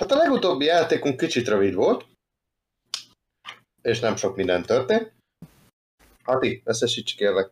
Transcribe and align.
Hát 0.00 0.10
a 0.10 0.16
legutóbbi 0.16 0.64
játékunk 0.64 1.16
kicsit 1.16 1.48
rövid 1.48 1.74
volt, 1.74 2.06
és 3.82 4.00
nem 4.00 4.16
sok 4.16 4.36
minden 4.36 4.62
történt. 4.62 5.12
Hati, 6.22 6.62
összesíts 6.64 7.14
kérlek. 7.14 7.50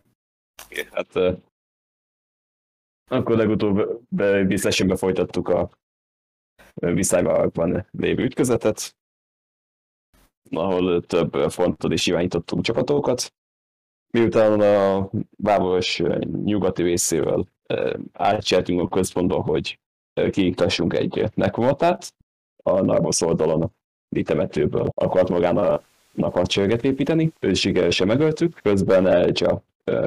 Hát 0.91 1.15
uh, 1.15 1.39
akkor 3.11 3.37
legutóbb 3.37 4.00
biztosan 4.47 4.97
folytattuk 4.97 5.49
a 5.49 5.71
viszágban 6.75 7.87
lévő 7.91 8.24
ütközetet, 8.24 8.96
ahol 10.50 11.02
több 11.06 11.50
fronton 11.50 11.92
is 11.92 12.06
irányítottunk 12.06 12.64
csapatokat. 12.64 13.34
Miután 14.10 14.60
a 14.60 15.10
Báboros 15.36 16.02
nyugati 16.44 16.82
részével 16.82 17.48
átcseltünk 18.12 18.80
a 18.80 18.88
központba, 18.88 19.42
hogy 19.42 19.80
kiiktassunk 20.30 20.92
egy 20.92 21.30
nekromatát, 21.34 22.16
a 22.73 22.82
Narvos 22.82 23.21
oldalon 23.21 23.62
a 23.62 23.71
temetőből 24.22 24.89
akart 24.95 25.29
magának 25.29 25.82
hadsereget 26.32 26.85
építeni, 26.85 27.32
őt 27.40 27.57
sikeresen 27.57 28.07
megöltük, 28.07 28.61
közben 28.63 29.07
Elja 29.07 29.63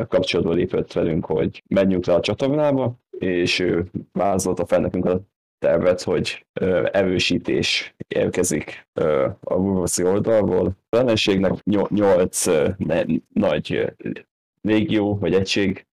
kapcsolatba 0.08 0.54
lépett 0.54 0.94
velünk, 0.94 1.26
hogy 1.26 1.64
menjünk 1.68 2.05
le 2.05 2.14
a 2.14 2.20
csatornába, 2.20 2.94
és 3.20 3.60
ő 3.60 3.86
vázolta 4.12 4.66
fel 4.66 4.80
nekünk 4.80 5.05
a 5.05 5.20
tervet, 5.60 6.02
hogy 6.02 6.46
erősítés 6.92 7.94
érkezik 8.08 8.88
a 9.40 9.54
Wurvoszi 9.54 10.04
oldalból. 10.04 10.76
A 10.90 10.96
ellenségnek 10.96 11.64
nyolc 11.90 12.46
nagy 13.34 13.94
légió 14.62 15.18
vagy 15.18 15.34
egység 15.34 15.86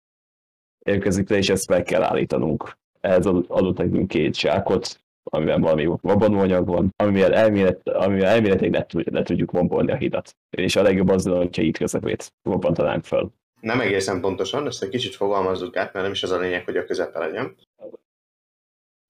érkezik 0.85 1.29
le, 1.29 1.37
és 1.37 1.49
ezt 1.49 1.69
meg 1.69 1.83
kell 1.83 2.03
állítanunk. 2.03 2.77
Ehhez 3.01 3.27
adott 3.27 3.77
nekünk 3.77 4.09
két 4.09 4.37
zsákot, 4.37 5.01
amivel 5.31 5.59
valami 5.59 5.85
robbanóanyag 6.03 6.67
van, 6.67 6.95
amivel, 6.97 7.35
elmélet, 7.35 7.89
amivel 7.89 8.29
elméletileg 8.29 8.87
le, 8.93 9.03
le 9.11 9.23
tudjuk 9.23 9.51
bombolni 9.51 9.93
a 9.93 9.97
hidat. 9.97 10.37
És 10.51 10.77
a 10.77 10.83
legjobb 10.83 11.09
az, 11.09 11.27
hogyha 11.27 11.63
itt 11.63 11.77
közepét 11.77 12.33
robbantanánk 12.43 13.05
fel. 13.05 13.33
Nem 13.61 13.81
egészen 13.81 14.21
pontosan, 14.21 14.67
ezt 14.67 14.83
egy 14.83 14.89
kicsit 14.89 15.15
fogalmazzuk 15.15 15.77
át, 15.77 15.93
mert 15.93 16.05
nem 16.05 16.15
is 16.15 16.23
az 16.23 16.31
a 16.31 16.39
lényeg, 16.39 16.65
hogy 16.65 16.77
a 16.77 16.85
közepe 16.85 17.19
legyen. 17.19 17.57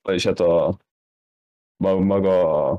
Vagyis 0.02 0.24
hát 0.24 0.40
a 0.40 0.78
maga 1.78 2.70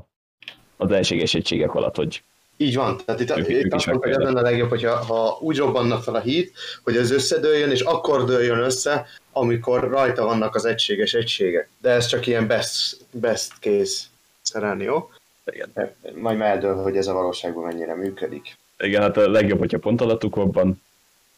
az 0.76 0.90
elséges 0.90 1.34
egységek 1.34 1.74
alatt, 1.74 1.96
hogy 1.96 2.24
így 2.60 2.76
van, 2.76 3.00
tehát 3.04 3.20
itt, 3.20 3.48
itt 3.48 3.72
azt 3.72 3.86
mondom, 3.86 4.04
hogy 4.04 4.12
az 4.12 4.24
lenne 4.24 4.38
a 4.38 4.42
legjobb, 4.42 4.68
hogyha 4.68 4.96
ha 4.96 5.38
úgy 5.40 5.56
robbanna 5.56 5.98
fel 6.00 6.14
a 6.14 6.20
híd, 6.20 6.50
hogy 6.82 6.96
az 6.96 7.10
összedőljön, 7.10 7.70
és 7.70 7.80
akkor 7.80 8.24
dőljön 8.24 8.58
össze, 8.58 9.06
amikor 9.32 9.88
rajta 9.88 10.24
vannak 10.24 10.54
az 10.54 10.64
egységes 10.64 11.14
egységek. 11.14 11.68
De 11.78 11.90
ez 11.90 12.06
csak 12.06 12.26
ilyen 12.26 12.46
best, 12.46 12.96
best 13.10 13.52
case 13.60 14.06
szenárió. 14.42 15.10
Igen. 15.44 15.94
Majd 16.14 16.40
eldől, 16.40 16.82
hogy 16.82 16.96
ez 16.96 17.06
a 17.06 17.12
valóságban 17.12 17.64
mennyire 17.64 17.94
működik. 17.94 18.56
Igen, 18.78 19.02
hát 19.02 19.16
a 19.16 19.30
legjobb, 19.30 19.58
hogyha 19.58 19.78
pont 19.78 20.00
alattuk 20.00 20.36
robban, 20.36 20.82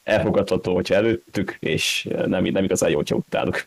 elfogadható, 0.03 0.75
hogyha 0.75 0.95
előttük, 0.95 1.57
és 1.61 2.09
nem, 2.27 2.45
nem 2.45 2.65
igazán 2.65 2.91
jó, 2.91 2.97
hogyha 2.97 3.17
utáluk. 3.17 3.67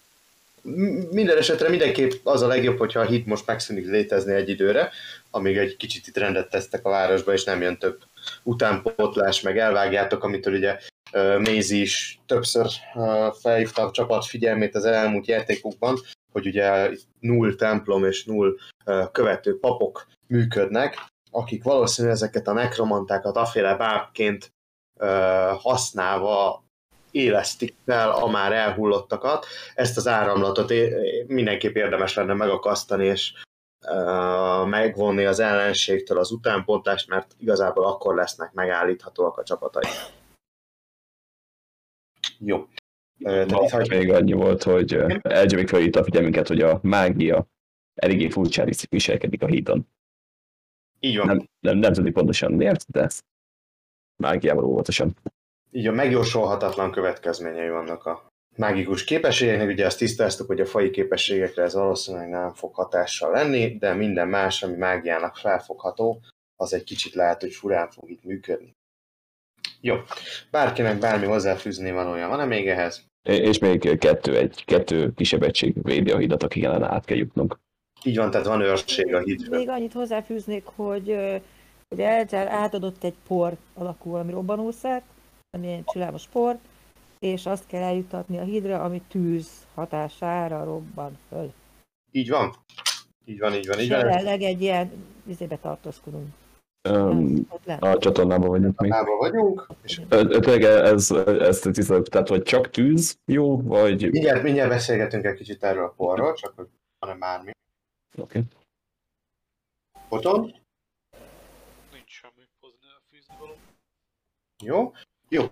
Minden 1.11 1.37
esetre 1.37 1.69
mindenképp 1.69 2.11
az 2.23 2.41
a 2.41 2.47
legjobb, 2.47 2.77
hogyha 2.77 2.99
a 2.99 3.05
hit 3.05 3.25
most 3.25 3.45
megszűnik 3.45 3.85
létezni 3.85 4.33
egy 4.33 4.49
időre, 4.49 4.91
amíg 5.31 5.57
egy 5.57 5.77
kicsit 5.77 6.07
itt 6.07 6.17
rendet 6.17 6.49
tesztek 6.49 6.85
a 6.85 6.89
városba, 6.89 7.33
és 7.33 7.43
nem 7.43 7.61
jön 7.61 7.77
több 7.77 8.03
utánpótlás, 8.43 9.41
meg 9.41 9.57
elvágjátok, 9.57 10.23
amitől 10.23 10.53
ugye 10.53 10.79
Mézi 11.37 11.81
is 11.81 12.19
többször 12.25 12.67
felhívta 13.41 13.85
a 13.85 13.91
csapat 13.91 14.25
figyelmét 14.25 14.75
az 14.75 14.85
elmúlt 14.85 15.27
játékokban, 15.27 15.99
hogy 16.31 16.47
ugye 16.47 16.89
null 17.19 17.55
templom 17.55 18.05
és 18.05 18.25
null 18.25 18.55
követő 19.11 19.59
papok 19.59 20.07
működnek, 20.27 21.05
akik 21.31 21.63
valószínűleg 21.63 22.15
ezeket 22.15 22.47
a 22.47 22.53
nekromantákat 22.53 23.37
aféle 23.37 23.75
bábként 23.75 24.53
használva 25.61 26.64
élesztik 27.15 27.75
fel 27.85 28.11
a 28.11 28.27
már 28.27 28.53
elhullottakat. 28.53 29.45
Ezt 29.75 29.97
az 29.97 30.07
áramlatot 30.07 30.73
mindenképp 31.27 31.75
érdemes 31.75 32.13
lenne 32.13 32.33
megakasztani, 32.33 33.05
és 33.05 33.33
megvonni 34.65 35.25
az 35.25 35.39
ellenségtől 35.39 36.17
az 36.17 36.31
utánpontást, 36.31 37.07
mert 37.07 37.35
igazából 37.37 37.85
akkor 37.85 38.15
lesznek 38.15 38.53
megállíthatóak 38.53 39.37
a 39.37 39.43
csapatai. 39.43 39.89
Jó. 42.39 42.67
Tehát 43.19 43.69
hagy... 43.69 43.89
még 43.89 44.11
annyi 44.11 44.33
volt, 44.33 44.63
hogy 44.63 44.93
Elgye 45.21 45.55
még 45.55 45.67
felhívta 45.67 45.99
a 45.99 46.03
figyelmünket, 46.03 46.47
hogy 46.47 46.61
a 46.61 46.79
mágia 46.81 47.47
eléggé 47.93 48.29
furcsán 48.29 48.69
viselkedik 48.89 49.41
a 49.41 49.47
hídon. 49.47 49.87
Így 50.99 51.17
van. 51.17 51.27
Nem, 51.27 51.47
nem, 51.59 51.77
nem 51.77 51.93
tudni 51.93 52.11
pontosan 52.11 52.51
miért, 52.51 52.91
de 52.91 53.09
mágiával 54.15 54.63
óvatosan. 54.63 55.15
Így 55.75 55.87
a 55.87 55.91
megjósolhatatlan 55.91 56.91
következményei 56.91 57.69
vannak 57.69 58.05
a 58.05 58.27
mágikus 58.55 59.03
képességeknek, 59.03 59.67
ugye 59.67 59.85
azt 59.85 59.97
tisztáztuk, 59.97 60.47
hogy 60.47 60.59
a 60.59 60.65
fai 60.65 60.89
képességekre 60.89 61.63
ez 61.63 61.73
valószínűleg 61.73 62.29
nem 62.29 62.53
fog 62.53 62.75
hatással 62.75 63.31
lenni, 63.31 63.77
de 63.77 63.93
minden 63.93 64.27
más, 64.27 64.63
ami 64.63 64.75
mágiának 64.75 65.37
felfogható, 65.37 66.21
az 66.55 66.73
egy 66.73 66.83
kicsit 66.83 67.13
lehet, 67.13 67.41
hogy 67.41 67.53
furán 67.53 67.89
fog 67.89 68.09
itt 68.09 68.23
működni. 68.23 68.71
Jó. 69.81 69.95
Bárkinek 70.51 70.99
bármi 70.99 71.25
hozzáfűzni 71.25 71.91
valója 71.91 72.27
van-e 72.27 72.45
még 72.45 72.67
ehhez? 72.67 73.05
És 73.29 73.59
még 73.59 73.97
kettő, 73.97 74.37
egy, 74.37 74.65
kettő 74.65 75.13
kisebb 75.13 75.43
egység 75.43 75.83
védi 75.83 76.11
a 76.11 76.17
hidat, 76.17 76.43
akik 76.43 76.63
ellen 76.63 76.83
át 76.83 77.05
kell 77.05 77.17
jutnunk. 77.17 77.59
Így 78.03 78.17
van, 78.17 78.31
tehát 78.31 78.47
van 78.47 78.61
őrség 78.61 79.13
a 79.13 79.19
hídra. 79.19 79.57
Még 79.57 79.69
annyit 79.69 79.93
hozzáfűznék, 79.93 80.65
hogy, 80.65 81.17
hogy 81.87 81.99
Elzsár 81.99 82.47
átadott 82.47 83.03
egy 83.03 83.15
por 83.27 83.57
alakú 83.73 84.09
valami 84.09 84.31
robbanószert, 84.31 85.05
ami 85.55 85.71
egy 85.71 85.83
csillámos 85.83 86.27
por, 86.27 86.57
és 87.19 87.45
azt 87.45 87.67
kell 87.67 87.81
eljutatni 87.81 88.37
a 88.37 88.43
hídra, 88.43 88.83
ami 88.83 89.01
tűz 89.07 89.67
hatására 89.73 90.63
robban 90.63 91.17
föl. 91.29 91.53
Így 92.11 92.29
van. 92.29 92.55
Így 93.25 93.39
van, 93.39 93.53
így 93.53 93.67
van, 93.67 93.79
így 93.79 93.89
van. 93.89 93.99
Jelenleg 93.99 94.41
egy 94.41 94.61
ilyen 94.61 94.91
vizébe 95.23 95.57
tartózkodunk. 95.57 96.33
Um, 96.89 97.47
a 97.79 97.97
csatornában 97.97 98.49
vagyunk 98.49 98.79
még. 98.79 98.91
A 98.91 99.17
vagyunk. 99.17 99.67
És... 99.83 100.01
Tényleg 100.09 100.61
ez, 100.63 101.11
ez, 101.11 101.65
ez, 101.65 101.87
tehát, 102.03 102.27
hogy 102.27 102.43
csak 102.43 102.69
tűz 102.69 103.17
jó, 103.25 103.61
vagy... 103.61 104.11
Mindjárt, 104.11 104.43
mindjárt 104.43 104.69
beszélgetünk 104.69 105.25
egy 105.25 105.35
kicsit 105.35 105.63
erről 105.63 105.83
a 105.83 105.93
porról, 105.97 106.33
csak 106.33 106.53
hogy 106.55 106.67
van-e. 106.99 107.53
Oké. 108.17 108.43
Okay. 110.09 110.53
Nincs 111.91 112.11
semmi 112.11 112.47
fűzni 113.09 113.35
való. 113.39 113.53
Jó. 114.63 114.93
Jó, 115.35 115.45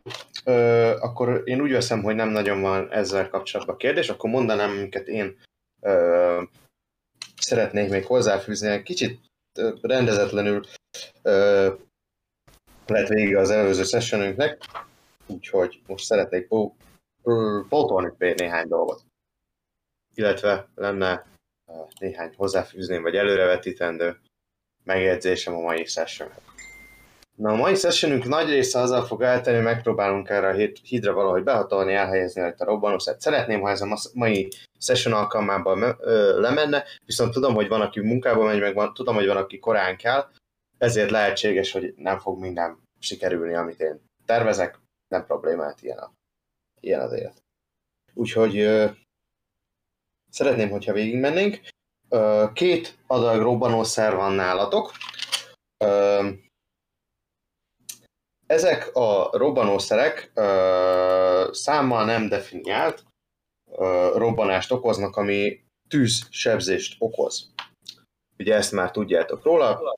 ö, 0.43 0.89
akkor 0.99 1.41
én 1.45 1.61
úgy 1.61 1.71
veszem, 1.71 2.03
hogy 2.03 2.15
nem 2.15 2.29
nagyon 2.29 2.61
van 2.61 2.91
ezzel 2.91 3.29
kapcsolatban 3.29 3.77
kérdés, 3.77 4.09
akkor 4.09 4.29
mondanám, 4.29 4.69
amiket 4.69 5.07
én 5.07 5.39
ö, 5.81 6.43
szeretnék 7.35 7.89
még 7.89 8.05
hozzáfűzni. 8.05 8.67
Egy 8.67 8.83
kicsit 8.83 9.19
rendezetlenül 9.81 10.65
ö, 11.21 11.73
lett 12.85 13.07
vége 13.07 13.39
az 13.39 13.49
előző 13.49 13.83
sessionünknek, 13.83 14.65
úgyhogy 15.27 15.81
most 15.87 16.05
szeretnék 16.05 16.47
pótolni 17.69 18.11
néhány 18.17 18.67
dolgot. 18.67 19.01
Illetve 20.15 20.67
lenne 20.75 21.25
néhány 21.99 22.33
hozzáfűzni, 22.35 22.97
vagy 22.97 23.15
előrevetítendő 23.15 24.19
megjegyzésem 24.83 25.55
a 25.55 25.59
mai 25.59 25.85
sessionhez. 25.85 26.52
Na 27.35 27.51
a 27.51 27.55
mai 27.55 27.75
sessionünk 27.75 28.23
nagy 28.23 28.49
része 28.49 28.79
azzal 28.79 29.05
fog 29.05 29.21
eltenni, 29.21 29.59
megpróbálunk 29.59 30.29
erre 30.29 30.47
a 30.47 30.69
hídra 30.83 31.13
valahogy 31.13 31.43
behatolni, 31.43 31.93
elhelyezni 31.93 32.41
rajta 32.41 32.63
a 32.63 32.67
robbanószert. 32.67 33.21
Szeretném, 33.21 33.61
ha 33.61 33.69
ez 33.69 33.81
a 33.81 33.97
mai 34.13 34.51
session 34.79 35.13
alkalmában 35.13 35.97
lemenne, 36.39 36.83
viszont 37.05 37.33
tudom, 37.33 37.53
hogy 37.53 37.67
van, 37.67 37.81
aki 37.81 37.99
munkába 37.99 38.43
megy, 38.43 38.59
meg 38.59 38.73
van, 38.73 38.93
tudom, 38.93 39.15
hogy 39.15 39.27
van, 39.27 39.37
aki 39.37 39.59
korán 39.59 39.97
kell, 39.97 40.29
ezért 40.77 41.09
lehetséges, 41.09 41.71
hogy 41.71 41.93
nem 41.97 42.19
fog 42.19 42.39
minden 42.39 42.77
sikerülni, 42.99 43.53
amit 43.53 43.79
én 43.79 44.01
tervezek, 44.25 44.79
nem 45.07 45.25
problémát, 45.25 45.81
ilyen, 45.81 45.97
a, 45.97 46.13
ilyen 46.79 47.01
az 47.01 47.11
élet. 47.11 47.43
Úgyhogy 48.13 48.57
ö, 48.57 48.85
szeretném, 50.29 50.69
hogyha 50.69 50.93
végigmennénk. 50.93 51.59
Ö, 52.09 52.45
két 52.53 52.97
adag 53.07 53.41
robbanószer 53.41 54.15
van 54.15 54.33
nálatok. 54.33 54.91
Ö, 55.77 56.29
ezek 58.53 58.95
a 58.95 59.37
robbanószerek 59.37 60.31
ö, 60.33 61.49
számmal 61.51 62.05
nem 62.05 62.29
definiált 62.29 63.03
ö, 63.71 64.11
robbanást 64.15 64.71
okoznak, 64.71 65.15
ami 65.15 65.63
tűzsebzést 65.89 66.95
okoz. 66.99 67.53
Ugye 68.37 68.55
ezt 68.55 68.71
már 68.71 68.91
tudjátok 68.91 69.43
róla. 69.43 69.95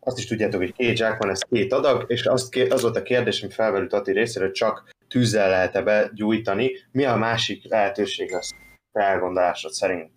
Azt 0.00 0.18
is 0.18 0.26
tudjátok, 0.26 0.60
hogy 0.60 0.72
két 0.72 0.96
zsák 0.96 1.18
van, 1.18 1.30
ez 1.30 1.40
két 1.40 1.72
adag, 1.72 2.04
és 2.08 2.26
azt, 2.26 2.56
az 2.56 2.82
volt 2.82 2.96
a 2.96 3.02
kérdés, 3.02 3.42
ami 3.42 3.52
felmerült 3.52 3.92
Ati 3.92 4.12
részéről, 4.12 4.50
csak 4.50 4.90
tűzzel 5.08 5.48
lehet-e 5.48 5.82
begyújtani. 5.82 6.70
Mi 6.90 7.04
a 7.04 7.16
másik 7.16 7.68
lehetőség 7.68 8.34
az 8.34 8.54
elgondolásod 8.92 9.72
szerint? 9.72 10.12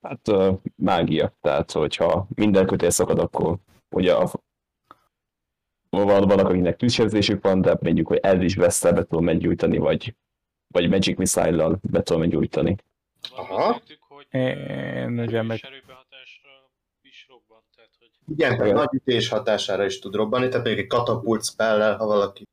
Hát 0.00 0.30
mágia, 0.76 1.32
tehát 1.40 1.72
hogyha 1.72 2.26
minden 2.34 2.66
kötél 2.66 2.90
szakad, 2.90 3.18
akkor 3.18 3.58
ugye 3.90 4.14
a, 4.14 4.30
van, 5.90 6.06
vannak, 6.06 6.48
akiknek 6.48 6.76
tűzsebzésük 6.76 7.42
van, 7.42 7.60
de 7.60 7.76
mondjuk, 7.80 8.06
hogy 8.06 8.18
el 8.22 8.42
is 8.42 8.54
veszte, 8.54 8.92
be 8.92 9.04
tudom 9.04 9.24
meggyújtani, 9.24 9.78
vagy, 9.78 10.16
vagy 10.66 10.88
Magic 10.88 11.18
Missile-lal 11.18 11.78
be 11.90 12.02
tudom 12.02 12.20
meggyújtani. 12.20 12.76
Aha. 13.30 13.80
Én 14.30 15.20
ugye 15.20 15.42
meg- 15.42 15.60
is 17.02 17.26
robban, 17.28 17.62
tehát 17.74 17.90
hogy 17.98 18.10
Igen, 18.26 18.56
tehát 18.56 18.74
nagy 18.74 18.88
ütés 18.92 19.28
hatására 19.28 19.84
is 19.84 19.98
tud 19.98 20.14
robbanni, 20.14 20.48
tehát 20.48 20.64
mondjuk 20.66 20.84
egy 20.84 20.98
katapult 20.98 21.44
spellel, 21.44 21.96
ha 21.96 22.06
valaki 22.06 22.46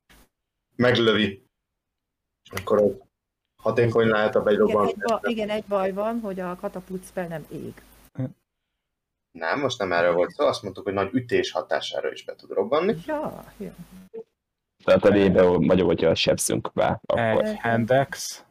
meglövi, 0.75 1.45
akkor 2.49 2.81
az 2.81 2.91
hatékony 3.55 4.07
lehet 4.07 4.35
a 4.35 4.51
Igen 4.51 4.85
egy, 4.87 4.95
ba, 4.97 5.19
igen, 5.23 5.49
egy 5.49 5.63
baj 5.63 5.91
van, 5.91 6.19
hogy 6.19 6.39
a 6.39 6.55
katapult 6.55 7.05
spell 7.05 7.27
nem 7.27 7.45
ég. 7.51 7.73
Nem, 9.37 9.59
most 9.59 9.79
nem 9.79 9.91
erről 9.91 10.13
volt 10.13 10.31
szó, 10.31 10.45
azt 10.45 10.63
mondtuk, 10.63 10.83
hogy 10.83 10.93
nagy 10.93 11.09
ütés 11.13 11.51
hatására 11.51 12.11
is 12.11 12.23
be 12.23 12.35
tud 12.35 12.51
robbanni. 12.51 12.95
Ja, 13.05 13.43
ja. 13.57 13.75
Tehát 14.83 15.05
elébe 15.05 15.41
vagyok, 15.41 15.87
hogyha 15.87 16.15
sebzünk 16.15 16.73
be, 16.73 16.99
akkor 17.05 17.45
Egy 17.45 17.59
handex. 17.59 18.45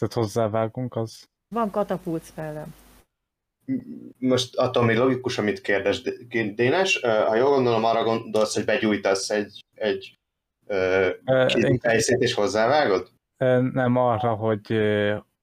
Ezt 0.00 0.12
hozzávágunk, 0.12 0.96
az... 0.96 1.28
Van 1.54 1.70
katapult 1.70 2.24
spellem. 2.24 2.74
Most 4.18 4.56
attól 4.56 4.84
még 4.84 4.96
logikus, 4.96 5.38
amit 5.38 5.60
kérdez 5.60 6.02
Dénes. 6.54 7.00
Ha 7.00 7.34
jól 7.34 7.50
gondolom, 7.50 7.84
arra 7.84 8.04
gondolsz, 8.04 8.54
hogy 8.54 8.64
begyújtasz 8.64 9.30
egy, 9.30 9.64
egy 9.74 10.18
inkább- 11.54 11.80
fejszét 11.80 12.20
és 12.20 12.34
hozzávágod? 12.34 13.10
Nem 13.72 13.96
arra, 13.96 14.34
hogy 14.34 14.78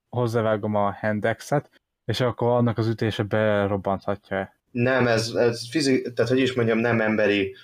hozzávágom 0.09 0.75
a 0.75 0.93
handexet, 0.93 1.69
és 2.05 2.19
akkor 2.19 2.51
annak 2.51 2.77
az 2.77 2.87
ütése 2.87 3.23
berobbanthatja 3.23 4.53
Nem, 4.71 5.07
ez, 5.07 5.29
ez 5.29 5.69
fizik, 5.69 6.13
tehát 6.13 6.31
hogy 6.31 6.39
is 6.39 6.53
mondjam, 6.53 6.77
nem 6.77 7.01
emberi, 7.01 7.55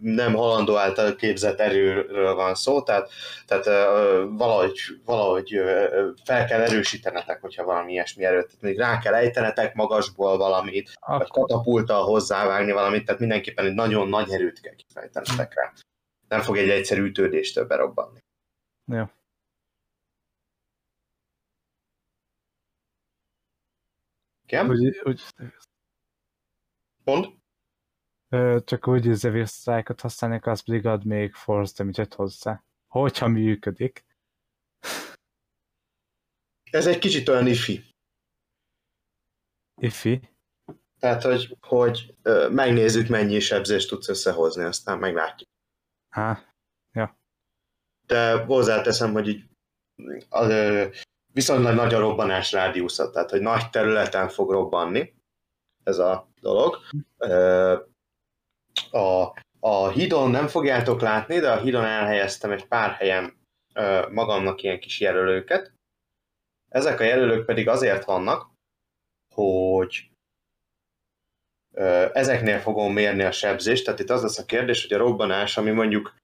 nem 0.00 0.34
halandó 0.34 0.76
által 0.76 1.16
képzett 1.16 1.58
erőről 1.58 2.34
van 2.34 2.54
szó, 2.54 2.82
tehát, 2.82 3.10
tehát 3.46 3.66
ö, 3.66 4.26
valahogy, 4.30 4.78
valahogy 5.04 5.54
ö, 5.54 6.08
fel 6.24 6.46
kell 6.46 6.60
erősítenetek, 6.60 7.40
hogyha 7.40 7.64
valami 7.64 7.92
ilyesmi 7.92 8.24
erőt, 8.24 8.46
tehát 8.46 8.62
még 8.62 8.78
rá 8.78 8.98
kell 8.98 9.14
ejtenetek 9.14 9.74
magasból 9.74 10.36
valamit, 10.36 10.92
vagy 11.00 11.20
Ak- 11.20 11.30
katapulttal 11.30 12.04
hozzávágni 12.04 12.72
valamit, 12.72 13.04
tehát 13.04 13.20
mindenképpen 13.20 13.66
egy 13.66 13.74
nagyon 13.74 14.08
nagy 14.08 14.30
erőt 14.30 14.60
kell 14.60 14.74
kifejtenetek 14.74 15.54
rá. 15.54 15.72
Nem 16.28 16.40
fog 16.40 16.56
egy 16.56 16.68
egyszerű 16.68 17.02
ütődéstől 17.02 17.66
berobbanni. 17.66 18.18
Jó. 18.92 19.04
Igen? 24.46 24.70
Úgy, 24.70 25.00
úgy, 25.04 25.22
Mond? 27.04 27.42
csak 28.64 28.88
úgy 28.88 29.12
Zevir 29.12 29.46
Strike-ot 29.46 30.00
használnék, 30.00 30.46
az 30.46 30.60
pedig 30.60 30.86
ad 30.86 31.04
még 31.04 31.32
Force 31.32 31.74
damage 31.76 32.06
hozzá. 32.16 32.64
Hogyha 32.86 33.28
működik. 33.28 34.04
Ez 36.70 36.86
egy 36.86 36.98
kicsit 36.98 37.28
olyan 37.28 37.46
ifi. 37.46 37.84
Ifi. 39.80 40.28
Tehát, 40.98 41.22
hogy, 41.22 41.56
hogy 41.60 42.14
ö, 42.22 42.48
megnézzük, 42.48 43.08
mennyi 43.08 43.40
sebzést 43.40 43.88
tudsz 43.88 44.08
összehozni, 44.08 44.62
aztán 44.62 44.98
meglátjuk. 44.98 45.48
Há, 46.08 46.54
De 48.06 48.44
hozzáteszem, 48.44 49.12
hogy 49.12 49.28
így 49.28 49.44
az, 50.28 50.48
ö, 50.48 50.88
viszonylag 51.34 51.74
nagy 51.74 51.94
a 51.94 51.98
robbanás 51.98 52.52
rádiusza, 52.52 53.10
tehát 53.10 53.30
hogy 53.30 53.40
nagy 53.40 53.70
területen 53.70 54.28
fog 54.28 54.50
robbanni 54.50 55.14
ez 55.82 55.98
a 55.98 56.28
dolog. 56.40 56.78
A, 58.90 59.38
a 59.60 59.88
hídon 59.88 60.30
nem 60.30 60.46
fogjátok 60.46 61.00
látni, 61.00 61.38
de 61.38 61.52
a 61.52 61.60
hídon 61.60 61.84
elhelyeztem 61.84 62.50
egy 62.50 62.66
pár 62.66 62.90
helyen 62.90 63.38
magamnak 64.10 64.62
ilyen 64.62 64.80
kis 64.80 65.00
jelölőket. 65.00 65.72
Ezek 66.68 67.00
a 67.00 67.04
jelölők 67.04 67.44
pedig 67.44 67.68
azért 67.68 68.04
vannak, 68.04 68.50
hogy 69.34 70.10
ezeknél 72.12 72.58
fogom 72.58 72.92
mérni 72.92 73.22
a 73.22 73.32
sebzést, 73.32 73.84
tehát 73.84 74.00
itt 74.00 74.10
az 74.10 74.22
lesz 74.22 74.38
a 74.38 74.44
kérdés, 74.44 74.82
hogy 74.82 74.92
a 74.92 75.04
robbanás, 75.04 75.56
ami 75.56 75.70
mondjuk 75.70 76.14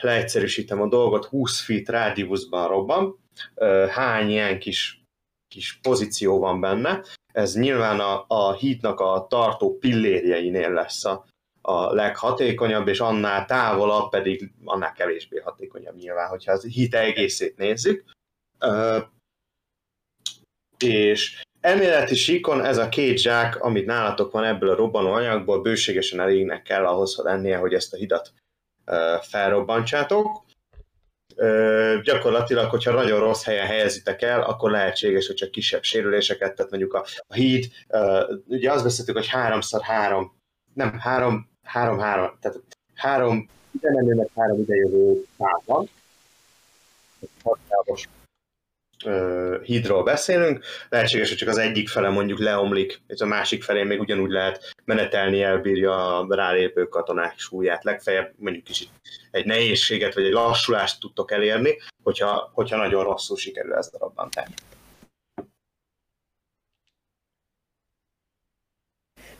leegyszerűsítem 0.00 0.80
a 0.80 0.88
dolgot, 0.88 1.24
20 1.24 1.60
feet 1.60 1.88
rádiuszban 1.88 2.68
robban, 2.68 3.21
hány 3.90 4.30
ilyen 4.30 4.58
kis, 4.58 5.02
kis 5.48 5.78
pozíció 5.82 6.38
van 6.38 6.60
benne, 6.60 7.04
ez 7.32 7.54
nyilván 7.54 8.00
a, 8.00 8.24
a 8.28 8.52
hítnak 8.52 9.00
a 9.00 9.26
tartó 9.28 9.78
pillérjeinél 9.78 10.72
lesz 10.72 11.04
a, 11.04 11.26
a 11.60 11.94
leghatékonyabb, 11.94 12.88
és 12.88 13.00
annál 13.00 13.44
távolabb 13.44 14.10
pedig 14.10 14.52
annál 14.64 14.92
kevésbé 14.92 15.38
hatékonyabb 15.38 15.96
nyilván, 15.96 16.28
hogyha 16.28 16.52
az 16.52 16.64
hit 16.64 16.94
egészét 16.94 17.56
nézzük. 17.56 18.04
És 20.78 21.42
elméleti 21.60 22.14
síkon 22.14 22.64
ez 22.64 22.78
a 22.78 22.88
két 22.88 23.18
zsák, 23.18 23.62
amit 23.62 23.86
nálatok 23.86 24.32
van 24.32 24.44
ebből 24.44 24.70
a 24.70 24.74
robbanó 24.74 25.12
anyagból, 25.12 25.62
bőségesen 25.62 26.20
elégnek 26.20 26.62
kell 26.62 26.86
ahhoz 26.86 27.16
lennie, 27.16 27.56
hogy 27.56 27.74
ezt 27.74 27.92
a 27.92 27.96
hidat 27.96 28.32
felrobbantsátok. 29.20 30.44
Gyakorlatilag, 32.02 32.70
hogyha 32.70 32.92
nagyon 32.92 33.20
rossz 33.20 33.44
helyen 33.44 33.66
helyezitek 33.66 34.22
el, 34.22 34.42
akkor 34.42 34.70
lehetséges, 34.70 35.26
hogy 35.26 35.36
csak 35.36 35.50
kisebb 35.50 35.82
sérüléseket, 35.82 36.54
tehát 36.54 36.70
mondjuk 36.70 36.94
a, 36.94 37.04
a 37.26 37.34
híd, 37.34 37.66
ugye 38.46 38.72
azt 38.72 38.84
beszéltük, 38.84 39.16
hogy 39.16 39.26
háromszor 39.26 39.80
három, 39.82 40.32
nem, 40.74 40.98
három, 40.98 41.50
három, 41.62 41.98
három, 41.98 42.38
tehát 42.40 42.60
három 42.94 43.48
idemenőnek 43.74 44.28
három 44.34 44.58
idejövő 44.58 45.24
szám 45.38 45.60
van. 45.64 45.88
Hídról 49.62 50.02
beszélünk, 50.02 50.64
lehetséges, 50.88 51.28
hogy 51.28 51.38
csak 51.38 51.48
az 51.48 51.58
egyik 51.58 51.88
fele 51.88 52.08
mondjuk 52.08 52.38
leomlik, 52.38 53.02
és 53.06 53.20
a 53.20 53.26
másik 53.26 53.62
felén 53.62 53.86
még 53.86 54.00
ugyanúgy 54.00 54.30
lehet 54.30 54.74
menetelni, 54.84 55.42
elbírja 55.42 56.18
a 56.18 56.34
rálépő 56.34 56.84
katonák 56.84 57.38
súlyát, 57.38 57.84
legfeljebb 57.84 58.32
mondjuk 58.36 58.64
kicsit 58.64 58.88
egy 59.30 59.46
nehézséget 59.46 60.14
vagy 60.14 60.24
egy 60.24 60.32
lassulást 60.32 61.00
tudtok 61.00 61.32
elérni, 61.32 61.76
hogyha, 62.02 62.50
hogyha 62.54 62.76
nagyon 62.76 63.04
rosszul 63.04 63.36
sikerül 63.36 63.74
ez 63.74 63.90
a 63.92 63.98
robbantás. 63.98 64.48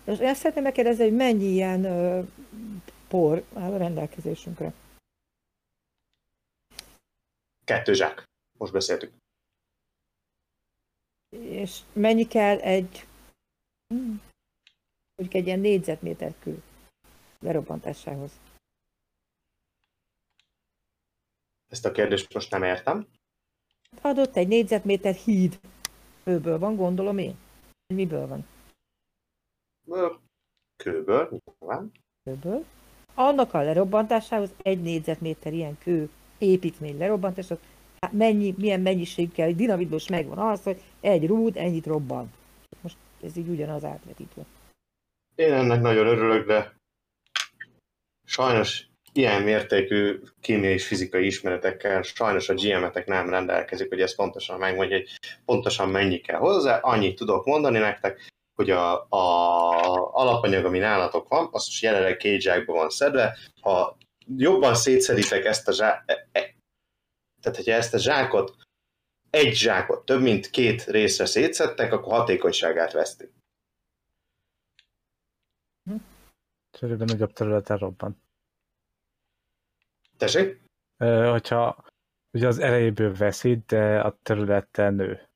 Most 0.05 0.21
azt 0.21 0.41
szeretném 0.41 0.65
megkérdezni, 0.65 1.05
hogy 1.05 1.17
mennyi 1.17 1.45
ilyen 1.45 1.85
ö, 1.85 2.21
por 3.09 3.45
áll 3.55 3.73
a 3.73 3.77
rendelkezésünkre. 3.77 4.73
Kettő 7.65 7.93
zsák. 7.93 8.25
Most 8.59 8.73
beszéltük. 8.73 9.22
És 11.41 11.81
mennyi 11.93 12.27
kell 12.27 12.59
egy, 12.59 13.07
mondjuk 15.15 15.35
egy 15.35 15.47
ilyen 15.47 15.61
négyzetméter 15.61 16.35
kő 16.39 16.63
lerobbantásához. 17.39 18.41
Ezt 21.69 21.85
a 21.85 21.93
kérdést 21.93 22.35
most 22.35 22.51
nem 22.51 22.63
értem. 22.63 23.07
Adott 24.01 24.37
egy 24.37 24.49
négyzetméter 24.49 25.15
híd. 25.15 25.61
Őből 26.25 26.59
van, 26.59 26.77
gondolom 26.77 27.19
én. 27.19 27.37
Miből 27.95 28.27
van? 28.27 28.47
Kőből, 30.77 31.41
nyilván. 31.59 31.93
Kőből. 32.25 32.65
Annak 33.15 33.55
a 33.55 33.63
lerobbantásához 33.63 34.55
egy 34.63 34.83
négyzetméter 34.83 35.53
ilyen 35.53 35.79
kő 35.79 36.11
építmény 36.39 36.99
lerobbantásához, 36.99 37.65
hát 38.01 38.13
mennyi, 38.13 38.55
milyen 38.57 38.81
mennyiség 38.81 39.33
kell, 39.33 39.53
dinamitból 39.53 40.01
megvan 40.09 40.39
az, 40.39 40.63
hogy 40.63 40.83
egy 41.03 41.27
rúd 41.27 41.57
ennyit 41.57 41.87
robban. 41.87 42.33
Most 42.81 42.97
ez 43.23 43.37
így 43.37 43.49
ugyanaz 43.49 43.85
átvetítve. 43.85 44.43
Én 45.35 45.53
ennek 45.53 45.81
nagyon 45.81 46.07
örülök, 46.07 46.47
de 46.47 46.75
sajnos 48.25 48.87
ilyen 49.13 49.43
mértékű 49.43 50.21
kémiai 50.41 50.73
és 50.73 50.87
fizikai 50.87 51.27
ismeretekkel 51.27 52.03
sajnos 52.03 52.49
a 52.49 52.55
GM-etek 52.55 53.07
nem 53.07 53.31
rendelkezik, 53.31 53.89
hogy 53.89 54.01
ezt 54.01 54.17
pontosan 54.17 54.59
megmondja, 54.59 54.97
hogy 54.97 55.09
pontosan 55.45 55.89
mennyi 55.89 56.21
kell 56.21 56.39
hozzá. 56.39 56.79
Annyit 56.79 57.17
tudok 57.17 57.45
mondani 57.45 57.79
nektek, 57.79 58.31
hogy 58.55 58.71
a, 58.71 59.07
a 59.09 60.15
alapanyag, 60.15 60.65
ami 60.65 60.79
nálatok 60.79 61.29
van, 61.29 61.45
az 61.45 61.67
most 61.67 61.83
jelenleg 61.83 62.17
két 62.17 62.41
zsákba 62.41 62.73
van 62.73 62.91
szedve. 62.91 63.37
Ha 63.61 63.97
jobban 64.37 64.75
szétszeditek 64.75 65.45
ezt 65.45 65.69
a 65.69 65.73
zsá... 65.73 66.03
e- 66.07 66.29
e- 66.33 66.55
tehát, 67.43 67.57
hogyha 67.57 67.73
ezt 67.73 67.95
a 67.95 67.99
zsákot, 67.99 68.57
egy 69.33 69.55
zsákot 69.55 70.05
több 70.05 70.21
mint 70.21 70.51
két 70.51 70.85
részre 70.85 71.27
szétszedtek, 71.27 71.93
akkor 71.93 72.13
hatékonyságát 72.13 72.93
veszti. 72.93 73.31
cserébe 76.71 77.05
nagyobb 77.05 77.33
területen 77.33 77.79
robban. 77.79 78.23
Tessék? 80.17 80.61
Ö, 80.97 81.31
hogyha 81.31 81.85
ugye 82.31 82.47
az 82.47 82.59
erejéből 82.59 83.15
veszít, 83.15 83.67
de 83.67 84.01
a 84.01 84.19
területen 84.23 84.95
nő. 84.95 85.29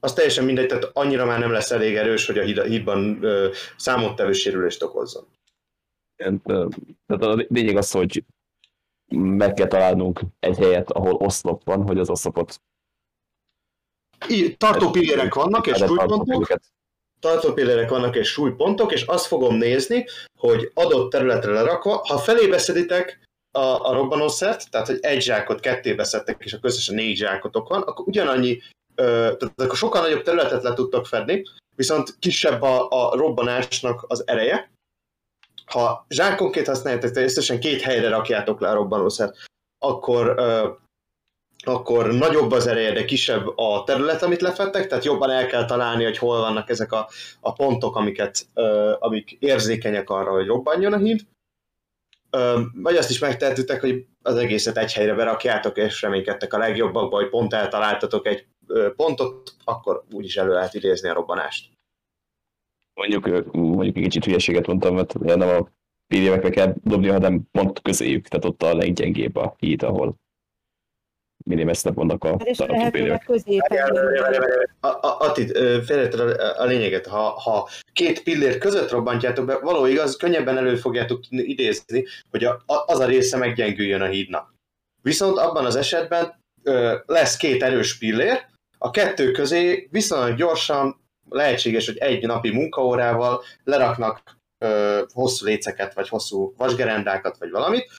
az 0.00 0.12
teljesen 0.12 0.44
mindegy, 0.44 0.66
tehát 0.66 0.84
annyira 0.84 1.24
már 1.24 1.38
nem 1.38 1.50
lesz 1.50 1.70
elég 1.70 1.96
erős, 1.96 2.26
hogy 2.26 2.38
a 2.38 2.42
híd, 2.42 2.62
hídban 2.62 3.22
ö, 3.22 3.52
számottevő 3.76 4.32
sérülést 4.32 4.82
okozzon. 4.82 5.26
Tehát 6.16 7.22
a 7.22 7.34
lényeg 7.48 7.76
az, 7.76 7.90
hogy 7.90 8.24
meg 9.14 9.52
kell 9.52 9.66
találnunk 9.66 10.20
egy 10.38 10.56
helyet, 10.56 10.90
ahol 10.90 11.14
oszlop 11.14 11.64
van, 11.64 11.82
hogy 11.82 11.98
az 11.98 12.10
oszlopot 12.10 12.60
Tartó 14.56 14.90
pillérek 14.90 15.34
vannak, 15.34 15.66
és 15.66 15.76
súlypontok, 15.76 16.40
őket. 16.40 16.62
tartópillérek 17.20 17.90
vannak 17.90 18.16
és 18.16 18.28
súlypontok, 18.28 18.92
és 18.92 19.02
azt 19.02 19.26
fogom 19.26 19.54
nézni, 19.54 20.06
hogy 20.38 20.70
adott 20.74 21.10
területre 21.10 21.52
lerakva, 21.52 22.04
ha 22.08 22.18
felébe 22.18 22.58
szeditek 22.58 23.24
a, 23.50 23.88
a 23.88 23.92
robbanószert, 23.92 24.70
tehát 24.70 24.86
hogy 24.86 24.98
egy 25.00 25.22
zsákot 25.22 25.60
kettébe 25.60 26.04
szedtek, 26.04 26.44
és 26.44 26.52
akkor 26.52 26.70
összesen 26.70 26.94
négy 26.94 27.16
zsákotok 27.16 27.68
van, 27.68 27.82
akkor 27.82 28.08
ugyanannyi, 28.08 28.58
ö, 28.94 29.02
tehát 29.38 29.60
akkor 29.60 29.76
sokkal 29.76 30.02
nagyobb 30.02 30.22
területet 30.22 30.62
le 30.62 30.72
tudtok 30.72 31.06
fedni, 31.06 31.42
viszont 31.76 32.16
kisebb 32.18 32.62
a, 32.62 32.88
a 32.90 33.16
robbanásnak 33.16 34.04
az 34.08 34.28
ereje. 34.28 34.70
Ha 35.66 36.06
zsákonként 36.08 36.66
használjátok, 36.66 37.10
tehát 37.10 37.28
összesen 37.28 37.60
két 37.60 37.80
helyre 37.80 38.08
rakjátok 38.08 38.60
le 38.60 38.68
a 38.68 38.74
robbanószert, 38.74 39.36
akkor 39.78 40.34
ö, 40.36 40.68
akkor 41.68 42.12
nagyobb 42.12 42.50
az 42.50 42.66
ereje, 42.66 42.92
de 42.92 43.04
kisebb 43.04 43.58
a 43.58 43.82
terület, 43.84 44.22
amit 44.22 44.40
lefettek, 44.40 44.86
tehát 44.86 45.04
jobban 45.04 45.30
el 45.30 45.46
kell 45.46 45.64
találni, 45.64 46.04
hogy 46.04 46.18
hol 46.18 46.40
vannak 46.40 46.70
ezek 46.70 46.92
a, 46.92 47.08
a 47.40 47.52
pontok, 47.52 47.96
amiket, 47.96 48.46
ö, 48.54 48.94
amik 48.98 49.36
érzékenyek 49.40 50.10
arra, 50.10 50.30
hogy 50.30 50.46
robbanjon 50.46 50.92
a 50.92 50.98
híd. 50.98 51.20
Vagy 52.74 52.96
azt 52.96 53.10
is 53.10 53.18
megtehetőtek, 53.18 53.80
hogy 53.80 54.06
az 54.22 54.36
egészet 54.36 54.76
egy 54.76 54.92
helyre 54.92 55.14
berakjátok, 55.14 55.76
és 55.76 56.02
reménykedtek 56.02 56.52
a 56.52 56.58
legjobbakba, 56.58 57.16
hogy 57.16 57.28
pont 57.28 57.54
eltaláltatok 57.54 58.26
egy 58.26 58.46
pontot, 58.96 59.54
akkor 59.64 60.04
úgyis 60.12 60.36
elő 60.36 60.52
lehet 60.52 60.74
idézni 60.74 61.08
a 61.08 61.14
robbanást. 61.14 61.70
Mondjuk, 62.94 63.52
mondjuk 63.52 63.96
egy 63.96 64.02
kicsit 64.02 64.24
hülyeséget 64.24 64.66
mondtam, 64.66 64.94
mert 64.94 65.18
nem 65.18 65.40
a 65.40 65.68
pdf 66.14 66.50
kell 66.50 66.74
dobni, 66.82 67.08
hanem 67.08 67.48
pont 67.50 67.82
közéjük, 67.82 68.28
tehát 68.28 68.44
ott 68.44 68.62
a 68.62 68.74
leggyengébb 68.74 69.36
a 69.36 69.54
híd, 69.58 69.82
ahol 69.82 70.16
minél 71.46 71.64
messzebb 71.64 71.94
vannak 71.94 72.24
a 72.24 72.28
Hát 72.28 72.42
és 72.46 72.58
lehetőleg 72.58 73.22
középen. 73.26 73.78
A- 74.80 74.86
a- 74.86 75.16
Attit, 75.18 75.56
ö, 75.56 75.78
félreted 75.84 76.20
a, 76.40 76.64
lényeget, 76.64 77.06
ha, 77.06 77.18
ha 77.18 77.68
két 77.92 78.22
pillér 78.22 78.58
között 78.58 78.90
robbantjátok 78.90 79.46
be, 79.46 79.58
való 79.58 79.86
igaz, 79.86 80.16
könnyebben 80.16 80.56
elő 80.56 80.76
fogjátok 80.76 81.20
tudni 81.20 81.42
idézni, 81.42 82.04
hogy 82.30 82.44
a, 82.44 82.62
a, 82.66 82.84
az 82.86 82.98
a 82.98 83.06
része 83.06 83.36
meggyengüljön 83.36 84.00
a 84.00 84.06
hídnak. 84.06 84.54
Viszont 85.02 85.38
abban 85.38 85.64
az 85.64 85.76
esetben 85.76 86.40
ö, 86.62 86.94
lesz 87.06 87.36
két 87.36 87.62
erős 87.62 87.98
pillér, 87.98 88.44
a 88.78 88.90
kettő 88.90 89.30
közé 89.30 89.88
viszonylag 89.90 90.36
gyorsan, 90.36 91.00
lehetséges, 91.28 91.86
hogy 91.86 91.98
egy 91.98 92.26
napi 92.26 92.50
munkaórával 92.50 93.42
leraknak 93.64 94.36
ö, 94.64 95.02
hosszú 95.12 95.46
léceket, 95.46 95.94
vagy 95.94 96.08
hosszú 96.08 96.54
vasgerendákat, 96.56 97.36
vagy 97.38 97.50
valamit, 97.50 97.90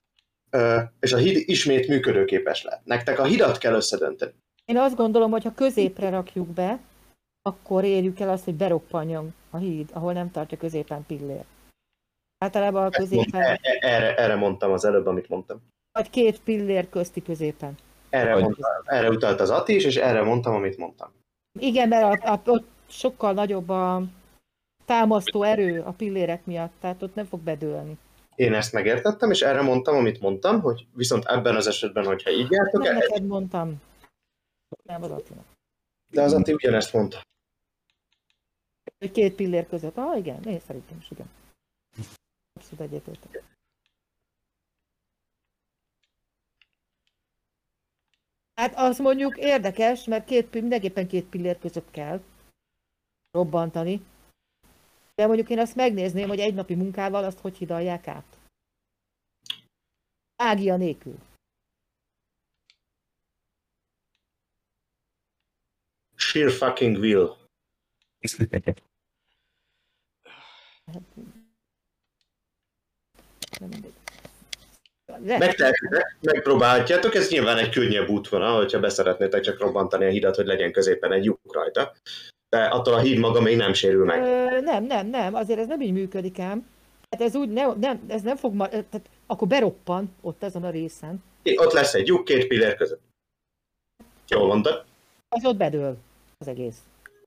és 0.99 1.13
a 1.13 1.17
híd 1.17 1.49
ismét 1.49 1.87
működőképes 1.87 2.63
lehet. 2.63 2.85
Nektek 2.85 3.19
a 3.19 3.23
hidat 3.23 3.57
kell 3.57 3.73
összedönteni. 3.73 4.33
Én 4.65 4.77
azt 4.77 4.95
gondolom, 4.95 5.31
hogy 5.31 5.43
ha 5.43 5.53
középre 5.53 6.09
rakjuk 6.09 6.47
be, 6.47 6.79
akkor 7.41 7.83
érjük 7.83 8.19
el 8.19 8.29
azt, 8.29 8.43
hogy 8.43 8.53
beroppanjon 8.55 9.33
a 9.49 9.57
híd, 9.57 9.89
ahol 9.93 10.13
nem 10.13 10.31
tartja 10.31 10.57
középen 10.57 11.05
pillér. 11.05 11.43
Általában 12.37 12.85
a 12.85 12.89
középen, 12.89 13.41
e- 13.41 13.59
e- 13.61 13.77
Erre, 13.79 14.15
erre 14.15 14.35
mondtam 14.35 14.71
az 14.71 14.85
előbb, 14.85 15.05
amit 15.05 15.29
mondtam. 15.29 15.61
vagy 15.91 16.09
két 16.09 16.39
pillér 16.41 16.89
közti 16.89 17.21
középen. 17.21 17.75
Erre, 18.09 18.33
Vagy- 18.33 18.41
mondta, 18.41 18.81
erre 18.85 19.09
utalt 19.09 19.39
az 19.39 19.49
Ati 19.49 19.75
is, 19.75 19.83
és 19.83 19.95
erre 19.95 20.23
mondtam, 20.23 20.53
amit 20.53 20.77
mondtam. 20.77 21.11
Igen, 21.59 21.87
mert 21.87 22.23
a, 22.23 22.31
a, 22.31 22.41
ott 22.45 22.67
sokkal 22.87 23.33
nagyobb 23.33 23.69
a 23.69 24.03
támasztó 24.85 25.43
erő 25.43 25.81
a 25.81 25.91
pillérek 25.91 26.45
miatt, 26.45 26.73
tehát 26.79 27.01
ott 27.01 27.15
nem 27.15 27.25
fog 27.25 27.39
bedőlni. 27.39 27.97
Én 28.37 28.53
ezt 28.53 28.73
megértettem, 28.73 29.31
és 29.31 29.41
erre 29.41 29.61
mondtam, 29.61 29.95
amit 29.95 30.19
mondtam, 30.19 30.61
hogy 30.61 30.87
viszont 30.93 31.25
ebben 31.25 31.55
az 31.55 31.67
esetben, 31.67 32.05
hogyha 32.05 32.29
így 32.29 32.51
jártok, 32.51 32.83
Nem 32.83 32.91
el, 32.91 32.97
neked 32.97 33.25
mondtam. 33.25 33.81
Nem 34.83 35.03
az 35.03 35.11
Attinak. 35.11 35.45
de 36.07 36.21
az 36.21 36.33
Ati 36.33 36.53
ugyanezt 36.53 36.93
mondta. 36.93 37.21
Hogy 38.97 39.11
két 39.11 39.35
pillér 39.35 39.67
között. 39.67 39.97
Ah, 39.97 40.17
igen, 40.17 40.43
én 40.43 40.59
szerintem 40.59 40.97
is, 40.97 41.11
igen. 41.11 41.29
Abszolút 42.53 42.79
egyetértek. 42.79 43.43
Hát 48.53 48.73
az 48.75 48.97
mondjuk 48.97 49.37
érdekes, 49.37 50.03
mert 50.03 50.25
két, 50.25 50.53
mindenképpen 50.53 51.07
két 51.07 51.25
pillér 51.25 51.59
között 51.59 51.91
kell 51.91 52.21
robbantani. 53.31 54.05
De 55.17 55.25
mondjuk 55.25 55.49
én 55.49 55.59
azt 55.59 55.75
megnézném, 55.75 56.27
hogy 56.27 56.39
egy 56.39 56.53
napi 56.53 56.75
munkával 56.75 57.23
azt 57.23 57.39
hogy 57.39 57.57
hidalják 57.57 58.07
át. 58.07 58.37
Ágia 60.35 60.77
nélkül. 60.77 61.17
Sheer 66.15 66.51
fucking 66.51 66.97
will. 66.97 67.35
Megtehetitek, 75.21 76.17
megpróbálhatjátok, 76.21 77.15
ez 77.15 77.29
nyilván 77.29 77.57
egy 77.57 77.69
könnyebb 77.69 78.09
útvonal, 78.09 78.57
hogyha 78.57 78.79
beszeretnétek 78.79 79.41
csak 79.41 79.59
robbantani 79.59 80.05
a 80.05 80.09
hidat, 80.09 80.35
hogy 80.35 80.45
legyen 80.45 80.71
középen 80.71 81.11
egy 81.11 81.23
lyuk 81.23 81.53
rajta. 81.53 81.95
De 82.49 82.65
attól 82.65 82.93
a 82.93 82.99
híd 82.99 83.17
maga 83.19 83.41
még 83.41 83.57
nem 83.57 83.73
sérül 83.73 84.05
meg. 84.05 84.21
Ö, 84.21 84.59
nem, 84.61 84.83
nem, 84.83 85.07
nem, 85.07 85.33
azért 85.33 85.59
ez 85.59 85.67
nem 85.67 85.81
így 85.81 85.91
működik 85.91 86.39
ám. 86.39 86.67
Hát 87.09 87.21
ez 87.21 87.35
úgy, 87.35 87.49
nem, 87.49 87.79
nem, 87.79 88.05
ez 88.07 88.21
nem 88.21 88.35
fog, 88.35 88.53
ma, 88.53 88.67
tehát 88.67 89.09
akkor 89.25 89.47
beroppan 89.47 90.15
ott 90.21 90.43
ezen 90.43 90.63
a 90.63 90.69
részen, 90.69 91.23
Ott 91.55 91.71
lesz 91.71 91.93
egy 91.93 92.07
lyuk 92.07 92.25
két 92.25 92.47
pillér 92.47 92.75
között. 92.75 93.01
Jól 94.27 94.47
mondtad? 94.47 94.85
az 95.29 95.45
ott 95.45 95.57
bedől 95.57 95.97
az 96.37 96.47
egész. 96.47 96.77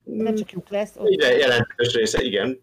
Nem 0.03 0.35
csak 0.35 0.51
lyuk 0.51 0.69
lesz, 0.69 0.95
ott, 0.97 1.09
Ide 1.09 1.37
jelentős 1.37 1.93
része, 1.93 2.23
igen. 2.23 2.61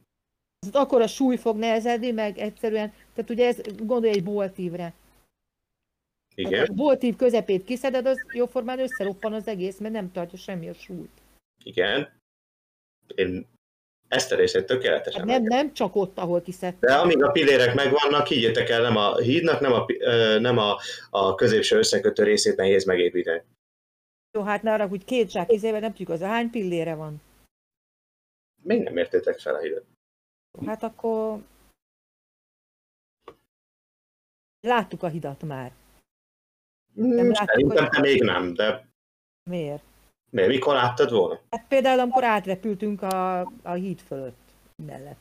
ott 0.66 0.74
akkor 0.74 1.02
a 1.02 1.06
súly 1.06 1.36
fog 1.36 1.56
nehezedni, 1.56 2.10
meg 2.10 2.38
egyszerűen, 2.38 2.92
tehát 3.14 3.30
ugye 3.30 3.46
ez, 3.46 3.60
gondolj 3.76 4.12
egy 4.12 4.24
boltívre. 4.24 4.92
Igen, 6.34 6.66
A 6.66 6.72
boltív 6.72 7.16
közepét 7.16 7.64
kiszeded, 7.64 8.06
az 8.06 8.26
jóformán 8.32 8.78
összeroppan 8.78 9.32
az 9.32 9.46
egész, 9.46 9.78
mert 9.78 9.94
nem 9.94 10.12
tartja 10.12 10.38
semmi 10.38 10.68
a 10.68 10.74
súlyt. 10.74 11.20
igen. 11.64 12.16
Én 13.14 13.46
ezt 14.08 14.32
a 14.32 14.36
részét 14.36 14.66
tökéletesen 14.66 15.20
Hát 15.20 15.28
nem, 15.28 15.42
nem 15.42 15.72
csak 15.72 15.96
ott, 15.96 16.18
ahol 16.18 16.42
kiszedted. 16.42 16.88
De 16.90 16.96
amíg 16.96 17.22
a 17.22 17.30
pillérek 17.30 17.74
megvannak, 17.74 18.26
higgyétek 18.26 18.68
el, 18.68 18.82
nem 18.82 18.96
a 18.96 19.16
hídnak, 19.16 19.60
nem 19.60 19.72
a, 19.72 19.86
nem 20.38 20.58
a, 20.58 20.78
a 21.10 21.34
középső 21.34 21.78
összekötő 21.78 22.22
részét 22.22 22.56
nehéz 22.56 22.84
megépíteni. 22.84 23.42
Jó, 24.32 24.42
hát 24.42 24.62
ne 24.62 24.72
arra, 24.72 24.86
hogy 24.86 25.04
két 25.04 25.30
zsák 25.30 25.52
izével 25.52 25.80
nem 25.80 25.90
tudjuk, 25.90 26.08
az 26.08 26.20
hány 26.20 26.50
pillére 26.50 26.94
van. 26.94 27.20
Még 28.62 28.82
nem 28.82 28.96
értétek 28.96 29.38
fel 29.38 29.54
a 29.54 29.58
hidat. 29.58 29.84
Hát 30.66 30.82
akkor... 30.82 31.42
Láttuk 34.60 35.02
a 35.02 35.08
hidat 35.08 35.42
már. 35.42 35.72
Nem 36.94 37.30
láttuk, 37.30 37.48
Szerintem 37.48 37.86
hogy- 37.86 38.00
még 38.00 38.22
nem, 38.22 38.54
de 38.54 38.86
Miért? 39.50 39.82
Miért, 40.30 40.48
mikor 40.48 40.74
láttad 40.74 41.10
volna? 41.10 41.40
Hát 41.50 41.64
például, 41.68 42.00
amikor 42.00 42.24
átrepültünk 42.24 43.02
a, 43.02 43.40
a 43.62 43.72
híd 43.72 43.98
fölött 43.98 44.38
mellett. 44.86 45.16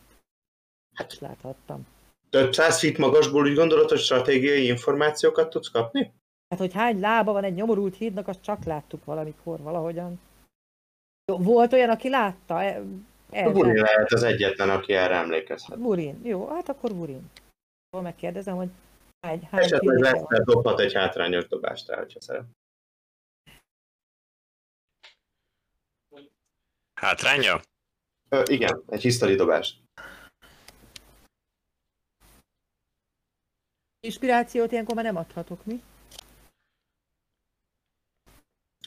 Hát 0.96 1.12
is 1.12 1.20
láthattam. 1.20 1.88
Több 2.30 2.54
száz 2.54 2.80
feet 2.80 2.98
magasból 2.98 3.46
úgy 3.46 3.56
gondolod, 3.56 3.90
hogy 3.90 4.00
stratégiai 4.00 4.66
információkat 4.66 5.50
tudsz 5.50 5.68
kapni? 5.68 6.14
Hát, 6.50 6.60
hogy 6.60 6.74
hány 6.74 7.00
lába 7.00 7.32
van 7.32 7.44
egy 7.44 7.54
nyomorult 7.54 7.96
hídnak, 7.96 8.28
azt 8.28 8.42
csak 8.42 8.64
láttuk 8.64 9.06
valamikor, 9.06 9.60
valahogyan. 9.62 10.20
Volt 11.26 11.74
olyan, 11.74 11.90
aki 11.90 12.10
látta? 12.10 12.64
E, 12.64 12.84
A 13.30 13.52
Buri 13.52 13.80
lehet 13.80 14.12
az 14.12 14.24
egyetlen, 14.24 14.70
aki 14.70 14.94
erre 14.94 15.16
emlékezhet. 15.16 15.80
Burin. 15.80 16.22
Jó, 16.24 16.48
hát 16.48 16.70
akkor 16.70 16.96
Burin. 16.96 17.32
Akkor 17.90 18.04
megkérdezem, 18.04 18.56
hogy 18.56 18.70
hány, 19.26 19.48
hány 19.52 19.64
Esetleg 19.64 19.98
lesz, 19.98 20.24
mert 20.28 20.44
dobhat 20.44 20.80
egy 20.80 20.94
hátrányos 20.94 21.48
dobást 21.48 21.88
rá, 21.88 21.98
hogyha 21.98 22.22
szeret. 22.22 22.46
Hátránya? 27.02 27.62
Ö, 28.30 28.44
igen, 28.46 28.84
egy 28.88 29.02
history 29.02 29.36
dobást. 29.36 29.78
Inspirációt 34.00 34.72
ilyenkor 34.72 34.96
már 34.96 35.04
nem 35.04 35.16
adhatok, 35.16 35.66
mi? 35.66 35.84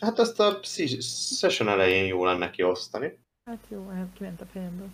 Hát 0.00 0.18
azt 0.18 0.40
a 0.40 0.60
session 1.38 1.68
elején 1.68 2.06
jó 2.06 2.24
lenne 2.24 2.50
kiosztani. 2.50 3.18
Hát 3.44 3.66
jó, 3.68 3.90
kiment 4.14 4.40
a 4.40 4.46
fejemből. 4.46 4.88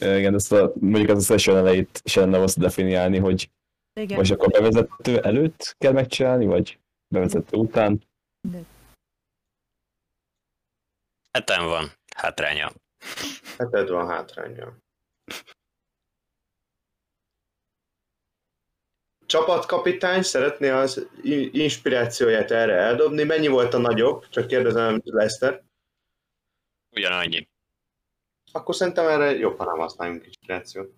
Igen, 0.00 0.34
ezt 0.34 0.52
a, 0.52 0.72
mondjuk 0.80 1.10
az 1.10 1.18
a 1.18 1.32
session 1.32 1.56
elejét 1.56 2.00
is 2.04 2.14
lenne 2.14 2.38
azt 2.38 2.58
definiálni, 2.58 3.18
hogy 3.18 3.50
Igen. 4.00 4.18
most 4.18 4.30
akkor 4.30 4.50
bevezető 4.50 5.20
előtt 5.20 5.74
kell 5.78 5.92
megcsinálni, 5.92 6.46
vagy 6.46 6.78
bevezető 7.08 7.56
után. 7.56 8.02
Heten 11.32 11.64
van, 11.64 11.92
hátránya. 12.16 12.72
Heted 13.58 13.88
van 13.88 14.08
hátránya. 14.08 14.76
Csapatkapitány 19.26 20.22
szeretné 20.22 20.68
az 20.68 21.08
inspirációját 21.52 22.50
erre 22.50 22.74
eldobni. 22.74 23.22
Mennyi 23.22 23.48
volt 23.48 23.74
a 23.74 23.78
nagyobb? 23.78 24.28
Csak 24.28 24.46
kérdezem 24.46 25.00
Lester. 25.04 25.62
Ugyanannyi. 26.90 27.48
Akkor 28.52 28.74
szerintem 28.74 29.08
erre 29.08 29.30
jobban 29.30 29.66
nem 29.66 29.78
használjunk 29.78 30.26
inspirációt. 30.26 30.94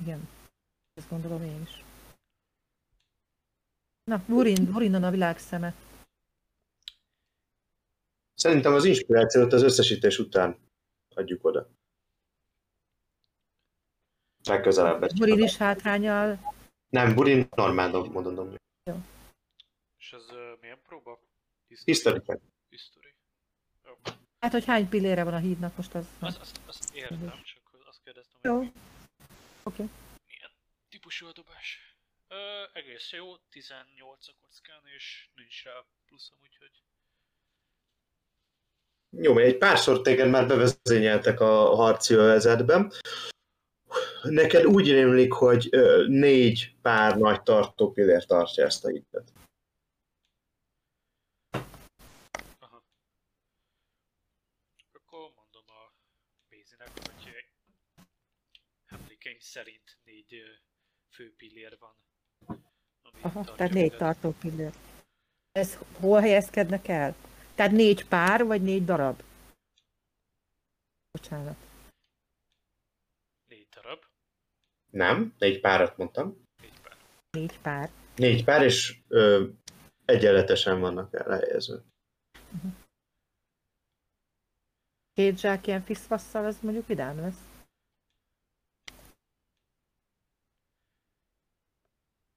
Igen. 0.00 0.28
Ezt 0.94 1.08
gondolom 1.08 1.42
én 1.42 1.62
is. 1.62 1.84
Na, 4.04 4.22
Burin, 4.26 4.72
Burinon 4.72 5.04
a 5.04 5.10
világ 5.10 5.38
szeme. 5.38 5.74
Szerintem 8.42 8.74
az 8.74 8.84
inspirációt 8.84 9.52
az 9.52 9.62
összesítés 9.62 10.18
után 10.18 10.58
adjuk 11.14 11.44
oda. 11.44 11.68
Legközelebb. 14.44 15.14
Burin 15.14 15.42
is 15.42 15.56
hátrányal. 15.56 16.54
Nem, 16.88 17.14
Burin 17.14 17.48
normál 17.50 17.90
módon 17.90 18.34
dobja. 18.34 18.58
És 19.98 20.12
ez 20.12 20.30
uh, 20.30 20.60
milyen 20.60 20.78
próba? 20.82 21.20
History 21.84 22.20
check. 22.20 22.40
History. 22.68 23.14
Jó. 23.84 23.92
Hát, 24.38 24.52
hogy 24.52 24.64
hány 24.64 24.88
pillére 24.88 25.24
van 25.24 25.34
a 25.34 25.38
hídnak 25.38 25.76
most 25.76 25.94
az. 25.94 26.06
Azt, 26.18 26.40
azt, 26.40 26.60
azt 26.66 26.94
értem, 26.94 27.42
csak 27.42 27.62
azt 27.86 28.00
kérdeztem, 28.04 28.40
Jó. 28.42 28.58
Oké. 29.62 29.82
milyen 30.26 30.50
típusú 30.88 31.26
a 31.26 31.32
dobás. 31.32 31.96
Ö, 32.28 32.62
egész 32.72 33.12
jó, 33.12 33.36
18 33.36 34.28
a 34.28 34.32
kockán, 34.40 34.82
és 34.96 35.28
nincs 35.34 35.64
rá 35.64 35.84
pluszom, 36.06 36.38
úgyhogy... 36.42 36.82
Jó, 39.16 39.38
egy 39.38 39.58
párszor 39.58 40.00
téged 40.00 40.30
már 40.30 40.46
bevezényeltek 40.46 41.40
a 41.40 41.74
harci 41.74 42.14
övezetben. 42.14 42.92
Neked 44.22 44.64
úgy 44.64 44.90
rémlik, 44.90 45.32
hogy 45.32 45.68
négy 46.06 46.76
pár 46.82 47.16
nagy 47.18 47.42
tartó 47.42 47.92
pillér 47.92 48.24
tartja 48.24 48.64
ezt 48.64 48.84
a 48.84 48.88
hitet. 48.88 49.32
Aha. 52.58 52.82
Akkor 54.92 55.18
mondom 55.18 55.64
a 55.66 55.92
Bézinek, 56.48 56.90
hogy 56.94 57.34
emlékeim 58.86 59.38
szerint 59.40 59.98
négy 60.04 60.42
fő 61.10 61.34
pillér 61.36 61.76
van. 61.78 61.94
Aha, 63.20 63.44
tehát 63.44 63.72
négy 63.72 63.96
tartó 63.96 64.34
pillér. 64.40 64.72
Ez 65.52 65.78
hol 66.00 66.20
helyezkednek 66.20 66.88
el? 66.88 67.14
Tehát 67.54 67.72
négy 67.72 68.08
pár, 68.08 68.44
vagy 68.44 68.62
négy 68.62 68.84
darab? 68.84 69.22
Bocsánat. 71.10 71.56
Négy 73.48 73.68
darab, 73.68 74.04
Nem, 74.90 75.34
négy 75.38 75.60
párat 75.60 75.96
mondtam. 75.96 76.44
négy 76.60 76.80
pár. 76.80 76.96
Négy 77.30 77.60
pár. 77.60 77.90
Négy 78.16 78.44
pár, 78.44 78.62
és 78.62 79.00
ö, 79.08 79.48
egyenletesen 80.04 80.80
vannak 80.80 81.14
elhelyezve. 81.14 81.82
Két 85.12 85.38
zsák 85.38 85.66
ilyen 85.66 85.82
fiszfasszal, 85.82 86.44
az 86.44 86.60
mondjuk 86.60 86.86
vidám 86.86 87.16
lesz. 87.18 87.50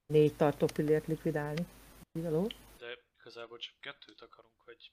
Négy 0.06 0.36
tartó 0.36 0.66
pillért 0.74 1.08
likvidálni. 1.08 1.66
Való. 2.12 2.48
De 2.78 2.98
igazából 3.20 3.58
csak 3.58 3.80
kettőt 3.80 4.22
akarunk, 4.22 4.62
hogy 4.62 4.92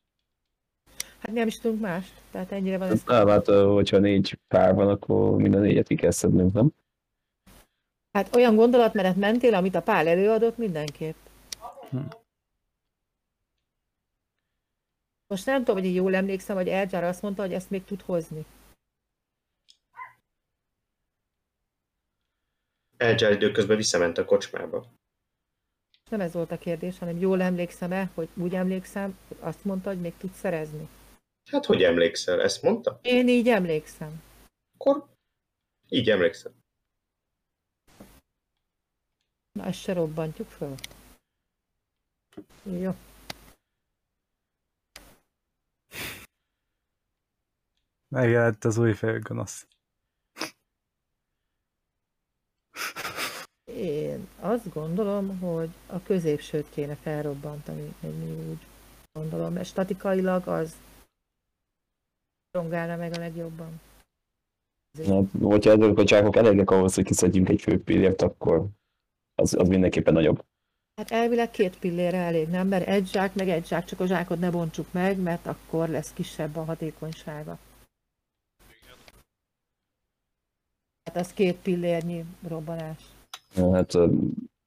Hát 1.22 1.32
nem 1.32 1.46
is 1.46 1.58
tudunk 1.58 1.80
más. 1.80 2.12
Tehát 2.30 2.52
ennyire 2.52 2.78
van 2.78 2.90
ez. 2.90 3.02
Nem, 3.04 3.28
hát 3.28 3.46
hogyha 3.46 3.98
négy 3.98 4.38
pár 4.48 4.74
van, 4.74 4.88
akkor 4.88 5.36
mind 5.36 5.54
a 5.54 5.58
négyet 5.58 5.86
ki 5.86 5.94
kell 5.94 6.10
szednünk, 6.10 6.52
nem? 6.52 6.72
Hát 8.12 8.36
olyan 8.36 8.56
gondolatmenet 8.56 9.16
mentél, 9.16 9.54
amit 9.54 9.74
a 9.74 9.82
Pál 9.82 10.08
előadott 10.08 10.56
mindenképp. 10.56 11.16
Hm. 11.90 11.98
Most 15.26 15.46
nem 15.46 15.58
tudom, 15.58 15.76
hogy 15.76 15.84
én 15.84 15.94
jól 15.94 16.14
emlékszem, 16.14 16.56
hogy 16.56 16.68
Elgyár 16.68 17.04
azt 17.04 17.22
mondta, 17.22 17.42
hogy 17.42 17.52
ezt 17.52 17.70
még 17.70 17.84
tud 17.84 18.00
hozni. 18.00 18.44
Elgyár 22.96 23.32
időközben 23.32 23.76
visszament 23.76 24.18
a 24.18 24.24
kocsmába. 24.24 24.86
Nem 26.10 26.20
ez 26.20 26.32
volt 26.32 26.50
a 26.50 26.58
kérdés, 26.58 26.98
hanem 26.98 27.18
jól 27.18 27.42
emlékszem-e, 27.42 28.10
hogy 28.14 28.28
úgy 28.34 28.54
emlékszem, 28.54 29.18
hogy 29.28 29.36
azt 29.40 29.64
mondta, 29.64 29.88
hogy 29.88 30.00
még 30.00 30.16
tud 30.16 30.32
szerezni. 30.32 30.88
Hát 31.50 31.64
hogy 31.66 31.82
emlékszel? 31.82 32.40
Ezt 32.40 32.62
mondta? 32.62 32.98
Én 33.02 33.28
így 33.28 33.48
emlékszem. 33.48 34.22
Akkor 34.74 35.06
így 35.88 36.10
emlékszel. 36.10 36.52
Na, 39.52 39.64
ezt 39.64 39.80
se 39.80 39.92
robbantjuk 39.92 40.48
föl. 40.48 40.74
Jó. 42.62 42.94
Megjelent 48.08 48.64
az 48.64 48.78
új 48.78 48.92
főgonosz. 48.92 49.66
Én 53.64 54.28
azt 54.40 54.72
gondolom, 54.72 55.38
hogy 55.38 55.70
a 55.86 56.02
középsőt 56.02 56.70
kéne 56.70 56.96
felrobbantani, 56.96 57.94
én 58.02 58.48
úgy 58.50 58.66
gondolom, 59.12 59.52
mert 59.52 59.68
statikailag 59.68 60.48
az 60.48 60.76
rongálna 62.52 62.96
meg 62.96 63.12
a 63.12 63.18
legjobban. 63.18 63.80
Hát, 65.06 65.24
hogyha 65.42 65.70
ezek 65.70 65.98
a 65.98 66.04
csákok 66.04 66.36
elegek 66.36 66.70
ahhoz, 66.70 66.94
hogy 66.94 67.04
kiszedjünk 67.04 67.48
egy 67.48 67.60
fő 67.60 67.82
pillért, 67.82 68.22
akkor 68.22 68.66
az, 69.34 69.54
az 69.54 69.68
mindenképpen 69.68 70.12
nagyobb. 70.12 70.44
Hát 70.94 71.10
elvileg 71.10 71.50
két 71.50 71.78
pillére 71.78 72.18
elég, 72.18 72.48
nem? 72.48 72.68
Mert 72.68 72.86
egy 72.86 73.08
zsák, 73.08 73.34
meg 73.34 73.48
egy 73.48 73.66
zsák, 73.66 73.84
csak 73.84 74.00
a 74.00 74.06
zsákot 74.06 74.38
ne 74.38 74.50
bontsuk 74.50 74.92
meg, 74.92 75.18
mert 75.18 75.46
akkor 75.46 75.88
lesz 75.88 76.12
kisebb 76.12 76.56
a 76.56 76.64
hatékonysága. 76.64 77.58
Hát 81.04 81.16
az 81.16 81.32
két 81.32 81.56
pillérnyi 81.56 82.24
robbanás. 82.48 83.02
Hát, 83.54 83.92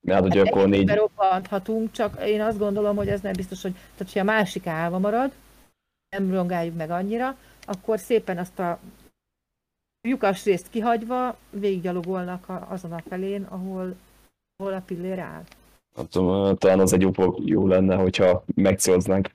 hát 0.08 0.22
hogy 0.22 0.38
akkor 0.38 0.68
négy, 0.68 0.86
Berobbanthatunk, 0.86 1.92
csak 1.92 2.22
én 2.26 2.42
azt 2.42 2.58
gondolom, 2.58 2.96
hogy 2.96 3.08
ez 3.08 3.22
nem 3.22 3.34
biztos, 3.34 3.62
hogy, 3.62 3.72
tehát, 3.72 3.98
hogyha 3.98 4.20
a 4.20 4.24
másik 4.24 4.68
állva 4.68 5.00
marad, 5.00 5.32
nem 6.10 6.32
rongáljuk 6.32 6.76
meg 6.76 6.90
annyira, 6.90 7.38
akkor 7.66 8.00
szépen 8.00 8.38
azt 8.38 8.60
a 8.60 8.80
lyukas 10.08 10.44
részt 10.44 10.70
kihagyva 10.70 11.38
végiggyalogolnak 11.50 12.46
azon 12.50 12.92
a 12.92 13.02
felén, 13.02 13.44
ahol, 13.44 13.96
ahol 14.56 14.74
a 14.74 14.82
pillér 14.82 15.20
áll. 15.20 15.44
nem 15.96 16.08
tudom, 16.08 16.56
talán 16.56 16.80
az 16.80 16.94
egy 16.94 17.02
jó, 17.02 17.12
jó 17.46 17.68
lenne, 17.68 17.96
hogyha 17.96 18.44
megcéloznánk 18.56 19.30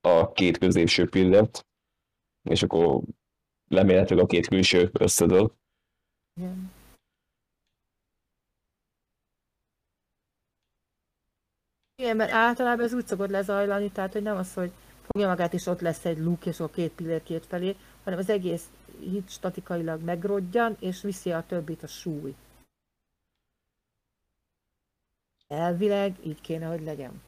a 0.00 0.32
két 0.32 0.58
középső 0.58 1.08
pillért, 1.08 1.66
és 2.50 2.62
akkor 2.62 3.02
remélhetőleg 3.68 4.24
a 4.24 4.26
két 4.26 4.46
külső 4.46 4.90
összedől. 4.92 5.52
Igen. 6.40 6.72
Igen, 11.94 12.16
mert 12.16 12.32
általában 12.32 12.84
ez 12.84 12.94
úgy 12.94 13.06
szokott 13.06 13.30
lezajlani, 13.30 13.90
tehát 13.90 14.12
hogy 14.12 14.22
nem 14.22 14.36
az, 14.36 14.54
hogy 14.54 14.72
fogja 15.10 15.28
magát 15.28 15.52
és 15.52 15.66
ott 15.66 15.80
lesz 15.80 16.04
egy 16.04 16.18
luk, 16.18 16.46
és 16.46 16.60
a 16.60 16.70
két 16.70 16.92
pillér 16.92 17.22
két 17.22 17.46
felé, 17.46 17.76
hanem 18.04 18.18
az 18.18 18.28
egész 18.28 18.70
hit 19.00 19.30
statikailag 19.30 20.02
megrodjan, 20.02 20.76
és 20.80 21.02
viszi 21.02 21.32
a 21.32 21.46
többit 21.46 21.82
a 21.82 21.86
súly. 21.86 22.34
Elvileg 25.46 26.26
így 26.26 26.40
kéne, 26.40 26.66
hogy 26.66 26.82
legyen. 26.82 27.22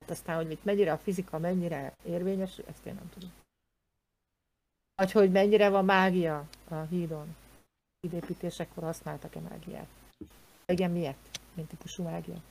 Hát 0.00 0.10
aztán, 0.10 0.36
hogy 0.36 0.50
itt 0.50 0.64
mennyire 0.64 0.92
a 0.92 0.98
fizika, 0.98 1.38
mennyire 1.38 1.96
érvényes, 2.02 2.58
ezt 2.58 2.86
én 2.86 2.94
nem 2.94 3.10
tudom. 3.10 3.32
Vagy 4.94 5.12
hogy 5.12 5.30
mennyire 5.30 5.68
van 5.68 5.84
mágia 5.84 6.48
a 6.68 6.80
hídon. 6.80 7.36
Hídépítésekor 8.00 8.82
használtak-e 8.82 9.40
mágiát? 9.40 9.88
Igen, 10.66 10.90
miért? 10.90 11.40
Milyen 11.54 11.68
típusú 11.68 12.02
mágia? 12.02 12.42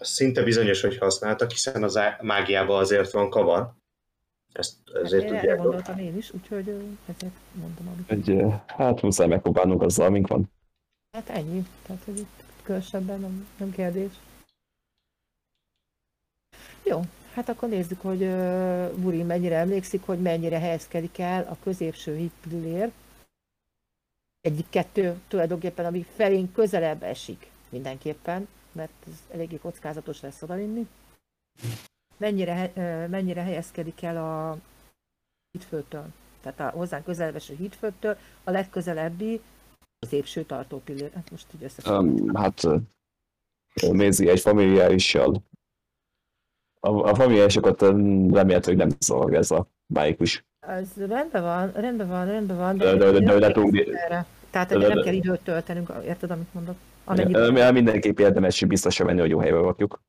Szinte 0.00 0.42
bizonyos, 0.42 0.80
hogy 0.80 0.98
használtak, 0.98 1.50
hiszen 1.50 1.82
az 1.82 1.98
mágiában 2.20 2.80
azért 2.80 3.10
van 3.10 3.30
kavar. 3.30 3.72
Ezt 4.52 4.76
ezért 5.02 5.24
erre 5.24 5.38
tudják. 5.38 5.58
gondoltam 5.58 5.98
én 5.98 6.16
is, 6.16 6.32
úgyhogy 6.32 6.68
ezért 7.06 7.32
mondom, 7.52 8.04
amit. 8.08 8.28
Ö, 8.28 8.48
hát 8.66 9.02
muszáj 9.02 9.26
megpróbálnunk 9.26 9.82
azzal, 9.82 10.06
amink 10.06 10.26
van. 10.26 10.50
Hát 11.12 11.28
ennyi. 11.28 11.66
Tehát, 11.86 12.02
hogy 12.04 12.18
itt 12.18 12.44
különösebben 12.62 13.20
nem, 13.20 13.48
nem 13.56 13.70
kérdés. 13.70 14.12
Jó, 16.82 17.00
hát 17.34 17.48
akkor 17.48 17.68
nézzük, 17.68 18.00
hogy 18.00 18.22
uh, 18.22 18.90
Buri 18.90 19.22
mennyire 19.22 19.56
emlékszik, 19.56 20.02
hogy 20.02 20.18
mennyire 20.18 20.58
helyezkedik 20.58 21.18
el 21.18 21.46
a 21.50 21.56
középső 21.62 22.16
hit 22.16 22.32
pillér. 22.48 22.90
Egyik 24.40 24.66
kettő 24.70 25.20
tulajdonképpen, 25.28 25.84
ami 25.84 26.06
felénk 26.16 26.52
közelebb 26.52 27.02
esik 27.02 27.50
mindenképpen, 27.68 28.48
mert 28.74 28.92
ez 29.06 29.22
eléggé 29.30 29.56
kockázatos 29.56 30.20
lesz 30.20 30.42
odavinni. 30.42 30.86
Mennyire, 32.16 32.72
mennyire 33.10 33.42
helyezkedik 33.42 34.02
el 34.02 34.16
a 34.16 34.58
hídfőtől. 35.50 36.06
Tehát 36.40 36.60
a 36.60 36.76
hozzánk 36.76 37.04
közelveső 37.04 37.54
hídfőtől 37.54 38.16
a 38.44 38.50
legközelebbi 38.50 39.40
az 39.98 40.12
épső 40.12 40.44
tartó 40.44 40.80
pillér. 40.84 41.10
Hát 41.14 41.30
most 41.30 41.46
így 41.54 41.62
összefoglalom. 41.62 42.08
Um, 42.08 42.34
hát 42.34 42.64
ö, 42.64 42.76
Mézi 43.92 44.28
egy 44.28 44.40
familiárissal. 44.40 45.42
A, 46.80 46.88
a 46.90 47.14
familiárisokat 47.14 47.80
remélhetőleg 47.80 48.76
nem 48.76 48.88
zavar 49.00 49.34
ez 49.34 49.50
a 49.50 49.66
májikus. 49.86 50.44
Ez 50.66 50.88
rendben 50.96 51.42
van, 51.42 51.72
rendben 51.72 52.08
van, 52.08 52.26
rendben 52.26 52.56
van, 52.56 52.76
De- 52.76 52.84
de- 52.84 52.96
de- 52.96 53.10
de- 53.10 53.18
de- 53.20 53.38
nem 53.38 53.70
de- 53.70 53.82
kell 53.82 53.94
erre. 53.94 54.26
Tehát 54.50 54.68
de- 54.68 54.74
hogy 54.74 54.86
nem 54.86 54.96
de- 54.96 55.02
kell 55.02 55.14
időt 55.14 55.40
töltenünk, 55.40 55.92
érted, 56.04 56.30
amit 56.30 56.54
mondok? 56.54 56.76
Ö, 56.76 56.93
Amennyiben, 57.04 57.72
Mindenképp 57.74 58.18
érdemes 58.18 58.64
biztosra 58.64 59.04
venni, 59.04 59.20
hogy 59.20 59.30
jó 59.30 59.38
helyre 59.38 59.56
rakjuk. 59.56 60.02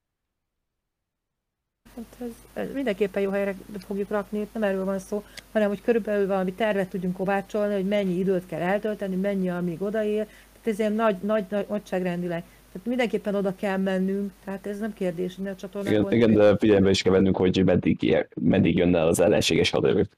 hát 1.95 2.15
ez, 2.19 2.63
ez 2.63 2.73
mindenképpen 2.73 3.21
jó 3.21 3.29
helyre 3.29 3.55
fogjuk 3.77 4.09
rakni, 4.09 4.39
itt 4.39 4.53
nem 4.53 4.63
erről 4.63 4.85
van 4.85 4.99
szó, 4.99 5.23
hanem 5.51 5.67
hogy 5.67 5.81
körülbelül 5.81 6.27
valami 6.27 6.53
tervet 6.53 6.89
tudjunk 6.89 7.15
kovácsolni, 7.15 7.73
hogy 7.73 7.87
mennyi 7.87 8.13
időt 8.17 8.45
kell 8.45 8.61
eltölteni, 8.61 9.15
mennyi, 9.15 9.49
amíg 9.49 9.81
odaér. 9.81 10.25
Tehát 10.25 10.67
ez 10.67 10.79
ilyen 10.79 10.93
nagy, 10.93 11.15
nagy, 11.21 11.45
nagy 11.49 11.65
nagyságrendileg. 11.69 12.43
Tehát 12.71 12.87
mindenképpen 12.87 13.35
oda 13.35 13.55
kell 13.55 13.77
mennünk, 13.77 14.31
tehát 14.43 14.67
ez 14.67 14.79
nem 14.79 14.93
kérdés, 14.93 15.35
hogy 15.35 15.45
ne 15.45 15.51
a 15.71 15.79
Igen, 15.79 16.11
igen, 16.11 16.33
de 16.33 16.57
figyelembe 16.57 16.89
is 16.89 17.01
kell 17.01 17.13
vennünk, 17.13 17.37
hogy 17.37 17.61
meddig, 17.65 18.27
meddig 18.41 18.77
jönne 18.77 18.97
el 18.97 19.07
az 19.07 19.19
ellenséges 19.19 19.69
haderők. 19.69 20.17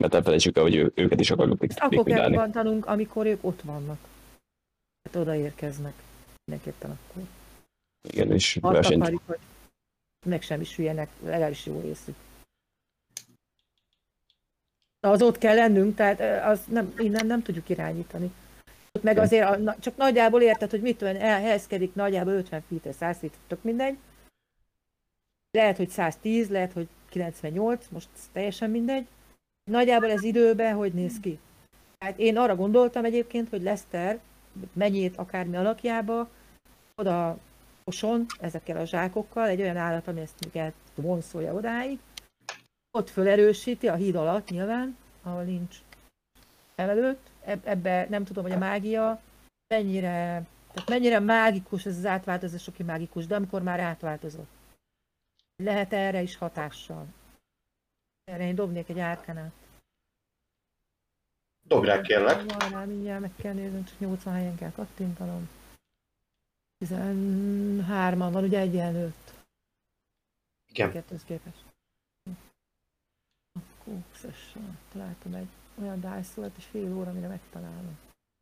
Mert 0.00 0.12
ne 0.12 0.22
felejtsük 0.22 0.56
el, 0.56 0.62
hogy 0.62 0.74
ő, 0.74 0.92
őket 0.94 1.20
is 1.20 1.30
akarjuk 1.30 1.62
Ezt 1.62 1.78
akkor 1.78 1.88
kell 1.88 1.98
likvidálni. 2.04 2.34
robbantanunk, 2.34 2.86
amikor 2.86 3.26
ők 3.26 3.44
ott 3.44 3.60
vannak. 3.62 3.98
Hát 5.04 5.16
odaérkeznek. 5.16 5.94
Mindenképpen 6.44 6.90
akkor. 6.90 7.22
Igen, 8.08 8.32
és 8.32 8.58
Azt 8.60 8.72
versenyt. 8.72 9.00
akarjuk, 9.00 9.22
hogy 9.26 9.38
meg 10.26 10.42
sem 10.42 10.60
is 10.60 10.76
hülyenek, 10.76 11.08
legalábbis 11.22 11.66
jó 11.66 11.80
részük. 11.80 12.14
Az 15.00 15.22
ott 15.22 15.38
kell 15.38 15.54
lennünk, 15.54 15.94
tehát 15.96 16.44
az 16.44 16.64
nem, 16.68 16.94
innen 16.98 17.26
nem 17.26 17.42
tudjuk 17.42 17.68
irányítani. 17.68 18.32
Ott 18.92 19.02
meg 19.02 19.18
azért 19.18 19.48
a, 19.48 19.76
csak 19.80 19.96
nagyjából 19.96 20.42
érted, 20.42 20.70
hogy 20.70 20.80
mit 20.80 20.98
tudom, 20.98 21.16
elhelyezkedik 21.16 21.94
nagyjából 21.94 22.32
50 22.32 22.62
feet 22.68 22.94
100 22.94 23.18
feet, 23.18 23.38
tök 23.46 23.62
mindegy. 23.62 23.96
Lehet, 25.50 25.76
hogy 25.76 25.88
110, 25.88 26.48
lehet, 26.48 26.72
hogy 26.72 26.88
98, 27.08 27.86
most 27.90 28.08
teljesen 28.32 28.70
mindegy. 28.70 29.06
Nagyjából 29.70 30.10
ez 30.10 30.22
időben 30.22 30.74
hogy 30.74 30.92
néz 30.92 31.20
ki? 31.20 31.38
Hát 31.98 32.18
én 32.18 32.36
arra 32.36 32.56
gondoltam 32.56 33.04
egyébként, 33.04 33.48
hogy 33.48 33.62
Lester 33.62 34.20
mennyét 34.72 35.16
akármi 35.16 35.56
alakjába, 35.56 36.28
oda 36.94 37.38
oson 37.84 38.26
ezekkel 38.40 38.76
a 38.76 38.84
zsákokkal, 38.84 39.48
egy 39.48 39.60
olyan 39.60 39.76
állat, 39.76 40.08
ami 40.08 40.20
ezt 40.20 40.52
még 40.52 40.72
vonszolja 40.94 41.54
odáig, 41.54 41.98
ott 42.90 43.10
fölerősíti 43.10 43.88
a 43.88 43.94
híd 43.94 44.14
alatt 44.14 44.48
nyilván, 44.48 44.96
ahol 45.22 45.42
nincs 45.42 45.78
emelőtt. 46.74 47.30
Eb- 47.44 47.66
ebbe 47.66 48.06
nem 48.08 48.24
tudom, 48.24 48.42
hogy 48.42 48.52
a 48.52 48.58
mágia 48.58 49.20
mennyire, 49.74 50.46
tehát 50.72 50.88
mennyire 50.88 51.18
mágikus 51.18 51.86
ez 51.86 51.96
az 51.96 52.06
átváltozás, 52.06 52.68
aki 52.68 52.82
mágikus, 52.82 53.26
de 53.26 53.34
amikor 53.34 53.62
már 53.62 53.80
átváltozott. 53.80 54.50
Lehet 55.56 55.92
erre 55.92 56.22
is 56.22 56.36
hatással. 56.36 57.06
Erre 58.24 58.46
én 58.46 58.54
dobnék 58.54 58.88
egy 58.88 58.98
árkanát. 58.98 59.52
Dobd 61.72 61.86
rá 61.86 62.00
kérlek. 62.00 62.52
Van 62.58 62.70
rá, 62.70 62.84
mindjárt 62.84 63.20
meg 63.20 63.32
kell 63.36 63.52
nézni, 63.52 63.84
csak 63.84 63.98
80 63.98 64.34
helyen 64.34 64.56
kell 64.56 64.70
kattintanom. 64.70 65.48
13-an 66.84 68.28
van, 68.32 68.44
ugye 68.44 68.58
egyenlőtt. 68.58 69.32
Igen. 70.70 70.90
Kettőhöz 70.90 71.24
képest. 71.24 71.64
Akkor 73.52 73.94
összesen 74.12 74.78
találtam 74.92 75.34
egy 75.34 75.48
olyan 75.82 76.24
volt, 76.34 76.56
és 76.56 76.64
fél 76.64 76.96
óra, 76.96 77.12
mire 77.12 77.28
megtalálom. 77.28 77.98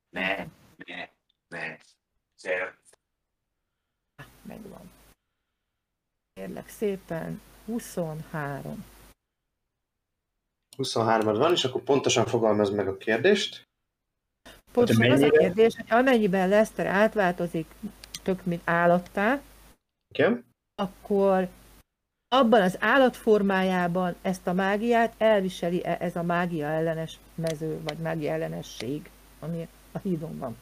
Ne, 0.09 0.37
ne, 0.77 1.09
ne. 1.49 1.77
Megvan. 4.43 4.91
Kérlek 6.33 6.69
szépen, 6.69 7.41
23. 7.65 8.85
23 10.81 11.35
van, 11.35 11.53
és 11.53 11.65
akkor 11.65 11.83
pontosan 11.83 12.27
fogalmaz 12.27 12.71
meg 12.71 12.89
a 12.89 12.97
kérdést. 12.97 13.69
Pontosan 14.73 15.11
az 15.11 15.23
a 15.23 15.31
kérdés, 15.31 15.75
hogy 15.77 15.99
amennyiben 15.99 16.49
Lester 16.49 16.87
átváltozik 16.87 17.67
tök 18.23 18.45
mint 18.45 18.63
állattá, 18.65 19.41
Igen. 20.15 20.45
akkor 20.75 21.49
abban 22.29 22.63
az 22.63 22.77
állatformájában 22.81 24.15
ezt 24.23 24.47
a 24.47 24.53
mágiát 24.53 25.15
elviseli 25.19 25.85
-e 25.85 25.97
ez 26.01 26.17
a 26.17 26.23
mágia 26.23 26.67
ellenes 26.67 27.19
mező, 27.35 27.81
vagy 27.85 27.99
mágia 27.99 28.33
ellenesség, 28.33 29.11
ami 29.41 29.69
a 29.93 29.99
hídon 29.99 30.39
van. 30.39 30.57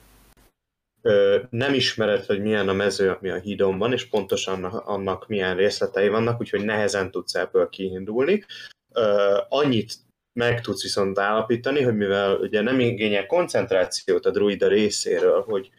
Ö, 1.03 1.43
nem 1.51 1.75
ismered, 1.75 2.25
hogy 2.25 2.43
milyen 2.43 2.69
a 2.69 2.73
mező, 2.73 3.11
ami 3.11 3.29
a 3.29 3.39
hídon 3.39 3.79
van, 3.79 3.93
és 3.93 4.09
pontosan 4.09 4.65
annak 4.65 5.29
milyen 5.29 5.57
részletei 5.57 6.09
vannak, 6.09 6.41
úgyhogy 6.41 6.65
nehezen 6.65 7.11
tudsz 7.11 7.35
ebből 7.35 7.69
kiindulni. 7.69 8.45
Ö, 8.93 9.39
annyit 9.49 9.95
meg 10.39 10.61
tudsz 10.61 10.83
viszont 10.83 11.19
állapítani, 11.19 11.83
hogy 11.83 11.97
mivel 11.97 12.37
ugye 12.37 12.61
nem 12.61 12.81
igényel 12.81 13.27
koncentrációt 13.27 14.27
a 14.27 14.31
druida 14.31 14.69
részéről, 14.69 15.43
hogy, 15.43 15.71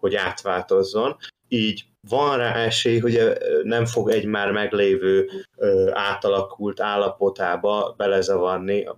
hogy 0.00 0.14
átváltozzon, 0.14 1.16
így 1.48 1.84
van 2.08 2.36
rá 2.36 2.54
esély, 2.54 2.98
hogy 2.98 3.32
nem 3.62 3.86
fog 3.86 4.10
egy 4.10 4.24
már 4.24 4.50
meglévő 4.50 5.30
ö, 5.56 5.90
átalakult 5.92 6.80
állapotába 6.80 7.94
belezavarni, 7.96 8.88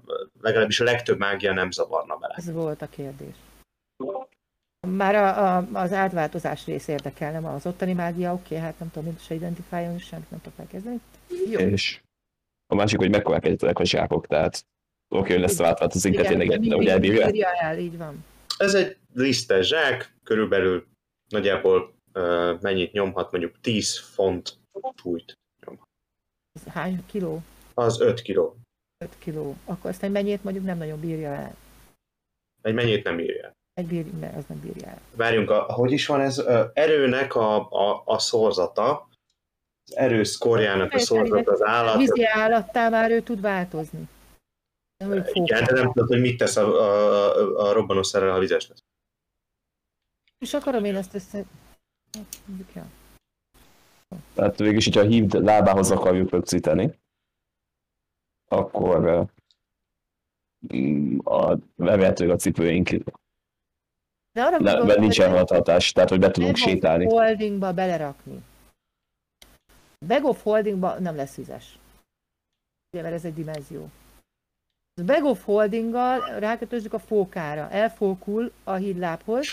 legalábbis 0.40 0.80
a 0.80 0.84
legtöbb 0.84 1.18
mágia 1.18 1.52
nem 1.52 1.70
zavarna 1.70 2.16
bele. 2.16 2.34
Ez 2.36 2.52
volt 2.52 2.82
a 2.82 2.88
kérdés. 2.88 3.34
Már 4.88 5.14
a, 5.14 5.56
a, 5.56 5.66
az 5.72 5.92
átváltozás 5.92 6.66
rész 6.66 6.88
érdekel, 6.88 7.32
nem 7.32 7.46
az 7.46 7.66
ottani 7.66 7.92
mágia, 7.92 8.32
oké, 8.32 8.56
hát 8.56 8.78
nem 8.78 8.90
tudom, 8.90 9.08
mint 9.08 9.24
se 9.24 9.34
identifáljon, 9.34 9.98
semmit 9.98 10.30
nem 10.30 10.40
tudok 10.40 10.58
elkezdeni. 10.58 11.00
Jó. 11.50 11.58
És 11.58 12.00
a 12.66 12.74
másik, 12.74 12.98
hogy 12.98 13.10
mekkorák 13.10 13.44
egyetek 13.44 13.78
a 13.78 13.84
zsákok, 13.84 14.26
tehát 14.26 14.64
oké, 15.10 15.32
hogy 15.32 15.40
lesz 15.40 15.58
a 15.58 15.66
átváltozik, 15.66 16.16
de 16.16 16.22
tényleg, 16.22 16.48
de 16.48 16.58
mindig 16.58 16.76
hogy 16.78 16.86
elbírja. 16.86 17.28
írja 17.28 17.48
el, 17.52 17.78
így 17.78 17.96
van. 17.98 18.24
Ez 18.58 18.74
egy 18.74 18.96
lisztes 19.14 19.66
zsák, 19.66 20.14
körülbelül 20.24 20.86
nagyjából 21.28 21.94
uh, 22.14 22.60
mennyit 22.60 22.92
nyomhat, 22.92 23.30
mondjuk 23.30 23.60
10 23.60 23.98
font 23.98 24.58
súlyt. 25.02 25.38
Ez 26.52 26.72
hány 26.72 27.02
kiló? 27.06 27.42
Az 27.74 28.00
5 28.00 28.22
kiló. 28.22 28.56
5 29.04 29.10
kiló. 29.18 29.56
Akkor 29.64 29.90
azt 29.90 30.02
egy 30.02 30.10
mennyit 30.10 30.44
mondjuk 30.44 30.64
nem 30.64 30.78
nagyon 30.78 31.00
bírja 31.00 31.28
el. 31.34 31.54
Egy 32.62 32.74
mennyit 32.74 33.04
nem 33.04 33.18
írja. 33.18 33.52
Egy 33.74 33.86
bír, 33.86 34.04
mert 34.20 34.36
az 34.36 34.44
nem 34.48 34.60
bírja 34.60 34.88
el. 34.88 35.00
Várjunk, 35.14 35.50
a, 35.50 35.62
hogy 35.62 35.92
is 35.92 36.06
van 36.06 36.20
ez? 36.20 36.38
Ö, 36.38 36.64
Erőnek 36.72 37.34
a, 37.34 37.70
a, 37.70 38.02
a 38.04 38.18
szorzata, 38.18 39.08
az 39.88 39.96
erő 39.96 40.22
szkorjának 40.24 40.92
a 40.92 40.98
szorzata 40.98 41.52
az 41.52 41.60
A 41.60 41.68
állat. 41.68 41.96
vízi 41.96 42.24
állattá 42.24 42.88
már 42.88 43.10
ő 43.10 43.20
tud 43.20 43.40
változni. 43.40 44.08
Igen, 45.32 45.64
de 45.64 45.72
nem 45.72 45.92
tudod, 45.92 46.08
hogy 46.08 46.20
mit 46.20 46.38
tesz 46.38 46.56
a, 46.56 46.66
a, 46.66 47.36
a, 47.36 47.68
a 47.68 47.72
robbanószerrel, 47.72 48.32
ha 48.32 48.38
vizes 48.38 48.68
lesz. 48.68 48.84
És 50.38 50.54
akarom 50.54 50.84
én 50.84 50.96
ezt 50.96 51.14
össze... 51.14 51.44
Hát, 52.12 52.26
el. 52.74 52.90
Tehát 54.34 54.58
végülis, 54.58 54.84
hogyha 54.84 55.00
a 55.00 55.04
hívd 55.04 55.32
lábához 55.34 55.90
akarjuk 55.90 56.30
rögzíteni, 56.30 56.98
akkor 58.48 59.04
ö, 59.04 59.22
mm, 60.76 61.18
a, 61.18 61.58
remélhetőleg 61.76 62.34
a 62.34 62.38
cipőink 62.38 62.88
De 64.32 64.42
arra 64.42 64.50
ne, 64.50 64.56
gondolom, 64.56 64.86
mert 64.86 64.98
nincsen 64.98 65.46
hatás, 65.46 65.92
tehát 65.92 66.08
hogy 66.08 66.18
be 66.18 66.30
tudunk 66.30 66.52
Bag 66.52 66.68
sétálni. 66.68 67.04
Holdingba 67.04 67.72
belerakni. 67.72 68.42
Bag 70.06 70.24
of 70.24 70.42
Holdingba 70.42 70.98
nem 70.98 71.16
lesz 71.16 71.34
vizes. 71.34 71.78
Ugye, 72.92 73.02
mert 73.02 73.14
ez 73.14 73.24
egy 73.24 73.34
dimenzió. 73.34 73.90
A 75.00 75.04
Bag 75.04 75.24
of 75.24 75.44
Holdinggal 75.44 76.38
rákötözzük 76.38 76.92
a 76.92 76.98
fókára. 76.98 77.70
Elfókul 77.70 78.52
a 78.64 78.74
hídlábhoz. 78.74 79.46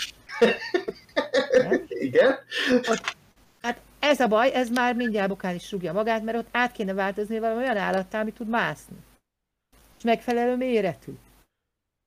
Nem? 1.52 1.84
Igen? 2.08 2.38
Hát 3.60 3.80
ez 3.98 4.20
a 4.20 4.26
baj, 4.26 4.52
ez 4.54 4.68
már 4.70 4.94
mindjárt 4.94 5.28
bokán 5.28 5.54
is 5.54 5.70
rúgja 5.70 5.92
magát, 5.92 6.22
mert 6.22 6.38
ott 6.38 6.48
át 6.50 6.72
kéne 6.72 6.92
változni 6.92 7.38
valami 7.38 7.62
olyan 7.62 7.76
állattá, 7.76 8.20
ami 8.20 8.32
tud 8.32 8.48
mászni. 8.48 8.96
És 9.96 10.02
megfelelő 10.04 10.56
méretű. 10.56 11.12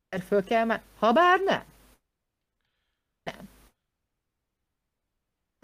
Mert 0.10 0.24
föl 0.24 0.44
kell 0.44 0.66
már... 0.66 0.82
Ha 1.00 1.12
bár 1.12 1.40
nem. 1.40 1.64
Nem. 3.24 3.50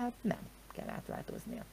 Hát 0.02 0.14
nem 0.22 0.50
kell 0.72 0.90
átváltoznia. 0.90 1.66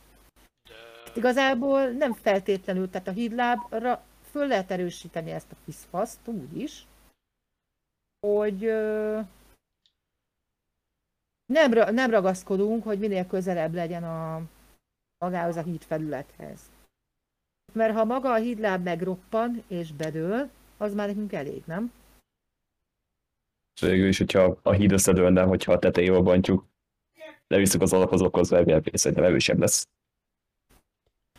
De 1.05 1.13
Igazából 1.15 1.89
nem 1.89 2.13
feltétlenül, 2.13 2.91
tehát 2.91 3.09
a 3.09 3.13
hídlábra 3.13 4.05
föl 4.35 4.47
lehet 4.47 4.71
erősíteni 4.71 5.31
ezt 5.31 5.53
a 5.53 5.57
piszfaszt 5.65 6.29
úgy 6.29 6.57
is, 6.57 6.87
hogy 8.27 8.61
nem, 11.53 11.71
nem 11.95 12.11
ragaszkodunk, 12.11 12.85
hogy 12.85 12.99
minél 12.99 13.27
közelebb 13.27 13.75
legyen 13.75 14.05
a 14.05 14.43
magához 15.19 15.57
a 15.57 15.63
hídfelülethez. 15.63 16.61
Mert 17.73 17.95
ha 17.95 18.05
maga 18.05 18.33
a 18.33 18.37
hídláb 18.37 18.85
megroppan 18.85 19.65
és 19.69 19.93
bedől, 19.93 20.51
az 20.77 20.95
már 20.95 21.09
nekünk 21.09 21.33
elég, 21.33 21.63
nem? 21.67 21.93
Végül 23.81 24.09
is, 24.09 24.19
hogyha 24.19 24.59
a 24.63 24.73
híd 24.73 24.93
összedőlne, 24.93 25.43
hogyha 25.43 25.73
a 25.73 25.79
tetején 25.79 26.13
jól 26.13 26.23
bontjuk, 26.23 26.67
levisszük 27.47 27.83
az 27.83 27.93
alaphoz, 27.93 28.23
akkor 28.23 28.41
az 28.41 28.49
szerintem 28.93 29.25
erősebb 29.25 29.59
lesz. 29.59 29.89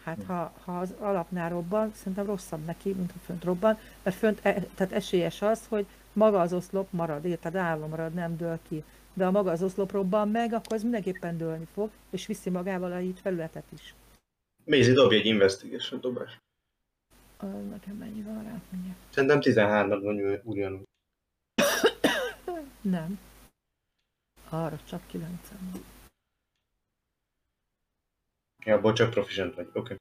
Hát 0.06 0.24
ha, 0.24 0.54
ha 0.64 0.80
az 0.80 0.94
alapnál 1.00 1.50
robban, 1.50 1.92
szerintem 1.94 2.26
rosszabb 2.26 2.66
neki, 2.66 2.94
mint 2.94 3.12
ha 3.12 3.18
fönt 3.26 3.44
robban, 3.44 3.78
mert 4.04 4.16
fönt, 4.16 4.40
e, 4.42 4.54
tehát 4.76 4.94
esélyes 4.94 5.42
az, 5.42 5.66
hogy 5.68 5.86
maga 6.14 6.40
az 6.40 6.54
oszlop 6.54 6.88
marad, 6.92 7.26
érted, 7.26 7.56
állva 7.56 7.88
marad, 7.88 8.14
nem 8.14 8.38
dől 8.38 8.60
ki. 8.68 8.84
De 9.14 9.26
ha 9.26 9.32
maga 9.32 9.52
az 9.52 9.64
oszlop 9.64 9.92
robban 9.92 10.30
meg, 10.30 10.54
akkor 10.54 10.74
az 10.74 10.82
mindenképpen 10.82 11.38
dőlni 11.38 11.68
fog, 11.74 11.90
és 12.10 12.26
viszi 12.26 12.50
magával 12.50 12.92
a 12.92 12.98
híd 12.98 13.18
felületet 13.18 13.64
is. 13.74 13.94
Mézi, 14.64 14.92
dobj 14.92 15.16
egy 15.16 15.26
investigation 15.26 16.02
dobás. 16.02 16.38
Nekem 17.70 17.96
mennyi 17.96 18.22
van 18.22 18.44
rá? 18.44 18.62
Mindjárt. 18.70 18.98
Szerintem 19.10 19.40
13 19.40 20.02
van 20.02 20.40
ugyanúgy. 20.44 20.84
Nem. 22.82 23.20
Arra 24.50 24.80
csak 24.90 25.02
9 25.08 25.30
van. 25.72 25.95
Ja, 28.66 28.76
abból 28.76 28.94
csak 28.94 29.10
proficient 29.10 29.56
vagy. 29.56 29.68
Oké. 29.74 29.80
Okay. 29.80 29.98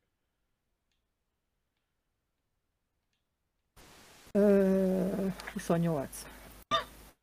Ö, 4.32 5.26
28. 5.52 6.26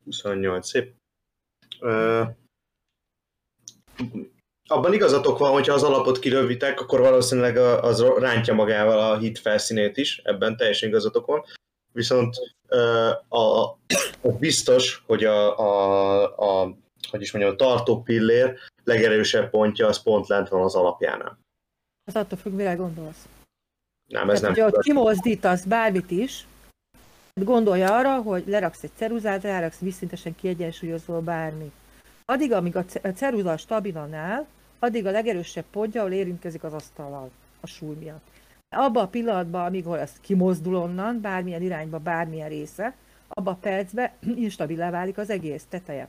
28, 0.04 0.68
szép. 0.68 0.94
Ö, 1.80 2.22
abban 4.68 4.92
igazatok 4.92 5.38
van, 5.38 5.52
hogyha 5.52 5.74
az 5.74 5.82
alapot 5.82 6.18
kirövitek, 6.18 6.80
akkor 6.80 7.00
valószínűleg 7.00 7.56
az 7.56 8.02
rántja 8.02 8.54
magával 8.54 8.98
a 8.98 9.18
hit 9.18 9.38
felszínét 9.38 9.96
is, 9.96 10.18
ebben 10.18 10.56
teljesen 10.56 10.88
igazatok 10.88 11.26
van. 11.26 11.44
Viszont 11.92 12.36
ö, 12.68 13.10
a, 13.28 13.62
a 14.20 14.32
biztos, 14.38 15.02
hogy 15.06 15.24
a, 15.24 15.58
a, 15.58 16.62
a, 16.62 16.76
hogy 17.12 17.22
is 17.22 17.32
mondjam, 17.32 17.54
a 17.54 17.56
tartó 17.56 18.02
pillér 18.02 18.58
legerősebb 18.84 19.50
pontja 19.50 19.86
az 19.86 20.02
pont 20.02 20.28
lent 20.28 20.48
van 20.48 20.62
az 20.62 20.74
alapjánál. 20.74 21.38
Ez 22.04 22.14
attól 22.14 22.38
függ, 22.38 22.52
mire 22.52 22.74
gondolsz. 22.74 23.28
Nem, 24.08 24.30
ez 24.30 24.40
Tehát, 24.40 24.56
nem 24.56 24.64
hogyha 24.64 24.78
ott 24.78 24.84
kimozdítasz 24.84 25.64
bármit 25.64 26.10
is, 26.10 26.46
gondolja 27.40 27.96
arra, 27.96 28.22
hogy 28.22 28.44
leraksz 28.46 28.82
egy 28.82 28.90
ceruzát, 28.96 29.42
ráraksz 29.42 29.78
vízszintesen 29.78 30.34
kiegyensúlyozó 30.34 31.20
bármi. 31.20 31.72
Addig, 32.24 32.52
amíg 32.52 32.76
a 32.76 32.84
ce- 32.84 33.04
a 33.04 33.12
ceruza 33.12 33.56
stabilan 33.56 34.14
áll, 34.14 34.46
addig 34.78 35.06
a 35.06 35.10
legerősebb 35.10 35.64
pontja, 35.70 36.00
ahol 36.00 36.12
érintkezik 36.12 36.64
az 36.64 36.72
asztallal 36.72 37.30
a 37.60 37.66
súly 37.66 37.94
miatt. 37.94 38.26
Abban 38.76 39.04
a 39.04 39.08
pillanatban, 39.08 39.64
amikor 39.64 39.98
ez 39.98 40.12
kimozdul 40.20 40.76
onnan, 40.76 41.20
bármilyen 41.20 41.62
irányba, 41.62 41.98
bármilyen 41.98 42.48
része, 42.48 42.94
abban 43.28 43.54
a 43.54 43.58
percben 43.60 44.10
instabilá 44.36 44.90
válik 44.90 45.18
az 45.18 45.30
egész 45.30 45.64
teteje. 45.68 46.08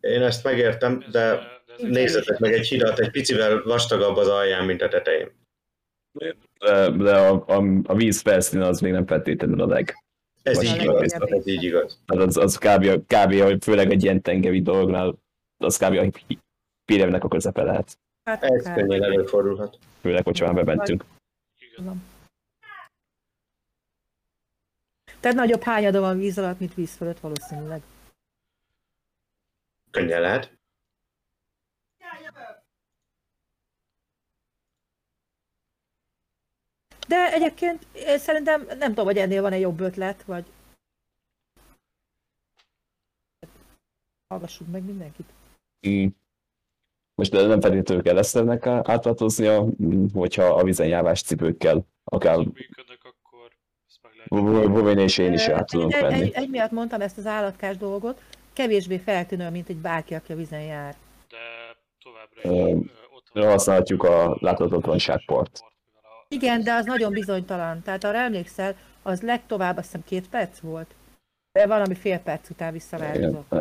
Én 0.00 0.22
ezt 0.22 0.44
megértem, 0.44 1.02
Ez, 1.06 1.12
de 1.12 1.56
de 1.66 1.74
ez 1.74 1.80
nézzetek 1.82 2.38
meg 2.38 2.52
egy 2.52 2.66
hidat, 2.66 2.98
egy 2.98 3.10
picivel 3.10 3.62
vastagabb 3.62 4.16
az 4.16 4.28
alján, 4.28 4.64
mint 4.64 4.82
a 4.82 4.88
tetején. 4.88 5.30
De, 6.58 6.90
de 6.90 7.16
a, 7.18 7.44
a, 7.46 7.62
a 7.84 7.94
víz 7.94 8.20
felszíne 8.20 8.66
az 8.66 8.80
még 8.80 8.92
nem 8.92 9.06
feltétlenül 9.06 9.60
a 9.60 9.66
leg. 9.66 10.04
Ez 10.42 10.56
Vagy 10.56 10.64
így 10.64 10.82
igaz, 10.82 11.12
legjobb 11.12 11.30
ez 11.30 11.46
így 11.46 11.62
igaz. 11.62 11.98
Hát 12.06 12.18
az, 12.18 12.36
az 12.36 12.58
kb, 12.58 12.84
kb, 13.06 13.40
hogy 13.40 13.64
főleg 13.64 13.90
egy 13.90 14.02
ilyen 14.02 14.22
tengeri 14.22 14.62
dolognál, 14.62 15.18
az 15.56 15.76
kb. 15.76 15.92
a 15.96 16.34
piremnek 16.84 17.24
a 17.24 17.28
közepe 17.28 17.62
lehet. 17.62 17.98
Hát, 18.24 18.42
Ez 18.42 18.60
akár- 18.60 18.76
könnyen 18.76 19.02
előfordulhat. 19.02 19.78
Főleg, 20.00 20.24
hogyha 20.24 20.52
már 20.52 20.64
bementünk. 20.64 21.04
Igen. 21.58 22.02
Tehát 25.20 25.36
nagyobb 25.36 25.62
hányada 25.62 26.00
van 26.00 26.18
víz 26.18 26.38
alatt, 26.38 26.58
mint 26.58 26.74
víz 26.74 26.94
fölött 26.96 27.20
valószínűleg. 27.20 27.82
Könnyen 29.90 30.20
lehet. 30.20 30.58
De 37.08 37.32
egyébként 37.32 37.86
én 37.92 38.18
szerintem 38.18 38.66
nem 38.66 38.88
tudom, 38.88 39.04
hogy 39.04 39.18
ennél 39.18 39.42
van-e 39.42 39.58
jobb 39.58 39.80
ötlet, 39.80 40.22
vagy... 40.22 40.44
Hallgassuk 44.28 44.68
meg 44.70 44.84
mindenkit. 44.84 45.32
Mm. 45.88 46.06
Most 47.14 47.30
de 47.30 47.46
nem 47.46 47.60
feltétlenül 47.60 48.04
kell 48.04 48.18
Eszternek 48.18 48.66
átváltoznia, 48.66 49.64
mm, 49.82 50.06
hogyha 50.12 50.44
a 50.44 50.64
vízen 50.64 50.86
járás 50.86 51.22
cipőkkel, 51.22 51.86
akár 52.04 52.34
Ha 52.34 52.42
működnek, 52.42 52.98
akkor 53.04 53.50
ezt 53.86 53.98
meg 54.02 54.12
lehet. 54.14 54.70
Bovén 54.72 54.98
és 54.98 55.18
én 55.18 55.32
is 55.32 55.46
egy, 55.46 55.76
egy, 55.76 56.00
venni. 56.00 56.20
egy, 56.20 56.32
egy 56.32 56.50
miatt 56.50 56.70
mondtam 56.70 57.00
ezt 57.00 57.18
az 57.18 57.26
állatkás 57.26 57.76
dolgot, 57.76 58.22
kevésbé 58.62 58.98
feltűnő, 58.98 59.50
mint 59.50 59.68
egy 59.68 59.76
bárki, 59.76 60.14
aki 60.14 60.32
a 60.32 60.36
vízen 60.36 60.62
jár. 60.62 60.94
De 61.28 61.36
továbbra 62.04 62.40
is 62.42 62.70
ö, 62.70 62.84
ott 63.16 63.26
van. 63.32 63.44
használhatjuk 63.50 64.02
a 64.02 64.36
láthatatlanságport. 64.40 65.60
Igen, 66.28 66.62
de 66.62 66.72
az 66.72 66.84
nagyon 66.84 67.12
bizonytalan. 67.12 67.82
Tehát 67.82 68.04
arra 68.04 68.18
emlékszel, 68.18 68.74
az 69.02 69.22
legtovább 69.22 69.76
azt 69.76 69.84
hiszem 69.86 70.02
két 70.04 70.28
perc 70.28 70.58
volt. 70.58 70.94
De 71.52 71.66
valami 71.66 71.94
fél 71.94 72.18
perc 72.18 72.50
után 72.50 72.72
visszaváltozott. 72.72 73.52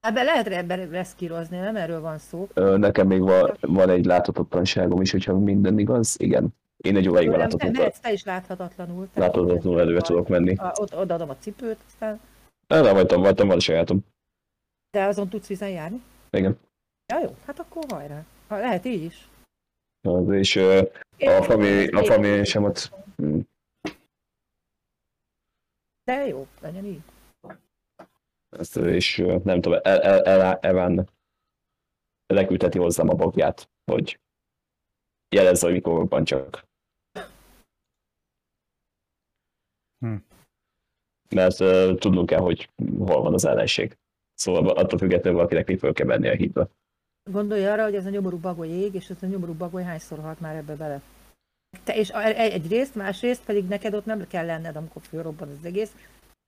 Ebben 0.00 0.24
lehet 0.24 0.46
ebben 0.48 0.90
reszkírozni, 0.90 1.58
nem 1.58 1.76
erről 1.76 2.00
van 2.00 2.18
szó. 2.18 2.48
ö, 2.54 2.76
Nekem 2.76 3.06
még 3.06 3.20
van, 3.20 3.56
van 3.60 3.90
egy 3.90 4.04
láthatatlanságom 4.04 5.00
is, 5.00 5.10
hogyha 5.10 5.38
minden 5.38 5.78
igaz. 5.78 6.16
Igen. 6.20 6.48
Én 6.76 6.96
egy 6.96 7.08
óráig 7.08 7.28
Nem, 7.28 7.38
láthatatlan, 7.38 7.72
mehetsz 7.76 7.98
te 8.00 8.12
is 8.12 8.24
láthatatlanul. 8.24 9.08
láthatatlanul 9.14 9.80
előre 9.80 10.00
tudok 10.00 10.28
menni. 10.28 10.54
A- 10.56 10.72
Ott 10.80 10.96
odaadom 10.96 11.28
a 11.30 11.36
cipőt, 11.38 11.78
aztán... 11.86 12.20
Nem, 12.66 12.94
vagytam, 12.94 13.20
vagytam, 13.22 13.48
van 13.48 13.56
a 13.56 13.60
sajátom. 13.60 14.04
De 14.98 15.04
azon 15.04 15.28
tudsz 15.28 15.46
vízen 15.46 15.70
járni? 15.70 16.02
Igen. 16.30 16.58
Ja 17.06 17.20
jó, 17.20 17.36
hát 17.44 17.58
akkor 17.58 17.84
hajrá. 17.88 18.24
Ha, 18.48 18.58
lehet 18.58 18.84
így 18.84 19.02
is. 19.02 19.28
Az, 20.08 20.30
és 20.30 20.56
a 21.18 21.42
família, 21.42 21.98
a 21.98 22.04
família 22.04 22.44
sem 22.44 22.64
ott 22.64 22.92
De 26.04 26.26
jó, 26.26 26.46
legyen 26.60 26.84
így. 26.84 27.02
ezt, 28.48 28.76
és 28.76 29.16
nem 29.44 29.60
tudom, 29.60 29.80
el, 29.82 30.00
el, 30.00 30.22
el, 30.22 30.58
Evan 30.58 31.08
leküldheti 32.26 32.78
hozzám 32.78 33.08
a 33.08 33.14
bogját, 33.14 33.70
hogy 33.90 34.20
jelezze, 35.28 35.66
hogy 35.66 35.74
mikor 35.74 36.08
van 36.08 36.24
csak. 36.24 36.66
Hm. 39.98 40.16
Mert 41.34 41.60
ö, 41.60 41.94
tudnunk 41.98 42.26
kell, 42.26 42.40
hogy 42.40 42.70
hol 42.98 43.22
van 43.22 43.34
az 43.34 43.44
ellenség. 43.44 43.96
Szóval 44.38 44.68
attól 44.68 44.98
függetlenül 44.98 45.38
valakinek 45.38 45.66
még 45.66 45.78
föl 45.78 45.92
kell 45.92 46.06
venni 46.06 46.28
a 46.28 46.32
hídbe. 46.34 46.68
Gondolj 47.30 47.66
arra, 47.66 47.84
hogy 47.84 47.94
ez 47.94 48.06
a 48.06 48.10
nyomorú 48.10 48.38
bagoly 48.38 48.68
ég, 48.68 48.94
és 48.94 49.10
ez 49.10 49.16
a 49.22 49.26
nyomorú 49.26 49.52
bagoly 49.54 49.82
hányszor 49.82 50.18
halt 50.18 50.40
már 50.40 50.56
ebbe 50.56 50.74
bele. 50.76 51.00
Te, 51.84 51.96
és 51.96 52.08
egy- 52.08 52.52
egyrészt, 52.52 52.94
másrészt 52.94 53.44
pedig 53.44 53.68
neked 53.68 53.94
ott 53.94 54.04
nem 54.04 54.26
kell 54.28 54.46
lenned, 54.46 54.76
amikor 54.76 55.02
fölrobban 55.02 55.48
az 55.48 55.64
egész, 55.64 55.92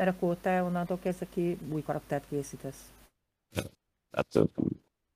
mert 0.02 0.10
akkor 0.16 0.36
te 0.36 0.62
onnantól 0.62 0.98
kezdve 1.02 1.26
ki 1.34 1.58
új 1.72 1.82
karaktert 1.82 2.24
készítesz. 2.28 2.92
Hát, 4.16 4.26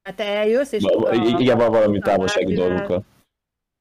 Hát 0.02 0.16
te 0.16 0.24
eljössz, 0.24 0.72
és... 0.72 0.82
Va- 0.82 1.08
a- 1.08 1.38
Igen, 1.40 1.56
van 1.58 1.70
valami 1.70 1.98
távolsági 1.98 2.54
dolgokkal. 2.54 3.04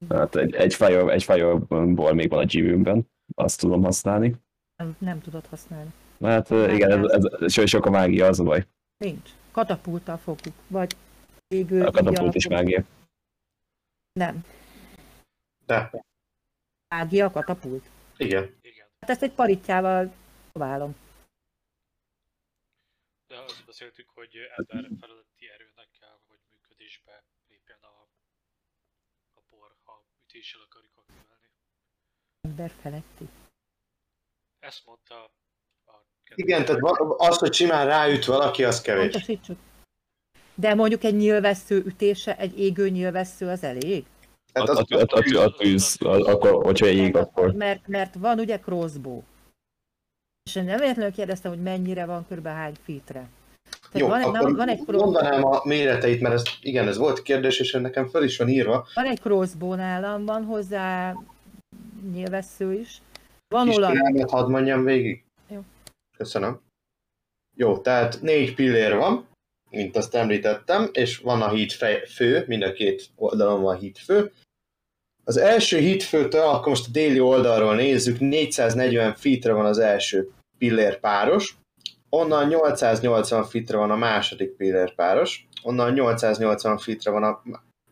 Hát 0.09 0.35
egy, 0.35 0.53
egy 0.53 0.73
fire, 0.73 1.11
egy 1.11 1.23
fireból 1.23 2.13
még 2.13 2.29
van 2.29 2.39
a 2.39 2.45
gívünkben, 2.45 3.07
azt 3.35 3.59
tudom 3.59 3.83
használni. 3.83 4.35
Nem, 4.75 4.95
nem 4.99 5.19
tudod 5.21 5.45
használni. 5.45 5.89
Hát 6.21 6.49
igen, 6.49 6.91
ez, 6.91 7.11
ez, 7.11 7.23
ez 7.41 7.51
so- 7.53 7.67
sok 7.67 7.85
a 7.85 7.89
mágia, 7.89 8.25
az 8.27 8.39
a 8.39 8.43
baj. 8.43 8.65
Nincs. 9.03 9.29
Katapulttal 9.51 10.17
fogjuk. 10.17 10.55
Vagy 10.67 10.95
égő... 11.47 11.83
A 11.85 11.91
katapult 11.91 12.35
is 12.35 12.47
mágia. 12.47 12.83
Nem. 14.11 14.45
De, 15.65 15.91
Mágia, 16.87 17.31
katapult. 17.31 17.89
igen. 18.17 18.55
Igen, 18.61 18.87
Hát 18.99 19.09
ezt 19.09 19.21
egy 19.21 19.31
paritjával 19.33 20.13
próbálom. 20.51 20.95
de 23.27 23.39
azt 23.39 23.65
beszéltük, 23.65 24.09
hogy 24.09 24.35
ember 24.55 24.89
feletti 24.99 25.49
erőnek 25.49 25.89
kell, 25.99 26.19
hogy 26.27 26.39
működésbe 26.51 27.23
lépjen 27.47 27.79
a, 27.81 28.07
a 29.33 29.41
por, 29.49 29.75
ha 29.83 30.05
ütéssel 30.23 30.61
akarjuk 30.61 30.97
aktiválni. 30.97 31.47
Ember 32.41 32.69
feletti. 32.69 33.29
Ezt 34.59 34.85
mondta 34.85 35.31
Igen, 36.35 36.65
tehát 36.65 36.81
az, 37.17 37.37
hogy 37.37 37.53
simán 37.53 37.85
ráüt 37.85 38.25
valaki, 38.25 38.63
az 38.63 38.81
kevés. 38.81 39.11
Pontosítsuk. 39.11 39.57
De 40.55 40.73
mondjuk 40.73 41.03
egy 41.03 41.15
nyilvessző 41.15 41.83
ütése, 41.85 42.37
egy 42.37 42.59
égő 42.59 42.89
nyilvessző 42.89 43.47
az 43.47 43.63
elég? 43.63 44.05
Hát 44.53 44.69
az, 44.69 44.77
a, 44.77 44.85
a, 44.89 45.37
a, 45.37 45.43
a 45.43 45.51
tűz, 45.51 45.97
a- 45.99 46.31
akkor, 46.31 46.65
hogyha 46.65 46.85
ég, 46.85 47.15
akkor 47.15 47.51
Mert, 47.53 47.87
mert 47.87 48.15
van 48.15 48.39
ugye 48.39 48.59
crossbow. 48.59 49.21
És 50.43 50.55
én 50.55 50.63
nem 50.63 50.79
véletlenül 50.79 51.11
kérdeztem, 51.11 51.51
hogy 51.51 51.61
mennyire 51.61 52.05
van, 52.05 52.25
körülbelül 52.27 52.59
hány 52.59 52.75
feetre. 52.85 53.27
Tehát 53.91 53.99
jó, 53.99 54.07
van, 54.07 54.19
egy, 54.21 54.27
akkor 54.27 54.55
van, 54.55 54.69
egy 54.69 54.79
crossbow, 54.79 55.03
mondanám 55.11 55.45
a 55.45 55.61
méreteit, 55.63 56.21
mert 56.21 56.33
ez, 56.33 56.43
igen, 56.61 56.87
ez 56.87 56.97
volt 56.97 57.21
kérdés, 57.21 57.59
és 57.59 57.71
nekem 57.71 58.07
föl 58.07 58.23
is 58.23 58.37
van 58.37 58.49
írva. 58.49 58.87
van 58.93 59.05
egy 59.05 59.19
crossbow 59.19 59.73
nálam, 59.73 60.25
van 60.25 60.43
hozzá 60.43 61.15
nyilvessző 62.13 62.73
is. 62.73 63.01
Van 63.47 63.67
Kis 63.67 63.75
olaj, 63.75 64.23
hadd 64.27 64.49
mondjam 64.49 64.83
végig. 64.83 65.23
Köszönöm. 66.23 66.61
Jó, 67.55 67.77
tehát 67.77 68.21
négy 68.21 68.55
pillér 68.55 68.95
van, 68.95 69.27
mint 69.69 69.95
azt 69.95 70.15
említettem, 70.15 70.89
és 70.93 71.17
van 71.17 71.41
a 71.41 71.49
híd 71.49 71.71
fő, 72.07 72.43
mind 72.47 72.61
a 72.61 72.73
két 72.73 73.09
oldalon 73.15 73.61
van 73.61 73.77
híd 73.77 73.97
fő. 73.97 74.31
Az 75.23 75.37
első 75.37 75.77
hídfőtől, 75.77 76.41
akkor 76.41 76.67
most 76.67 76.87
a 76.87 76.91
déli 76.91 77.19
oldalról 77.19 77.75
nézzük, 77.75 78.19
440 78.19 79.15
feetre 79.15 79.53
van 79.53 79.65
az 79.65 79.77
első 79.77 80.31
pillér 80.57 80.99
páros, 80.99 81.57
onnan 82.09 82.47
880 82.47 83.43
feetre 83.43 83.77
van 83.77 83.91
a 83.91 83.95
második 83.95 84.55
pillér 84.55 84.95
páros, 84.95 85.47
onnan 85.63 85.93
880 85.93 86.77
feetre 86.77 87.11
van 87.11 87.23
a 87.23 87.41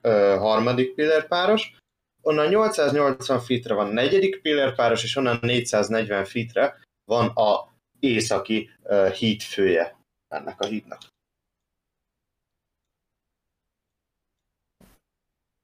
ö, 0.02 0.36
harmadik 0.40 0.96
pillér 0.96 1.28
páros, 1.28 1.76
onnan 2.22 2.48
880 2.48 3.40
feetre 3.40 3.74
van 3.74 3.88
a 3.88 3.92
negyedik 3.92 4.42
pillér 4.42 4.76
páros, 4.76 5.04
és 5.04 5.16
onnan 5.16 5.40
440 5.42 6.26
feetre 6.26 6.80
van 7.06 7.28
a 7.28 7.71
északi 8.02 8.70
híd 9.18 9.42
fője 9.42 9.98
ennek 10.28 10.60
a 10.60 10.66
hídnak. 10.66 11.00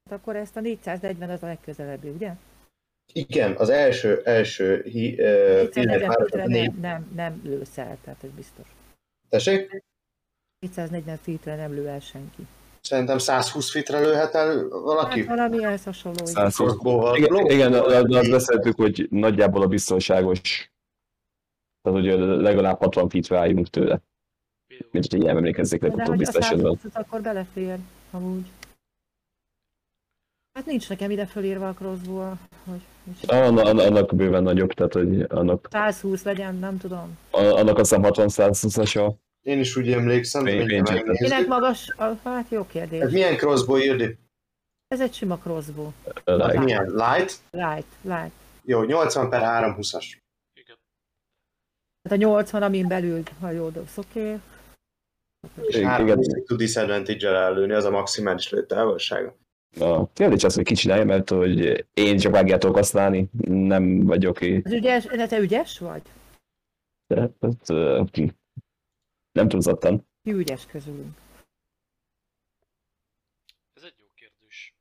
Hát 0.10 0.20
akkor 0.20 0.36
ezt 0.36 0.56
a 0.56 0.60
440 0.60 1.30
az 1.30 1.44
a 1.44 1.46
legközelebbi, 1.46 2.10
ugye? 2.10 2.34
Igen, 3.14 3.56
az 3.56 3.70
első, 3.70 4.22
első 4.24 4.82
hí, 4.82 5.12
uh, 5.12 5.18
440 5.18 6.00
páros, 6.00 6.16
feetre 6.16 6.44
a 6.44 6.48
négy... 6.48 6.66
nem, 6.66 6.80
nem, 6.82 7.12
nem 7.16 7.42
lősz 7.44 7.78
el, 7.78 7.98
tehát 8.04 8.24
ez 8.24 8.30
biztos. 8.30 8.68
Tessék? 9.30 9.84
440 10.60 11.18
feetre 11.18 11.56
nem 11.56 11.74
lő 11.74 11.88
el 11.88 12.00
senki. 12.00 12.48
Szerintem 12.82 13.18
120 13.18 13.72
fitre 13.72 14.00
lőhet 14.00 14.36
el 14.36 14.68
valaki. 14.68 15.20
Hát 15.20 15.28
valami 15.28 15.64
ehhez 15.64 15.84
hasonló. 15.84 16.18
igen. 16.22 16.34
120. 16.34 16.56
Crossbow-val. 16.56 17.18
Igen, 17.18 17.52
igen 17.52 17.74
azt 17.74 18.30
beszéltük, 18.30 18.76
hogy 18.76 19.08
nagyjából 19.10 19.62
a 19.62 19.68
biztonságos, 19.68 20.72
tehát 21.94 22.20
hogy 22.20 22.40
legalább 22.42 22.80
60 22.80 23.10
feet 23.10 23.32
álljunk 23.32 23.68
tőle. 23.68 24.02
Mint 24.92 25.12
hogy 25.12 25.20
így 25.20 25.26
nem 25.26 25.38
emlékezzék 25.38 25.80
De 25.82 25.86
legutóbb 25.88 26.08
hogy 26.08 26.16
a 26.16 26.20
biztos 26.20 26.46
esetben. 26.46 26.76
120 26.76 26.96
akkor 26.96 27.22
belefér, 27.22 27.78
amúgy. 28.12 28.46
Hát 30.54 30.66
nincs 30.66 30.90
nekem 30.90 31.12
ide 31.12 31.26
fölírva 31.26 31.68
a 31.68 31.74
crossbow 31.74 32.34
hogy 32.66 32.82
hogy 33.06 33.36
Annak, 33.38 33.66
annak 33.66 34.16
bőven 34.16 34.44
nagyobb, 34.44 34.74
tehát 34.74 34.94
hogy 34.94 35.22
annak, 35.22 35.68
120 35.72 36.24
legyen, 36.24 36.56
nem 36.56 36.78
tudom. 36.78 37.18
annak 37.32 37.78
azt 37.78 37.90
hiszem 37.90 38.04
60 38.04 38.28
120 38.28 38.96
a 38.96 39.16
Én 39.42 39.60
is 39.60 39.76
úgy 39.76 39.92
emlékszem, 39.92 40.46
csak- 40.46 41.06
Minek 41.20 41.48
magas? 41.48 41.90
a- 41.98 42.18
Hát 42.24 42.50
jó 42.50 42.66
kérdés. 42.66 43.02
Ez 43.02 43.12
milyen 43.12 43.36
crossbow 43.36 43.78
írdi? 43.78 44.18
Ez 44.88 45.02
egy 45.02 45.14
sima 45.14 45.38
crossbow. 45.38 45.92
like. 46.26 46.60
Milyen? 46.60 46.86
Light? 46.86 47.34
Light, 47.52 47.86
light. 48.02 48.32
Jó, 48.64 48.84
80 48.84 49.30
per 49.30 49.42
320-as. 49.42 50.06
Hát 52.08 52.16
a 52.16 52.22
80, 52.22 52.62
amin 52.62 52.88
belül, 52.88 53.24
ha 53.40 53.52
jó 53.52 53.70
dobsz, 53.70 53.98
oké. 53.98 54.40
És 55.62 55.76
Igen. 55.76 55.90
320 55.90 56.46
tud 56.46 56.58
disadvantage-el 56.58 57.36
ellőni, 57.36 57.74
az 57.74 57.86
a 57.86 57.90
maximális 57.90 58.50
lőtávolsága. 58.50 59.36
A 59.80 60.12
kérdés 60.12 60.44
az, 60.44 60.56
hogy 60.56 60.64
ki 60.64 60.74
csinálja, 60.74 61.06
mert 61.06 61.30
hogy 61.30 61.86
én 61.94 62.18
csak 62.18 62.32
vágját 62.32 62.60
tudok 62.60 62.76
használni, 62.76 63.30
nem 63.48 64.06
vagyok 64.06 64.38
ki. 64.38 64.62
Az 64.66 64.72
ügyes, 64.72 65.06
de 65.06 65.28
te 65.28 65.38
ügyes 65.40 65.80
vagy? 65.80 66.02
De, 67.08 67.20
hát, 67.42 67.70
ö, 67.70 68.04
nem 69.32 69.48
túlzottan. 69.48 70.08
Ki 70.24 70.32
ügyes 70.32 70.66
közülünk? 70.66 71.18
Ez 73.74 73.84
egy 73.84 73.96
jó 73.98 74.06
kérdés. 74.16 74.76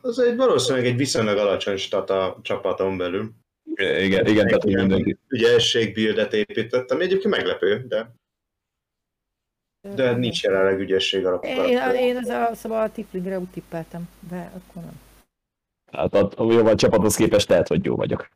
Az 0.00 0.18
egy 0.18 0.36
valószínűleg 0.36 0.86
egy 0.86 0.96
viszonylag 0.96 1.38
alacsony 1.38 1.76
stat 1.76 2.10
a 2.10 2.38
csapaton 2.42 2.96
belül. 2.96 3.32
Igen, 3.76 4.26
igen 4.26 4.46
tehát 4.46 4.64
mindenki. 4.64 5.18
Ügyesség 5.28 5.94
buildet 5.94 6.32
épített, 6.32 6.90
ami 6.90 7.02
egyébként 7.02 7.34
meglepő, 7.34 7.84
de, 7.88 8.14
de 9.94 10.12
nincs 10.12 10.42
jelenleg 10.42 10.78
ügyesség 10.80 11.26
alapú 11.26 11.46
Én, 11.46 11.78
én 11.94 12.16
az 12.16 12.28
a, 12.28 12.54
szóval 12.54 12.82
a 12.82 12.90
Tiflingre 12.90 13.38
úgy 13.38 13.50
tippeltem, 13.50 14.08
de 14.28 14.52
akkor 14.54 14.82
nem. 14.82 15.00
Hát 15.92 16.14
a, 16.14 16.30
a 16.36 16.52
jó 16.52 16.66
a 16.66 16.74
csapathoz 16.74 17.16
képest 17.16 17.48
lehet, 17.48 17.68
hogy 17.68 17.84
jó 17.84 17.96
vagyok. 17.96 18.28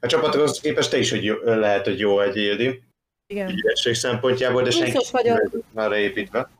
A 0.00 0.06
csapatokhoz 0.06 0.60
képest 0.60 0.90
te 0.90 0.98
is 0.98 1.10
hogy 1.10 1.24
jó, 1.24 1.36
lehet, 1.42 1.84
hogy 1.84 1.98
jó 1.98 2.20
egy 2.20 2.36
Ildi, 2.36 2.82
Igen. 3.26 3.50
ügyesség 3.50 3.94
szempontjából, 3.94 4.62
de 4.62 4.70
senki 4.70 5.06
már 5.72 5.92
építve. 5.92 6.50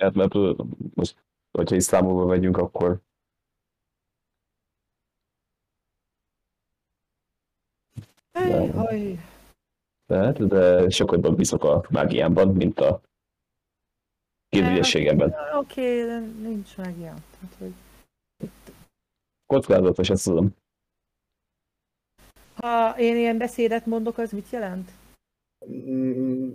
Hát, 0.00 0.14
mert 0.14 0.34
most, 0.94 1.16
hogyha 1.50 1.76
is 1.76 1.82
számolva 1.82 2.26
vegyünk, 2.26 2.56
akkor 2.56 3.00
Lehet, 10.06 10.46
de 10.48 10.90
sokat 10.90 11.14
jobban 11.14 11.34
bízok 11.34 11.64
a 11.64 11.84
mágiámban, 11.90 12.48
mint 12.48 12.80
a 12.80 13.00
képügyességemben. 14.48 15.34
Oké, 15.54 16.04
de 16.06 16.18
nincs 16.18 16.74
ilyen. 16.76 17.24
Tehát, 17.30 17.54
hogy 17.58 17.72
Kockázatos, 19.46 20.10
ezt 20.10 20.24
tudom. 20.24 20.54
ha 22.54 22.98
én 22.98 23.16
ilyen 23.16 23.38
beszédet 23.38 23.86
mondok, 23.86 24.18
az 24.18 24.32
mit 24.32 24.50
jelent? 24.50 24.90
Mm, 25.70 26.50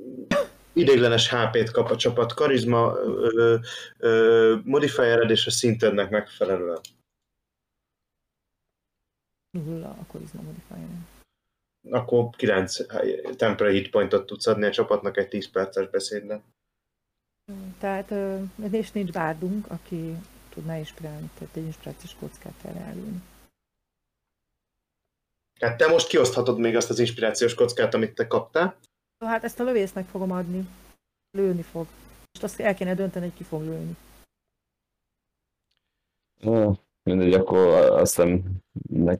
Ideiglenes 0.73 1.29
HP-t 1.33 1.71
kap 1.71 1.89
a 1.89 1.95
csapat, 1.95 2.33
karizma, 2.33 2.93
ö, 2.95 3.57
ö, 3.97 4.55
modifiered 4.63 5.29
és 5.29 5.47
a 5.47 5.51
szintednek 5.51 6.09
megfelelően. 6.09 6.79
Nulla, 9.49 9.89
akkor 9.89 10.21
izma 10.21 10.41
modifier. 10.41 10.87
Akkor 11.89 12.29
9 12.29 12.77
temporary 13.37 13.75
hit 13.75 13.89
pointot 13.89 14.25
tudsz 14.25 14.47
adni 14.47 14.65
a 14.65 14.71
csapatnak 14.71 15.17
egy 15.17 15.27
10 15.27 15.49
perces 15.51 15.89
beszédben. 15.89 16.43
Tehát, 17.79 18.11
ö, 18.11 18.41
és 18.71 18.91
nincs 18.91 19.11
bárdunk, 19.11 19.69
aki 19.69 20.15
tudná 20.49 20.77
inspirálni, 20.77 21.29
tehát 21.37 21.55
egy 21.55 21.63
inspirációs 21.63 22.15
kockát 22.15 22.53
kell 22.61 22.75
elülni. 22.75 23.21
Hát 25.59 25.77
te 25.77 25.87
most 25.87 26.07
kioszthatod 26.07 26.59
még 26.59 26.75
azt 26.75 26.89
az 26.89 26.99
inspirációs 26.99 27.53
kockát, 27.53 27.93
amit 27.93 28.15
te 28.15 28.27
kaptál. 28.27 28.77
Hát 29.25 29.43
ezt 29.43 29.59
a 29.59 29.63
lövésznek 29.63 30.07
fogom 30.07 30.31
adni. 30.31 30.67
Lőni 31.37 31.61
fog. 31.61 31.87
Most 32.33 32.43
azt 32.43 32.59
el 32.59 32.75
kéne 32.75 32.95
dönteni, 32.95 33.25
hogy 33.25 33.35
ki 33.35 33.43
fog 33.43 33.61
lőni. 33.61 33.95
Ó, 36.45 36.73
mindegy, 37.03 37.33
akkor 37.33 37.67
aztán 37.91 38.43
ne... 38.89 39.15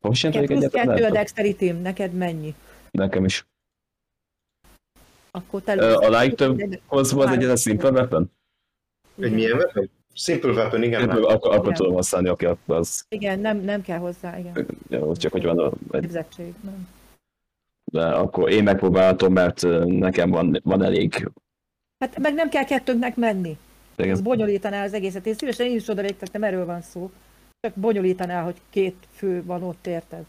Most 0.00 0.20
sem 0.20 0.30
Neked 0.30 0.46
tudjuk 0.46 0.70
plusz 0.70 0.72
egyáltalán? 0.74 0.96
kettő 0.98 1.10
a 1.10 1.18
dexterity 1.18 1.82
neked 1.82 2.12
mennyi? 2.12 2.54
Nekem 2.90 3.24
is. 3.24 3.46
Akkor 5.30 5.62
te 5.62 5.94
A 5.96 6.20
like 6.20 6.34
több 6.34 6.58
Egy- 6.60 6.80
hozva 6.86 7.24
az 7.24 7.36
egy 7.44 7.58
simple 7.58 7.90
weapon? 7.90 8.30
Egy 9.20 9.32
milyen 9.32 9.56
weapon? 9.56 9.90
Simple 10.12 10.50
weapon, 10.52 10.82
igen. 10.82 11.02
Akkor, 11.08 11.22
már. 11.22 11.32
akkor, 11.34 11.50
akkor 11.50 11.64
Igen. 11.64 11.74
tudom 11.76 11.94
használni, 11.94 12.28
aki 12.28 12.46
az 12.66 13.04
Igen, 13.08 13.38
nem, 13.38 13.58
nem 13.60 13.82
kell 13.82 13.98
hozzá, 13.98 14.38
igen. 14.38 14.66
jó, 14.88 15.14
csak 15.16 15.32
hogy 15.32 15.44
van 15.44 15.58
a, 15.58 15.72
egy, 15.90 16.00
Képzettség, 16.00 16.54
nem. 16.60 16.88
de 17.84 18.06
akkor 18.06 18.50
én 18.50 18.62
megpróbálhatom, 18.62 19.32
mert 19.32 19.62
nekem 19.84 20.30
van, 20.30 20.60
van 20.64 20.82
elég 20.82 21.30
Hát 21.98 22.18
meg 22.18 22.34
nem 22.34 22.48
kell 22.48 22.64
kettőnknek 22.64 23.16
menni. 23.16 23.56
Ez 23.96 24.04
igen, 24.06 24.22
bonyolítaná 24.22 24.84
az 24.84 24.92
egészet. 24.92 25.26
Én 25.26 25.34
szívesen 25.34 25.66
én 25.66 25.76
is 25.76 25.88
oda 25.88 26.02
végtettem, 26.02 26.42
erről 26.42 26.64
van 26.64 26.80
szó. 26.82 27.10
Csak 27.66 27.74
bonyolítaná, 27.74 28.42
hogy 28.42 28.60
két 28.70 28.96
fő 29.10 29.44
van 29.44 29.62
ott, 29.62 29.86
érted? 29.86 30.24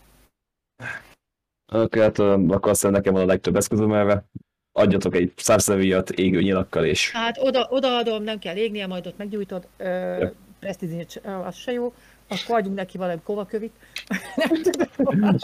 akkor, 1.65 2.01
hát, 2.01 2.19
akkor 2.19 2.69
aztán 2.71 2.91
nekem 2.91 3.13
van 3.13 3.21
a 3.21 3.25
legtöbb 3.25 3.55
eszközöm 3.55 3.93
elve. 3.93 4.25
Adjatok 4.71 5.15
egy 5.15 5.33
szárszevijat 5.35 6.09
égő 6.09 6.41
nyilakkal, 6.41 6.85
és 6.85 7.11
Hát 7.11 7.37
oda, 7.39 7.67
odaadom, 7.69 8.23
nem 8.23 8.39
kell 8.39 8.55
égnie, 8.55 8.87
majd 8.87 9.07
ott 9.07 9.17
meggyújtod. 9.17 9.67
Ö, 9.77 10.27
Ja. 11.23 11.39
Az 11.39 11.55
se 11.55 11.71
jó. 11.71 11.93
Akkor 12.27 12.55
adjunk 12.55 12.75
neki 12.77 12.97
valami 12.97 13.21
kovakövit. 13.23 13.73
nem 14.35 14.61
tudom. 14.63 15.35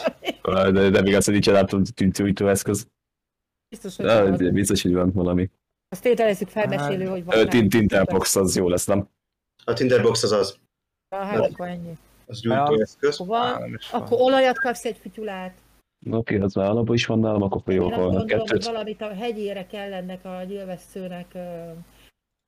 ö, 0.42 0.72
de, 0.72 0.90
de 0.90 1.02
még 1.02 1.16
azt, 1.16 1.30
hogy 1.30 1.46
nincs 1.46 1.92
tűntőítő 1.94 2.50
eszköz. 2.50 2.88
Biztos, 3.70 3.96
hogy 3.96 4.06
De, 4.06 4.52
biztos, 4.52 4.82
hogy 4.82 4.94
van 4.94 5.12
valami. 5.12 5.50
Azt 5.90 6.02
tételezzük 6.02 6.48
felmesélő, 6.50 7.06
hogy 7.06 7.24
van. 7.24 7.38
Ö, 7.38 7.44
rá. 7.44 7.50
Tin- 7.50 7.70
Tinterbox 7.70 8.36
az 8.36 8.56
jó 8.56 8.70
lesz, 8.70 8.86
nem? 8.86 9.10
A 9.64 9.74
Tinderbox 9.74 10.24
az 10.24 10.32
az. 10.32 10.62
Hát 11.18 11.40
akkor 11.40 11.68
ennyi. 11.68 11.98
Az 12.26 12.40
gyújtó 12.40 12.80
eszköz. 12.80 13.20
Akkor 13.20 13.28
van, 13.28 13.80
akkor 13.92 14.22
olajat 14.22 14.60
kapsz 14.60 14.86
egy 14.86 14.98
fütyulát. 14.98 15.54
Oké, 16.12 16.40
az 16.40 16.54
már 16.54 16.70
alapban 16.70 16.96
is 16.96 17.06
van 17.06 17.20
nálam, 17.20 17.42
akkor 17.42 17.74
jó, 17.74 17.86
Én 17.86 17.92
azt 17.92 18.02
van 18.02 18.10
a 18.10 18.12
gondolom, 18.12 18.40
hogy 18.40 18.50
kettőt. 18.50 18.66
valamit 18.66 19.02
a 19.02 19.14
hegyére 19.14 19.66
kell 19.66 19.94
ennek 19.94 20.26
a 20.26 20.44
nyilvesszőnek, 20.44 21.34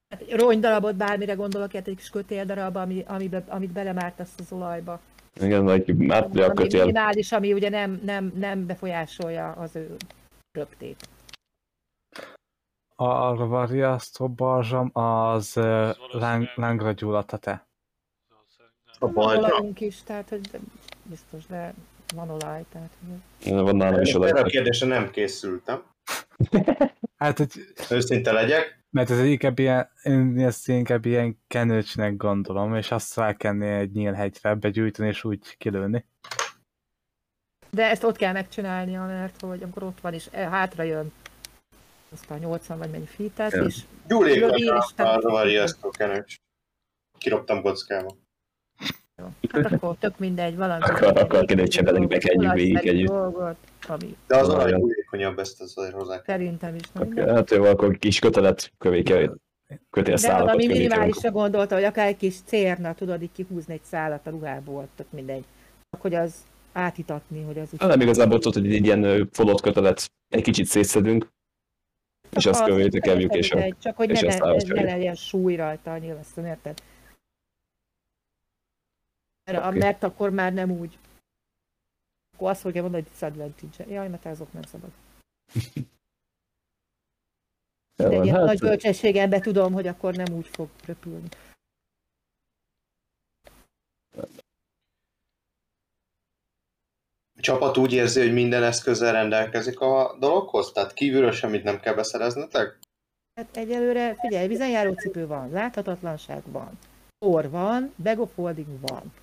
hát 0.10 0.22
egy 0.22 0.34
rongydarabot, 0.34 0.96
bármire 0.96 1.34
gondolok, 1.34 1.72
hát 1.72 1.88
egy 1.88 1.96
kis 1.96 2.10
kötéldarab, 2.10 2.76
ami, 2.76 3.04
amibe, 3.08 3.44
amit 3.48 3.72
belemártasz 3.72 4.34
az 4.38 4.52
olajba. 4.52 5.00
Igen, 5.42 5.64
vagy 5.64 5.96
hát 6.08 6.38
a 6.38 6.54
kötél. 6.54 6.80
minimális, 6.80 7.32
ami 7.32 7.54
ugye 7.54 7.70
nem, 7.70 8.02
nem, 8.04 8.34
nem 8.36 8.66
befolyásolja 8.66 9.52
az 9.52 9.76
ő 9.76 9.96
röptét. 10.52 11.08
A 12.96 13.48
variasztó 13.48 14.30
barzsam 14.30 14.90
az 14.94 15.54
láng, 16.12 16.48
lángra 16.56 16.92
gyulladt 16.92 17.32
a 17.32 17.38
te. 17.38 17.66
A 19.00 19.08
bajra. 19.08 19.40
Olajunk 19.42 19.80
is, 19.82 20.04
tehát 20.04 20.30
hogy 20.30 20.42
de- 20.42 20.60
biztos, 21.04 21.46
de 21.46 21.74
van 22.16 22.30
olaj, 22.30 22.64
tehát 22.72 22.90
Van 23.46 23.76
nálam 23.76 24.02
is 24.02 24.14
Erre 24.14 24.40
a 24.40 24.44
kérdésre 24.44 24.88
nem 24.88 25.12
készültem. 25.12 25.84
Hát, 27.18 27.38
hogy, 27.38 27.52
Őszinte 27.90 28.32
legyek. 28.32 28.80
mert 28.90 29.10
ez 29.10 29.20
inkább 29.20 29.60
ilyen, 29.60 29.90
én 30.04 30.40
ezt 30.40 30.68
inkább 30.70 31.06
ilyen 31.06 31.40
kenőcsnek 31.48 32.16
gondolom, 32.18 32.76
és 32.76 32.92
azt 32.92 33.14
felkenni 33.14 33.68
egy 33.68 33.92
nyílhegyre, 33.92 34.56
begyújtani 34.56 35.08
és 35.08 35.24
úgy 35.24 35.58
kilőni. 35.58 36.06
De 37.70 37.90
ezt 37.90 38.04
ott 38.04 38.16
kell 38.18 38.32
megcsinálnia, 38.34 39.06
mert 39.06 39.42
hogy 39.42 39.64
amikor 39.64 39.84
ott 39.84 40.02
van 40.02 40.14
és 40.14 40.28
e- 40.32 40.50
hátra 40.50 40.84
jön 40.84 41.12
azt 42.12 42.32
a 42.32 42.38
80 42.38 42.78
vagy 42.78 42.90
mennyi 42.92 43.06
fitet, 43.06 43.54
és 43.54 43.82
Gyulék 44.08 44.40
Rövid 44.40 44.58
és 44.64 44.68
a 44.70 44.94
nem- 44.96 45.20
rovariasztó 45.20 45.90
kenőcs. 45.90 46.36
Kiroptam 47.18 47.62
kockába. 47.62 48.16
Hát 49.52 49.72
akkor 49.72 49.96
tök 50.00 50.20
mindegy, 50.20 50.56
valami. 50.56 50.84
Akkor- 50.84 51.18
akkor 51.18 51.46
kenőcsebeleg 51.46 52.08
bekenjük 52.08 52.54
végig 52.54 52.88
együtt. 52.88 53.08
dolgot, 53.08 53.56
ami 53.88 54.16
De 54.28 54.38
az 54.38 54.48
Olyan. 54.48 54.60
olaj 54.60 54.72
gyulékonyabb, 54.80 55.40
ezt 55.40 55.62
azért 55.62 55.94
hozzá. 55.94 56.22
szerintem 56.26 56.76
is 56.76 56.92
nem. 56.92 57.08
Oké, 57.08 57.22
Hát 57.22 57.52
jó, 57.52 57.64
akkor 57.64 57.98
kis 57.98 58.20
kötelet, 58.20 58.72
kövéke, 58.78 59.16
De 59.68 59.80
kötélszálakat 59.90 60.46
valami 60.46 60.66
kövéke. 60.66 60.82
minimálisra 60.88 61.32
gondolta, 61.32 61.76
hogy 61.76 61.84
akár 61.84 62.08
egy 62.08 62.18
kis 62.18 62.36
cérna, 62.46 62.94
tudod, 62.94 63.22
így 63.22 63.32
kihúzni 63.32 63.74
egy 63.74 63.84
szálat 63.84 64.28
a 64.28 64.30
ruhából, 64.30 64.88
tök 64.96 65.08
mindegy. 65.12 65.44
Csak 65.92 66.02
hogy 66.02 66.14
az 66.16 66.36
átitatni, 66.74 67.44
hogy 67.44 67.58
az. 67.60 67.70
Hát 67.78 67.90
nem 67.90 68.02
igazából 68.02 68.40
tudod, 68.40 68.64
hogy 68.64 68.76
egy 68.76 68.86
ilyen 68.86 69.30
folott 69.32 69.62
kötelet 69.62 70.12
egy 70.30 70.44
kicsit 70.44 70.66
szétszedünk, 70.66 71.28
és 72.36 72.46
azt 72.46 72.62
az, 72.62 72.68
kövétekeljük, 72.68 73.34
és 73.36 73.54
Csak 73.80 73.96
hogy 73.96 74.10
és 74.10 74.20
ne, 74.20 74.36
ne, 74.38 74.74
ne 74.74 74.82
legyen 74.84 75.16
súly 75.16 75.56
rajta 75.56 75.92
a 75.94 75.98
nyilvesszön, 75.98 76.46
érted? 76.46 76.82
Mert, 79.46 79.66
Oké. 79.66 79.78
mert 79.78 80.04
akkor 80.04 80.30
már 80.30 80.54
nem 80.54 80.72
úgy. 80.72 80.98
Akkor 82.34 82.50
azt 82.50 82.62
fogja 82.62 82.82
mondani, 82.82 83.04
hogy 83.04 83.12
disadvantage. 83.12 83.94
Jaj, 83.94 84.10
mert 84.10 84.26
azok 84.26 84.54
nem 84.54 84.64
szabad. 84.64 84.92
De 87.96 88.10
van, 88.10 88.24
ilyen 88.24 88.40
nagy 88.40 88.48
hát, 88.48 88.60
bölcsességemben 88.60 89.42
tudom, 89.42 89.74
hogy 89.74 89.88
akkor 89.88 90.16
nem 90.16 90.34
úgy 90.34 90.48
fog 90.48 90.70
röpülni. 90.86 91.28
A 97.38 97.42
csapat 97.42 97.78
úgy 97.78 97.94
érzi, 97.94 98.22
hogy 98.22 98.34
minden 98.34 98.64
eszközzel 98.64 99.12
rendelkezik 99.12 99.80
a 99.80 100.18
dologhoz? 100.20 100.72
Tehát 100.72 100.94
kívülről 100.94 101.32
semmit 101.32 101.64
nem 101.64 101.80
kell 101.80 101.94
beszereznetek? 101.94 102.80
Hát 103.36 103.58
egyelőre, 103.58 104.16
figyelj, 104.16 104.48
vizenjáró 104.48 104.94
cipő 104.94 105.28
van, 105.28 105.50
láthatatlanság 105.50 106.42
van, 106.52 106.80
orr 107.26 107.50
van, 107.50 107.94
bag 108.04 108.20
of 108.20 108.36
holding 108.36 108.80
van, 108.82 109.14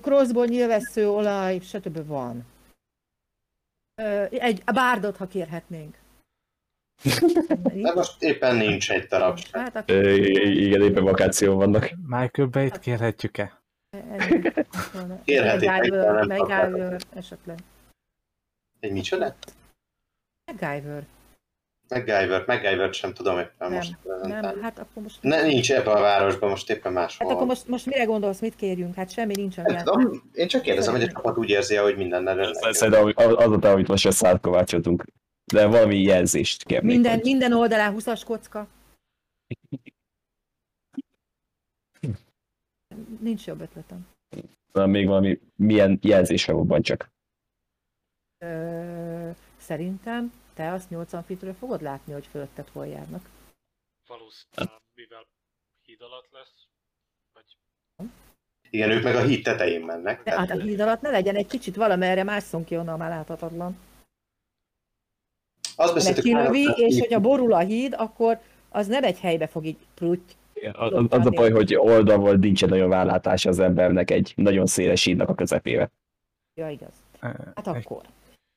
crossból 0.00 0.46
nyilvessző 0.46 1.08
olaj, 1.08 1.58
stb. 1.58 2.06
van. 2.06 2.46
Egy 4.30 4.62
a 4.64 4.72
bárdot, 4.72 5.16
ha 5.16 5.26
kérhetnénk. 5.26 6.00
De 7.72 7.92
most 7.94 8.22
éppen 8.22 8.56
nincs 8.56 8.90
egy 8.90 9.06
darab. 9.06 9.38
Hát 9.52 9.76
akkor 9.76 10.06
igen, 10.06 10.82
éppen 10.82 11.04
vakáció 11.04 11.56
vannak. 11.56 11.90
Michael 12.06 12.48
Bay-t 12.48 12.78
kérhetjük-e? 12.78 13.60
Kérhetitek, 15.24 15.92
esetleg. 17.14 17.58
Egy 18.80 18.92
micsoda? 18.92 19.34
MacGyver. 20.44 21.06
MacGyver, 21.92 22.44
MacGyver 22.46 22.94
sem 22.94 23.12
tudom 23.14 23.38
éppen 23.38 23.52
Nem, 23.58 23.72
most 23.72 23.90
Nem, 23.90 24.00
prezentálni. 24.18 24.60
hát 24.62 24.78
akkor 24.78 25.02
most... 25.02 25.22
Ne, 25.22 25.42
nincs 25.42 25.72
ebben 25.72 25.96
a 25.96 26.00
városban, 26.00 26.48
most 26.50 26.70
éppen 26.70 26.92
máshol. 26.92 27.26
Hát 27.26 27.36
akkor 27.36 27.46
most, 27.46 27.68
most 27.68 27.86
mire 27.86 28.04
gondolsz, 28.04 28.40
mit 28.40 28.56
kérjünk? 28.56 28.94
Hát 28.94 29.10
semmi 29.10 29.34
nincs, 29.34 29.56
Nem 29.56 29.84
tudom, 29.84 30.22
én 30.32 30.48
csak 30.48 30.62
kérdezem, 30.62 30.92
hogy 30.94 31.02
a 31.02 31.06
csapat 31.06 31.38
úgy 31.38 31.48
érzi, 31.48 31.76
hogy 31.76 31.96
mindennel 31.96 32.34
rendelkezik. 32.34 32.72
Szerintem 32.74 33.12
az 33.14 33.46
az 33.46 33.64
a 33.64 33.70
amit 33.72 33.88
most 33.88 34.04
összeátkovácsoltunk. 34.06 35.04
De 35.52 35.66
valami 35.66 36.02
jelzést 36.02 36.64
kérnék. 36.64 36.90
Minden, 36.92 37.14
hogy- 37.14 37.22
minden 37.22 37.52
oldalán 37.52 37.94
20-as 37.98 38.22
kocka. 38.26 38.66
Nincs 43.20 43.46
jobb 43.46 43.60
ötletem. 43.60 44.06
Na, 44.72 44.86
még 44.86 45.06
valami, 45.06 45.40
milyen 45.56 45.98
jelzésre 46.02 46.52
van 46.52 46.82
csak. 46.82 47.10
Ö, 48.38 49.30
szerintem 49.56 50.32
te 50.54 50.72
azt 50.72 50.90
80 50.90 51.22
fitről 51.22 51.54
fogod 51.54 51.82
látni, 51.82 52.12
hogy 52.12 52.26
fölötted 52.26 52.68
hol 52.72 52.86
járnak. 52.86 53.28
Valószínűleg, 54.06 54.80
mivel 54.94 55.26
híd 55.82 56.02
alatt 56.02 56.28
lesz, 56.30 56.66
vagy 57.32 57.44
Igen, 58.70 58.90
ők 58.90 59.02
meg 59.02 59.14
a 59.14 59.22
híd 59.22 59.42
tetején 59.42 59.80
mennek. 59.80 60.22
De 60.22 60.38
hát 60.38 60.50
a 60.50 60.60
híd 60.60 60.80
alatt 60.80 61.00
ne 61.00 61.10
legyen 61.10 61.36
egy 61.36 61.46
kicsit 61.46 61.76
valamerre 61.76 62.22
másszon 62.22 62.64
ki 62.64 62.76
onnan 62.76 62.98
már 62.98 63.10
láthatatlan. 63.10 63.78
azt 65.62 65.76
Mert 65.76 65.94
beszéltük 65.94 66.22
kilövi, 66.22 66.64
már, 66.64 66.78
és 66.78 66.98
hogyha 66.98 67.20
borul 67.20 67.52
a 67.52 67.58
híd, 67.58 67.94
akkor 67.96 68.40
az 68.68 68.86
nem 68.86 69.04
egy 69.04 69.20
helybe 69.20 69.46
fog 69.46 69.64
így 69.64 69.78
prutty. 69.94 70.32
Az, 70.72 71.06
az 71.08 71.26
a 71.26 71.30
baj, 71.30 71.50
hogy 71.50 71.74
oldalból 71.74 72.34
nincsen 72.34 72.68
nagyon 72.68 72.88
vállátása 72.88 73.48
az 73.48 73.58
embernek 73.58 74.10
egy 74.10 74.32
nagyon 74.36 74.66
széles 74.66 75.04
hídnak 75.04 75.28
a 75.28 75.34
közepébe. 75.34 75.90
Ja, 76.54 76.68
igaz. 76.68 76.92
Hát 77.20 77.66
Egy 77.66 77.76
akkor. 77.76 78.02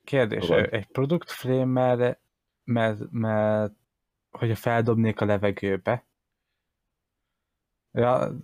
Kérdés, 0.06 0.46
Fogad. 0.46 0.74
egy 0.74 0.86
produkt 0.86 1.32
flame 1.32 1.96
mert, 1.96 2.20
mert, 2.64 3.00
mert 3.12 3.74
hogyha 4.32 4.56
feldobnék 4.56 5.22
a 5.22 5.26
levegőbe, 5.26 6.06
ja, 7.92 8.36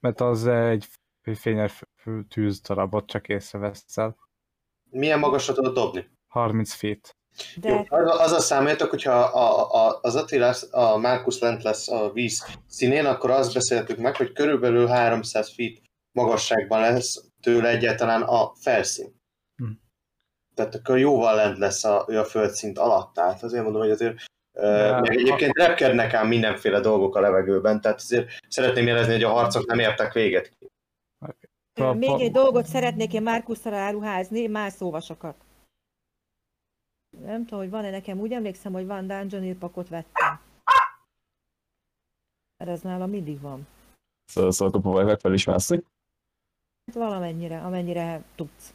mert 0.00 0.20
az 0.20 0.46
egy 0.46 0.86
fényes 1.34 1.82
tűzdarabot 2.28 3.06
csak 3.06 3.28
észreveszel. 3.28 4.16
milyen 4.90 5.18
magasra 5.18 5.54
tudod 5.54 5.74
dobni? 5.74 6.10
30 6.26 6.72
feet. 6.72 7.16
De 7.56 7.68
Jó, 7.68 7.84
az, 7.88 8.20
az 8.20 8.32
a 8.32 8.40
számítok, 8.40 8.90
hogyha 8.90 9.12
a, 9.12 9.74
a, 9.86 9.98
az 10.02 10.16
Attila, 10.16 10.54
a 10.70 10.96
Markus 10.96 11.38
lent 11.38 11.62
lesz 11.62 11.88
a 11.88 12.12
víz 12.12 12.58
színén, 12.66 13.06
akkor 13.06 13.30
azt 13.30 13.54
beszéltük 13.54 13.98
meg, 13.98 14.16
hogy 14.16 14.32
körülbelül 14.32 14.86
300 14.86 15.54
feet 15.54 15.82
magasságban 16.12 16.80
lesz 16.80 17.24
tőle 17.42 17.68
egyáltalán 17.68 18.22
a 18.22 18.54
felszín. 18.54 19.15
Tehát 20.56 20.74
akkor 20.74 20.98
jóval 20.98 21.34
lent 21.34 21.58
lesz 21.58 21.84
a, 21.84 22.04
ő 22.08 22.18
a 22.18 22.24
földszint 22.24 22.78
alatt. 22.78 23.14
Tehát 23.14 23.42
azért 23.42 23.62
mondom, 23.62 23.80
hogy 23.80 23.90
azért 23.90 24.24
Ja. 24.56 24.94
Uh, 24.94 25.00
meg 25.00 25.16
egyébként 25.16 25.56
repkednek 25.56 26.14
ám 26.14 26.28
mindenféle 26.28 26.80
dolgok 26.80 27.16
a 27.16 27.20
levegőben, 27.20 27.80
tehát 27.80 27.98
azért 27.98 28.30
szeretném 28.48 28.86
jelezni, 28.86 29.12
hogy 29.12 29.22
a 29.22 29.30
harcok 29.30 29.66
nem 29.66 29.78
értek 29.78 30.12
véget. 30.12 30.56
Pa- 31.72 31.92
még 31.94 32.20
egy 32.20 32.32
dolgot 32.32 32.66
szeretnék 32.66 33.12
én 33.12 33.22
Márkuszra 33.22 33.76
áruházni, 33.76 34.46
más 34.46 34.72
szóvasokat. 34.72 35.34
Nem 37.24 37.44
tudom, 37.44 37.58
hogy 37.58 37.70
van-e 37.70 37.90
nekem, 37.90 38.18
úgy 38.18 38.32
emlékszem, 38.32 38.72
hogy 38.72 38.86
van 38.86 39.06
Dungeon 39.06 39.44
írpakot 39.44 39.88
vettem. 39.88 40.40
Mert 42.56 42.70
ez 42.70 42.80
nálam 42.80 43.10
mindig 43.10 43.40
van. 43.40 43.66
Szóval, 44.24 44.52
szóval 44.52 45.04
meg 45.04 45.20
fel 45.20 45.32
is 45.32 45.44
mászni. 45.44 45.82
Hát 46.86 46.96
valamennyire, 46.96 47.60
amennyire 47.60 48.22
tudsz. 48.34 48.74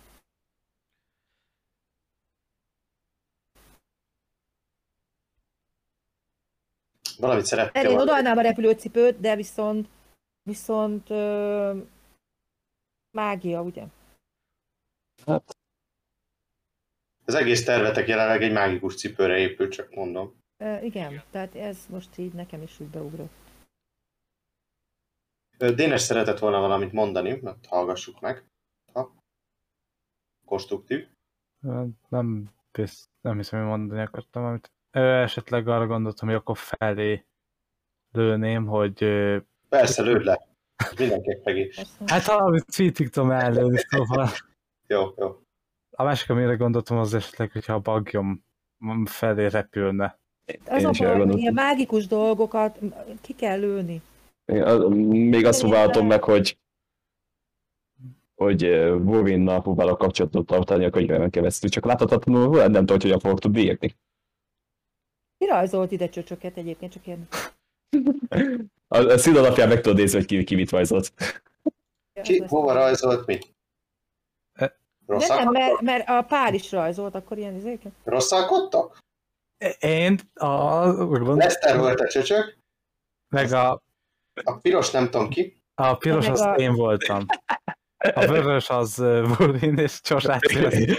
Valamit 7.22 7.46
szeretnél. 7.46 7.84
Mert 7.84 7.94
én 7.94 8.00
odaadnám 8.02 8.38
a 8.38 8.42
repülőcipőt, 8.42 9.20
de 9.20 9.36
viszont, 9.36 9.88
viszont 10.42 11.10
ö, 11.10 11.78
mágia, 13.18 13.62
ugye? 13.62 13.84
Hát, 15.26 15.58
Az 17.26 17.34
egész 17.34 17.64
tervetek 17.66 18.08
jelenleg 18.08 18.42
egy 18.42 18.52
mágikus 18.52 18.96
cipőre 18.96 19.38
épül, 19.38 19.70
csak 19.70 19.96
mondom. 19.96 20.40
Ö, 20.58 20.82
igen, 20.82 21.24
tehát 21.30 21.56
ez 21.56 21.86
most 21.90 22.18
így 22.18 22.34
nekem 22.34 22.62
is 22.62 22.80
úgy 22.80 22.88
beugrott. 22.88 23.40
Dénes 25.58 26.02
szeretett 26.02 26.40
volna 26.40 26.60
valamit 26.60 26.92
mondani, 26.92 27.40
mert 27.42 27.66
hallgassuk 27.66 28.20
meg. 28.20 28.44
Ha. 28.94 29.16
Konstruktív. 30.46 31.08
Nem, 32.10 32.50
bizt, 32.72 33.10
nem 33.22 33.38
hiszem, 33.38 33.60
hogy 33.60 33.68
mondani 33.68 34.02
akartam, 34.02 34.44
amit 34.44 34.72
ö, 34.92 35.22
esetleg 35.22 35.68
arra 35.68 35.88
gondoltam, 35.88 36.28
hogy 36.28 36.38
akkor 36.38 36.58
felé 36.58 37.26
lőném, 38.12 38.66
hogy 38.66 39.04
ö, 39.04 39.38
Persze, 39.70 40.02
lőd 40.02 40.24
le. 40.24 40.48
Mindenképp 40.98 41.44
segít. 41.46 41.88
Hát 42.06 42.26
valamit 42.26 42.66
tweetig 42.76 43.10
tudom 43.10 43.32
ellőni, 43.32 43.78
szóval 43.78 44.30
Jó, 44.88 45.02
jó. 45.18 45.40
a 45.90 46.04
másik, 46.04 46.30
amire 46.30 46.54
gondoltam, 46.56 46.98
az 46.98 47.14
esetleg, 47.14 47.52
hogyha 47.52 47.74
a 47.74 47.80
bagyom 47.80 48.44
felé 49.06 49.46
repülne. 49.46 50.20
Az 50.66 50.80
én 50.80 50.86
a 50.86 50.92
baj, 51.16 51.30
ilyen 51.40 51.54
mágikus 51.54 52.08
dolgokat 52.08 52.80
ki 53.22 53.34
kell 53.34 53.60
lőni. 53.60 54.02
Én 54.46 54.64
az- 54.64 54.86
Még 55.10 55.46
azt 55.46 55.60
próbáltam 55.62 56.08
meg, 56.08 56.24
hogy 56.24 56.60
hogy 58.36 58.64
Wolverinnal 58.90 59.62
próbálok 59.62 59.98
kapcsolatot 59.98 60.46
tartani 60.46 60.86
a 60.86 60.90
könyvemen 60.90 61.30
keresztül, 61.30 61.70
csak 61.70 61.86
láthatatlanul 61.86 62.58
nem 62.58 62.72
tudom, 62.72 62.86
hogy 62.86 63.02
hogyan 63.02 63.20
fogok 63.20 63.40
tudni 63.40 63.62
írni. 63.62 63.96
Ki 65.42 65.48
rajzolt 65.48 65.92
ide 65.92 66.10
csöcsöket 66.10 66.58
egyébként, 66.58 66.92
csak 66.92 67.08
ilyen... 67.08 67.28
A, 68.88 68.98
a 68.98 69.18
szín 69.18 69.38
alapján 69.38 69.68
meg 69.68 69.82
tudod 69.82 69.98
nézni, 69.98 70.18
hogy 70.18 70.28
ki, 70.28 70.44
ki 70.44 70.56
mit 70.56 70.70
rajzolt. 70.70 71.14
Ki, 72.22 72.44
hova 72.48 72.74
rajzolt 72.74 73.26
mit? 73.26 73.56
E, 74.54 74.78
De 75.06 75.28
nem, 75.28 75.52
mert, 75.52 75.82
mert 75.82 76.10
a 76.10 76.22
pár 76.22 76.54
is 76.54 76.72
rajzolt, 76.72 77.16
akkor 77.16 77.38
ilyen 77.38 77.56
izéket. 77.56 77.92
Rosszalkodtok? 78.04 78.98
Én 79.80 80.20
a, 80.34 80.86
Lester 81.36 81.78
volt 81.78 82.00
a 82.00 82.08
csöcsök, 82.08 82.58
meg 83.30 83.52
a, 83.52 83.82
a 84.44 84.54
piros 84.58 84.92
nem 84.92 85.10
tudom 85.10 85.30
ki. 85.30 85.62
a 85.76 85.96
piros 85.96 86.26
Meg 86.26 86.34
az 86.34 86.42
a- 86.42 86.56
én 86.56 86.74
voltam. 86.74 87.26
A 88.02 88.28
vörös 88.28 88.70
az 88.70 89.00
uh, 89.00 89.38
Bulvin 89.38 89.78
és 89.78 90.02
Csosát. 90.02 90.42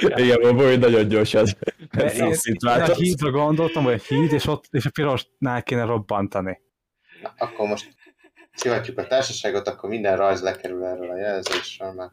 Igen, 0.00 0.57
volt 0.57 0.80
nagyon 0.80 1.09
gyors 1.09 1.34
az. 1.34 1.57
Én, 1.98 2.22
a 2.59 2.76
én 2.76 2.80
a 2.80 2.94
hídra 2.94 3.30
gondoltam, 3.30 3.84
hogy 3.84 3.92
a 3.92 4.14
híd, 4.14 4.32
és, 4.32 4.46
ott, 4.46 4.64
és 4.70 4.86
a 4.86 4.90
pirosnál 4.90 5.62
kéne 5.62 5.84
robbantani. 5.84 6.61
Na, 7.22 7.34
akkor 7.36 7.68
most 7.68 7.94
szivatjuk 8.53 8.98
a 8.98 9.07
társaságot, 9.07 9.68
akkor 9.68 9.88
minden 9.88 10.16
rajz 10.16 10.42
lekerül 10.42 10.84
erről 10.84 11.11
a 11.11 11.16
jelzésről, 11.16 11.92
mert 11.92 12.12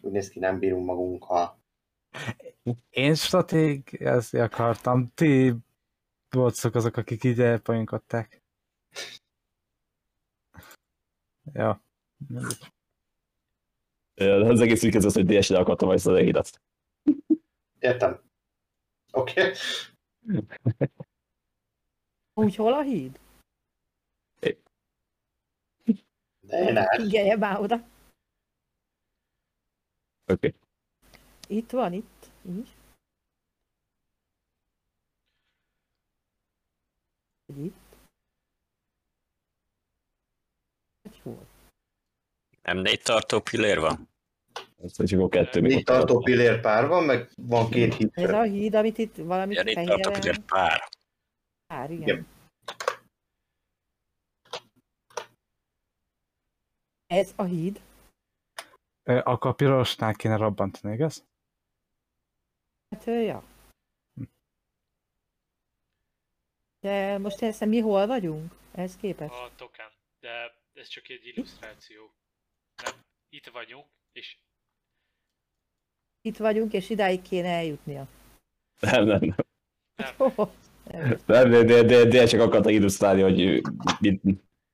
úgy 0.00 0.12
néz 0.12 0.28
ki, 0.28 0.38
nem 0.38 0.58
bírunk 0.58 0.86
magunkkal. 0.86 1.60
Én 2.90 3.14
stratégiázni 3.14 4.38
akartam, 4.38 5.12
ti 5.14 5.54
voltatok 6.30 6.74
azok, 6.74 6.96
akik 6.96 7.24
így 7.24 7.40
elpoinkodták. 7.40 8.42
Ja. 11.52 11.82
Az 14.14 14.60
egész 14.60 14.84
úgy 14.84 14.90
kezdett, 14.90 15.12
hogy 15.12 15.26
DS-re 15.26 15.58
akartam 15.58 15.90
ezt 15.90 16.06
az 16.06 16.18
élet. 16.18 16.60
Értem. 17.78 18.20
Oké. 19.12 19.40
Okay. 19.40 19.54
Úgy 22.34 22.56
hol 22.56 22.72
a 22.72 22.82
híd? 22.82 23.20
De 26.40 26.56
el. 26.56 27.00
Figyelje 27.00 27.36
már 27.36 27.60
oda. 27.60 27.86
Oké. 30.26 30.54
Itt 31.48 31.70
van, 31.70 31.92
itt. 31.92 32.30
Így. 32.46 32.76
Itt. 37.56 37.96
Vagy 41.02 41.20
hol? 41.20 41.51
Nem 42.62 42.78
négy 42.78 43.02
tartó 43.02 43.40
pillér 43.40 43.80
van? 43.80 44.08
Ez 44.82 45.06
csak 45.06 45.20
a 45.20 45.28
kettő 45.28 45.60
Négy 45.60 45.84
tartó 45.84 46.18
pillér 46.22 46.60
pár 46.60 46.86
van, 46.86 47.04
meg 47.04 47.30
van 47.36 47.70
két 47.70 47.94
hit. 47.94 48.10
Ez 48.18 48.30
a 48.30 48.42
híd, 48.42 48.74
amit 48.74 48.98
itt 48.98 49.16
valamit 49.16 49.56
Ja, 49.56 49.62
négy 49.62 49.86
tartó 49.86 50.10
pillér 50.10 50.38
pár. 50.38 50.88
Pár, 51.66 51.90
igen. 51.90 52.02
Igen. 52.02 52.26
Ez 57.06 57.32
a 57.36 57.44
híd. 57.44 57.80
Ö, 59.02 59.18
Akkor 59.24 59.50
a 59.50 59.54
pirosnál 59.54 60.14
kéne 60.14 60.36
robbantani, 60.36 60.94
igaz? 60.94 61.24
Hát, 62.90 63.04
ja. 63.04 63.42
De 66.80 67.18
most 67.18 67.36
tényleg 67.38 67.68
mi 67.68 67.78
hol 67.78 68.06
vagyunk? 68.06 68.52
Ez 68.72 68.96
képest? 68.96 69.32
A 69.32 69.50
token, 69.56 69.90
de 70.20 70.54
ez 70.72 70.88
csak 70.88 71.08
egy 71.08 71.26
illusztráció. 71.26 72.14
Nem, 72.84 72.94
itt 73.28 73.46
vagyunk, 73.46 73.86
és 74.12 74.38
Itt 76.20 76.36
vagyunk, 76.36 76.72
és 76.72 76.90
idáig 76.90 77.22
kéne 77.22 77.48
eljutnia. 77.48 78.06
Nem, 78.80 79.04
nem, 79.04 79.18
nem. 79.20 79.34
nem, 79.96 80.14
Oh, 80.36 80.48
nem. 80.84 81.18
Nem, 81.26 81.50
de, 81.50 81.62
de, 81.62 81.82
de, 81.82 82.04
de 82.04 82.26
csak 82.26 82.40
akarta 82.40 82.70
illusztrálni, 82.70 83.22
hogy 83.22 83.38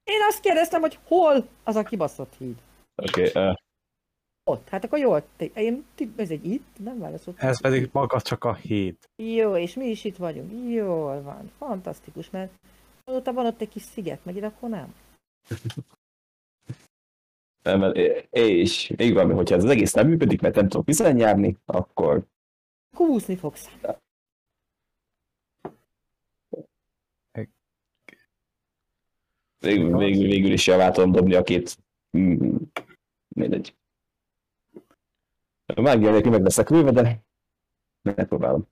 Én 0.04 0.20
azt 0.28 0.40
kérdeztem, 0.40 0.80
hogy 0.80 0.98
hol 1.04 1.48
az 1.64 1.76
a 1.76 1.82
kibaszott 1.82 2.34
híd. 2.38 2.56
Oké, 2.94 3.28
okay, 3.28 3.48
uh, 3.48 3.56
Ott, 4.44 4.68
hát 4.68 4.84
akkor 4.84 4.98
jó, 4.98 5.16
én, 5.54 5.84
ez 6.16 6.30
egy 6.30 6.44
itt, 6.44 6.78
nem 6.78 6.98
válaszolt. 6.98 7.38
Ez 7.42 7.60
pedig 7.60 7.88
maga 7.92 8.20
csak 8.20 8.44
a 8.44 8.54
híd. 8.54 8.96
Jó, 9.16 9.56
és 9.56 9.74
mi 9.74 9.86
is 9.86 10.04
itt 10.04 10.16
vagyunk. 10.16 10.72
Jól 10.72 11.22
van, 11.22 11.50
fantasztikus, 11.58 12.30
mert 12.30 12.52
azóta 13.04 13.32
van 13.32 13.46
ott 13.46 13.60
egy 13.60 13.68
kis 13.68 13.82
sziget, 13.82 14.24
meg 14.24 14.36
ide 14.36 14.46
akkor 14.46 14.68
nem. 14.68 14.94
És 18.30 18.92
még 18.96 19.12
valami, 19.12 19.32
hogyha 19.32 19.54
ez 19.54 19.64
az 19.64 19.70
egész 19.70 19.92
nem 19.92 20.08
működik, 20.08 20.40
mert 20.40 20.54
nem 20.54 20.68
tudok 20.68 20.86
visszajárni, 20.86 21.56
akkor 21.64 22.26
Akkor 22.92 23.08
úszni 23.08 23.36
fogsz. 23.36 23.68
végül, 29.58 29.96
végül, 29.96 30.28
végül 30.28 30.52
is 30.52 30.66
javáltom 30.66 31.12
dobni 31.12 31.34
a 31.34 31.42
két... 31.42 31.78
Mindegy. 33.28 33.76
A 35.66 35.80
mágia 35.80 36.10
nélkül 36.10 36.30
meg 36.30 36.42
leszek 36.42 36.68
lőve, 36.68 36.90
de 36.90 37.24
megpróbálom. 38.02 38.68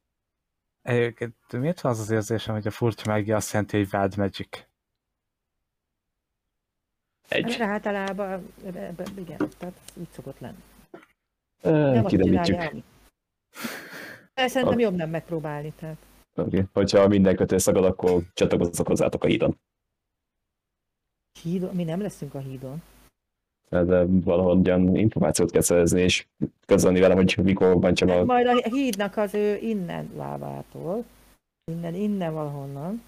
Egyébként 0.82 1.34
miért 1.50 1.80
van 1.80 1.92
az 1.92 1.98
az 1.98 2.10
érzésem, 2.10 2.54
hogy 2.54 2.66
a 2.66 2.70
furcsa 2.70 3.10
magia 3.10 3.36
azt 3.36 3.52
jelenti, 3.52 3.76
hogy 3.76 3.88
Wild 3.92 4.16
Magic? 4.16 4.65
Egy. 7.28 7.52
Erre 7.52 7.64
általában, 7.64 8.52
ebbe, 8.64 9.04
igen, 9.18 9.48
tehát 9.58 9.80
úgy 9.94 10.08
szokott 10.10 10.38
lenni. 10.38 10.62
Uh, 11.62 11.72
Nem 11.72 12.04
Kiderítjük. 12.04 12.84
szerintem 14.34 14.78
jobb 14.78 14.94
nem 14.94 15.10
megpróbálni, 15.10 15.72
tehát. 15.76 15.96
Okay. 16.36 16.64
Hogyha 16.72 17.08
minden 17.08 17.36
kötél 17.36 17.58
szagad, 17.58 17.84
akkor 17.84 18.22
csatlakozzatok 18.32 18.86
hozzátok 18.86 19.24
a 19.24 19.26
hídon. 19.26 19.58
Hídon, 21.42 21.74
mi 21.74 21.84
nem 21.84 22.00
leszünk 22.00 22.34
a 22.34 22.38
hídon. 22.38 22.82
De 23.68 24.04
valahogyan 24.04 24.96
információt 24.96 25.50
kell 25.50 25.60
szerezni, 25.60 26.00
és 26.00 26.26
közölni 26.66 27.00
velem, 27.00 27.16
hogy 27.16 27.38
mikor 27.42 27.80
van 27.80 27.94
csak 27.94 28.08
a... 28.08 28.24
Majd 28.24 28.46
a 28.46 28.68
hídnak 28.68 29.16
az 29.16 29.34
ő 29.34 29.56
innen 29.56 30.10
lábától, 30.16 31.04
innen, 31.64 31.94
innen 31.94 32.32
valahonnan, 32.32 33.02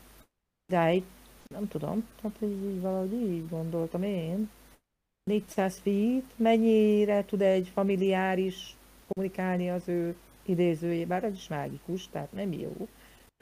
de 0.66 0.94
így, 0.94 1.04
nem 1.48 1.68
tudom, 1.68 2.08
tehát 2.20 2.42
így, 2.42 2.80
valahogy 2.80 3.12
így 3.12 3.48
gondoltam 3.48 4.02
én. 4.02 4.50
400 5.30 5.78
feet, 5.78 6.24
mennyire 6.36 7.24
tud 7.24 7.42
egy 7.42 7.68
familiáris 7.68 8.76
kommunikálni 9.06 9.70
az 9.70 9.88
ő 9.88 10.16
idézője, 10.42 11.06
bár 11.06 11.24
ez 11.24 11.32
is 11.32 11.48
mágikus, 11.48 12.08
tehát 12.08 12.32
nem 12.32 12.52
jó. 12.52 12.88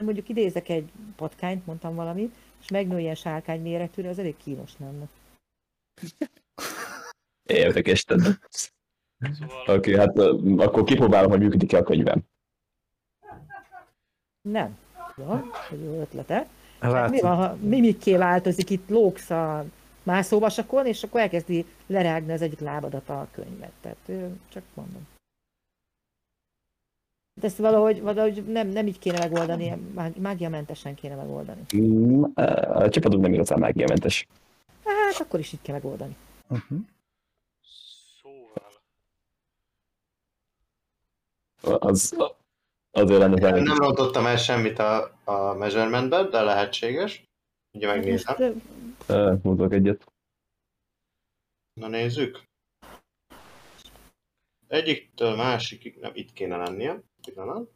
Mondjuk 0.03 0.29
idézek 0.29 0.69
egy 0.69 0.91
patkányt, 1.15 1.65
mondtam 1.65 1.95
valamit, 1.95 2.35
és 2.59 2.67
megnő 2.67 2.99
ilyen 2.99 3.15
sárkány 3.15 3.61
méretűre, 3.61 4.09
az 4.09 4.19
elég 4.19 4.37
kínos 4.37 4.71
lenne. 4.77 5.07
Érdekes, 7.43 8.03
tehát... 8.03 8.49
szóval 9.19 9.75
Oké, 9.77 9.93
okay, 9.93 9.95
hát 9.95 10.17
akkor 10.57 10.83
kipróbálom, 10.83 11.29
hogy 11.29 11.39
működik-e 11.39 11.77
a 11.77 11.83
könyvem. 11.83 12.21
Nem. 14.41 14.77
Jó, 15.15 15.39
jó 15.83 15.99
ötlete. 15.99 16.47
Hát 16.79 16.91
mi 16.91 16.97
Látszik. 16.97 17.21
van, 17.21 17.35
ha 17.35 17.55
mimikké 17.55 18.15
változik, 18.17 18.69
itt 18.69 18.89
lóksz 18.89 19.29
a 19.29 19.65
mászóvasakon, 20.03 20.85
és 20.85 21.03
akkor 21.03 21.19
elkezdi 21.21 21.65
lerágni 21.87 22.31
az 22.31 22.41
egyik 22.41 22.59
lábadat 22.59 23.09
a 23.09 23.27
könyvet. 23.31 23.71
Tehát 23.81 24.31
csak 24.49 24.63
mondom. 24.73 25.07
De 27.41 27.47
ezt 27.47 27.57
valahogy, 27.57 28.01
valahogy 28.01 28.43
nem, 28.45 28.67
nem 28.67 28.87
így 28.87 28.99
kéne 28.99 29.17
megoldani, 29.17 29.75
mág- 29.93 30.17
mágiamentesen 30.17 30.95
kéne 30.95 31.15
megoldani. 31.15 31.61
Mm, 31.77 32.23
A 32.33 32.89
csapatunk 32.89 33.21
nem 33.23 33.33
igazán 33.33 33.59
mágiamentes. 33.59 34.27
Hát 34.83 35.19
akkor 35.19 35.39
is 35.39 35.53
így 35.53 35.61
kell 35.61 35.75
megoldani. 35.75 36.15
Uh-huh. 36.49 36.79
szóval, 38.21 38.71
Az, 41.79 42.15
azért 42.97 43.19
lenne 43.19 43.39
Nem, 43.39 43.53
fel, 43.53 43.61
nem 43.61 43.77
rontottam 43.77 44.25
el 44.25 44.37
semmit 44.37 44.79
a, 44.79 45.17
a 45.23 45.53
measurementben, 45.53 46.29
de 46.29 46.41
lehetséges. 46.41 47.23
Ugye 47.71 47.87
megnézem. 47.87 48.61
Mondok 49.41 49.73
egyet. 49.73 50.11
Na 51.73 51.87
nézzük. 51.87 52.43
Egyiktől 54.67 55.35
másikig, 55.35 55.99
nem, 55.99 56.11
itt 56.15 56.33
kéne 56.33 56.57
lennie. 56.57 57.01
Pillanat. 57.21 57.71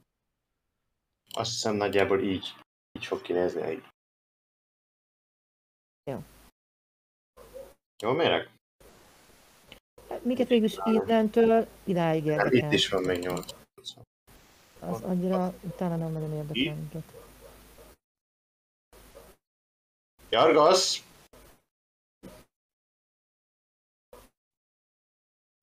Azt 1.34 1.52
hiszem 1.52 1.76
nagyjából 1.76 2.22
így, 2.22 2.54
így 3.00 3.06
fog 3.06 3.22
kinézni 3.22 3.72
így. 3.72 3.84
Jó. 6.04 6.24
Jó, 8.04 8.12
méreg? 8.12 8.50
Minket 10.22 10.48
végül 10.48 10.66
is 10.66 10.78
innentől 10.86 11.68
idáig 11.84 12.24
Nem, 12.24 12.34
érdekel. 12.34 12.68
itt 12.68 12.74
is 12.74 12.90
van 12.90 13.04
még 13.04 13.20
nyolc. 13.20 13.61
Az 14.82 15.02
annyira 15.02 15.54
utána 15.62 15.96
nem 15.96 16.12
nagyon 16.12 16.34
érdekel 16.34 16.76
minket. 16.76 17.04
Jargasz! 20.30 21.04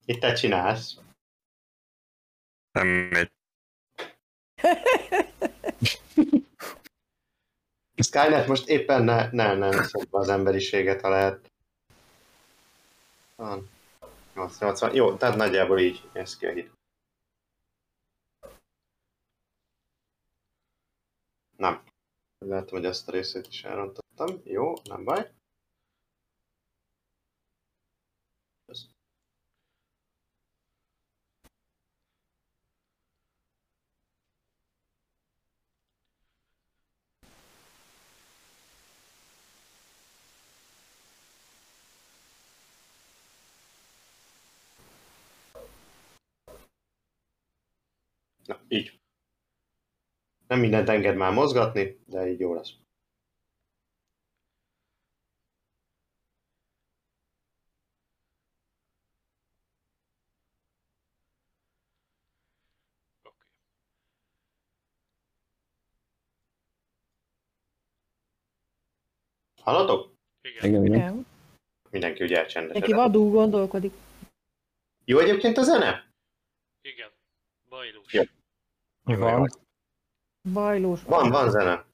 Itt 0.05 0.21
te 0.21 0.33
csinálsz. 0.33 0.97
Semmit. 2.73 3.33
Skynet 8.03 8.47
most 8.47 8.69
éppen 8.69 9.03
ne, 9.03 9.29
ne, 9.33 9.55
ne 9.55 9.83
szokva 9.83 10.19
az 10.19 10.29
emberiséget, 10.29 11.01
ha 11.01 11.09
lehet. 11.09 11.53
Van. 13.37 13.71
80, 14.35 14.69
80. 14.69 14.95
Jó, 14.95 15.17
tehát 15.17 15.37
nagyjából 15.37 15.79
így 15.79 16.09
néz 16.13 16.37
ki 16.37 16.47
a 16.47 16.53
hit. 16.53 16.78
Nem. 21.59 21.83
Látom, 22.39 22.79
hogy 22.79 22.85
ezt 22.85 23.09
a 23.09 23.13
részét 23.13 23.47
is 23.47 23.65
elrontottam. 23.65 24.41
Jó, 24.45 24.73
nem 24.85 25.05
baj. 25.05 25.31
Így. 48.69 49.01
Nem 50.49 50.61
mindent 50.61 50.89
enged 50.89 51.17
már 51.17 51.33
mozgatni, 51.33 52.01
de 52.07 52.29
így 52.29 52.41
jó 52.41 52.55
lesz. 52.55 52.73
Hallatok? 69.63 70.15
Igen. 70.43 70.65
Igen, 70.65 70.85
igen. 70.87 71.27
Mindenki 71.91 72.23
ugye 72.23 72.35
Neki 72.35 72.41
elcsendesedett. 72.43 72.91
vadul 72.91 73.31
gondolkodik. 73.31 73.93
Jó 75.05 75.19
egyébként 75.19 75.57
a 75.57 75.63
zene? 75.63 76.11
Igen. 76.81 77.11
Bajlós. 77.69 78.13
Jó. 78.13 78.23
Van. 79.03 79.49
Bajlós. 80.53 81.03
Van, 81.03 81.31
van 81.31 81.51
zene. 81.51 81.85